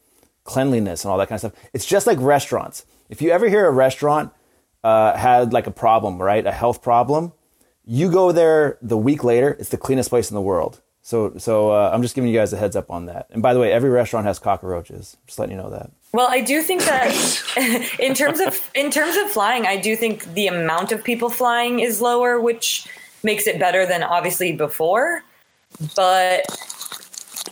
cleanliness 0.43 1.03
and 1.03 1.11
all 1.11 1.17
that 1.17 1.29
kind 1.29 1.43
of 1.43 1.51
stuff. 1.51 1.69
It's 1.73 1.85
just 1.85 2.07
like 2.07 2.17
restaurants. 2.19 2.85
If 3.09 3.21
you 3.21 3.31
ever 3.31 3.49
hear 3.49 3.65
a 3.67 3.71
restaurant 3.71 4.31
uh, 4.83 5.17
had 5.17 5.53
like 5.53 5.67
a 5.67 5.71
problem, 5.71 6.21
right, 6.21 6.45
a 6.45 6.51
health 6.51 6.81
problem, 6.81 7.33
you 7.85 8.11
go 8.11 8.31
there 8.31 8.77
the 8.81 8.97
week 8.97 9.23
later, 9.23 9.55
it's 9.59 9.69
the 9.69 9.77
cleanest 9.77 10.09
place 10.09 10.29
in 10.29 10.35
the 10.35 10.41
world. 10.41 10.81
So, 11.01 11.33
so 11.37 11.71
uh, 11.71 11.91
I'm 11.93 12.01
just 12.01 12.15
giving 12.15 12.31
you 12.31 12.37
guys 12.37 12.53
a 12.53 12.57
heads 12.57 12.77
up 12.77 12.89
on 12.89 13.07
that. 13.07 13.27
And 13.29 13.41
by 13.41 13.53
the 13.53 13.59
way, 13.59 13.73
every 13.73 13.89
restaurant 13.89 14.25
has 14.25 14.39
cockroaches. 14.39 15.17
Just 15.27 15.37
letting 15.37 15.57
you 15.57 15.61
know 15.61 15.69
that. 15.69 15.91
well, 16.13 16.27
I 16.29 16.39
do 16.39 16.61
think 16.61 16.81
that 16.83 17.95
in 17.99 18.13
terms 18.13 18.39
of 18.39 18.71
in 18.73 18.89
terms 18.89 19.17
of 19.17 19.29
flying, 19.29 19.65
I 19.65 19.75
do 19.75 19.97
think 19.97 20.33
the 20.33 20.47
amount 20.47 20.93
of 20.93 21.03
people 21.03 21.29
flying 21.29 21.81
is 21.81 21.99
lower, 21.99 22.39
which 22.39 22.87
makes 23.21 23.47
it 23.47 23.59
better 23.59 23.85
than 23.85 24.01
obviously 24.01 24.53
before. 24.53 25.23
But 25.93 26.45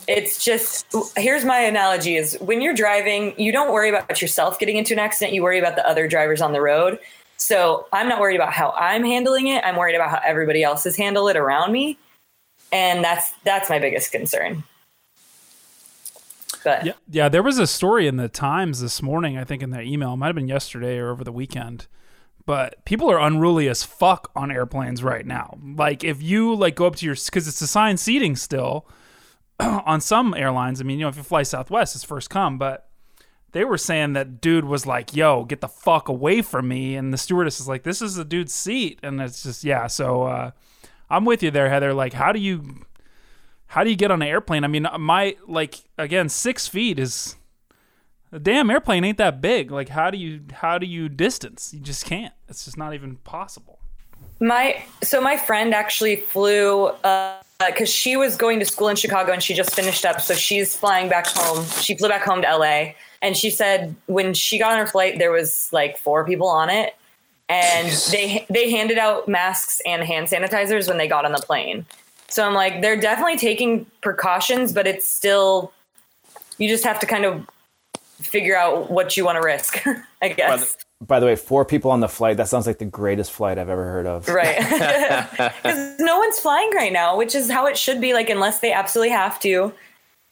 it's 0.07 0.43
just 0.43 0.85
here's 1.17 1.43
my 1.43 1.59
analogy 1.59 2.15
is 2.15 2.37
when 2.39 2.61
you're 2.61 2.73
driving, 2.73 3.37
you 3.37 3.51
don't 3.51 3.73
worry 3.73 3.89
about 3.89 4.21
yourself 4.21 4.59
getting 4.59 4.77
into 4.77 4.93
an 4.93 4.99
accident, 4.99 5.33
you 5.33 5.43
worry 5.43 5.59
about 5.59 5.75
the 5.75 5.85
other 5.85 6.07
drivers 6.07 6.41
on 6.41 6.53
the 6.53 6.61
road. 6.61 6.99
So 7.41 7.87
I'm 7.91 8.07
not 8.07 8.19
worried 8.19 8.35
about 8.35 8.53
how 8.53 8.71
I'm 8.77 9.03
handling 9.03 9.47
it. 9.47 9.63
I'm 9.65 9.75
worried 9.75 9.95
about 9.95 10.11
how 10.11 10.21
everybody 10.23 10.61
else 10.61 10.85
is 10.85 10.95
handle 10.95 11.27
it 11.27 11.35
around 11.35 11.71
me. 11.71 11.97
And 12.71 13.03
that's 13.03 13.33
that's 13.43 13.67
my 13.67 13.79
biggest 13.79 14.11
concern. 14.11 14.63
But 16.63 16.85
Yeah, 16.85 16.93
yeah. 17.09 17.29
There 17.29 17.41
was 17.41 17.57
a 17.57 17.65
story 17.65 18.05
in 18.05 18.17
the 18.17 18.29
Times 18.29 18.79
this 18.79 19.01
morning. 19.01 19.39
I 19.39 19.43
think 19.43 19.63
in 19.63 19.71
their 19.71 19.81
email, 19.81 20.13
it 20.13 20.17
might 20.17 20.27
have 20.27 20.35
been 20.35 20.47
yesterday 20.47 20.99
or 20.99 21.09
over 21.09 21.23
the 21.23 21.31
weekend. 21.31 21.87
But 22.45 22.85
people 22.85 23.09
are 23.09 23.19
unruly 23.19 23.67
as 23.67 23.83
fuck 23.83 24.29
on 24.35 24.51
airplanes 24.51 25.03
right 25.03 25.25
now. 25.25 25.57
Like 25.63 26.03
if 26.03 26.21
you 26.21 26.53
like 26.53 26.75
go 26.75 26.85
up 26.85 26.95
to 26.97 27.05
your 27.07 27.15
because 27.15 27.47
it's 27.47 27.61
assigned 27.61 27.99
seating 27.99 28.35
still 28.35 28.85
on 29.59 29.99
some 29.99 30.35
airlines. 30.35 30.79
I 30.79 30.83
mean, 30.83 30.99
you 30.99 31.05
know, 31.05 31.09
if 31.09 31.17
you 31.17 31.23
fly 31.23 31.41
Southwest, 31.41 31.95
it's 31.95 32.03
first 32.03 32.29
come. 32.29 32.59
But 32.59 32.90
they 33.53 33.65
were 33.65 33.77
saying 33.77 34.13
that 34.13 34.41
dude 34.41 34.65
was 34.65 34.85
like, 34.85 35.15
"Yo, 35.15 35.43
get 35.45 35.61
the 35.61 35.67
fuck 35.67 36.07
away 36.07 36.41
from 36.41 36.67
me," 36.67 36.95
and 36.95 37.13
the 37.13 37.17
stewardess 37.17 37.59
is 37.59 37.67
like, 37.67 37.83
"This 37.83 38.01
is 38.01 38.15
the 38.15 38.25
dude's 38.25 38.53
seat," 38.53 38.99
and 39.03 39.21
it's 39.21 39.43
just 39.43 39.63
yeah. 39.63 39.87
So 39.87 40.23
uh, 40.23 40.51
I'm 41.09 41.25
with 41.25 41.43
you 41.43 41.51
there, 41.51 41.69
Heather. 41.69 41.93
Like, 41.93 42.13
how 42.13 42.31
do 42.31 42.39
you 42.39 42.85
how 43.67 43.83
do 43.83 43.89
you 43.89 43.95
get 43.95 44.11
on 44.11 44.21
an 44.21 44.27
airplane? 44.27 44.63
I 44.63 44.67
mean, 44.67 44.87
my 44.99 45.35
like 45.47 45.83
again, 45.97 46.29
six 46.29 46.67
feet 46.67 46.99
is 46.99 47.35
a 48.31 48.39
damn 48.39 48.69
airplane 48.69 49.03
ain't 49.03 49.17
that 49.17 49.41
big. 49.41 49.71
Like, 49.71 49.89
how 49.89 50.09
do 50.09 50.17
you 50.17 50.41
how 50.53 50.77
do 50.77 50.85
you 50.85 51.09
distance? 51.09 51.73
You 51.73 51.79
just 51.79 52.05
can't. 52.05 52.33
It's 52.47 52.65
just 52.65 52.77
not 52.77 52.93
even 52.93 53.17
possible. 53.17 53.79
My 54.39 54.83
so 55.03 55.21
my 55.21 55.37
friend 55.37 55.73
actually 55.73 56.15
flew 56.15 56.91
because 57.59 57.89
she 57.89 58.15
was 58.17 58.35
going 58.35 58.59
to 58.59 58.65
school 58.65 58.87
in 58.87 58.95
Chicago 58.95 59.31
and 59.31 59.43
she 59.43 59.53
just 59.53 59.73
finished 59.73 60.05
up, 60.05 60.21
so 60.21 60.33
she's 60.33 60.75
flying 60.75 61.09
back 61.09 61.27
home. 61.27 61.65
She 61.81 61.95
flew 61.95 62.09
back 62.09 62.23
home 62.23 62.41
to 62.41 62.57
LA, 62.57 62.93
and 63.21 63.37
she 63.37 63.49
said 63.49 63.95
when 64.07 64.33
she 64.33 64.57
got 64.57 64.71
on 64.71 64.79
her 64.79 64.87
flight, 64.87 65.19
there 65.19 65.31
was 65.31 65.69
like 65.71 65.97
four 65.97 66.25
people 66.25 66.47
on 66.47 66.69
it, 66.69 66.95
and 67.49 67.91
they 68.11 68.45
they 68.49 68.71
handed 68.71 68.97
out 68.97 69.27
masks 69.27 69.81
and 69.85 70.03
hand 70.03 70.27
sanitizers 70.27 70.87
when 70.87 70.97
they 70.97 71.07
got 71.07 71.25
on 71.25 71.31
the 71.31 71.41
plane. 71.41 71.85
So 72.27 72.45
I'm 72.45 72.53
like, 72.53 72.81
they're 72.81 72.99
definitely 72.99 73.37
taking 73.37 73.85
precautions, 74.01 74.71
but 74.71 74.87
it's 74.87 75.07
still 75.07 75.73
you 76.57 76.69
just 76.69 76.83
have 76.83 76.99
to 76.99 77.05
kind 77.05 77.25
of 77.25 77.45
figure 78.21 78.55
out 78.55 78.91
what 78.91 79.17
you 79.17 79.25
want 79.25 79.35
to 79.35 79.41
risk, 79.41 79.83
I 80.21 80.29
guess. 80.29 80.77
By 81.01 81.19
the 81.19 81.25
way, 81.25 81.35
four 81.35 81.65
people 81.65 81.89
on 81.91 81.99
the 81.99 82.07
flight. 82.07 82.37
That 82.37 82.47
sounds 82.47 82.67
like 82.67 82.77
the 82.77 82.85
greatest 82.85 83.31
flight 83.31 83.57
I've 83.57 83.69
ever 83.69 83.83
heard 83.83 84.05
of. 84.05 84.27
Right. 84.27 84.57
Because 85.61 85.99
no 85.99 86.19
one's 86.19 86.39
flying 86.39 86.69
right 86.75 86.93
now, 86.93 87.17
which 87.17 87.33
is 87.33 87.49
how 87.49 87.65
it 87.65 87.77
should 87.77 87.99
be, 87.99 88.13
like, 88.13 88.29
unless 88.29 88.59
they 88.59 88.71
absolutely 88.71 89.11
have 89.11 89.39
to. 89.41 89.73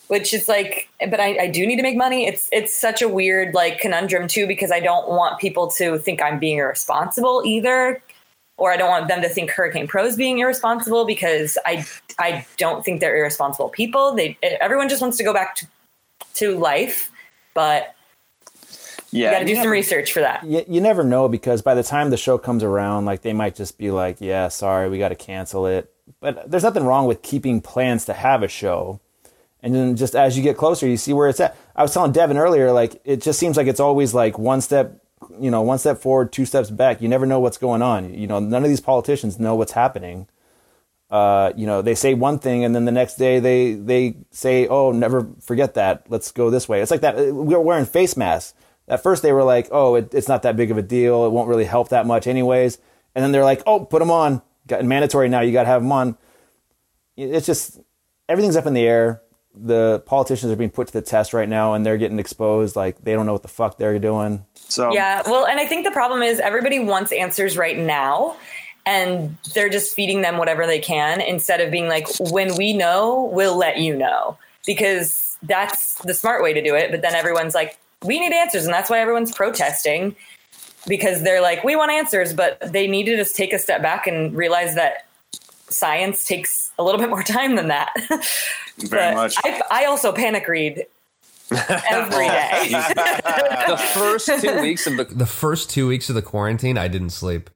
Which 0.10 0.34
is 0.34 0.48
like, 0.48 0.90
but 1.00 1.20
I, 1.20 1.38
I 1.38 1.48
do 1.48 1.66
need 1.66 1.78
to 1.78 1.84
make 1.84 1.96
money. 1.96 2.28
It's 2.28 2.50
it's 2.52 2.76
such 2.76 3.02
a 3.02 3.08
weird 3.08 3.54
like 3.54 3.80
conundrum 3.80 4.28
too 4.28 4.48
because 4.48 4.72
I 4.72 4.80
don't 4.80 5.08
want 5.08 5.40
people 5.40 5.70
to 5.72 5.98
think 6.00 6.22
I'm 6.22 6.40
being 6.40 6.58
irresponsible 6.58 7.42
either, 7.46 8.02
or 8.58 8.72
I 8.72 8.78
don't 8.78 8.90
want 8.90 9.08
them 9.08 9.22
to 9.22 9.30
think 9.30 9.52
Hurricane 9.52 9.88
Pro's 9.88 10.16
being 10.16 10.40
irresponsible 10.40 11.06
because 11.06 11.58
I 11.66 11.86
I 12.20 12.46
don't 12.58 12.84
think 12.84 13.00
they're 13.00 13.16
irresponsible 13.16 13.70
people. 13.70 14.16
They 14.16 14.38
everyone 14.42 14.90
just 14.90 15.02
wants 15.02 15.18
to 15.18 15.24
go 15.24 15.34
back 15.34 15.56
to 15.58 15.68
to 16.36 16.58
life, 16.58 17.12
but 17.54 17.96
yeah, 19.12 19.30
you 19.30 19.36
got 19.36 19.40
to 19.40 19.46
do 19.46 19.52
you 19.52 19.62
some 19.62 19.72
research 19.72 20.14
for 20.14 20.20
that. 20.20 20.44
You, 20.44 20.64
you 20.68 20.82
never 20.82 21.04
know 21.04 21.28
because 21.28 21.62
by 21.62 21.74
the 21.74 21.84
time 21.84 22.10
the 22.10 22.18
show 22.18 22.38
comes 22.38 22.64
around, 22.64 23.06
like 23.06 23.22
they 23.22 23.34
might 23.34 23.56
just 23.56 23.78
be 23.78 23.92
like, 23.92 24.18
"Yeah, 24.20 24.50
sorry, 24.50 24.90
we 24.90 25.00
got 25.00 25.10
to 25.10 25.16
cancel 25.16 25.66
it." 25.66 25.92
But 26.20 26.50
there's 26.50 26.64
nothing 26.64 26.84
wrong 26.84 27.06
with 27.06 27.22
keeping 27.22 27.62
plans 27.62 28.06
to 28.06 28.14
have 28.14 28.44
a 28.44 28.48
show, 28.48 29.00
and 29.62 29.76
then 29.76 29.96
just 29.96 30.16
as 30.16 30.38
you 30.38 30.44
get 30.44 30.58
closer, 30.58 30.88
you 30.88 30.98
see 30.98 31.14
where 31.14 31.28
it's 31.28 31.40
at. 31.40 31.56
I 31.76 31.82
was 31.82 31.94
telling 31.94 32.12
Devin 32.12 32.38
earlier, 32.38 32.72
like 32.72 33.02
it 33.04 33.22
just 33.22 33.40
seems 33.40 33.58
like 33.58 33.68
it's 33.68 33.80
always 33.80 34.14
like 34.14 34.40
one 34.40 34.62
step, 34.62 35.04
you 35.40 35.52
know, 35.52 35.62
one 35.62 35.80
step 35.80 35.98
forward, 35.98 36.32
two 36.32 36.46
steps 36.46 36.70
back. 36.70 37.02
You 37.02 37.10
never 37.10 37.26
know 37.26 37.40
what's 37.40 37.58
going 37.58 37.82
on. 37.82 38.14
You 38.14 38.28
know, 38.28 38.40
none 38.40 38.64
of 38.64 38.70
these 38.70 38.82
politicians 38.82 39.40
know 39.40 39.56
what's 39.56 39.74
happening. 39.74 40.28
Uh, 41.10 41.52
you 41.56 41.66
know, 41.66 41.82
they 41.82 41.96
say 41.96 42.14
one 42.14 42.38
thing 42.40 42.64
and 42.64 42.76
then 42.76 42.86
the 42.86 42.92
next 42.92 43.16
day 43.16 43.40
they 43.40 43.74
they 43.74 44.16
say, 44.32 44.68
"Oh, 44.68 44.92
never 44.92 45.28
forget 45.42 45.74
that. 45.74 46.06
Let's 46.10 46.32
go 46.32 46.50
this 46.50 46.70
way." 46.70 46.82
It's 46.82 46.92
like 46.92 47.02
that. 47.02 47.34
We're 47.34 47.60
wearing 47.60 47.86
face 47.86 48.16
masks. 48.16 48.54
At 48.88 49.04
first, 49.04 49.22
they 49.24 49.34
were 49.34 49.44
like, 49.44 49.68
"Oh, 49.72 49.96
it, 49.96 50.14
it's 50.14 50.28
not 50.28 50.44
that 50.44 50.56
big 50.56 50.72
of 50.72 50.78
a 50.78 50.82
deal. 50.82 51.26
It 51.26 51.32
won't 51.32 51.50
really 51.50 51.66
help 51.66 51.90
that 51.90 52.06
much, 52.06 52.28
anyways." 52.28 52.78
And 53.14 53.24
then 53.24 53.32
they're 53.32 53.44
like, 53.44 53.62
"Oh, 53.68 53.86
put 53.86 54.00
them 54.00 54.12
on. 54.12 54.42
Got 54.68 54.86
mandatory 54.86 55.30
now. 55.30 55.42
You 55.42 55.52
got 55.52 55.64
to 55.64 55.70
have 55.70 55.82
them 55.82 55.92
on." 55.92 56.18
It's 57.18 57.46
just 57.46 57.80
everything's 58.30 58.56
up 58.56 58.66
in 58.66 58.74
the 58.74 58.88
air. 58.88 59.22
The 59.62 60.02
politicians 60.06 60.52
are 60.52 60.56
being 60.56 60.70
put 60.70 60.88
to 60.88 60.94
the 60.94 61.02
test 61.02 61.34
right 61.34 61.50
now, 61.50 61.74
and 61.74 61.86
they're 61.86 61.98
getting 61.98 62.20
exposed. 62.20 62.76
Like 62.76 63.04
they 63.04 63.14
don't 63.14 63.26
know 63.26 63.34
what 63.34 63.42
the 63.42 63.50
fuck 63.50 63.78
they're 63.78 64.00
doing. 64.00 64.46
So 64.56 64.94
Yeah, 64.94 65.22
well, 65.26 65.46
and 65.46 65.60
I 65.60 65.66
think 65.66 65.86
the 65.86 65.92
problem 65.92 66.22
is 66.22 66.40
everybody 66.40 66.80
wants 66.80 67.12
answers 67.12 67.58
right 67.58 67.78
now, 67.78 68.36
and 68.86 69.38
they're 69.54 69.70
just 69.70 69.96
feeding 69.96 70.22
them 70.22 70.38
whatever 70.38 70.66
they 70.66 70.80
can 70.80 71.22
instead 71.22 71.62
of 71.62 71.72
being 71.72 71.88
like, 71.88 72.08
when 72.20 72.56
we 72.56 72.74
know, 72.74 73.30
we'll 73.34 73.58
let 73.58 73.78
you 73.78 73.96
know, 73.96 74.38
because 74.66 75.38
that's 75.44 75.96
the 76.04 76.14
smart 76.14 76.44
way 76.44 76.54
to 76.54 76.62
do 76.62 76.76
it. 76.76 76.92
But 76.92 77.02
then 77.02 77.16
everyone's 77.16 77.56
like, 77.56 77.78
we 78.04 78.20
need 78.20 78.34
answers, 78.34 78.66
and 78.66 78.74
that's 78.74 78.90
why 78.90 79.00
everyone's 79.00 79.34
protesting 79.34 80.16
because 80.88 81.24
they're 81.24 81.42
like, 81.42 81.64
we 81.64 81.76
want 81.76 81.92
answers, 81.92 82.34
but 82.34 82.60
they 82.72 82.88
need 82.88 83.06
to 83.06 83.16
just 83.16 83.36
take 83.36 83.54
a 83.54 83.60
step 83.60 83.82
back 83.82 84.08
and 84.08 84.36
realize 84.36 84.76
that 84.76 85.06
science 85.70 86.26
takes 86.26 86.72
a 86.80 86.84
little 86.84 87.00
bit 87.00 87.10
more 87.10 87.24
time 87.38 87.56
than 87.56 87.68
that. 87.70 87.94
Very 88.84 89.14
But 89.14 89.16
much. 89.16 89.36
I, 89.44 89.62
I 89.72 89.86
also 89.86 90.12
panic 90.12 90.48
read 90.48 90.86
every 91.52 92.28
day. 92.28 92.70
the 93.68 93.78
first 93.94 94.30
two 94.42 94.62
weeks 94.62 94.88
of 94.88 94.98
the 94.98 95.04
the 95.06 95.26
first 95.26 95.70
two 95.70 95.88
weeks 95.88 96.10
of 96.10 96.16
the 96.16 96.22
quarantine, 96.22 96.78
I 96.78 96.88
didn't 96.88 97.12
sleep. 97.12 97.50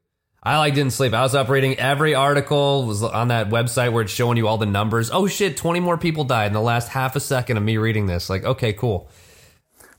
I 0.46 0.58
like 0.58 0.74
didn't 0.74 0.92
sleep. 0.92 1.14
I 1.14 1.22
was 1.22 1.36
up 1.36 1.48
reading 1.48 1.80
every 1.80 2.16
article 2.16 2.86
was 2.86 3.02
on 3.02 3.30
that 3.30 3.50
website 3.50 3.94
where 3.94 4.04
it's 4.04 4.12
showing 4.12 4.36
you 4.36 4.48
all 4.48 4.58
the 4.58 4.66
numbers. 4.66 5.10
Oh 5.12 5.28
shit, 5.28 5.56
twenty 5.56 5.80
more 5.80 5.98
people 5.98 6.26
died 6.26 6.48
in 6.48 6.54
the 6.54 6.62
last 6.62 6.90
half 6.90 7.16
a 7.16 7.20
second 7.22 7.56
of 7.58 7.64
me 7.64 7.78
reading 7.78 8.08
this. 8.08 8.30
Like, 8.30 8.44
okay, 8.44 8.74
cool. 8.74 9.10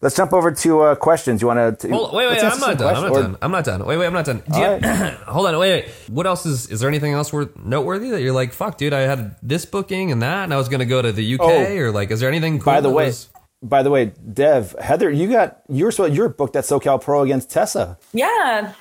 Let's 0.04 0.14
jump 0.16 0.34
over 0.34 0.52
to 0.52 0.80
uh, 0.82 0.94
questions. 0.96 1.40
You 1.40 1.48
want 1.48 1.80
to? 1.80 1.88
Hold, 1.88 2.12
wait, 2.12 2.28
wait, 2.28 2.44
I'm 2.44 2.60
not 2.60 2.76
done. 2.78 2.94
I'm 2.94 3.02
not 3.02 3.12
done. 3.14 3.36
I'm 3.40 3.50
not 3.50 3.64
done. 3.64 3.86
Wait, 3.86 3.96
wait, 3.96 4.06
I'm 4.06 4.12
not 4.12 4.26
done. 4.26 4.42
Do 4.52 4.58
you- 4.58 4.64
All 4.66 4.78
right. 4.78 5.14
hold 5.26 5.46
on, 5.46 5.58
wait, 5.58 5.84
wait. 5.86 5.94
What 6.08 6.26
else 6.26 6.44
is? 6.44 6.68
Is 6.70 6.80
there 6.80 6.90
anything 6.90 7.14
else 7.14 7.32
worth 7.32 7.56
noteworthy 7.58 8.10
that 8.10 8.20
you're 8.20 8.34
like, 8.34 8.52
fuck, 8.52 8.76
dude? 8.76 8.92
I 8.92 9.00
had 9.00 9.34
this 9.42 9.64
booking 9.64 10.12
and 10.12 10.20
that, 10.22 10.44
and 10.44 10.52
I 10.52 10.58
was 10.58 10.68
gonna 10.68 10.84
go 10.84 11.00
to 11.00 11.10
the 11.10 11.34
UK, 11.36 11.40
Oh. 11.42 11.76
or 11.78 11.90
like, 11.90 12.10
is 12.10 12.20
there 12.20 12.28
anything? 12.28 12.58
Cool 12.58 12.72
By 12.74 12.80
the 12.82 12.90
way, 12.90 13.06
was- 13.06 13.30
by 13.62 13.82
the 13.82 13.90
way, 13.90 14.12
Dev, 14.30 14.76
Heather, 14.78 15.10
you 15.10 15.26
got 15.30 15.62
you're 15.70 15.90
so 15.90 16.04
you're 16.04 16.28
booked 16.28 16.54
at 16.54 16.64
SoCal 16.64 17.00
Pro 17.00 17.22
against 17.22 17.50
Tessa. 17.50 17.96
Yeah, 18.12 18.74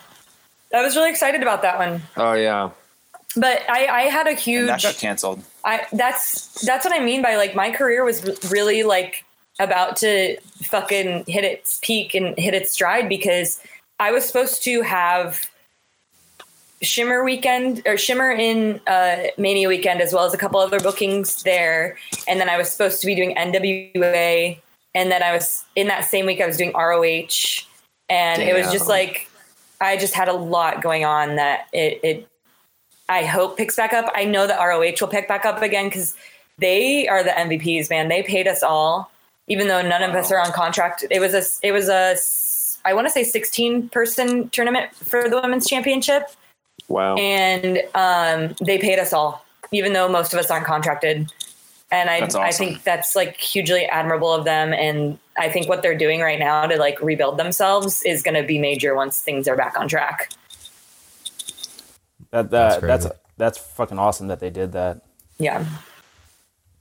I 0.76 0.82
was 0.82 0.97
really 0.97 1.09
excited 1.09 1.41
about 1.41 1.61
that 1.61 1.78
one. 1.80 2.01
oh 2.17 2.34
yeah, 2.34 2.71
But 3.38 3.61
I, 3.69 3.88
I 3.88 4.01
had 4.09 4.28
a 4.28 4.32
and 4.32 4.39
huge. 4.39 4.67
that 4.67 4.84
got 4.84 4.95
canceled. 4.97 5.41
I 5.63 5.88
that's 5.93 6.61
that's 6.65 6.84
what 6.84 6.93
I 6.93 7.01
mean 7.01 7.21
by 7.21 7.38
like 7.38 7.55
my 7.55 7.71
career 7.71 8.03
was 8.03 8.21
really 8.51 8.84
like 8.84 9.24
about 9.60 9.97
to 9.97 10.38
fucking 10.64 11.26
hit 11.28 11.43
its 11.43 11.80
peak 11.84 12.14
and 12.14 12.38
hit 12.38 12.54
its 12.54 12.72
stride 12.72 13.08
because 13.08 13.62
I 13.99 14.12
was 14.12 14.26
supposed 14.26 14.64
to 14.64 14.82
have 14.82 15.49
Shimmer 16.82 17.24
weekend 17.24 17.82
or 17.86 17.97
Shimmer 17.97 18.32
in 18.32 18.82
uh, 18.88 19.28
Mania 19.38 19.70
weekend 19.70 20.01
as 20.01 20.14
well 20.14 20.26
as 20.26 20.34
a 20.34 20.38
couple 20.38 20.60
other 20.60 20.80
bookings 20.80 21.43
there, 21.43 21.97
and 22.28 22.39
then 22.39 22.49
I 22.49 22.58
was 22.58 22.70
supposed 22.70 22.99
to 23.01 23.08
be 23.08 23.16
doing 23.16 23.36
NWA, 23.36 24.60
and 24.93 25.12
then 25.12 25.24
I 25.24 25.32
was 25.34 25.64
in 25.76 25.88
that 25.88 26.06
same 26.06 26.26
week 26.26 26.41
I 26.41 26.47
was 26.47 26.58
doing 26.58 26.74
ROH, 26.74 27.66
and 28.10 28.41
it 28.41 28.54
was 28.54 28.72
just 28.72 28.88
like 28.88 29.30
I 29.80 29.97
just 29.97 30.14
had 30.14 30.28
a 30.28 30.34
lot 30.34 30.82
going 30.82 31.06
on 31.06 31.38
that 31.38 31.68
it, 31.72 31.99
it 32.04 32.28
I 33.08 33.24
hope 33.24 33.58
picks 33.58 33.76
back 33.76 33.93
up. 33.93 34.12
I 34.16 34.26
know 34.26 34.47
that 34.47 34.60
ROH 34.60 34.95
will 34.99 35.08
pick 35.08 35.28
back 35.28 35.45
up 35.45 35.62
again 35.62 35.86
because 35.86 36.16
they 36.58 37.08
are 37.08 37.24
the 37.24 37.32
MVPs, 37.32 37.89
man. 37.89 38.10
They 38.10 38.24
paid 38.24 38.47
us 38.47 38.62
all, 38.62 39.12
even 39.47 39.67
though 39.67 39.81
none 39.81 40.03
of 40.03 40.15
us 40.15 40.31
are 40.31 40.39
on 40.39 40.51
contract. 40.51 41.03
It 41.11 41.19
was 41.19 41.33
a 41.33 41.43
it 41.65 41.71
was 41.71 41.89
a 41.89 42.15
I 42.87 42.93
want 42.93 43.07
to 43.07 43.11
say 43.11 43.23
16 43.23 43.89
person 43.89 44.49
tournament 44.49 44.93
for 44.95 45.29
the 45.29 45.39
women's 45.41 45.67
championship, 45.67 46.23
Wow. 46.89 47.15
and 47.15 47.81
um, 47.95 48.55
they 48.61 48.77
paid 48.77 48.99
us 48.99 49.13
all, 49.13 49.45
even 49.71 49.93
though 49.93 50.09
most 50.09 50.33
of 50.33 50.39
us 50.39 50.51
aren't 50.51 50.65
contracted. 50.65 51.31
And 51.91 52.09
I 52.09 52.21
That's 52.21 52.35
I 52.35 52.51
think 52.51 52.83
that's 52.83 53.15
like 53.15 53.37
hugely 53.37 53.85
admirable 53.85 54.33
of 54.33 54.45
them, 54.45 54.73
and 54.73 55.19
I 55.37 55.47
think 55.49 55.69
what 55.69 55.81
they're 55.83 55.97
doing 55.97 56.21
right 56.21 56.39
now 56.39 56.65
to 56.65 56.75
like 56.77 56.99
rebuild 57.01 57.37
themselves 57.37 58.01
is 58.03 58.23
going 58.23 58.33
to 58.33 58.43
be 58.43 58.57
major 58.57 58.95
once 58.95 59.21
things 59.21 59.47
are 59.47 59.55
back 59.55 59.77
on 59.79 59.87
track. 59.87 60.31
That, 62.31 62.49
That's 62.49 62.77
that 62.77 62.87
that's 62.87 63.05
crazy. 63.05 63.19
that's 63.37 63.57
fucking 63.59 63.99
awesome 63.99 64.27
that 64.27 64.39
they 64.39 64.49
did 64.49 64.71
that. 64.71 65.01
Yeah. 65.37 65.65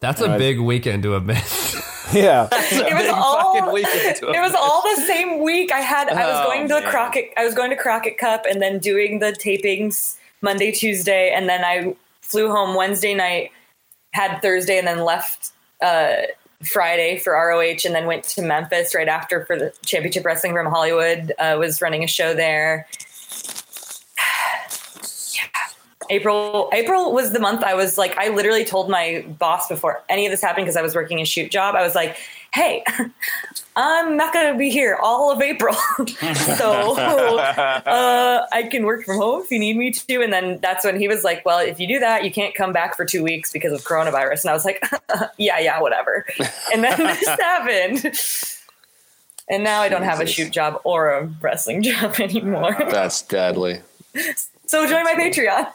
That's 0.00 0.20
a 0.22 0.38
big 0.38 0.58
weekend 0.58 1.02
to 1.04 1.12
have 1.12 1.24
missed. 1.24 1.76
Yeah. 2.22 2.48
it 2.52 2.94
was 2.94 3.08
all 3.08 3.54
fucking 3.54 3.72
weekend 3.72 4.16
to 4.16 4.28
it 4.34 4.40
was 4.40 4.54
all 4.54 4.82
the 4.96 5.02
same 5.06 5.42
week. 5.42 5.72
I 5.72 5.80
had 5.80 6.08
I 6.08 6.26
was 6.26 6.40
Oh, 6.40 6.44
going 6.48 6.68
to 6.68 6.74
the. 6.74 6.82
Crockett 6.82 7.32
I 7.36 7.44
was 7.44 7.54
going 7.54 7.70
to 7.70 7.76
Crockett 7.76 8.18
Cup 8.18 8.44
and 8.48 8.60
then 8.60 8.78
doing 8.78 9.18
the 9.20 9.32
tapings 9.32 10.16
Monday, 10.42 10.72
Tuesday, 10.72 11.30
and 11.30 11.48
then 11.48 11.64
I 11.64 11.94
flew 12.20 12.50
home 12.50 12.74
Wednesday 12.74 13.14
night, 13.14 13.50
had 14.12 14.40
Thursday, 14.42 14.76
and 14.78 14.86
then 14.86 15.04
left 15.04 15.52
uh, 15.80 16.22
Friday 16.64 17.18
for 17.18 17.32
ROH, 17.34 17.84
and 17.84 17.94
then 17.94 18.06
went 18.06 18.24
to 18.24 18.42
Memphis 18.42 18.94
right 18.94 19.08
after 19.08 19.44
for 19.46 19.56
the 19.58 19.72
Championship 19.84 20.24
Wrestling 20.24 20.52
from 20.52 20.66
Hollywood. 20.66 21.32
Uh, 21.38 21.56
was 21.58 21.80
running 21.80 22.02
a 22.04 22.08
show 22.08 22.34
there. 22.34 22.86
April 26.10 26.70
April 26.72 27.12
was 27.12 27.32
the 27.32 27.38
month 27.38 27.62
I 27.62 27.74
was 27.74 27.98
like 27.98 28.16
I 28.16 28.28
literally 28.28 28.64
told 28.64 28.88
my 28.88 29.24
boss 29.38 29.68
before 29.68 30.02
any 30.08 30.26
of 30.26 30.30
this 30.30 30.40
happened 30.40 30.66
because 30.66 30.76
I 30.76 30.82
was 30.82 30.94
working 30.94 31.20
a 31.20 31.24
shoot 31.24 31.50
job. 31.50 31.74
I 31.74 31.82
was 31.82 31.94
like, 31.94 32.16
"Hey, 32.52 32.84
I'm 33.76 34.16
not 34.16 34.32
going 34.32 34.52
to 34.52 34.58
be 34.58 34.70
here 34.70 34.98
all 35.02 35.30
of 35.30 35.40
April. 35.40 35.74
so 36.56 36.96
uh, 36.98 38.46
I 38.52 38.68
can 38.70 38.84
work 38.84 39.04
from 39.04 39.16
home 39.16 39.42
if 39.42 39.50
you 39.50 39.58
need 39.58 39.76
me 39.76 39.90
to." 39.90 40.22
And 40.22 40.32
then 40.32 40.58
that's 40.60 40.84
when 40.84 40.98
he 40.98 41.08
was 41.08 41.24
like, 41.24 41.44
"Well, 41.44 41.58
if 41.58 41.80
you 41.80 41.86
do 41.86 41.98
that, 42.00 42.24
you 42.24 42.30
can't 42.30 42.54
come 42.54 42.72
back 42.72 42.96
for 42.96 43.04
2 43.04 43.22
weeks 43.22 43.52
because 43.52 43.72
of 43.72 43.82
coronavirus." 43.82 44.42
And 44.42 44.50
I 44.50 44.54
was 44.54 44.64
like, 44.64 44.82
"Yeah, 45.38 45.58
yeah, 45.58 45.80
whatever." 45.80 46.26
And 46.72 46.84
then 46.84 46.98
this 46.98 47.26
happened. 47.26 48.12
And 49.48 49.64
now 49.64 49.82
I 49.82 49.88
don't 49.88 50.04
have 50.04 50.20
a 50.20 50.26
shoot 50.26 50.52
job 50.52 50.80
or 50.84 51.10
a 51.10 51.26
wrestling 51.40 51.82
job 51.82 52.20
anymore. 52.20 52.76
That's 52.90 53.22
deadly. 53.22 53.80
So 54.66 54.86
join 54.86 55.04
my 55.04 55.14
Patreon. 55.14 55.70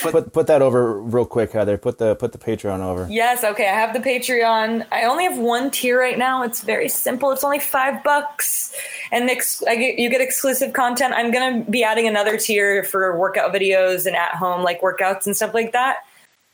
Put 0.00 0.32
put 0.32 0.46
that 0.46 0.62
over 0.62 1.00
real 1.00 1.26
quick, 1.26 1.52
Heather. 1.52 1.76
Put 1.76 1.98
the 1.98 2.14
put 2.14 2.32
the 2.32 2.38
Patreon 2.38 2.80
over. 2.80 3.06
Yes, 3.10 3.42
okay. 3.42 3.68
I 3.68 3.72
have 3.72 3.92
the 3.94 4.00
Patreon. 4.00 4.86
I 4.92 5.04
only 5.04 5.24
have 5.24 5.38
one 5.38 5.70
tier 5.70 5.98
right 5.98 6.16
now. 6.16 6.42
It's 6.44 6.62
very 6.62 6.88
simple. 6.88 7.32
It's 7.32 7.42
only 7.42 7.58
five 7.58 8.04
bucks, 8.04 8.72
and 9.10 9.28
ex- 9.28 9.60
get, 9.60 9.98
you 9.98 10.08
get 10.08 10.20
exclusive 10.20 10.72
content. 10.72 11.14
I'm 11.14 11.32
gonna 11.32 11.64
be 11.68 11.82
adding 11.82 12.06
another 12.06 12.36
tier 12.36 12.84
for 12.84 13.18
workout 13.18 13.52
videos 13.52 14.06
and 14.06 14.14
at 14.14 14.36
home 14.36 14.62
like 14.62 14.80
workouts 14.80 15.26
and 15.26 15.34
stuff 15.34 15.52
like 15.52 15.72
that 15.72 15.98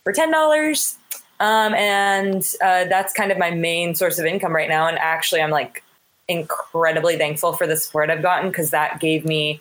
for 0.04 0.12
ten 0.12 0.30
dollars. 0.30 0.96
Um, 1.38 1.72
and 1.74 2.42
uh, 2.62 2.84
that's 2.84 3.14
kind 3.14 3.32
of 3.32 3.38
my 3.38 3.50
main 3.50 3.94
source 3.94 4.18
of 4.18 4.26
income 4.26 4.54
right 4.54 4.68
now. 4.68 4.86
And 4.86 4.98
actually, 4.98 5.40
I'm 5.40 5.50
like 5.50 5.82
incredibly 6.28 7.16
thankful 7.16 7.54
for 7.54 7.66
the 7.66 7.76
support 7.76 8.10
I've 8.10 8.22
gotten 8.22 8.50
because 8.50 8.70
that 8.70 9.00
gave 9.00 9.24
me, 9.24 9.60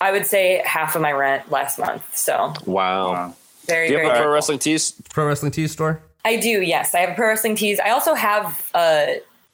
I 0.00 0.12
would 0.12 0.26
say, 0.26 0.62
half 0.64 0.94
of 0.96 1.02
my 1.02 1.12
rent 1.12 1.50
last 1.50 1.78
month. 1.78 2.02
So 2.16 2.54
Wow. 2.66 3.34
very, 3.66 3.88
Do 3.88 3.92
you 3.94 3.98
very. 3.98 4.06
have 4.08 4.16
a 4.16 4.18
pro 4.18 4.22
thankful. 4.24 4.32
wrestling 4.32 4.58
tees? 4.60 4.92
Pro 5.10 5.26
Wrestling 5.26 5.52
Tees 5.52 5.72
store. 5.72 6.00
I 6.24 6.36
do, 6.36 6.60
yes. 6.62 6.94
I 6.94 7.00
have 7.00 7.16
pro 7.16 7.28
wrestling 7.28 7.56
tees. 7.56 7.78
I 7.80 7.90
also 7.90 8.14
have 8.14 8.70
uh 8.74 9.06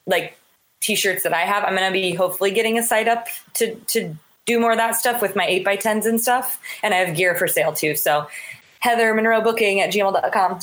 like 0.06 0.36
t-shirts 0.80 1.22
that 1.24 1.32
I 1.32 1.40
have. 1.40 1.64
I'm 1.64 1.74
gonna 1.74 1.90
be 1.92 2.14
hopefully 2.14 2.50
getting 2.52 2.78
a 2.78 2.82
site 2.82 3.08
up 3.08 3.26
to 3.54 3.74
to 3.88 4.14
do 4.46 4.60
more 4.60 4.70
of 4.72 4.76
that 4.78 4.92
stuff 4.96 5.20
with 5.20 5.34
my 5.34 5.44
eight 5.46 5.64
by 5.64 5.74
tens 5.76 6.06
and 6.06 6.20
stuff. 6.20 6.60
And 6.82 6.94
I 6.94 6.98
have 6.98 7.16
gear 7.16 7.34
for 7.34 7.48
sale 7.48 7.72
too. 7.72 7.94
So 7.96 8.28
Heather 8.80 9.12
Monroe 9.14 9.40
booking 9.42 9.80
at 9.80 9.90
gmail.com. 9.92 10.60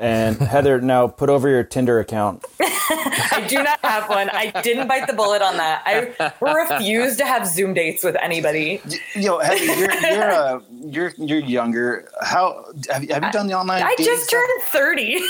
And 0.00 0.38
Heather, 0.38 0.80
now 0.80 1.08
put 1.08 1.28
over 1.28 1.46
your 1.48 1.62
Tinder 1.62 2.00
account. 2.00 2.42
I 2.60 3.44
do 3.46 3.62
not 3.62 3.78
have 3.84 4.08
one. 4.08 4.30
I 4.30 4.50
didn't 4.62 4.88
bite 4.88 5.06
the 5.06 5.12
bullet 5.12 5.42
on 5.42 5.58
that. 5.58 5.82
I 5.84 6.32
refuse 6.40 7.18
to 7.18 7.26
have 7.26 7.46
Zoom 7.46 7.74
dates 7.74 8.02
with 8.02 8.16
anybody. 8.16 8.80
Yo, 9.14 9.38
Heather, 9.38 9.62
you're 9.62 9.92
you're 9.92 10.30
uh, 10.30 10.60
you're 10.86 11.12
you're 11.18 11.40
younger. 11.40 12.08
How 12.22 12.64
have 12.88 13.04
you, 13.04 13.12
have 13.12 13.22
you 13.24 13.30
done 13.30 13.46
the 13.46 13.52
online? 13.52 13.82
I 13.82 13.90
dating 13.90 14.06
just 14.06 14.28
stuff? 14.28 14.40
turned 14.40 14.96
30. 14.96 15.20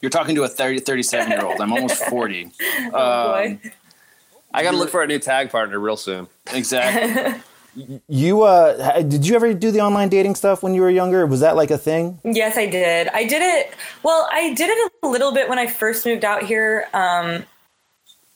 You're 0.00 0.10
talking 0.10 0.34
to 0.36 0.44
a 0.44 0.48
30, 0.48 0.80
37 0.80 1.30
year 1.30 1.44
old. 1.44 1.60
I'm 1.60 1.72
almost 1.72 2.02
40. 2.04 2.50
Oh, 2.92 3.32
boy. 3.32 3.60
I 4.54 4.62
got 4.62 4.70
to 4.70 4.76
look 4.76 4.88
for 4.88 5.02
a 5.02 5.06
new 5.06 5.18
tag 5.18 5.50
partner 5.50 5.78
real 5.78 5.96
soon. 5.96 6.28
Exactly. 6.52 7.42
You 8.08 8.42
uh, 8.42 9.02
did 9.02 9.26
you 9.26 9.36
ever 9.36 9.54
do 9.54 9.70
the 9.70 9.80
online 9.80 10.08
dating 10.08 10.34
stuff 10.34 10.62
when 10.62 10.74
you 10.74 10.80
were 10.80 10.90
younger? 10.90 11.26
Was 11.26 11.40
that 11.40 11.54
like 11.56 11.70
a 11.70 11.78
thing? 11.78 12.18
Yes, 12.24 12.56
I 12.56 12.66
did. 12.66 13.08
I 13.08 13.24
did 13.24 13.42
it. 13.42 13.72
Well, 14.02 14.28
I 14.32 14.54
did 14.54 14.70
it 14.70 14.92
a 15.02 15.08
little 15.08 15.32
bit 15.32 15.48
when 15.48 15.58
I 15.58 15.66
first 15.66 16.04
moved 16.04 16.24
out 16.24 16.42
here. 16.42 16.88
Um, 16.92 17.44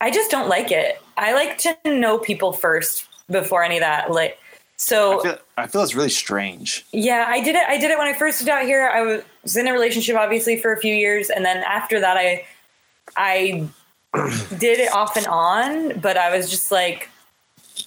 I 0.01 0.11
just 0.11 0.31
don't 0.31 0.49
like 0.49 0.71
it. 0.71 1.01
I 1.17 1.33
like 1.35 1.59
to 1.59 1.77
know 1.87 2.19
people 2.19 2.53
first 2.53 3.09
before 3.31 3.63
any 3.63 3.77
of 3.77 3.81
that. 3.83 4.11
Like, 4.11 4.39
so 4.77 5.21
I 5.21 5.23
feel, 5.23 5.39
I 5.59 5.67
feel 5.67 5.83
it's 5.83 5.95
really 5.95 6.11
strange. 6.11 6.85
yeah, 6.93 7.27
I 7.29 7.41
did 7.41 7.55
it. 7.57 7.65
I 7.67 7.79
did 7.79 7.91
it 7.91 7.99
when 7.99 8.09
I 8.09 8.13
first 8.13 8.41
moved 8.41 8.51
out 8.51 8.65
here. 8.65 8.89
I 8.89 9.23
was 9.43 9.57
in 9.57 9.67
a 9.69 9.73
relationship, 9.73 10.17
obviously, 10.17 10.57
for 10.57 10.73
a 10.73 10.79
few 10.79 10.95
years, 10.95 11.31
and 11.31 11.45
then 11.45 11.59
after 11.59 12.01
that, 12.01 12.17
I 12.17 12.45
I 13.17 13.69
did 14.59 14.79
it 14.81 14.93
off 14.93 15.17
and 15.17 15.27
on. 15.27 16.01
But 16.01 16.17
I 16.17 16.37
was 16.37 16.51
just 16.51 16.71
like, 16.73 17.09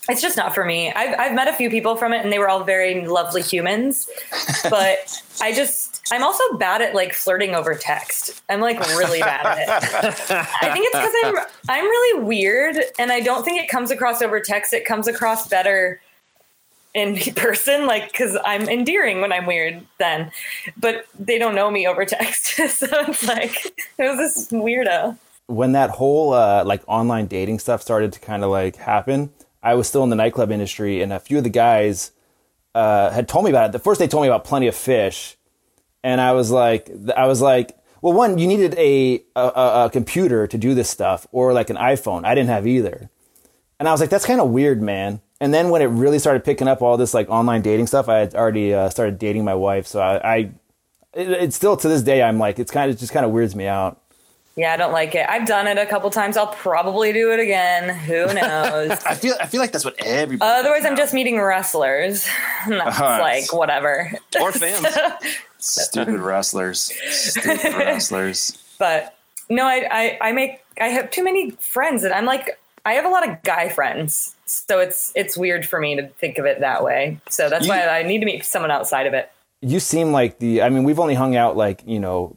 it's 0.09 0.21
just 0.21 0.37
not 0.37 0.53
for 0.53 0.65
me. 0.65 0.91
I've 0.91 1.19
I've 1.19 1.33
met 1.33 1.47
a 1.47 1.53
few 1.53 1.69
people 1.69 1.95
from 1.95 2.13
it, 2.13 2.23
and 2.23 2.31
they 2.31 2.39
were 2.39 2.49
all 2.49 2.63
very 2.63 3.05
lovely 3.05 3.41
humans. 3.41 4.09
But 4.69 5.21
I 5.41 5.53
just 5.53 6.01
I'm 6.11 6.23
also 6.23 6.43
bad 6.57 6.81
at 6.81 6.93
like 6.93 7.13
flirting 7.13 7.55
over 7.55 7.75
text. 7.75 8.41
I'm 8.49 8.61
like 8.61 8.79
really 8.97 9.19
bad 9.19 9.45
at 9.45 9.59
it. 9.59 9.69
I 10.61 10.71
think 10.71 10.87
it's 10.87 10.97
because 10.97 11.13
I'm 11.23 11.35
I'm 11.69 11.85
really 11.85 12.23
weird, 12.23 12.77
and 12.99 13.11
I 13.11 13.19
don't 13.19 13.43
think 13.43 13.61
it 13.61 13.69
comes 13.69 13.91
across 13.91 14.21
over 14.21 14.39
text. 14.39 14.73
It 14.73 14.85
comes 14.85 15.07
across 15.07 15.47
better 15.47 16.01
in 16.93 17.17
person, 17.35 17.85
like 17.87 18.11
because 18.11 18.37
I'm 18.45 18.69
endearing 18.69 19.21
when 19.21 19.31
I'm 19.33 19.45
weird. 19.45 19.85
Then, 19.97 20.31
but 20.77 21.05
they 21.17 21.37
don't 21.37 21.55
know 21.55 21.71
me 21.71 21.87
over 21.87 22.05
text, 22.05 22.45
so 22.69 22.87
it's 22.91 23.27
like 23.27 23.65
it 23.97 24.03
was 24.03 24.17
this 24.17 24.51
weirdo. 24.51 25.17
when 25.47 25.73
that 25.73 25.91
whole 25.91 26.33
uh, 26.33 26.63
like 26.65 26.83
online 26.87 27.27
dating 27.27 27.59
stuff 27.59 27.81
started 27.81 28.13
to 28.13 28.19
kind 28.19 28.43
of 28.43 28.49
like 28.51 28.75
happen, 28.77 29.31
I 29.65 29.73
was 29.73 29.87
still 29.87 30.03
in 30.03 30.11
the 30.11 30.15
nightclub 30.15 30.51
industry, 30.51 31.01
and 31.01 31.11
a 31.11 31.19
few 31.19 31.39
of 31.39 31.43
the 31.43 31.49
guys 31.49 32.11
uh, 32.75 33.09
had 33.09 33.27
told 33.27 33.45
me 33.45 33.49
about 33.49 33.65
it. 33.65 33.71
The 33.71 33.79
first 33.79 33.99
they 33.99 34.07
told 34.07 34.21
me 34.21 34.27
about 34.27 34.43
Plenty 34.43 34.67
of 34.67 34.75
Fish, 34.75 35.37
and 36.03 36.21
I 36.21 36.33
was 36.33 36.51
like, 36.51 36.87
I 37.17 37.25
was 37.25 37.41
like, 37.41 37.75
well, 37.99 38.13
one, 38.13 38.37
you 38.37 38.47
needed 38.47 38.75
a 38.77 39.23
a, 39.35 39.41
a 39.85 39.89
computer 39.91 40.45
to 40.45 40.57
do 40.57 40.75
this 40.75 40.87
stuff, 40.87 41.25
or 41.31 41.51
like 41.51 41.71
an 41.71 41.77
iPhone. 41.77 42.25
I 42.25 42.35
didn't 42.35 42.49
have 42.49 42.67
either, 42.67 43.09
and 43.79 43.89
I 43.89 43.91
was 43.91 43.99
like, 43.99 44.11
that's 44.11 44.25
kind 44.25 44.39
of 44.39 44.51
weird, 44.51 44.83
man. 44.83 45.19
And 45.41 45.51
then 45.51 45.69
when 45.69 45.81
it 45.81 45.87
really 45.87 46.19
started 46.19 46.43
picking 46.45 46.67
up 46.67 46.83
all 46.83 46.95
this 46.95 47.15
like 47.15 47.27
online 47.29 47.63
dating 47.63 47.87
stuff, 47.87 48.07
I 48.07 48.19
had 48.19 48.35
already 48.35 48.71
uh, 48.71 48.89
started 48.89 49.17
dating 49.17 49.45
my 49.45 49.55
wife, 49.55 49.87
so 49.87 49.99
I, 49.99 50.33
I 50.33 50.37
it, 51.13 51.29
it's 51.31 51.55
still 51.55 51.75
to 51.75 51.89
this 51.89 52.03
day, 52.03 52.21
I'm 52.21 52.37
like, 52.37 52.59
it's 52.59 52.71
kind 52.71 52.91
of 52.91 52.99
just 52.99 53.11
kind 53.11 53.25
of 53.25 53.31
weirds 53.31 53.55
me 53.55 53.65
out. 53.65 53.99
Yeah, 54.57 54.71
I 54.73 54.77
don't 54.77 54.93
like 54.93 55.15
it. 55.15 55.25
I've 55.27 55.45
done 55.45 55.67
it 55.67 55.77
a 55.77 55.85
couple 55.85 56.09
times. 56.11 56.37
I'll 56.37 56.47
probably 56.47 57.11
do 57.11 57.31
it 57.33 57.39
again. 57.41 57.93
Who 57.99 58.25
knows? 58.33 58.91
I 59.05 59.13
feel 59.15 59.35
I 59.41 59.47
feel 59.47 59.59
like 59.59 59.71
that's 59.73 59.83
what 59.83 59.95
everybody. 59.99 60.49
Otherwise, 60.49 60.83
does 60.83 60.91
I'm 60.91 60.95
just 60.97 61.13
meeting 61.13 61.39
wrestlers. 61.41 62.25
That's 62.67 62.99
Uh-huh. 62.99 63.17
like 63.21 63.51
whatever. 63.53 64.11
Or 64.39 64.51
fans. 64.53 64.87
stupid 65.57 66.19
wrestlers. 66.19 66.91
Stupid 67.09 67.63
wrestlers. 67.75 68.57
But 68.79 69.17
no, 69.49 69.65
I, 69.65 69.87
I 69.91 70.17
I 70.29 70.31
make 70.31 70.63
I 70.79 70.87
have 70.87 71.11
too 71.11 71.23
many 71.23 71.51
friends, 71.51 72.03
and 72.03 72.13
I'm 72.13 72.25
like 72.25 72.57
I 72.85 72.93
have 72.93 73.05
a 73.05 73.09
lot 73.09 73.27
of 73.27 73.41
guy 73.43 73.67
friends, 73.69 74.35
so 74.45 74.79
it's 74.79 75.11
it's 75.15 75.35
weird 75.37 75.67
for 75.67 75.79
me 75.81 75.95
to 75.97 76.07
think 76.07 76.37
of 76.37 76.45
it 76.45 76.61
that 76.61 76.83
way. 76.83 77.19
So 77.29 77.49
that's 77.49 77.65
You- 77.65 77.71
why 77.71 77.87
I 77.87 78.03
need 78.03 78.19
to 78.19 78.25
meet 78.25 78.45
someone 78.45 78.71
outside 78.71 79.05
of 79.07 79.13
it. 79.13 79.29
you 79.61 79.79
seem 79.79 80.11
like 80.11 80.37
the 80.39 80.61
i 80.61 80.69
mean 80.69 80.83
we've 80.83 80.99
only 80.99 81.15
hung 81.15 81.35
out 81.35 81.55
like 81.57 81.81
you 81.85 81.99
know 81.99 82.35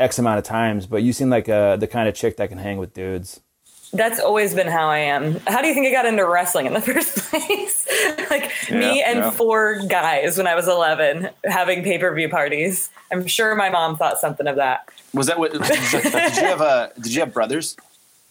x 0.00 0.18
amount 0.18 0.38
of 0.38 0.44
times 0.44 0.86
but 0.86 1.02
you 1.02 1.12
seem 1.12 1.30
like 1.30 1.48
uh, 1.48 1.76
the 1.76 1.86
kind 1.86 2.08
of 2.08 2.14
chick 2.14 2.36
that 2.36 2.48
can 2.48 2.58
hang 2.58 2.78
with 2.78 2.92
dudes 2.94 3.40
That's 3.92 4.20
always 4.20 4.54
been 4.54 4.68
how 4.68 4.88
I 4.88 4.98
am. 4.98 5.40
How 5.48 5.62
do 5.62 5.66
you 5.66 5.74
think 5.74 5.88
I 5.88 5.90
got 5.90 6.06
into 6.06 6.24
wrestling 6.24 6.66
in 6.66 6.74
the 6.74 6.80
first 6.90 7.16
place? 7.16 7.88
like 8.30 8.52
me 8.70 9.02
and 9.02 9.18
yeah. 9.18 9.30
four 9.30 9.80
guys 9.88 10.38
when 10.38 10.46
I 10.46 10.54
was 10.54 10.68
11 10.68 11.28
having 11.44 11.82
pay 11.82 11.98
per 11.98 12.14
view 12.14 12.28
parties. 12.28 12.90
I'm 13.10 13.26
sure 13.26 13.54
my 13.56 13.68
mom 13.68 13.96
thought 13.96 14.18
something 14.18 14.46
of 14.46 14.56
that. 14.56 14.88
Was 15.12 15.26
that 15.26 15.38
what? 15.38 15.52
Did 15.52 15.62
you 15.62 16.44
have 16.44 16.60
a? 16.60 16.92
Did 17.00 17.12
you 17.14 17.20
have 17.20 17.34
brothers? 17.34 17.76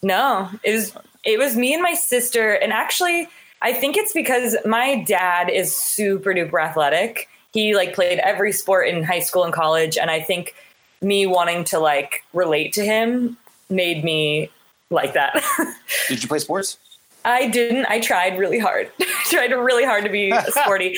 No, 0.02 0.48
it 0.64 0.72
was 0.72 0.94
it 1.24 1.38
was 1.38 1.56
me 1.56 1.74
and 1.74 1.82
my 1.82 1.94
sister, 1.94 2.52
and 2.52 2.72
actually, 2.72 3.28
I 3.60 3.72
think 3.72 3.96
it's 3.96 4.12
because 4.12 4.56
my 4.64 5.02
dad 5.02 5.50
is 5.50 5.76
super 5.76 6.32
duper 6.32 6.62
athletic. 6.62 7.28
He 7.52 7.74
like 7.74 7.94
played 7.94 8.18
every 8.20 8.52
sport 8.52 8.88
in 8.88 9.02
high 9.02 9.20
school 9.20 9.44
and 9.44 9.52
college, 9.52 9.98
and 9.98 10.10
I 10.10 10.20
think 10.20 10.54
me 11.02 11.26
wanting 11.26 11.64
to 11.64 11.78
like 11.78 12.24
relate 12.32 12.72
to 12.74 12.84
him 12.84 13.36
made 13.68 14.04
me 14.04 14.50
like 14.90 15.14
that. 15.14 15.42
Did 16.08 16.22
you 16.22 16.28
play 16.28 16.38
sports? 16.38 16.78
I 17.24 17.48
didn't. 17.48 17.86
I 17.86 18.00
tried 18.00 18.38
really 18.38 18.58
hard. 18.58 18.90
I 19.00 19.24
tried 19.28 19.52
really 19.52 19.84
hard 19.84 20.04
to 20.04 20.10
be 20.10 20.32
sporty. 20.48 20.96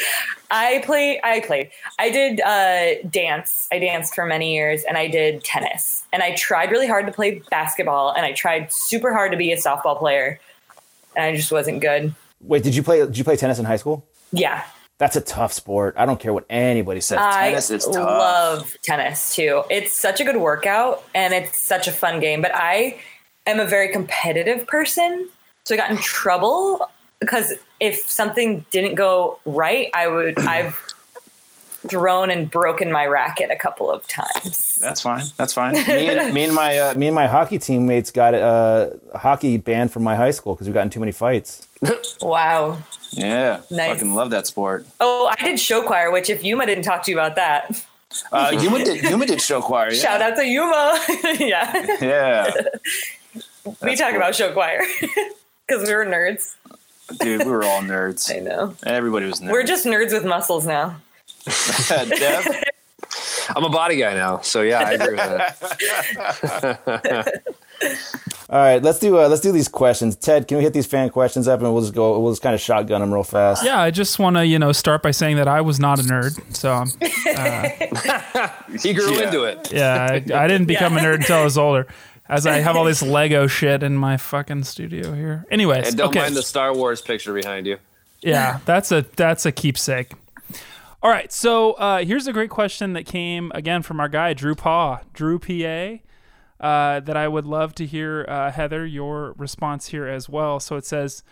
I 0.50 0.82
play. 0.84 1.20
I 1.22 1.40
played. 1.40 1.70
I 1.98 2.10
did 2.10 2.40
uh, 2.40 3.08
dance. 3.08 3.68
I 3.72 3.78
danced 3.78 4.14
for 4.14 4.24
many 4.24 4.54
years, 4.54 4.84
and 4.84 4.96
I 4.96 5.08
did 5.08 5.42
tennis. 5.42 6.04
And 6.12 6.22
I 6.22 6.34
tried 6.36 6.70
really 6.70 6.86
hard 6.86 7.06
to 7.06 7.12
play 7.12 7.42
basketball, 7.50 8.12
and 8.12 8.24
I 8.24 8.32
tried 8.32 8.72
super 8.72 9.12
hard 9.12 9.32
to 9.32 9.36
be 9.36 9.52
a 9.52 9.56
softball 9.56 9.98
player, 9.98 10.38
and 11.16 11.24
I 11.24 11.36
just 11.36 11.50
wasn't 11.50 11.80
good. 11.80 12.14
Wait, 12.40 12.62
did 12.62 12.76
you 12.76 12.82
play? 12.82 13.00
Did 13.00 13.18
you 13.18 13.24
play 13.24 13.36
tennis 13.36 13.58
in 13.58 13.64
high 13.64 13.76
school? 13.76 14.06
Yeah, 14.30 14.64
That's 15.02 15.16
a 15.16 15.20
tough 15.20 15.52
sport. 15.52 15.96
I 15.98 16.06
don't 16.06 16.20
care 16.20 16.32
what 16.32 16.44
anybody 16.48 17.00
says. 17.00 17.18
Tennis 17.18 17.72
I 17.72 17.74
is 17.74 17.84
tough. 17.86 17.96
love 17.96 18.76
tennis 18.82 19.34
too. 19.34 19.64
It's 19.68 19.92
such 19.92 20.20
a 20.20 20.24
good 20.24 20.36
workout, 20.36 21.02
and 21.12 21.34
it's 21.34 21.58
such 21.58 21.88
a 21.88 21.90
fun 21.90 22.20
game. 22.20 22.40
But 22.40 22.52
I 22.54 23.00
am 23.44 23.58
a 23.58 23.64
very 23.64 23.88
competitive 23.88 24.64
person, 24.68 25.28
so 25.64 25.74
I 25.74 25.78
got 25.78 25.90
in 25.90 25.96
trouble 25.96 26.88
because 27.18 27.52
if 27.80 28.08
something 28.08 28.64
didn't 28.70 28.94
go 28.94 29.40
right, 29.44 29.90
I 29.92 30.06
would 30.06 30.38
I've 30.46 30.78
thrown 31.88 32.30
and 32.30 32.48
broken 32.48 32.92
my 32.92 33.04
racket 33.06 33.50
a 33.50 33.56
couple 33.56 33.90
of 33.90 34.06
times. 34.06 34.76
That's 34.80 35.00
fine. 35.00 35.24
That's 35.36 35.52
fine. 35.52 35.72
me, 35.88 36.10
and, 36.10 36.32
me 36.32 36.44
and 36.44 36.54
my 36.54 36.78
uh, 36.78 36.94
me 36.94 37.08
and 37.08 37.14
my 37.16 37.26
hockey 37.26 37.58
teammates 37.58 38.12
got 38.12 38.34
uh, 38.34 38.90
hockey 39.16 39.56
banned 39.56 39.90
from 39.90 40.04
my 40.04 40.14
high 40.14 40.30
school 40.30 40.54
because 40.54 40.68
we 40.68 40.72
got 40.72 40.82
in 40.82 40.90
too 40.90 41.00
many 41.00 41.10
fights. 41.10 41.66
Wow. 42.20 42.78
Yeah, 43.12 43.60
Nice. 43.70 43.94
fucking 43.94 44.14
love 44.14 44.30
that 44.30 44.46
sport. 44.46 44.86
Oh, 45.00 45.30
I 45.38 45.44
did 45.44 45.60
show 45.60 45.82
choir, 45.82 46.10
which 46.10 46.30
if 46.30 46.42
Yuma 46.42 46.64
didn't 46.66 46.84
talk 46.84 47.02
to 47.04 47.10
you 47.10 47.18
about 47.18 47.36
that, 47.36 47.84
Uh, 48.30 48.50
Yuma 48.60 48.84
did 48.84 49.02
Yuma 49.04 49.24
did 49.26 49.40
show 49.40 49.60
choir. 49.62 49.90
Yeah. 49.92 50.02
shout 50.02 50.20
out 50.22 50.36
to 50.36 50.46
Yuma. 50.46 50.98
yeah, 51.38 51.96
Yeah, 52.00 52.50
we 53.82 53.96
talk 53.96 54.14
about 54.14 54.34
show 54.34 54.52
choir 54.52 54.80
because 55.66 55.86
we 55.88 55.94
were 55.94 56.04
nerds. 56.06 56.54
dude, 57.20 57.44
we 57.44 57.50
were 57.50 57.64
all 57.64 57.80
nerds. 57.82 58.30
I 58.34 58.40
know. 58.40 58.74
Everybody 58.84 59.26
was 59.26 59.40
nerds. 59.40 59.50
We're 59.52 59.64
just 59.64 59.84
nerds 59.86 60.12
with 60.12 60.24
muscles 60.24 60.66
now. 60.66 60.96
Dev. 61.88 62.64
I'm 63.54 63.64
a 63.64 63.68
body 63.70 63.96
guy 63.96 64.14
now, 64.14 64.40
so 64.40 64.62
yeah, 64.62 64.78
I 64.80 64.92
agree 64.92 65.16
with 65.16 65.18
that. 66.62 67.42
All 68.50 68.58
right, 68.58 68.82
let's 68.82 68.98
do 68.98 69.18
uh, 69.18 69.28
let's 69.28 69.40
do 69.40 69.50
these 69.50 69.68
questions. 69.68 70.14
Ted, 70.14 70.46
can 70.46 70.58
we 70.58 70.62
hit 70.62 70.74
these 70.74 70.86
fan 70.86 71.08
questions 71.10 71.48
up 71.48 71.60
and 71.62 71.72
we'll 71.72 71.80
just 71.82 71.94
go 71.94 72.18
we'll 72.20 72.32
just 72.32 72.42
kind 72.42 72.54
of 72.54 72.60
shotgun 72.60 73.00
them 73.00 73.12
real 73.12 73.22
fast. 73.22 73.64
Yeah, 73.64 73.80
I 73.80 73.90
just 73.90 74.18
want 74.18 74.36
to 74.36 74.44
you 74.46 74.58
know 74.58 74.72
start 74.72 75.02
by 75.02 75.10
saying 75.10 75.36
that 75.36 75.48
I 75.48 75.62
was 75.62 75.80
not 75.80 75.98
a 75.98 76.02
nerd. 76.02 76.54
So 76.54 76.72
um, 76.72 76.88
He 78.82 78.92
grew 78.92 79.12
Yeah. 79.14 79.24
into 79.26 79.44
it. 79.44 79.72
yeah, 79.72 80.06
I, 80.10 80.44
I 80.44 80.48
didn't 80.48 80.66
become 80.66 80.96
a 80.96 81.00
nerd 81.00 81.16
until 81.16 81.38
I 81.38 81.44
was 81.44 81.56
older. 81.58 81.86
As 82.28 82.46
I 82.46 82.58
have 82.58 82.76
all 82.76 82.84
this 82.84 83.02
Lego 83.16 83.46
shit 83.46 83.82
in 83.82 83.96
my 83.96 84.16
fucking 84.16 84.64
studio 84.64 85.12
here. 85.12 85.44
Anyways, 85.50 85.88
And 85.88 85.96
don't 85.98 86.08
okay. 86.08 86.20
mind 86.20 86.36
the 86.36 86.42
Star 86.42 86.74
Wars 86.74 87.00
picture 87.02 87.34
behind 87.34 87.66
you. 87.66 87.78
Yeah, 88.20 88.60
that's 88.64 88.92
a 88.92 89.04
that's 89.16 89.44
a 89.46 89.52
keepsake. 89.52 90.12
All 91.02 91.10
right, 91.10 91.32
so 91.32 91.72
uh, 91.72 92.04
here's 92.04 92.26
a 92.28 92.32
great 92.32 92.50
question 92.50 92.92
that 92.92 93.06
came 93.06 93.50
again 93.54 93.82
from 93.82 93.98
our 93.98 94.08
guy 94.08 94.34
Drew 94.34 94.54
Paw, 94.54 95.00
Drew 95.14 95.38
PA. 95.38 96.00
Uh, 96.62 97.00
that 97.00 97.16
I 97.16 97.26
would 97.26 97.44
love 97.44 97.74
to 97.74 97.86
hear, 97.86 98.24
uh, 98.28 98.52
Heather, 98.52 98.86
your 98.86 99.34
response 99.36 99.88
here 99.88 100.06
as 100.06 100.28
well. 100.28 100.60
So 100.60 100.76
it 100.76 100.86
says, 100.86 101.24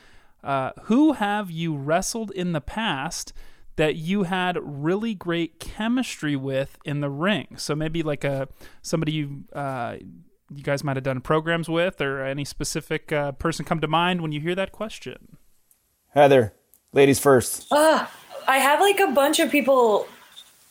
uh, 0.43 0.73
"Who 0.85 1.13
have 1.13 1.53
you 1.53 1.77
wrestled 1.77 2.33
in 2.33 2.51
the 2.51 2.61
past 2.61 3.33
that 3.77 3.95
you 3.95 4.25
had 4.25 4.59
really 4.61 5.15
great 5.15 5.61
chemistry 5.61 6.35
with 6.35 6.79
in 6.85 7.01
the 7.01 7.11
ring?" 7.11 7.55
So 7.59 7.77
maybe 7.77 8.03
like 8.03 8.25
a 8.25 8.49
somebody 8.83 9.13
you 9.13 9.45
uh, 9.53 9.99
you 10.53 10.65
guys 10.65 10.83
might 10.83 10.97
have 10.97 11.05
done 11.05 11.21
programs 11.21 11.69
with, 11.69 12.01
or 12.01 12.25
any 12.25 12.45
specific 12.45 13.13
uh, 13.13 13.31
person 13.31 13.65
come 13.65 13.81
to 13.81 13.87
mind 13.87 14.23
when 14.23 14.33
you 14.33 14.41
hear 14.41 14.57
that 14.57 14.73
question. 14.73 15.37
Heather, 16.09 16.55
ladies 16.93 17.21
first. 17.21 17.69
I 18.49 18.59
have 18.59 18.81
like 18.81 18.99
a 18.99 19.13
bunch 19.13 19.39
of 19.39 19.49
people. 19.49 20.09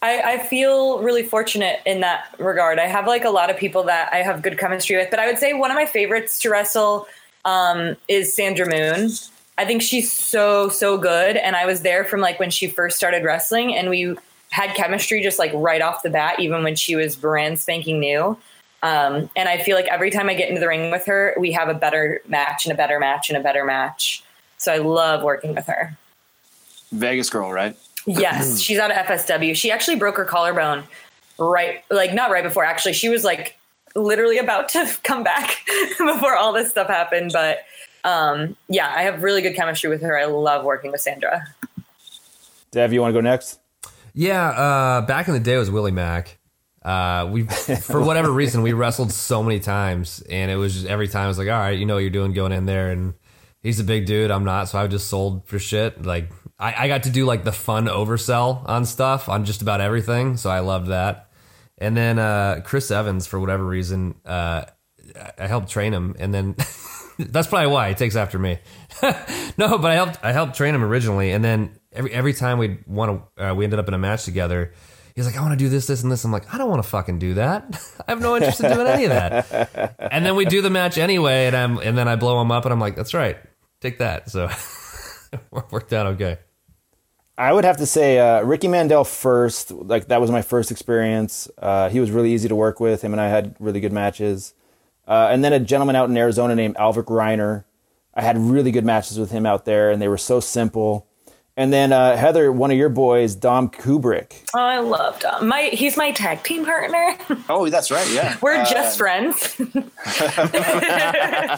I, 0.02 0.34
I 0.34 0.38
feel 0.40 1.00
really 1.00 1.24
fortunate 1.24 1.80
in 1.86 2.00
that 2.02 2.34
regard. 2.40 2.80
I 2.80 2.88
have 2.88 3.06
like 3.06 3.26
a 3.26 3.30
lot 3.30 3.50
of 3.50 3.58
people 3.58 3.84
that 3.84 4.12
I 4.14 4.18
have 4.18 4.42
good 4.42 4.58
chemistry 4.58 4.96
with, 4.96 5.10
but 5.10 5.20
I 5.20 5.28
would 5.28 5.38
say 5.38 5.54
one 5.54 5.72
of 5.72 5.76
my 5.76 5.86
favorites 5.86 6.40
to 6.42 6.50
wrestle 6.50 7.08
um, 7.44 7.98
is 8.08 8.34
Sandra 8.34 8.66
Moone. 8.66 9.30
I 9.58 9.66
think 9.66 9.82
she's 9.82 10.10
so 10.10 10.70
so 10.70 10.98
good, 10.98 11.36
and 11.36 11.58
I 11.58 11.66
was 11.66 11.82
there 11.82 12.06
from 12.06 12.22
like 12.22 12.40
when 12.40 12.50
she 12.50 12.68
first 12.68 12.96
started 12.96 13.26
wrestling, 13.26 13.76
and 13.76 13.90
we 13.90 14.16
had 14.52 14.74
chemistry 14.74 15.22
just 15.22 15.38
like 15.38 15.52
right 15.54 15.82
off 15.82 16.02
the 16.02 16.10
bat, 16.10 16.40
even 16.40 16.64
when 16.64 16.76
she 16.76 16.96
was 16.96 17.18
brand 17.18 17.60
spanking 17.60 18.00
new. 18.00 18.38
Um, 18.82 19.30
and 19.36 19.50
I 19.50 19.58
feel 19.58 19.76
like 19.76 19.88
every 19.88 20.12
time 20.12 20.30
I 20.30 20.34
get 20.34 20.48
into 20.48 20.62
the 20.62 20.68
ring 20.70 20.92
with 20.92 21.06
her, 21.08 21.36
we 21.38 21.52
have 21.52 21.68
a 21.68 21.74
better 21.74 22.22
match 22.26 22.66
and 22.66 22.72
a 22.72 22.78
better 22.78 23.00
match 23.00 23.30
and 23.30 23.38
a 23.38 23.42
better 23.42 23.66
match. 23.66 24.24
So 24.58 24.74
I 24.74 24.78
love 24.78 25.24
working 25.24 25.54
with 25.54 25.68
her. 25.68 25.98
Vegas 26.94 27.30
girl, 27.30 27.52
right? 27.52 27.76
Yes, 28.06 28.60
she's 28.62 28.80
out 28.80 28.92
of 28.92 28.98
FSW. 28.98 29.56
She 29.56 29.72
actually 29.72 29.98
broke 29.98 30.18
her 30.18 30.26
collarbone 30.26 30.84
right, 31.38 31.84
like 31.90 32.14
not 32.14 32.32
right 32.32 32.44
before. 32.44 32.64
Actually, 32.66 32.94
she 32.94 33.10
was 33.10 33.24
like 33.24 33.58
literally 33.96 34.38
about 34.38 34.70
to 34.70 34.98
come 35.04 35.24
back 35.24 35.58
before 35.98 36.36
all 36.36 36.54
this 36.54 36.70
stuff 36.70 36.88
happened. 36.88 37.32
But 37.34 37.60
um, 38.04 38.56
yeah, 38.68 38.92
I 38.94 39.04
have 39.04 39.24
really 39.24 39.42
good 39.42 39.56
chemistry 39.56 39.90
with 39.90 40.02
her. 40.02 40.18
I 40.18 40.26
love 40.26 40.64
working 40.64 40.92
with 40.92 41.02
Sandra. 41.02 41.46
Dev, 42.72 42.94
you 42.94 43.02
want 43.02 43.14
to 43.14 43.18
go 43.18 43.22
next? 43.22 43.60
Yeah, 44.14 44.50
uh, 44.50 45.02
back 45.02 45.28
in 45.28 45.34
the 45.34 45.40
day 45.40 45.56
it 45.56 45.60
was 45.60 45.72
Willie 45.72 45.92
Mack. 45.92 46.38
Uh, 46.84 47.28
we, 47.32 47.44
for 47.44 48.02
whatever 48.02 48.32
reason, 48.32 48.62
we 48.62 48.74
wrestled 48.74 49.12
so 49.12 49.44
many 49.44 49.60
times, 49.60 50.22
and 50.30 50.50
it 50.50 50.56
was 50.56 50.74
just 50.74 50.88
every 50.88 51.08
time 51.08 51.26
I 51.26 51.28
was 51.28 51.38
like, 51.38 51.48
all 51.48 51.60
right, 51.60 51.78
you 51.78 51.86
know 51.86 51.96
what 51.96 52.00
you're 52.00 52.10
doing 52.10 52.34
going 52.34 52.52
in 52.52 52.66
there, 52.66 52.92
and 52.92 53.14
he's 53.62 53.80
a 53.80 53.84
big 53.84 54.06
dude, 54.06 54.32
I'm 54.32 54.46
not, 54.46 54.70
so 54.70 54.80
I 54.80 54.88
just 54.88 55.08
sold 55.08 55.46
for 55.46 55.60
shit. 55.60 56.04
Like 56.06 56.32
I, 56.60 56.86
I 56.86 56.88
got 56.88 57.04
to 57.04 57.10
do 57.10 57.26
like 57.26 57.44
the 57.46 57.52
fun 57.52 57.86
oversell 57.86 58.68
on 58.68 58.86
stuff 58.86 59.30
on 59.30 59.46
just 59.46 59.62
about 59.62 59.80
everything, 59.82 60.36
so 60.38 60.50
I 60.50 60.60
loved 60.60 60.88
that. 60.88 61.30
And 61.78 61.96
then 61.96 62.20
uh, 62.20 62.62
Chris 62.66 62.92
Evans, 62.92 63.26
for 63.26 63.40
whatever 63.40 63.64
reason, 63.66 64.16
uh, 64.26 64.66
I- 65.38 65.48
helped 65.48 65.70
train 65.70 65.94
him, 65.94 66.16
and 66.20 66.34
then 66.34 66.56
that's 67.20 67.48
probably 67.48 67.72
why 67.72 67.90
he 67.90 67.96
takes 67.96 68.18
after 68.18 68.38
me. 68.38 68.60
no, 69.58 69.78
but 69.78 69.86
I 69.92 69.96
helped 69.96 70.20
I 70.24 70.34
helped 70.34 70.56
train 70.56 70.76
him 70.76 70.84
originally, 70.84 71.32
and 71.32 71.44
then 71.44 71.80
every 71.94 72.12
every 72.12 72.34
time 72.34 72.58
we'd 72.58 72.86
want 72.86 73.24
to, 73.38 73.52
uh, 73.52 73.56
we 73.56 73.64
ended 73.64 73.80
up 73.80 73.88
in 73.88 73.94
a 73.94 73.98
match 73.98 74.26
together. 74.26 74.74
He's 75.16 75.26
like, 75.26 75.38
I 75.38 75.42
want 75.42 75.52
to 75.54 75.58
do 75.58 75.70
this, 75.70 75.88
this, 75.88 76.02
and 76.04 76.12
this. 76.12 76.24
I'm 76.24 76.32
like, 76.32 76.54
I 76.54 76.58
don't 76.58 76.70
want 76.70 76.82
to 76.82 76.88
fucking 76.88 77.20
do 77.20 77.34
that. 77.36 77.82
I 78.08 78.12
have 78.12 78.22
no 78.22 78.36
interest 78.36 78.62
in 78.62 78.72
doing 78.72 78.88
any 78.88 79.04
of 79.06 79.10
that. 79.10 79.96
And 80.00 80.26
then 80.26 80.36
we 80.38 80.46
do 80.46 80.62
the 80.62 80.70
match 80.70 80.98
anyway, 80.98 81.48
and 81.48 81.56
I'm 81.56 81.78
and 81.78 81.98
then 81.98 82.08
I 82.10 82.18
blow 82.18 82.42
him 82.42 82.52
up, 82.52 82.66
and 82.66 82.74
I'm 82.74 82.80
like, 82.80 82.96
that's 82.98 83.14
right, 83.14 83.38
take 83.80 84.00
that. 84.00 84.30
So 84.30 84.50
it 85.32 85.42
worked 85.72 85.94
out 85.94 86.08
okay. 86.08 86.40
I 87.40 87.54
would 87.54 87.64
have 87.64 87.78
to 87.78 87.86
say 87.86 88.20
uh, 88.20 88.42
Ricky 88.44 88.68
Mandel 88.68 89.06
first. 89.06 89.72
Like 89.72 90.10
that 90.10 90.20
was 90.20 90.30
my 90.30 90.42
first 90.42 90.72
experience. 90.72 91.50
Uh, 91.58 91.88
he 91.90 92.02
was 92.02 92.12
really 92.12 92.34
easy 92.34 92.50
to 92.50 92.56
work 92.56 92.82
with. 92.82 93.02
Him 93.02 93.14
and 93.14 93.22
I 93.22 93.30
had 93.30 93.56
really 93.60 93.80
good 93.80 93.94
matches. 93.94 94.54
Uh, 95.08 95.30
and 95.32 95.44
then 95.44 95.54
a 95.54 95.60
gentleman 95.60 95.96
out 95.96 96.10
in 96.10 96.18
Arizona 96.18 96.54
named 96.54 96.76
Alvik 96.76 97.06
Reiner. 97.06 97.64
I 98.14 98.22
had 98.22 98.38
really 98.38 98.72
good 98.72 98.84
matches 98.86 99.18
with 99.18 99.32
him 99.32 99.46
out 99.46 99.64
there, 99.64 99.90
and 99.90 100.02
they 100.02 100.10
were 100.10 100.18
so 100.18 100.42
simple. 100.42 101.08
And 101.56 101.72
then 101.74 101.92
uh, 101.94 102.16
Heather, 102.18 102.52
one 102.52 102.72
of 102.72 102.78
your 102.78 102.90
boys, 102.90 103.36
Dom 103.36 103.70
Kubrick. 103.70 104.34
Oh, 104.54 104.60
I 104.60 104.80
love 104.80 105.20
Dom. 105.20 105.48
My 105.48 105.70
he's 105.74 105.96
my 105.98 106.12
tag 106.12 106.44
team 106.44 106.66
partner. 106.66 107.16
Oh, 107.50 107.68
that's 107.70 107.90
right. 107.90 108.08
Yeah. 108.12 108.38
We're 108.42 108.56
Uh, 108.58 108.70
just 108.70 108.98
friends. 108.98 109.56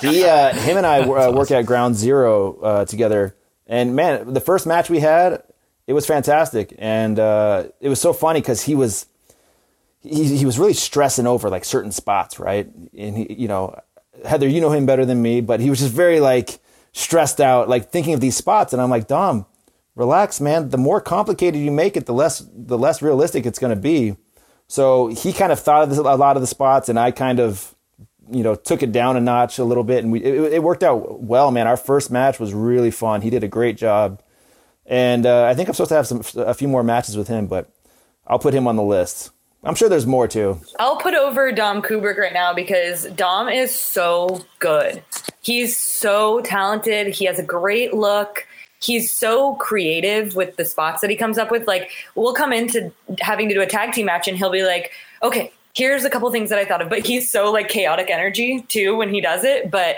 He, 0.02 0.24
uh, 0.24 0.54
him 0.54 0.78
and 0.78 0.86
I 0.86 1.02
uh, 1.02 1.32
work 1.32 1.52
at 1.52 1.66
Ground 1.66 1.96
Zero 1.96 2.60
uh, 2.62 2.86
together. 2.86 3.36
And 3.68 3.96
man, 3.96 4.34
the 4.34 4.42
first 4.42 4.66
match 4.66 4.90
we 4.90 5.00
had, 5.00 5.44
it 5.92 5.94
was 5.94 6.06
fantastic, 6.06 6.74
and 6.78 7.20
uh, 7.20 7.66
it 7.82 7.90
was 7.90 8.00
so 8.00 8.14
funny 8.14 8.40
because 8.40 8.62
he 8.62 8.76
was 8.76 9.08
he, 10.00 10.38
he 10.38 10.46
was 10.46 10.58
really 10.58 10.72
stressing 10.72 11.28
over 11.28 11.50
like 11.50 11.66
certain 11.66 11.92
spots, 11.92 12.40
right? 12.40 12.66
And 12.98 13.18
he, 13.18 13.34
you 13.34 13.50
know, 13.50 13.78
Heather, 14.24 14.48
you 14.48 14.62
know 14.62 14.72
him 14.72 14.86
better 14.86 15.06
than 15.06 15.22
me, 15.22 15.42
but 15.42 15.60
he 15.60 15.70
was 15.70 15.80
just 15.80 15.92
very 15.92 16.22
like 16.22 16.62
stressed 16.94 17.42
out, 17.42 17.68
like 17.68 17.92
thinking 17.92 18.14
of 18.14 18.22
these 18.22 18.38
spots. 18.38 18.72
And 18.72 18.82
I'm 18.82 18.90
like, 18.90 19.10
Dom, 19.10 19.46
relax, 19.94 20.40
man. 20.40 20.70
The 20.70 20.78
more 20.78 21.02
complicated 21.02 21.60
you 21.60 21.72
make 21.72 21.98
it, 21.98 22.06
the 22.06 22.14
less 22.14 22.42
the 22.56 22.78
less 22.78 23.02
realistic 23.02 23.46
it's 23.46 23.60
going 23.60 23.76
to 23.76 23.82
be. 23.82 24.16
So 24.70 25.08
he 25.08 25.34
kind 25.34 25.52
of 25.52 25.60
thought 25.60 25.84
of 25.84 25.90
this, 25.90 25.98
a 25.98 26.04
lot 26.04 26.38
of 26.38 26.42
the 26.42 26.48
spots, 26.48 26.88
and 26.88 26.98
I 26.98 27.12
kind 27.12 27.42
of 27.42 27.76
you 28.32 28.44
know 28.44 28.56
took 28.56 28.82
it 28.82 28.94
down 28.94 29.18
a 29.18 29.20
notch 29.20 29.60
a 29.60 29.66
little 29.66 29.84
bit, 29.84 30.06
and 30.06 30.14
we 30.14 30.24
it, 30.24 30.54
it 30.54 30.64
worked 30.64 30.84
out 30.84 31.22
well, 31.22 31.52
man. 31.52 31.68
Our 31.68 31.76
first 31.76 32.12
match 32.12 32.40
was 32.40 32.54
really 32.54 32.92
fun. 32.92 33.24
He 33.24 33.30
did 33.30 33.44
a 33.44 33.50
great 33.50 33.76
job, 33.76 34.24
and 34.86 35.26
uh, 35.26 35.46
I 35.46 35.54
think 35.54 35.70
I'm 35.70 35.74
supposed 35.74 35.90
to 35.90 35.96
have 35.96 36.08
some 36.08 36.24
a 36.36 36.54
few 36.54 36.68
more 36.68 36.84
matches 36.84 37.18
with 37.18 37.28
him, 37.28 37.48
but 37.48 37.70
I'll 38.28 38.40
put 38.40 38.54
him 38.54 38.68
on 38.68 38.76
the 38.76 38.84
list. 38.84 39.32
I'm 39.64 39.76
sure 39.76 39.90
there's 39.90 40.08
more 40.08 40.28
too. 40.28 40.60
I'll 40.80 40.98
put 40.98 41.14
over 41.14 41.52
Dom 41.52 41.82
Kubrick 41.82 42.18
right 42.18 42.34
now 42.34 42.54
because 42.54 43.06
Dom 43.12 43.48
is 43.48 43.78
so 43.78 44.44
good. 44.60 45.04
he's 45.42 45.78
so 45.78 46.42
talented. 46.42 47.14
He 47.14 47.26
has 47.26 47.38
a 47.38 47.44
great 47.44 47.94
look. 47.94 48.48
He's 48.82 49.12
so 49.12 49.54
creative 49.56 50.36
with 50.36 50.56
the 50.56 50.66
spots 50.66 51.02
that 51.02 51.12
he 51.12 51.16
comes 51.16 51.38
up 51.38 51.52
with. 51.52 51.68
Like, 51.68 51.92
we'll 52.16 52.34
come 52.34 52.52
into 52.52 52.92
having 53.20 53.48
to 53.50 53.54
do 53.54 53.62
a 53.62 53.68
tag 53.68 53.94
team 53.94 54.08
match, 54.08 54.28
and 54.28 54.36
he'll 54.36 54.50
be 54.52 54.64
like, 54.64 54.92
"Okay, 55.22 55.52
here's 55.76 56.04
a 56.04 56.10
couple 56.10 56.32
things 56.32 56.50
that 56.50 56.58
I 56.58 56.66
thought 56.66 56.82
of." 56.82 56.90
But 56.90 57.06
he's 57.06 57.30
so 57.30 57.52
like 57.52 57.70
chaotic 57.70 58.10
energy 58.10 58.66
too 58.68 58.96
when 58.96 59.14
he 59.14 59.22
does 59.22 59.44
it. 59.44 59.70
But 59.70 59.98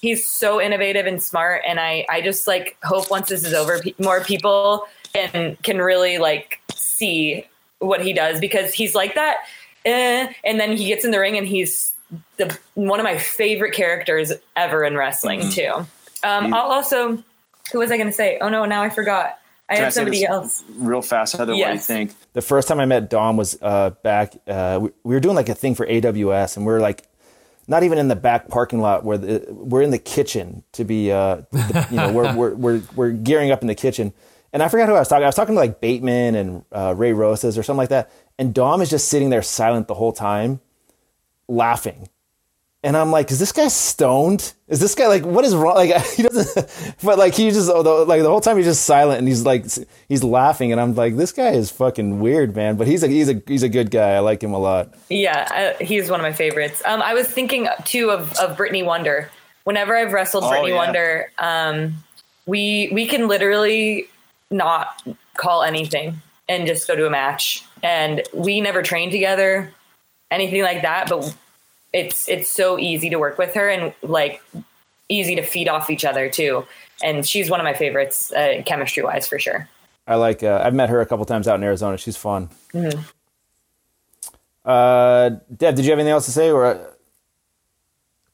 he's 0.00 0.26
so 0.26 0.60
innovative 0.60 1.06
and 1.06 1.22
smart, 1.22 1.62
and 1.66 1.78
I 1.80 2.06
I 2.08 2.20
just 2.20 2.46
like 2.46 2.76
hope 2.82 3.10
once 3.10 3.28
this 3.28 3.44
is 3.44 3.52
over, 3.54 3.80
pe- 3.80 3.94
more 3.98 4.22
people 4.22 4.86
can 5.12 5.56
can 5.62 5.78
really 5.78 6.18
like 6.18 6.60
see 6.74 7.46
what 7.78 8.02
he 8.02 8.12
does 8.12 8.40
because 8.40 8.72
he's 8.74 8.94
like 8.94 9.14
that. 9.14 9.38
Eh, 9.84 10.32
and 10.44 10.60
then 10.60 10.76
he 10.76 10.86
gets 10.86 11.04
in 11.04 11.10
the 11.10 11.18
ring 11.18 11.38
and 11.38 11.46
he's 11.46 11.94
the 12.36 12.56
one 12.74 13.00
of 13.00 13.04
my 13.04 13.16
favorite 13.16 13.72
characters 13.72 14.32
ever 14.56 14.84
in 14.84 14.96
wrestling 14.96 15.40
Mm-hmm. 15.40 15.50
too. 15.50 15.86
Um, 16.22 16.52
I'll 16.52 16.70
also, 16.70 17.22
who 17.72 17.78
was 17.78 17.90
I 17.90 17.96
going 17.96 18.08
to 18.08 18.12
say? 18.12 18.38
Oh 18.42 18.50
no, 18.50 18.66
now 18.66 18.82
I 18.82 18.90
forgot. 18.90 19.38
I 19.70 19.76
Can 19.76 19.84
I 19.84 19.88
say 19.88 19.94
somebody 20.00 20.24
else. 20.26 20.62
Real 20.76 21.00
fast, 21.00 21.36
Heather. 21.36 21.54
What 21.56 21.66
do 21.68 21.72
you 21.72 21.78
think? 21.78 22.12
the 22.34 22.42
first 22.42 22.66
time 22.68 22.80
I 22.80 22.84
met 22.84 23.08
Dom 23.08 23.36
was 23.38 23.56
uh, 23.62 23.90
back. 24.02 24.34
Uh, 24.46 24.80
we, 24.82 24.90
we 25.04 25.14
were 25.14 25.20
doing 25.20 25.36
like 25.36 25.48
a 25.48 25.54
thing 25.54 25.74
for 25.76 25.86
AWS, 25.86 26.56
and 26.58 26.66
we 26.66 26.72
are 26.74 26.80
like 26.80 27.04
not 27.70 27.84
even 27.84 27.98
in 27.98 28.08
the 28.08 28.16
back 28.16 28.48
parking 28.48 28.80
lot. 28.80 29.04
Where 29.04 29.16
the, 29.16 29.46
we're 29.48 29.82
in 29.82 29.92
the 29.92 29.98
kitchen 29.98 30.64
to 30.72 30.84
be. 30.84 31.12
Uh, 31.12 31.42
the, 31.52 31.86
you 31.90 31.96
know, 31.96 32.12
we're, 32.12 32.34
we're 32.34 32.54
we're 32.54 32.82
we're 32.96 33.10
gearing 33.12 33.52
up 33.52 33.62
in 33.62 33.68
the 33.68 33.76
kitchen, 33.76 34.12
and 34.52 34.60
I 34.62 34.68
forgot 34.68 34.88
who 34.88 34.94
I 34.96 34.98
was 34.98 35.08
talking. 35.08 35.22
I 35.22 35.28
was 35.28 35.36
talking 35.36 35.54
to 35.54 35.60
like 35.60 35.80
Bateman 35.80 36.34
and 36.34 36.64
uh, 36.72 36.94
Ray 36.96 37.12
Rosas 37.12 37.56
or 37.56 37.62
something 37.62 37.78
like 37.78 37.90
that, 37.90 38.10
and 38.38 38.52
Dom 38.52 38.82
is 38.82 38.90
just 38.90 39.08
sitting 39.08 39.30
there 39.30 39.40
silent 39.40 39.86
the 39.86 39.94
whole 39.94 40.12
time, 40.12 40.60
laughing. 41.48 42.08
And 42.82 42.96
I'm 42.96 43.10
like, 43.10 43.30
is 43.30 43.38
this 43.38 43.52
guy 43.52 43.68
stoned? 43.68 44.54
Is 44.68 44.80
this 44.80 44.94
guy 44.94 45.06
like, 45.06 45.22
what 45.24 45.44
is 45.44 45.54
wrong? 45.54 45.74
Like, 45.74 45.94
he 46.16 46.22
doesn't, 46.22 46.96
but 47.02 47.18
like, 47.18 47.34
he 47.34 47.50
just, 47.50 47.68
oh, 47.68 47.82
like, 48.04 48.22
the 48.22 48.28
whole 48.28 48.40
time 48.40 48.56
he's 48.56 48.64
just 48.64 48.86
silent 48.86 49.18
and 49.18 49.28
he's 49.28 49.44
like, 49.44 49.66
he's 50.08 50.24
laughing. 50.24 50.72
And 50.72 50.80
I'm 50.80 50.94
like, 50.94 51.16
this 51.16 51.30
guy 51.30 51.50
is 51.50 51.70
fucking 51.70 52.20
weird, 52.20 52.56
man. 52.56 52.76
But 52.76 52.86
he's 52.86 53.02
a, 53.02 53.08
he's 53.08 53.28
a, 53.28 53.42
he's 53.46 53.62
a 53.62 53.68
good 53.68 53.90
guy. 53.90 54.12
I 54.12 54.20
like 54.20 54.42
him 54.42 54.54
a 54.54 54.58
lot. 54.58 54.94
Yeah, 55.10 55.46
I, 55.78 55.84
he's 55.84 56.10
one 56.10 56.20
of 56.20 56.24
my 56.24 56.32
favorites. 56.32 56.82
Um, 56.86 57.02
I 57.02 57.12
was 57.12 57.28
thinking 57.28 57.68
too 57.84 58.10
of 58.10 58.32
of 58.38 58.56
Brittany 58.56 58.82
Wonder. 58.82 59.30
Whenever 59.64 59.94
I've 59.94 60.14
wrestled 60.14 60.44
Oh, 60.44 60.48
Brittany 60.48 60.70
yeah. 60.70 60.76
Wonder, 60.76 61.32
um, 61.38 61.94
we 62.46 62.88
we 62.92 63.06
can 63.06 63.28
literally 63.28 64.08
not 64.50 65.06
call 65.36 65.62
anything 65.62 66.22
and 66.48 66.66
just 66.66 66.88
go 66.88 66.96
to 66.96 67.06
a 67.06 67.10
match. 67.10 67.62
And 67.82 68.22
we 68.32 68.62
never 68.62 68.82
trained 68.82 69.12
together, 69.12 69.70
anything 70.30 70.62
like 70.62 70.80
that. 70.82 71.10
But 71.10 71.34
it's 71.92 72.28
it's 72.28 72.50
so 72.50 72.78
easy 72.78 73.10
to 73.10 73.16
work 73.16 73.38
with 73.38 73.54
her 73.54 73.68
and 73.68 73.92
like 74.02 74.42
easy 75.08 75.34
to 75.36 75.42
feed 75.42 75.68
off 75.68 75.90
each 75.90 76.04
other 76.04 76.28
too. 76.28 76.66
And 77.02 77.26
she's 77.26 77.50
one 77.50 77.60
of 77.60 77.64
my 77.64 77.74
favorites, 77.74 78.32
uh, 78.32 78.62
chemistry 78.66 79.02
wise, 79.02 79.26
for 79.26 79.38
sure. 79.38 79.68
I 80.06 80.16
like, 80.16 80.42
uh, 80.42 80.60
I've 80.64 80.74
met 80.74 80.88
her 80.90 81.00
a 81.00 81.06
couple 81.06 81.24
times 81.24 81.48
out 81.48 81.54
in 81.56 81.62
Arizona. 81.64 81.96
She's 81.96 82.16
fun. 82.16 82.50
Uh, 84.64 85.30
Dev, 85.56 85.74
did 85.74 85.84
you 85.84 85.90
have 85.90 85.98
anything 85.98 86.12
else 86.12 86.26
to 86.26 86.32
say 86.32 86.50
or? 86.50 86.64
Uh, 86.66 86.86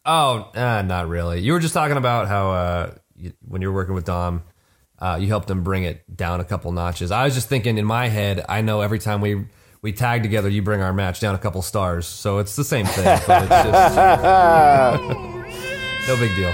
Oh, 0.08 0.50
uh, 0.54 0.82
not 0.82 1.08
really. 1.08 1.40
You 1.40 1.52
were 1.52 1.58
just 1.58 1.74
talking 1.74 1.96
about 1.96 2.28
how 2.28 2.50
uh, 2.52 2.94
you, 3.16 3.32
when 3.46 3.60
you 3.60 3.68
were 3.68 3.74
working 3.74 3.96
with 3.96 4.04
Dom, 4.04 4.44
uh, 5.00 5.18
you 5.20 5.26
helped 5.26 5.50
him 5.50 5.64
bring 5.64 5.82
it 5.82 6.16
down 6.16 6.38
a 6.38 6.44
couple 6.44 6.70
notches. 6.70 7.10
I 7.10 7.24
was 7.24 7.34
just 7.34 7.48
thinking 7.48 7.76
in 7.76 7.84
my 7.84 8.06
head, 8.06 8.44
I 8.48 8.60
know 8.60 8.82
every 8.82 9.00
time 9.00 9.20
we 9.20 9.46
we 9.86 9.92
tag 9.92 10.24
together, 10.24 10.48
you 10.48 10.62
bring 10.62 10.82
our 10.82 10.92
match 10.92 11.20
down 11.20 11.36
a 11.36 11.38
couple 11.38 11.62
stars. 11.62 12.08
So 12.08 12.38
it's 12.38 12.56
the 12.56 12.64
same 12.64 12.86
thing. 12.86 13.04
But 13.04 13.44
it's 13.44 13.48
just, 13.48 13.96
no 16.08 16.16
big 16.18 16.34
deal. 16.34 16.52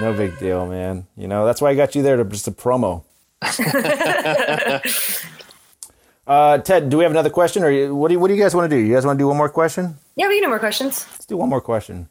no 0.00 0.14
big 0.14 0.38
deal, 0.38 0.66
man. 0.66 1.06
You 1.14 1.28
know, 1.28 1.44
that's 1.44 1.60
why 1.60 1.68
I 1.68 1.74
got 1.74 1.94
you 1.94 2.02
there 2.02 2.16
to 2.16 2.24
just 2.24 2.48
a 2.48 2.50
promo. 2.50 3.04
uh, 6.26 6.58
Ted, 6.58 6.88
do 6.88 6.96
we 6.96 7.04
have 7.04 7.12
another 7.12 7.28
question 7.28 7.62
or 7.62 7.94
what 7.94 8.08
do 8.08 8.14
you, 8.14 8.20
what 8.20 8.28
do 8.28 8.34
you 8.34 8.42
guys 8.42 8.54
want 8.54 8.70
to 8.70 8.74
do? 8.74 8.82
You 8.82 8.94
guys 8.94 9.04
want 9.04 9.18
to 9.18 9.22
do 9.22 9.28
one 9.28 9.36
more 9.36 9.50
question? 9.50 9.98
Yeah, 10.16 10.28
we 10.28 10.36
can 10.36 10.44
do 10.44 10.48
more 10.48 10.58
questions. 10.58 11.06
Let's 11.10 11.26
do 11.26 11.36
one 11.36 11.50
more 11.50 11.60
question. 11.60 12.08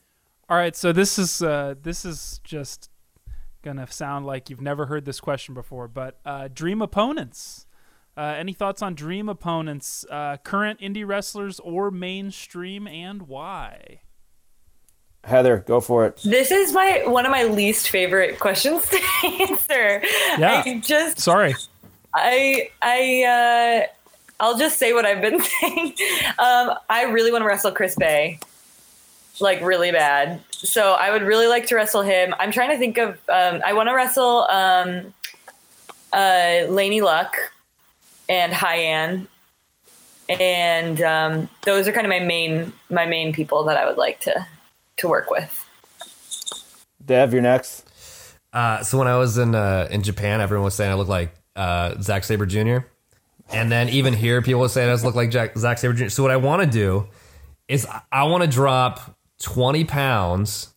All 0.47 0.57
right, 0.57 0.75
so 0.75 0.93
this 0.93 1.17
is 1.17 1.41
uh, 1.41 1.73
this 1.81 2.05
is 2.05 2.39
just 2.43 2.91
gonna 3.63 3.87
sound 3.89 4.27
like 4.27 4.51
you've 4.51 4.61
never 4.61 4.85
heard 4.85 5.05
this 5.05 5.19
question 5.19 5.55
before, 5.55 5.87
but 5.87 6.19
uh, 6.23 6.49
dream 6.53 6.83
opponents. 6.83 7.65
Uh, 8.17 8.35
any 8.37 8.53
thoughts 8.53 8.81
on 8.81 8.93
dream 8.93 9.29
opponents, 9.29 10.05
uh, 10.09 10.37
current 10.43 10.79
indie 10.81 11.07
wrestlers 11.07 11.59
or 11.61 11.89
mainstream, 11.89 12.85
and 12.87 13.23
why? 13.23 14.01
Heather, 15.23 15.57
go 15.67 15.79
for 15.79 16.05
it. 16.05 16.19
This 16.23 16.51
is 16.51 16.73
my 16.73 17.03
one 17.05 17.25
of 17.25 17.31
my 17.31 17.43
least 17.43 17.89
favorite 17.89 18.39
questions 18.39 18.87
to 18.89 18.99
answer. 19.41 20.01
Yeah. 20.37 20.63
I 20.65 20.79
just 20.83 21.19
Sorry. 21.19 21.55
I 22.13 22.71
I 22.81 23.23
uh 23.23 23.93
I'll 24.39 24.57
just 24.57 24.79
say 24.79 24.93
what 24.93 25.05
I've 25.05 25.21
been 25.21 25.39
saying. 25.61 25.93
Um 26.39 26.73
I 26.89 27.03
really 27.03 27.31
want 27.31 27.43
to 27.43 27.47
wrestle 27.47 27.71
Chris 27.71 27.95
Bey. 27.95 28.39
Like 29.39 29.61
really 29.61 29.91
bad. 29.91 30.41
So 30.49 30.93
I 30.93 31.11
would 31.11 31.21
really 31.21 31.47
like 31.47 31.67
to 31.67 31.75
wrestle 31.75 32.01
him. 32.01 32.33
I'm 32.39 32.51
trying 32.51 32.71
to 32.71 32.77
think 32.79 32.97
of 32.97 33.11
um 33.29 33.61
I 33.63 33.73
want 33.73 33.89
to 33.89 33.93
wrestle 33.95 34.47
um 34.49 35.13
uh 36.13 36.65
Laynie 36.67 37.03
Luck 37.03 37.35
and 38.29 38.53
Hyan. 38.53 39.27
And 40.29 41.01
um 41.01 41.49
those 41.63 41.87
are 41.87 41.91
kind 41.91 42.05
of 42.05 42.09
my 42.09 42.19
main 42.19 42.71
my 42.89 43.05
main 43.05 43.33
people 43.33 43.63
that 43.65 43.77
I 43.77 43.85
would 43.85 43.97
like 43.97 44.19
to 44.21 44.47
to 44.97 45.07
work 45.07 45.29
with. 45.29 45.65
Dev, 47.05 47.33
you're 47.33 47.41
next. 47.41 47.87
Uh, 48.53 48.83
so 48.83 48.97
when 48.97 49.07
I 49.07 49.17
was 49.17 49.37
in 49.37 49.55
uh, 49.55 49.87
in 49.89 50.03
Japan, 50.03 50.41
everyone 50.41 50.65
was 50.65 50.75
saying 50.75 50.91
I 50.91 50.95
looked 50.95 51.09
like 51.09 51.33
uh, 51.55 51.95
Zack 52.01 52.23
Sabre 52.23 52.45
Jr. 52.45 52.79
And 53.49 53.71
then 53.71 53.89
even 53.89 54.13
here, 54.13 54.41
people 54.41 54.61
were 54.61 54.69
saying 54.69 54.89
I 54.89 54.93
look 55.03 55.15
like 55.15 55.29
Jack, 55.31 55.57
Zack 55.57 55.77
Sabre 55.77 55.93
Jr. 55.93 56.09
So 56.09 56.23
what 56.23 56.31
I 56.31 56.37
want 56.37 56.61
to 56.61 56.69
do 56.69 57.07
is 57.67 57.85
I- 57.85 58.01
I 58.11 58.23
want 58.23 58.43
to 58.43 58.49
drop 58.49 59.17
twenty 59.41 59.83
pounds 59.83 60.73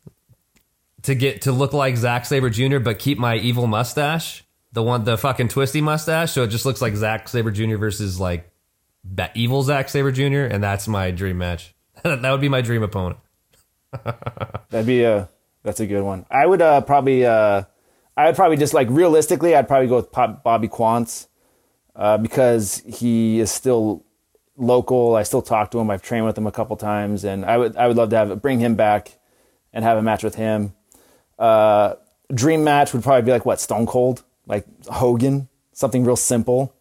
to 1.03 1.15
get 1.15 1.43
to 1.43 1.53
look 1.53 1.73
like 1.73 1.97
Zack 1.97 2.25
Sabre 2.27 2.51
Jr. 2.51 2.79
But 2.79 2.99
keep 2.99 3.19
my 3.19 3.37
evil 3.37 3.67
mustache, 3.67 4.44
the 4.75 4.83
one, 4.83 5.05
the 5.05 5.17
fucking 5.17 5.49
twisty 5.49 5.81
mustache, 5.81 6.33
so 6.33 6.43
it 6.43 6.49
just 6.49 6.67
looks 6.67 6.83
like 6.83 6.95
Zack 6.97 7.29
Sabre 7.29 7.53
Jr. 7.53 7.77
versus 7.77 8.21
like 8.21 8.51
ba- 9.05 9.31
evil 9.35 9.63
Zack 9.63 9.89
Sabre 9.89 10.11
Jr. 10.11 10.53
And 10.53 10.63
that's 10.63 10.89
my 10.89 11.13
dream 11.13 11.39
match. 11.39 11.75
that 12.03 12.31
would 12.31 12.41
be 12.41 12.49
my 12.49 12.61
dream 12.61 12.83
opponent. 12.83 13.21
That'd 14.71 14.87
be 14.87 15.05
a 15.05 15.29
that's 15.63 15.79
a 15.79 15.87
good 15.87 16.03
one. 16.03 16.27
I 16.29 16.45
would 16.45 16.61
uh, 16.61 16.81
probably 16.81 17.25
uh, 17.25 17.63
I 18.17 18.27
would 18.27 18.35
probably 18.35 18.57
just 18.57 18.75
like 18.75 18.89
realistically, 18.91 19.55
I'd 19.55 19.69
probably 19.69 19.87
go 19.87 19.97
with 19.97 20.11
Pop, 20.11 20.43
Bobby 20.43 20.69
Quance 20.69 21.29
uh, 21.95 22.19
because 22.19 22.83
he 22.85 23.39
is 23.39 23.53
still 23.53 24.05
local. 24.57 25.15
I 25.15 25.23
still 25.23 25.43
talk 25.43 25.71
to 25.71 25.79
him. 25.79 25.89
I've 25.89 26.03
trained 26.03 26.27
with 26.27 26.37
him 26.37 26.49
a 26.49 26.53
couple 26.53 26.77
times, 26.77 27.23
and 27.23 27.45
I 27.45 27.57
would 27.57 27.77
I 27.77 27.87
would 27.87 27.97
love 27.97 28.11
to 28.11 28.17
have 28.17 28.43
bring 28.43 28.59
him 28.59 28.75
back 28.75 29.19
and 29.73 29.85
have 29.85 29.97
a 29.97 30.03
match 30.03 30.25
with 30.25 30.35
him. 30.35 30.75
Uh, 31.39 31.95
dream 32.33 32.65
match 32.65 32.93
would 32.93 33.05
probably 33.05 33.23
be 33.23 33.31
like 33.31 33.47
what 33.47 33.61
Stone 33.61 33.87
Cold, 33.87 34.25
like 34.47 34.67
Hogan, 34.87 35.49
something 35.73 36.05
real 36.05 36.17
simple. 36.17 36.75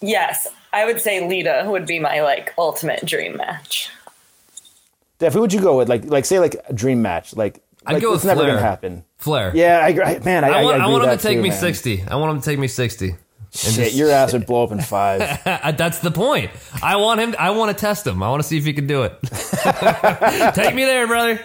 Yes, 0.00 0.48
I 0.72 0.84
would 0.84 1.00
say 1.00 1.26
Lita 1.28 1.64
would 1.66 1.86
be 1.86 1.98
my 1.98 2.22
like 2.22 2.52
ultimate 2.58 3.04
dream 3.04 3.36
match. 3.36 3.90
Dev, 5.18 5.32
who 5.32 5.40
would 5.40 5.52
you 5.52 5.60
go 5.60 5.78
with? 5.78 5.88
Like 5.88 6.04
like 6.06 6.24
say 6.24 6.38
like 6.40 6.56
a 6.68 6.72
dream 6.72 7.02
match, 7.02 7.34
like. 7.36 7.62
I'd 7.84 7.94
like, 7.94 8.02
go 8.02 8.14
it's 8.14 8.22
with 8.22 8.26
never 8.28 8.42
Flair. 8.42 8.54
gonna 8.54 8.60
happen. 8.66 9.04
Flair. 9.18 9.50
Yeah, 9.56 9.80
I 9.80 9.88
agree. 9.88 10.18
Man, 10.20 10.44
I, 10.44 10.50
I 10.50 10.62
want, 10.62 10.80
I, 10.80 10.84
I, 10.84 10.88
want 10.88 11.02
him 11.02 11.18
to 11.18 11.20
take 11.20 11.38
too, 11.38 11.42
me 11.42 11.48
man. 11.48 11.58
60. 11.58 12.04
I 12.06 12.14
want 12.14 12.30
him 12.36 12.40
to 12.40 12.44
take 12.44 12.58
me 12.60 12.68
60. 12.68 13.08
And 13.08 13.18
Shit, 13.52 13.74
just- 13.74 13.96
your 13.96 14.08
ass 14.10 14.32
would 14.32 14.46
blow 14.46 14.62
up 14.62 14.70
in 14.70 14.80
five. 14.80 15.40
Uh, 15.46 15.72
that's 15.72 15.98
the 15.98 16.12
point. 16.12 16.52
I 16.80 16.94
want 16.94 17.18
him. 17.20 17.34
I 17.40 17.50
want 17.50 17.76
to 17.76 17.80
test 17.80 18.06
him. 18.06 18.22
I 18.22 18.30
want 18.30 18.40
to 18.40 18.48
see 18.48 18.56
if 18.56 18.64
he 18.64 18.72
can 18.72 18.86
do 18.86 19.02
it. 19.02 19.18
Take 20.54 20.74
me 20.76 20.84
there, 20.84 21.06
brother. 21.08 21.40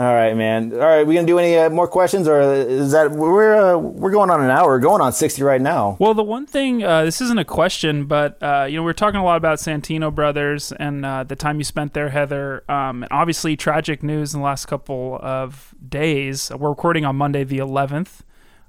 All 0.00 0.14
right, 0.14 0.34
man. 0.34 0.72
All 0.72 0.78
right, 0.78 1.06
we 1.06 1.12
gonna 1.12 1.26
do 1.26 1.38
any 1.38 1.58
uh, 1.58 1.68
more 1.68 1.86
questions, 1.86 2.26
or 2.26 2.40
is 2.40 2.92
that 2.92 3.10
we're 3.10 3.54
uh, 3.54 3.76
we're 3.76 4.10
going 4.10 4.30
on 4.30 4.42
an 4.42 4.48
hour? 4.48 4.78
Going 4.78 5.02
on 5.02 5.12
sixty 5.12 5.42
right 5.42 5.60
now. 5.60 5.98
Well, 6.00 6.14
the 6.14 6.22
one 6.22 6.46
thing, 6.46 6.82
uh, 6.82 7.04
this 7.04 7.20
isn't 7.20 7.38
a 7.38 7.44
question, 7.44 8.06
but 8.06 8.42
uh, 8.42 8.66
you 8.66 8.78
know, 8.78 8.82
we're 8.82 8.94
talking 8.94 9.20
a 9.20 9.24
lot 9.24 9.36
about 9.36 9.58
Santino 9.58 10.10
brothers 10.14 10.72
and 10.72 11.04
uh, 11.04 11.24
the 11.24 11.36
time 11.36 11.58
you 11.58 11.64
spent 11.64 11.92
there, 11.92 12.08
Heather. 12.08 12.64
Um, 12.66 13.02
and 13.02 13.12
obviously, 13.12 13.58
tragic 13.58 14.02
news 14.02 14.32
in 14.32 14.40
the 14.40 14.44
last 14.46 14.64
couple 14.64 15.18
of 15.20 15.74
days. 15.86 16.50
We're 16.50 16.70
recording 16.70 17.04
on 17.04 17.16
Monday, 17.16 17.44
the 17.44 17.58
11th. 17.58 18.20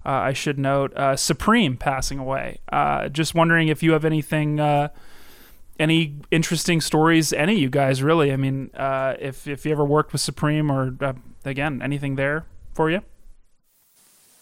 Uh, 0.05 0.09
I 0.09 0.33
should 0.33 0.59
note 0.59 0.91
Supreme 1.17 1.77
passing 1.77 2.19
away. 2.19 2.59
Just 3.09 3.35
wondering 3.35 3.69
if 3.69 3.81
you 3.81 3.93
have 3.93 4.03
anything, 4.03 4.57
any 5.81 6.15
interesting 6.29 6.79
stories, 6.79 7.33
any 7.33 7.55
you 7.55 7.69
guys, 7.69 8.03
really. 8.03 8.31
I 8.31 8.37
mean, 8.37 8.69
uh, 8.75 9.15
if 9.19 9.47
if 9.47 9.65
you 9.65 9.71
ever 9.71 9.83
worked 9.83 10.13
with 10.13 10.21
Supreme 10.21 10.71
or 10.71 10.95
uh, 11.01 11.13
again 11.43 11.81
anything 11.81 12.15
there 12.15 12.45
for 12.73 12.89
you. 12.89 13.01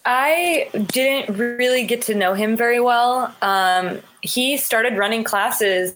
I 0.05 0.69
didn't 0.73 1.35
really 1.37 1.85
get 1.85 2.01
to 2.03 2.15
know 2.15 2.33
him 2.33 2.55
very 2.55 2.79
well. 2.79 3.33
Um, 3.41 3.99
he 4.21 4.57
started 4.57 4.97
running 4.97 5.23
classes 5.23 5.95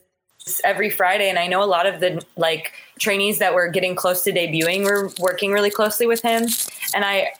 every 0.64 0.90
Friday, 0.90 1.30
and 1.30 1.40
I 1.40 1.48
know 1.48 1.64
a 1.64 1.66
lot 1.66 1.86
of 1.86 2.00
the 2.00 2.24
like 2.36 2.74
trainees 3.00 3.40
that 3.40 3.54
were 3.54 3.68
getting 3.70 3.96
close 3.96 4.24
to 4.24 4.32
debuting 4.32 4.86
were 4.86 5.10
working 5.20 5.52
really 5.52 5.72
closely 5.72 6.06
with 6.06 6.22
him. 6.22 6.48
And 6.94 7.04
I, 7.06 7.34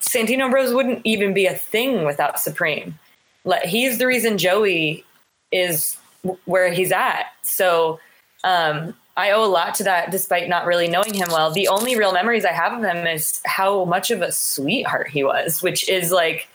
Santino 0.00 0.50
Bros 0.50 0.72
wouldn't 0.72 1.02
even 1.04 1.34
be 1.34 1.46
a 1.46 1.54
thing 1.54 2.04
without 2.04 2.40
Supreme. 2.40 2.98
Like, 3.44 3.64
he's 3.64 3.98
the 3.98 4.06
reason 4.06 4.38
Joey 4.38 5.04
is 5.52 5.96
where 6.44 6.72
he's 6.72 6.92
at. 6.92 7.26
So 7.42 8.00
um, 8.44 8.94
I 9.16 9.30
owe 9.30 9.44
a 9.44 9.46
lot 9.46 9.74
to 9.76 9.84
that, 9.84 10.10
despite 10.10 10.48
not 10.48 10.66
really 10.66 10.88
knowing 10.88 11.14
him 11.14 11.28
well. 11.30 11.50
The 11.50 11.68
only 11.68 11.96
real 11.96 12.12
memories 12.12 12.44
I 12.44 12.52
have 12.52 12.72
of 12.72 12.84
him 12.84 13.06
is 13.06 13.40
how 13.44 13.84
much 13.84 14.10
of 14.10 14.22
a 14.22 14.30
sweetheart 14.30 15.08
he 15.08 15.24
was, 15.24 15.62
which 15.62 15.88
is 15.88 16.12
like 16.12 16.48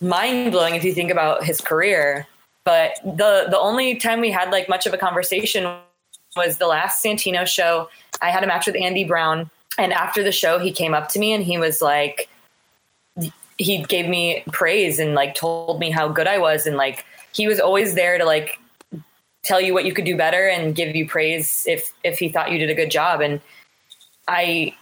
mind 0.00 0.52
blowing 0.52 0.76
if 0.76 0.84
you 0.84 0.94
think 0.94 1.10
about 1.10 1.44
his 1.44 1.60
career. 1.60 2.26
But 2.64 2.92
the 3.04 3.46
the 3.50 3.58
only 3.58 3.96
time 3.96 4.20
we 4.20 4.30
had 4.30 4.50
like 4.50 4.68
much 4.68 4.86
of 4.86 4.94
a 4.94 4.98
conversation 4.98 5.64
was 6.36 6.58
the 6.58 6.66
last 6.66 7.04
Santino 7.04 7.46
show. 7.46 7.88
I 8.22 8.30
had 8.30 8.44
a 8.44 8.46
match 8.46 8.66
with 8.66 8.76
Andy 8.76 9.04
Brown, 9.04 9.50
and 9.78 9.92
after 9.92 10.22
the 10.22 10.32
show, 10.32 10.58
he 10.58 10.70
came 10.70 10.94
up 10.94 11.08
to 11.08 11.18
me 11.18 11.32
and 11.32 11.42
he 11.42 11.58
was 11.58 11.82
like, 11.82 12.28
he 13.58 13.82
gave 13.82 14.08
me 14.08 14.44
praise 14.52 14.98
and 14.98 15.14
like 15.14 15.34
told 15.34 15.80
me 15.80 15.90
how 15.90 16.06
good 16.08 16.28
I 16.28 16.38
was, 16.38 16.66
and 16.66 16.76
like 16.76 17.04
he 17.32 17.48
was 17.48 17.58
always 17.58 17.94
there 17.94 18.18
to 18.18 18.24
like 18.24 18.58
tell 19.42 19.60
you 19.60 19.72
what 19.72 19.84
you 19.84 19.92
could 19.92 20.04
do 20.04 20.16
better 20.16 20.48
and 20.48 20.74
give 20.74 20.94
you 20.94 21.08
praise 21.08 21.64
if 21.68 21.92
if 22.04 22.18
he 22.18 22.28
thought 22.28 22.50
you 22.50 22.58
did 22.58 22.70
a 22.70 22.74
good 22.74 22.90
job. 22.90 23.20
And 23.20 23.40
I 24.28 24.74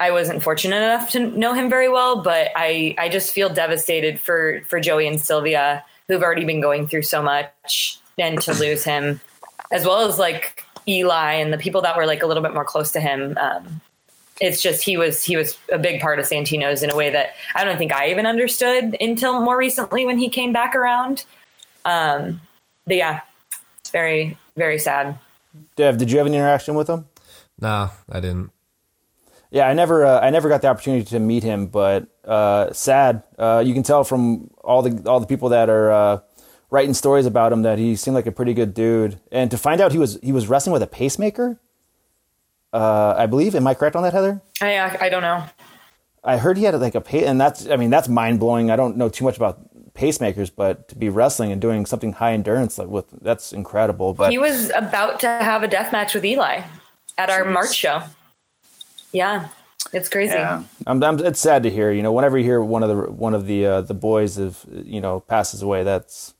I 0.00 0.10
wasn't 0.10 0.42
fortunate 0.42 0.76
enough 0.76 1.10
to 1.10 1.20
know 1.20 1.54
him 1.54 1.68
very 1.68 1.88
well, 1.88 2.22
but 2.22 2.50
I 2.54 2.94
I 2.98 3.08
just 3.08 3.32
feel 3.32 3.48
devastated 3.48 4.20
for 4.20 4.62
for 4.68 4.80
Joey 4.80 5.06
and 5.06 5.20
Sylvia 5.20 5.84
who've 6.08 6.22
already 6.22 6.44
been 6.44 6.60
going 6.60 6.86
through 6.86 7.02
so 7.02 7.22
much 7.22 8.00
and 8.18 8.40
to 8.40 8.54
lose 8.54 8.82
him, 8.82 9.20
as 9.70 9.84
well 9.84 10.08
as 10.08 10.18
like 10.18 10.64
Eli 10.88 11.34
and 11.34 11.52
the 11.52 11.58
people 11.58 11.82
that 11.82 11.96
were 11.96 12.06
like 12.06 12.22
a 12.22 12.26
little 12.26 12.42
bit 12.42 12.54
more 12.54 12.64
close 12.64 12.90
to 12.92 13.00
him. 13.00 13.36
Um, 13.38 13.80
it's 14.40 14.62
just 14.62 14.82
he 14.82 14.96
was 14.96 15.22
he 15.22 15.36
was 15.36 15.58
a 15.70 15.78
big 15.78 16.00
part 16.00 16.18
of 16.18 16.24
Santino's 16.24 16.82
in 16.82 16.90
a 16.90 16.96
way 16.96 17.10
that 17.10 17.34
I 17.54 17.64
don't 17.64 17.76
think 17.76 17.92
I 17.92 18.10
even 18.10 18.26
understood 18.26 18.96
until 19.00 19.40
more 19.42 19.58
recently 19.58 20.06
when 20.06 20.18
he 20.18 20.28
came 20.28 20.52
back 20.52 20.74
around. 20.74 21.24
Um, 21.84 22.40
but 22.86 22.96
yeah, 22.96 23.20
it's 23.88 23.92
very 23.94 24.36
very 24.54 24.78
sad. 24.78 25.18
Dev, 25.74 25.96
did 25.96 26.10
you 26.10 26.18
have 26.18 26.26
any 26.26 26.36
interaction 26.36 26.74
with 26.74 26.90
him? 26.90 27.06
Nah, 27.58 27.88
I 28.10 28.20
didn't. 28.20 28.50
Yeah, 29.50 29.66
I 29.66 29.72
never, 29.72 30.04
uh, 30.04 30.20
I 30.20 30.28
never 30.28 30.50
got 30.50 30.60
the 30.60 30.68
opportunity 30.68 31.04
to 31.04 31.18
meet 31.18 31.42
him, 31.42 31.68
but 31.68 32.06
uh, 32.22 32.70
sad. 32.74 33.22
Uh, 33.38 33.62
you 33.64 33.72
can 33.72 33.82
tell 33.82 34.04
from 34.04 34.50
all 34.62 34.82
the 34.82 35.08
all 35.08 35.20
the 35.20 35.26
people 35.26 35.48
that 35.48 35.70
are 35.70 35.90
uh, 35.90 36.20
writing 36.70 36.92
stories 36.92 37.24
about 37.24 37.50
him 37.50 37.62
that 37.62 37.78
he 37.78 37.96
seemed 37.96 38.14
like 38.14 38.26
a 38.26 38.32
pretty 38.32 38.52
good 38.52 38.74
dude. 38.74 39.18
And 39.32 39.50
to 39.50 39.56
find 39.56 39.80
out 39.80 39.92
he 39.92 39.98
was 39.98 40.18
he 40.22 40.32
was 40.32 40.48
wrestling 40.48 40.74
with 40.74 40.82
a 40.82 40.86
pacemaker, 40.86 41.58
uh, 42.74 43.14
I 43.16 43.24
believe. 43.24 43.54
Am 43.54 43.66
I 43.66 43.72
correct 43.72 43.96
on 43.96 44.02
that, 44.02 44.12
Heather? 44.12 44.42
I 44.60 44.98
I 45.00 45.08
don't 45.08 45.22
know. 45.22 45.44
I 46.22 46.36
heard 46.36 46.58
he 46.58 46.64
had 46.64 46.78
like 46.78 46.94
a 46.94 47.00
pace, 47.00 47.24
and 47.24 47.40
that's, 47.40 47.66
I 47.70 47.76
mean, 47.76 47.88
that's 47.88 48.06
mind 48.06 48.38
blowing. 48.38 48.70
I 48.70 48.76
don't 48.76 48.98
know 48.98 49.08
too 49.08 49.24
much 49.24 49.38
about 49.38 49.60
pacemakers, 49.98 50.50
but 50.54 50.88
to 50.88 50.94
be 50.94 51.08
wrestling 51.08 51.50
and 51.50 51.60
doing 51.60 51.84
something 51.84 52.12
high 52.14 52.32
endurance 52.32 52.78
like 52.78 52.88
with 52.88 53.06
that's 53.20 53.52
incredible. 53.52 54.14
But 54.14 54.30
He 54.30 54.38
was 54.38 54.70
about 54.74 55.20
to 55.20 55.26
have 55.26 55.62
a 55.62 55.68
death 55.68 55.92
match 55.92 56.14
with 56.14 56.24
Eli 56.24 56.62
at 57.18 57.28
our 57.28 57.44
March 57.44 57.74
show. 57.74 58.02
Yeah, 59.12 59.48
it's 59.92 60.08
crazy. 60.08 60.34
Yeah. 60.34 60.62
I'm, 60.86 61.02
I'm, 61.02 61.18
it's 61.18 61.40
sad 61.40 61.64
to 61.64 61.70
hear. 61.70 61.90
You 61.90 62.02
know, 62.02 62.12
whenever 62.12 62.38
you 62.38 62.44
hear 62.44 62.62
one 62.62 62.82
of 62.82 62.88
the 62.88 63.12
one 63.12 63.34
of 63.34 63.46
the 63.46 63.66
uh, 63.66 63.80
the 63.80 63.94
boys 63.94 64.38
of 64.38 64.64
you 64.70 65.00
know 65.00 65.20
passes 65.20 65.62
away, 65.62 65.82
that's 65.82 66.34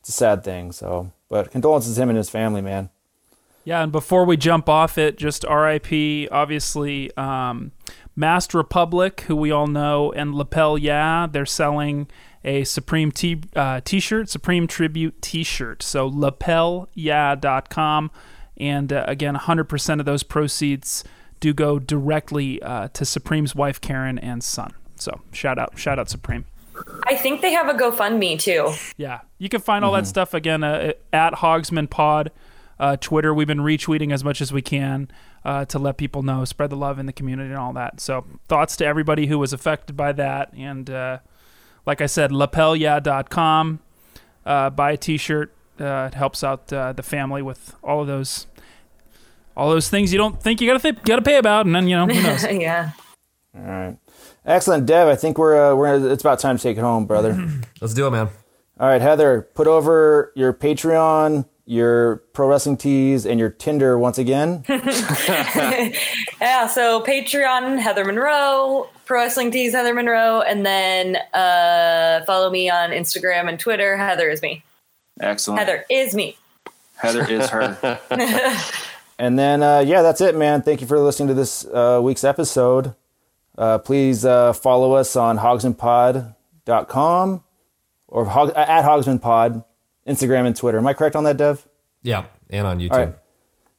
it's 0.00 0.08
a 0.08 0.12
sad 0.12 0.42
thing. 0.42 0.72
So, 0.72 1.12
but 1.28 1.50
condolences 1.50 1.96
to 1.96 2.02
him 2.02 2.08
and 2.08 2.16
his 2.16 2.30
family, 2.30 2.62
man. 2.62 2.88
Yeah, 3.64 3.82
and 3.82 3.92
before 3.92 4.26
we 4.26 4.36
jump 4.36 4.68
off 4.68 4.98
it, 4.98 5.16
just 5.16 5.42
RIP, 5.44 6.28
obviously, 6.30 7.10
um, 7.16 7.72
Masked 8.14 8.52
Republic, 8.52 9.22
who 9.22 9.34
we 9.34 9.50
all 9.50 9.66
know, 9.66 10.12
and 10.12 10.34
Lapel 10.34 10.76
Yeah, 10.76 11.26
they're 11.30 11.46
selling 11.46 12.06
a 12.44 12.64
Supreme 12.64 13.10
t- 13.10 13.42
uh, 13.56 13.80
t-shirt, 13.84 14.28
Supreme 14.28 14.66
Tribute 14.66 15.20
t-shirt. 15.22 15.82
So 15.82 16.10
lapelyeah.com. 16.10 18.10
And 18.56 18.92
uh, 18.92 19.04
again, 19.08 19.34
100% 19.34 20.00
of 20.00 20.06
those 20.06 20.22
proceeds 20.22 21.04
do 21.40 21.52
go 21.52 21.78
directly 21.78 22.62
uh, 22.62 22.88
to 22.88 23.04
Supreme's 23.04 23.54
wife, 23.54 23.80
Karen, 23.80 24.18
and 24.18 24.42
son. 24.42 24.72
So 24.96 25.20
shout 25.32 25.58
out, 25.58 25.78
shout 25.78 25.98
out 25.98 26.08
Supreme. 26.08 26.44
I 27.04 27.16
think 27.16 27.40
they 27.40 27.52
have 27.52 27.68
a 27.68 27.74
GoFundMe 27.74 28.38
too. 28.38 28.72
Yeah, 28.96 29.20
you 29.38 29.48
can 29.48 29.60
find 29.60 29.84
all 29.84 29.92
that 29.92 30.06
stuff 30.06 30.34
again 30.34 30.64
uh, 30.64 30.92
at 31.12 31.34
Hogsman 31.34 31.88
Pod, 31.88 32.32
uh, 32.78 32.96
Twitter. 32.96 33.32
We've 33.32 33.46
been 33.46 33.60
retweeting 33.60 34.12
as 34.12 34.24
much 34.24 34.40
as 34.40 34.52
we 34.52 34.62
can 34.62 35.08
uh, 35.44 35.64
to 35.66 35.78
let 35.78 35.96
people 35.96 36.22
know, 36.22 36.44
spread 36.44 36.70
the 36.70 36.76
love 36.76 36.98
in 36.98 37.06
the 37.06 37.12
community 37.12 37.50
and 37.50 37.58
all 37.58 37.72
that. 37.74 38.00
So 38.00 38.26
thoughts 38.48 38.76
to 38.78 38.86
everybody 38.86 39.26
who 39.26 39.38
was 39.38 39.52
affected 39.52 39.96
by 39.96 40.12
that. 40.12 40.52
And 40.54 40.90
uh, 40.90 41.18
like 41.86 42.00
I 42.00 42.06
said, 42.06 42.30
lapelyeah.com. 42.30 43.80
Uh, 44.44 44.70
buy 44.70 44.92
a 44.92 44.96
T-shirt. 44.96 45.52
Uh, 45.80 46.08
it 46.12 46.14
helps 46.14 46.44
out 46.44 46.72
uh, 46.72 46.92
the 46.92 47.02
family 47.02 47.42
with 47.42 47.74
all 47.82 48.00
of 48.00 48.06
those, 48.06 48.46
all 49.56 49.70
those 49.70 49.88
things 49.88 50.12
you 50.12 50.18
don't 50.18 50.40
think 50.40 50.60
you 50.60 50.68
gotta 50.68 50.78
th- 50.78 51.02
gotta 51.04 51.22
pay 51.22 51.36
about, 51.36 51.66
and 51.66 51.74
then 51.74 51.88
you 51.88 51.96
know 51.96 52.06
who 52.06 52.22
knows. 52.22 52.44
yeah. 52.50 52.92
All 53.56 53.62
right, 53.62 53.96
excellent, 54.46 54.86
Dev. 54.86 55.08
I 55.08 55.16
think 55.16 55.36
we're 55.36 55.72
uh, 55.72 55.74
we're 55.74 56.12
it's 56.12 56.22
about 56.22 56.38
time 56.38 56.56
to 56.58 56.62
take 56.62 56.76
it 56.76 56.80
home, 56.82 57.06
brother. 57.06 57.36
Let's 57.80 57.94
do 57.94 58.06
it, 58.06 58.10
man. 58.12 58.28
All 58.78 58.88
right, 58.88 59.00
Heather, 59.00 59.48
put 59.54 59.66
over 59.66 60.32
your 60.36 60.52
Patreon, 60.52 61.46
your 61.66 62.16
pro 62.32 62.46
wrestling 62.48 62.76
tees, 62.76 63.26
and 63.26 63.40
your 63.40 63.50
Tinder 63.50 63.98
once 63.98 64.18
again. 64.18 64.64
Yeah, 66.40 66.66
so 66.66 67.00
Patreon, 67.02 67.78
Heather 67.78 68.04
Monroe, 68.04 68.88
Pro 69.06 69.20
Wrestling 69.20 69.50
Tees, 69.50 69.72
Heather 69.72 69.94
Monroe, 69.94 70.42
and 70.42 70.66
then 70.66 71.16
uh, 71.32 72.22
follow 72.26 72.50
me 72.50 72.68
on 72.68 72.90
Instagram 72.90 73.48
and 73.48 73.58
Twitter. 73.58 73.96
Heather 73.96 74.28
is 74.28 74.42
me. 74.42 74.62
Excellent. 75.20 75.60
Heather 75.60 75.86
is 75.88 76.14
me. 76.14 76.36
Heather 76.96 77.24
is 77.30 77.48
her. 77.48 77.98
And 79.16 79.38
then, 79.38 79.62
uh, 79.62 79.78
yeah, 79.78 80.02
that's 80.02 80.20
it, 80.20 80.34
man. 80.34 80.62
Thank 80.62 80.80
you 80.80 80.88
for 80.88 80.98
listening 80.98 81.28
to 81.28 81.34
this 81.34 81.64
uh, 81.66 82.00
week's 82.02 82.24
episode. 82.24 82.96
Uh, 83.56 83.78
please 83.78 84.24
uh, 84.24 84.52
follow 84.52 84.94
us 84.94 85.14
on 85.14 85.38
hogsmanpod.com 85.38 87.44
or 88.08 88.24
hog- 88.24 88.52
at 88.56 88.84
hogsmanpod, 88.84 89.64
Instagram 90.06 90.46
and 90.46 90.56
Twitter. 90.56 90.78
Am 90.78 90.86
I 90.86 90.94
correct 90.94 91.16
on 91.16 91.24
that, 91.24 91.36
Dev? 91.36 91.66
Yeah, 92.02 92.26
and 92.50 92.66
on 92.66 92.78
YouTube. 92.78 92.92
All 92.92 92.98
right. 92.98 93.14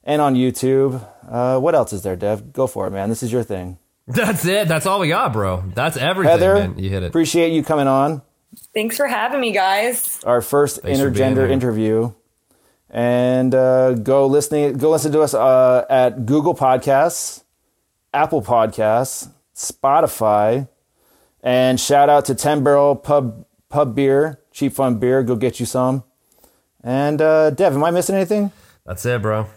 And 0.03 0.21
on 0.21 0.35
YouTube. 0.35 1.05
Uh, 1.27 1.59
what 1.59 1.75
else 1.75 1.93
is 1.93 2.03
there, 2.03 2.15
Dev? 2.15 2.53
Go 2.53 2.67
for 2.67 2.87
it, 2.87 2.91
man. 2.91 3.09
This 3.09 3.23
is 3.23 3.31
your 3.31 3.43
thing. 3.43 3.77
That's 4.07 4.45
it. 4.45 4.67
That's 4.67 4.85
all 4.85 4.99
we 4.99 5.07
got, 5.07 5.33
bro. 5.33 5.63
That's 5.73 5.97
everything, 5.97 6.31
Heather, 6.31 6.55
man. 6.55 6.77
You 6.77 6.89
hit 6.91 7.03
it. 7.03 7.07
appreciate 7.07 7.53
you 7.53 7.63
coming 7.63 7.87
on. 7.87 8.21
Thanks 8.73 8.97
for 8.97 9.07
having 9.07 9.41
me, 9.41 9.51
guys. 9.51 10.23
Our 10.23 10.41
first 10.41 10.81
Thanks 10.81 10.99
for 10.99 11.09
intergender 11.09 11.49
interview. 11.49 12.13
And 12.89 13.53
uh, 13.53 13.93
go 13.93 14.27
listening. 14.27 14.77
Go 14.77 14.91
listen 14.91 15.11
to 15.11 15.21
us 15.21 15.33
uh, 15.33 15.85
at 15.89 16.25
Google 16.25 16.55
Podcasts, 16.55 17.43
Apple 18.13 18.41
Podcasts, 18.41 19.29
Spotify, 19.55 20.69
and 21.41 21.79
shout 21.79 22.09
out 22.09 22.25
to 22.25 22.35
Ten 22.35 22.63
Barrel 22.63 22.95
Pub 22.95 23.45
Pub 23.69 23.95
Beer, 23.95 24.39
cheap 24.51 24.73
fun 24.73 24.99
beer. 24.99 25.23
Go 25.23 25.35
get 25.35 25.59
you 25.59 25.65
some. 25.65 26.03
And 26.85 27.19
uh, 27.21 27.49
Dev, 27.49 27.73
am 27.73 27.83
I 27.83 27.89
missing 27.91 28.15
anything? 28.15 28.51
That's 28.85 29.03
it, 29.05 29.21
bro. 29.21 29.47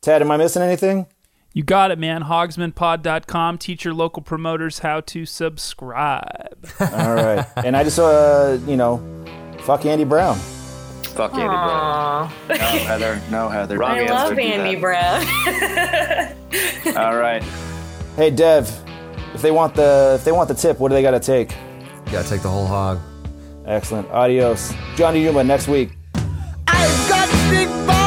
Ted, 0.00 0.22
am 0.22 0.30
I 0.30 0.38
missing 0.38 0.62
anything? 0.62 1.06
You 1.52 1.62
got 1.62 1.90
it, 1.90 1.98
man. 1.98 2.22
Hogsmanpod.com. 2.24 3.58
Teach 3.58 3.84
your 3.84 3.92
local 3.92 4.22
promoters 4.22 4.78
how 4.78 5.00
to 5.02 5.26
subscribe. 5.26 6.66
All 6.80 7.14
right. 7.14 7.44
and 7.56 7.76
I 7.76 7.84
just, 7.84 7.98
uh, 7.98 8.56
you 8.66 8.76
know, 8.78 8.96
fuck 9.60 9.84
Andy 9.84 10.04
Brown. 10.04 10.36
Fuck 10.36 11.32
Andy 11.34 11.44
Brown. 11.44 11.50
Aw, 11.50 12.34
No, 12.48 12.54
Heather. 12.56 13.20
No, 13.30 13.48
Heather. 13.50 13.76
Wrong 13.78 13.90
I 13.90 14.06
Don't 14.06 14.16
love 14.16 14.38
Andy. 14.38 14.80
Brown. 14.80 15.26
All 16.96 17.16
right. 17.16 17.42
Hey, 18.16 18.30
Dev, 18.30 18.70
if 19.34 19.42
they 19.42 19.50
want 19.50 19.74
the 19.74 20.14
if 20.18 20.24
they 20.24 20.32
want 20.32 20.48
the 20.48 20.54
tip, 20.54 20.78
what 20.80 20.88
do 20.88 20.94
they 20.94 21.02
got 21.02 21.10
to 21.10 21.20
take? 21.20 21.52
You 22.06 22.12
gotta 22.12 22.28
take 22.28 22.42
the 22.42 22.48
whole 22.48 22.66
hog. 22.66 23.00
Excellent. 23.66 24.08
Adios. 24.10 24.72
Johnny 24.96 25.22
Yuma 25.22 25.44
next 25.44 25.68
week. 25.68 25.90
I've 26.72 27.08
got 27.08 27.28
big 27.50 27.68
balls. 27.86 27.99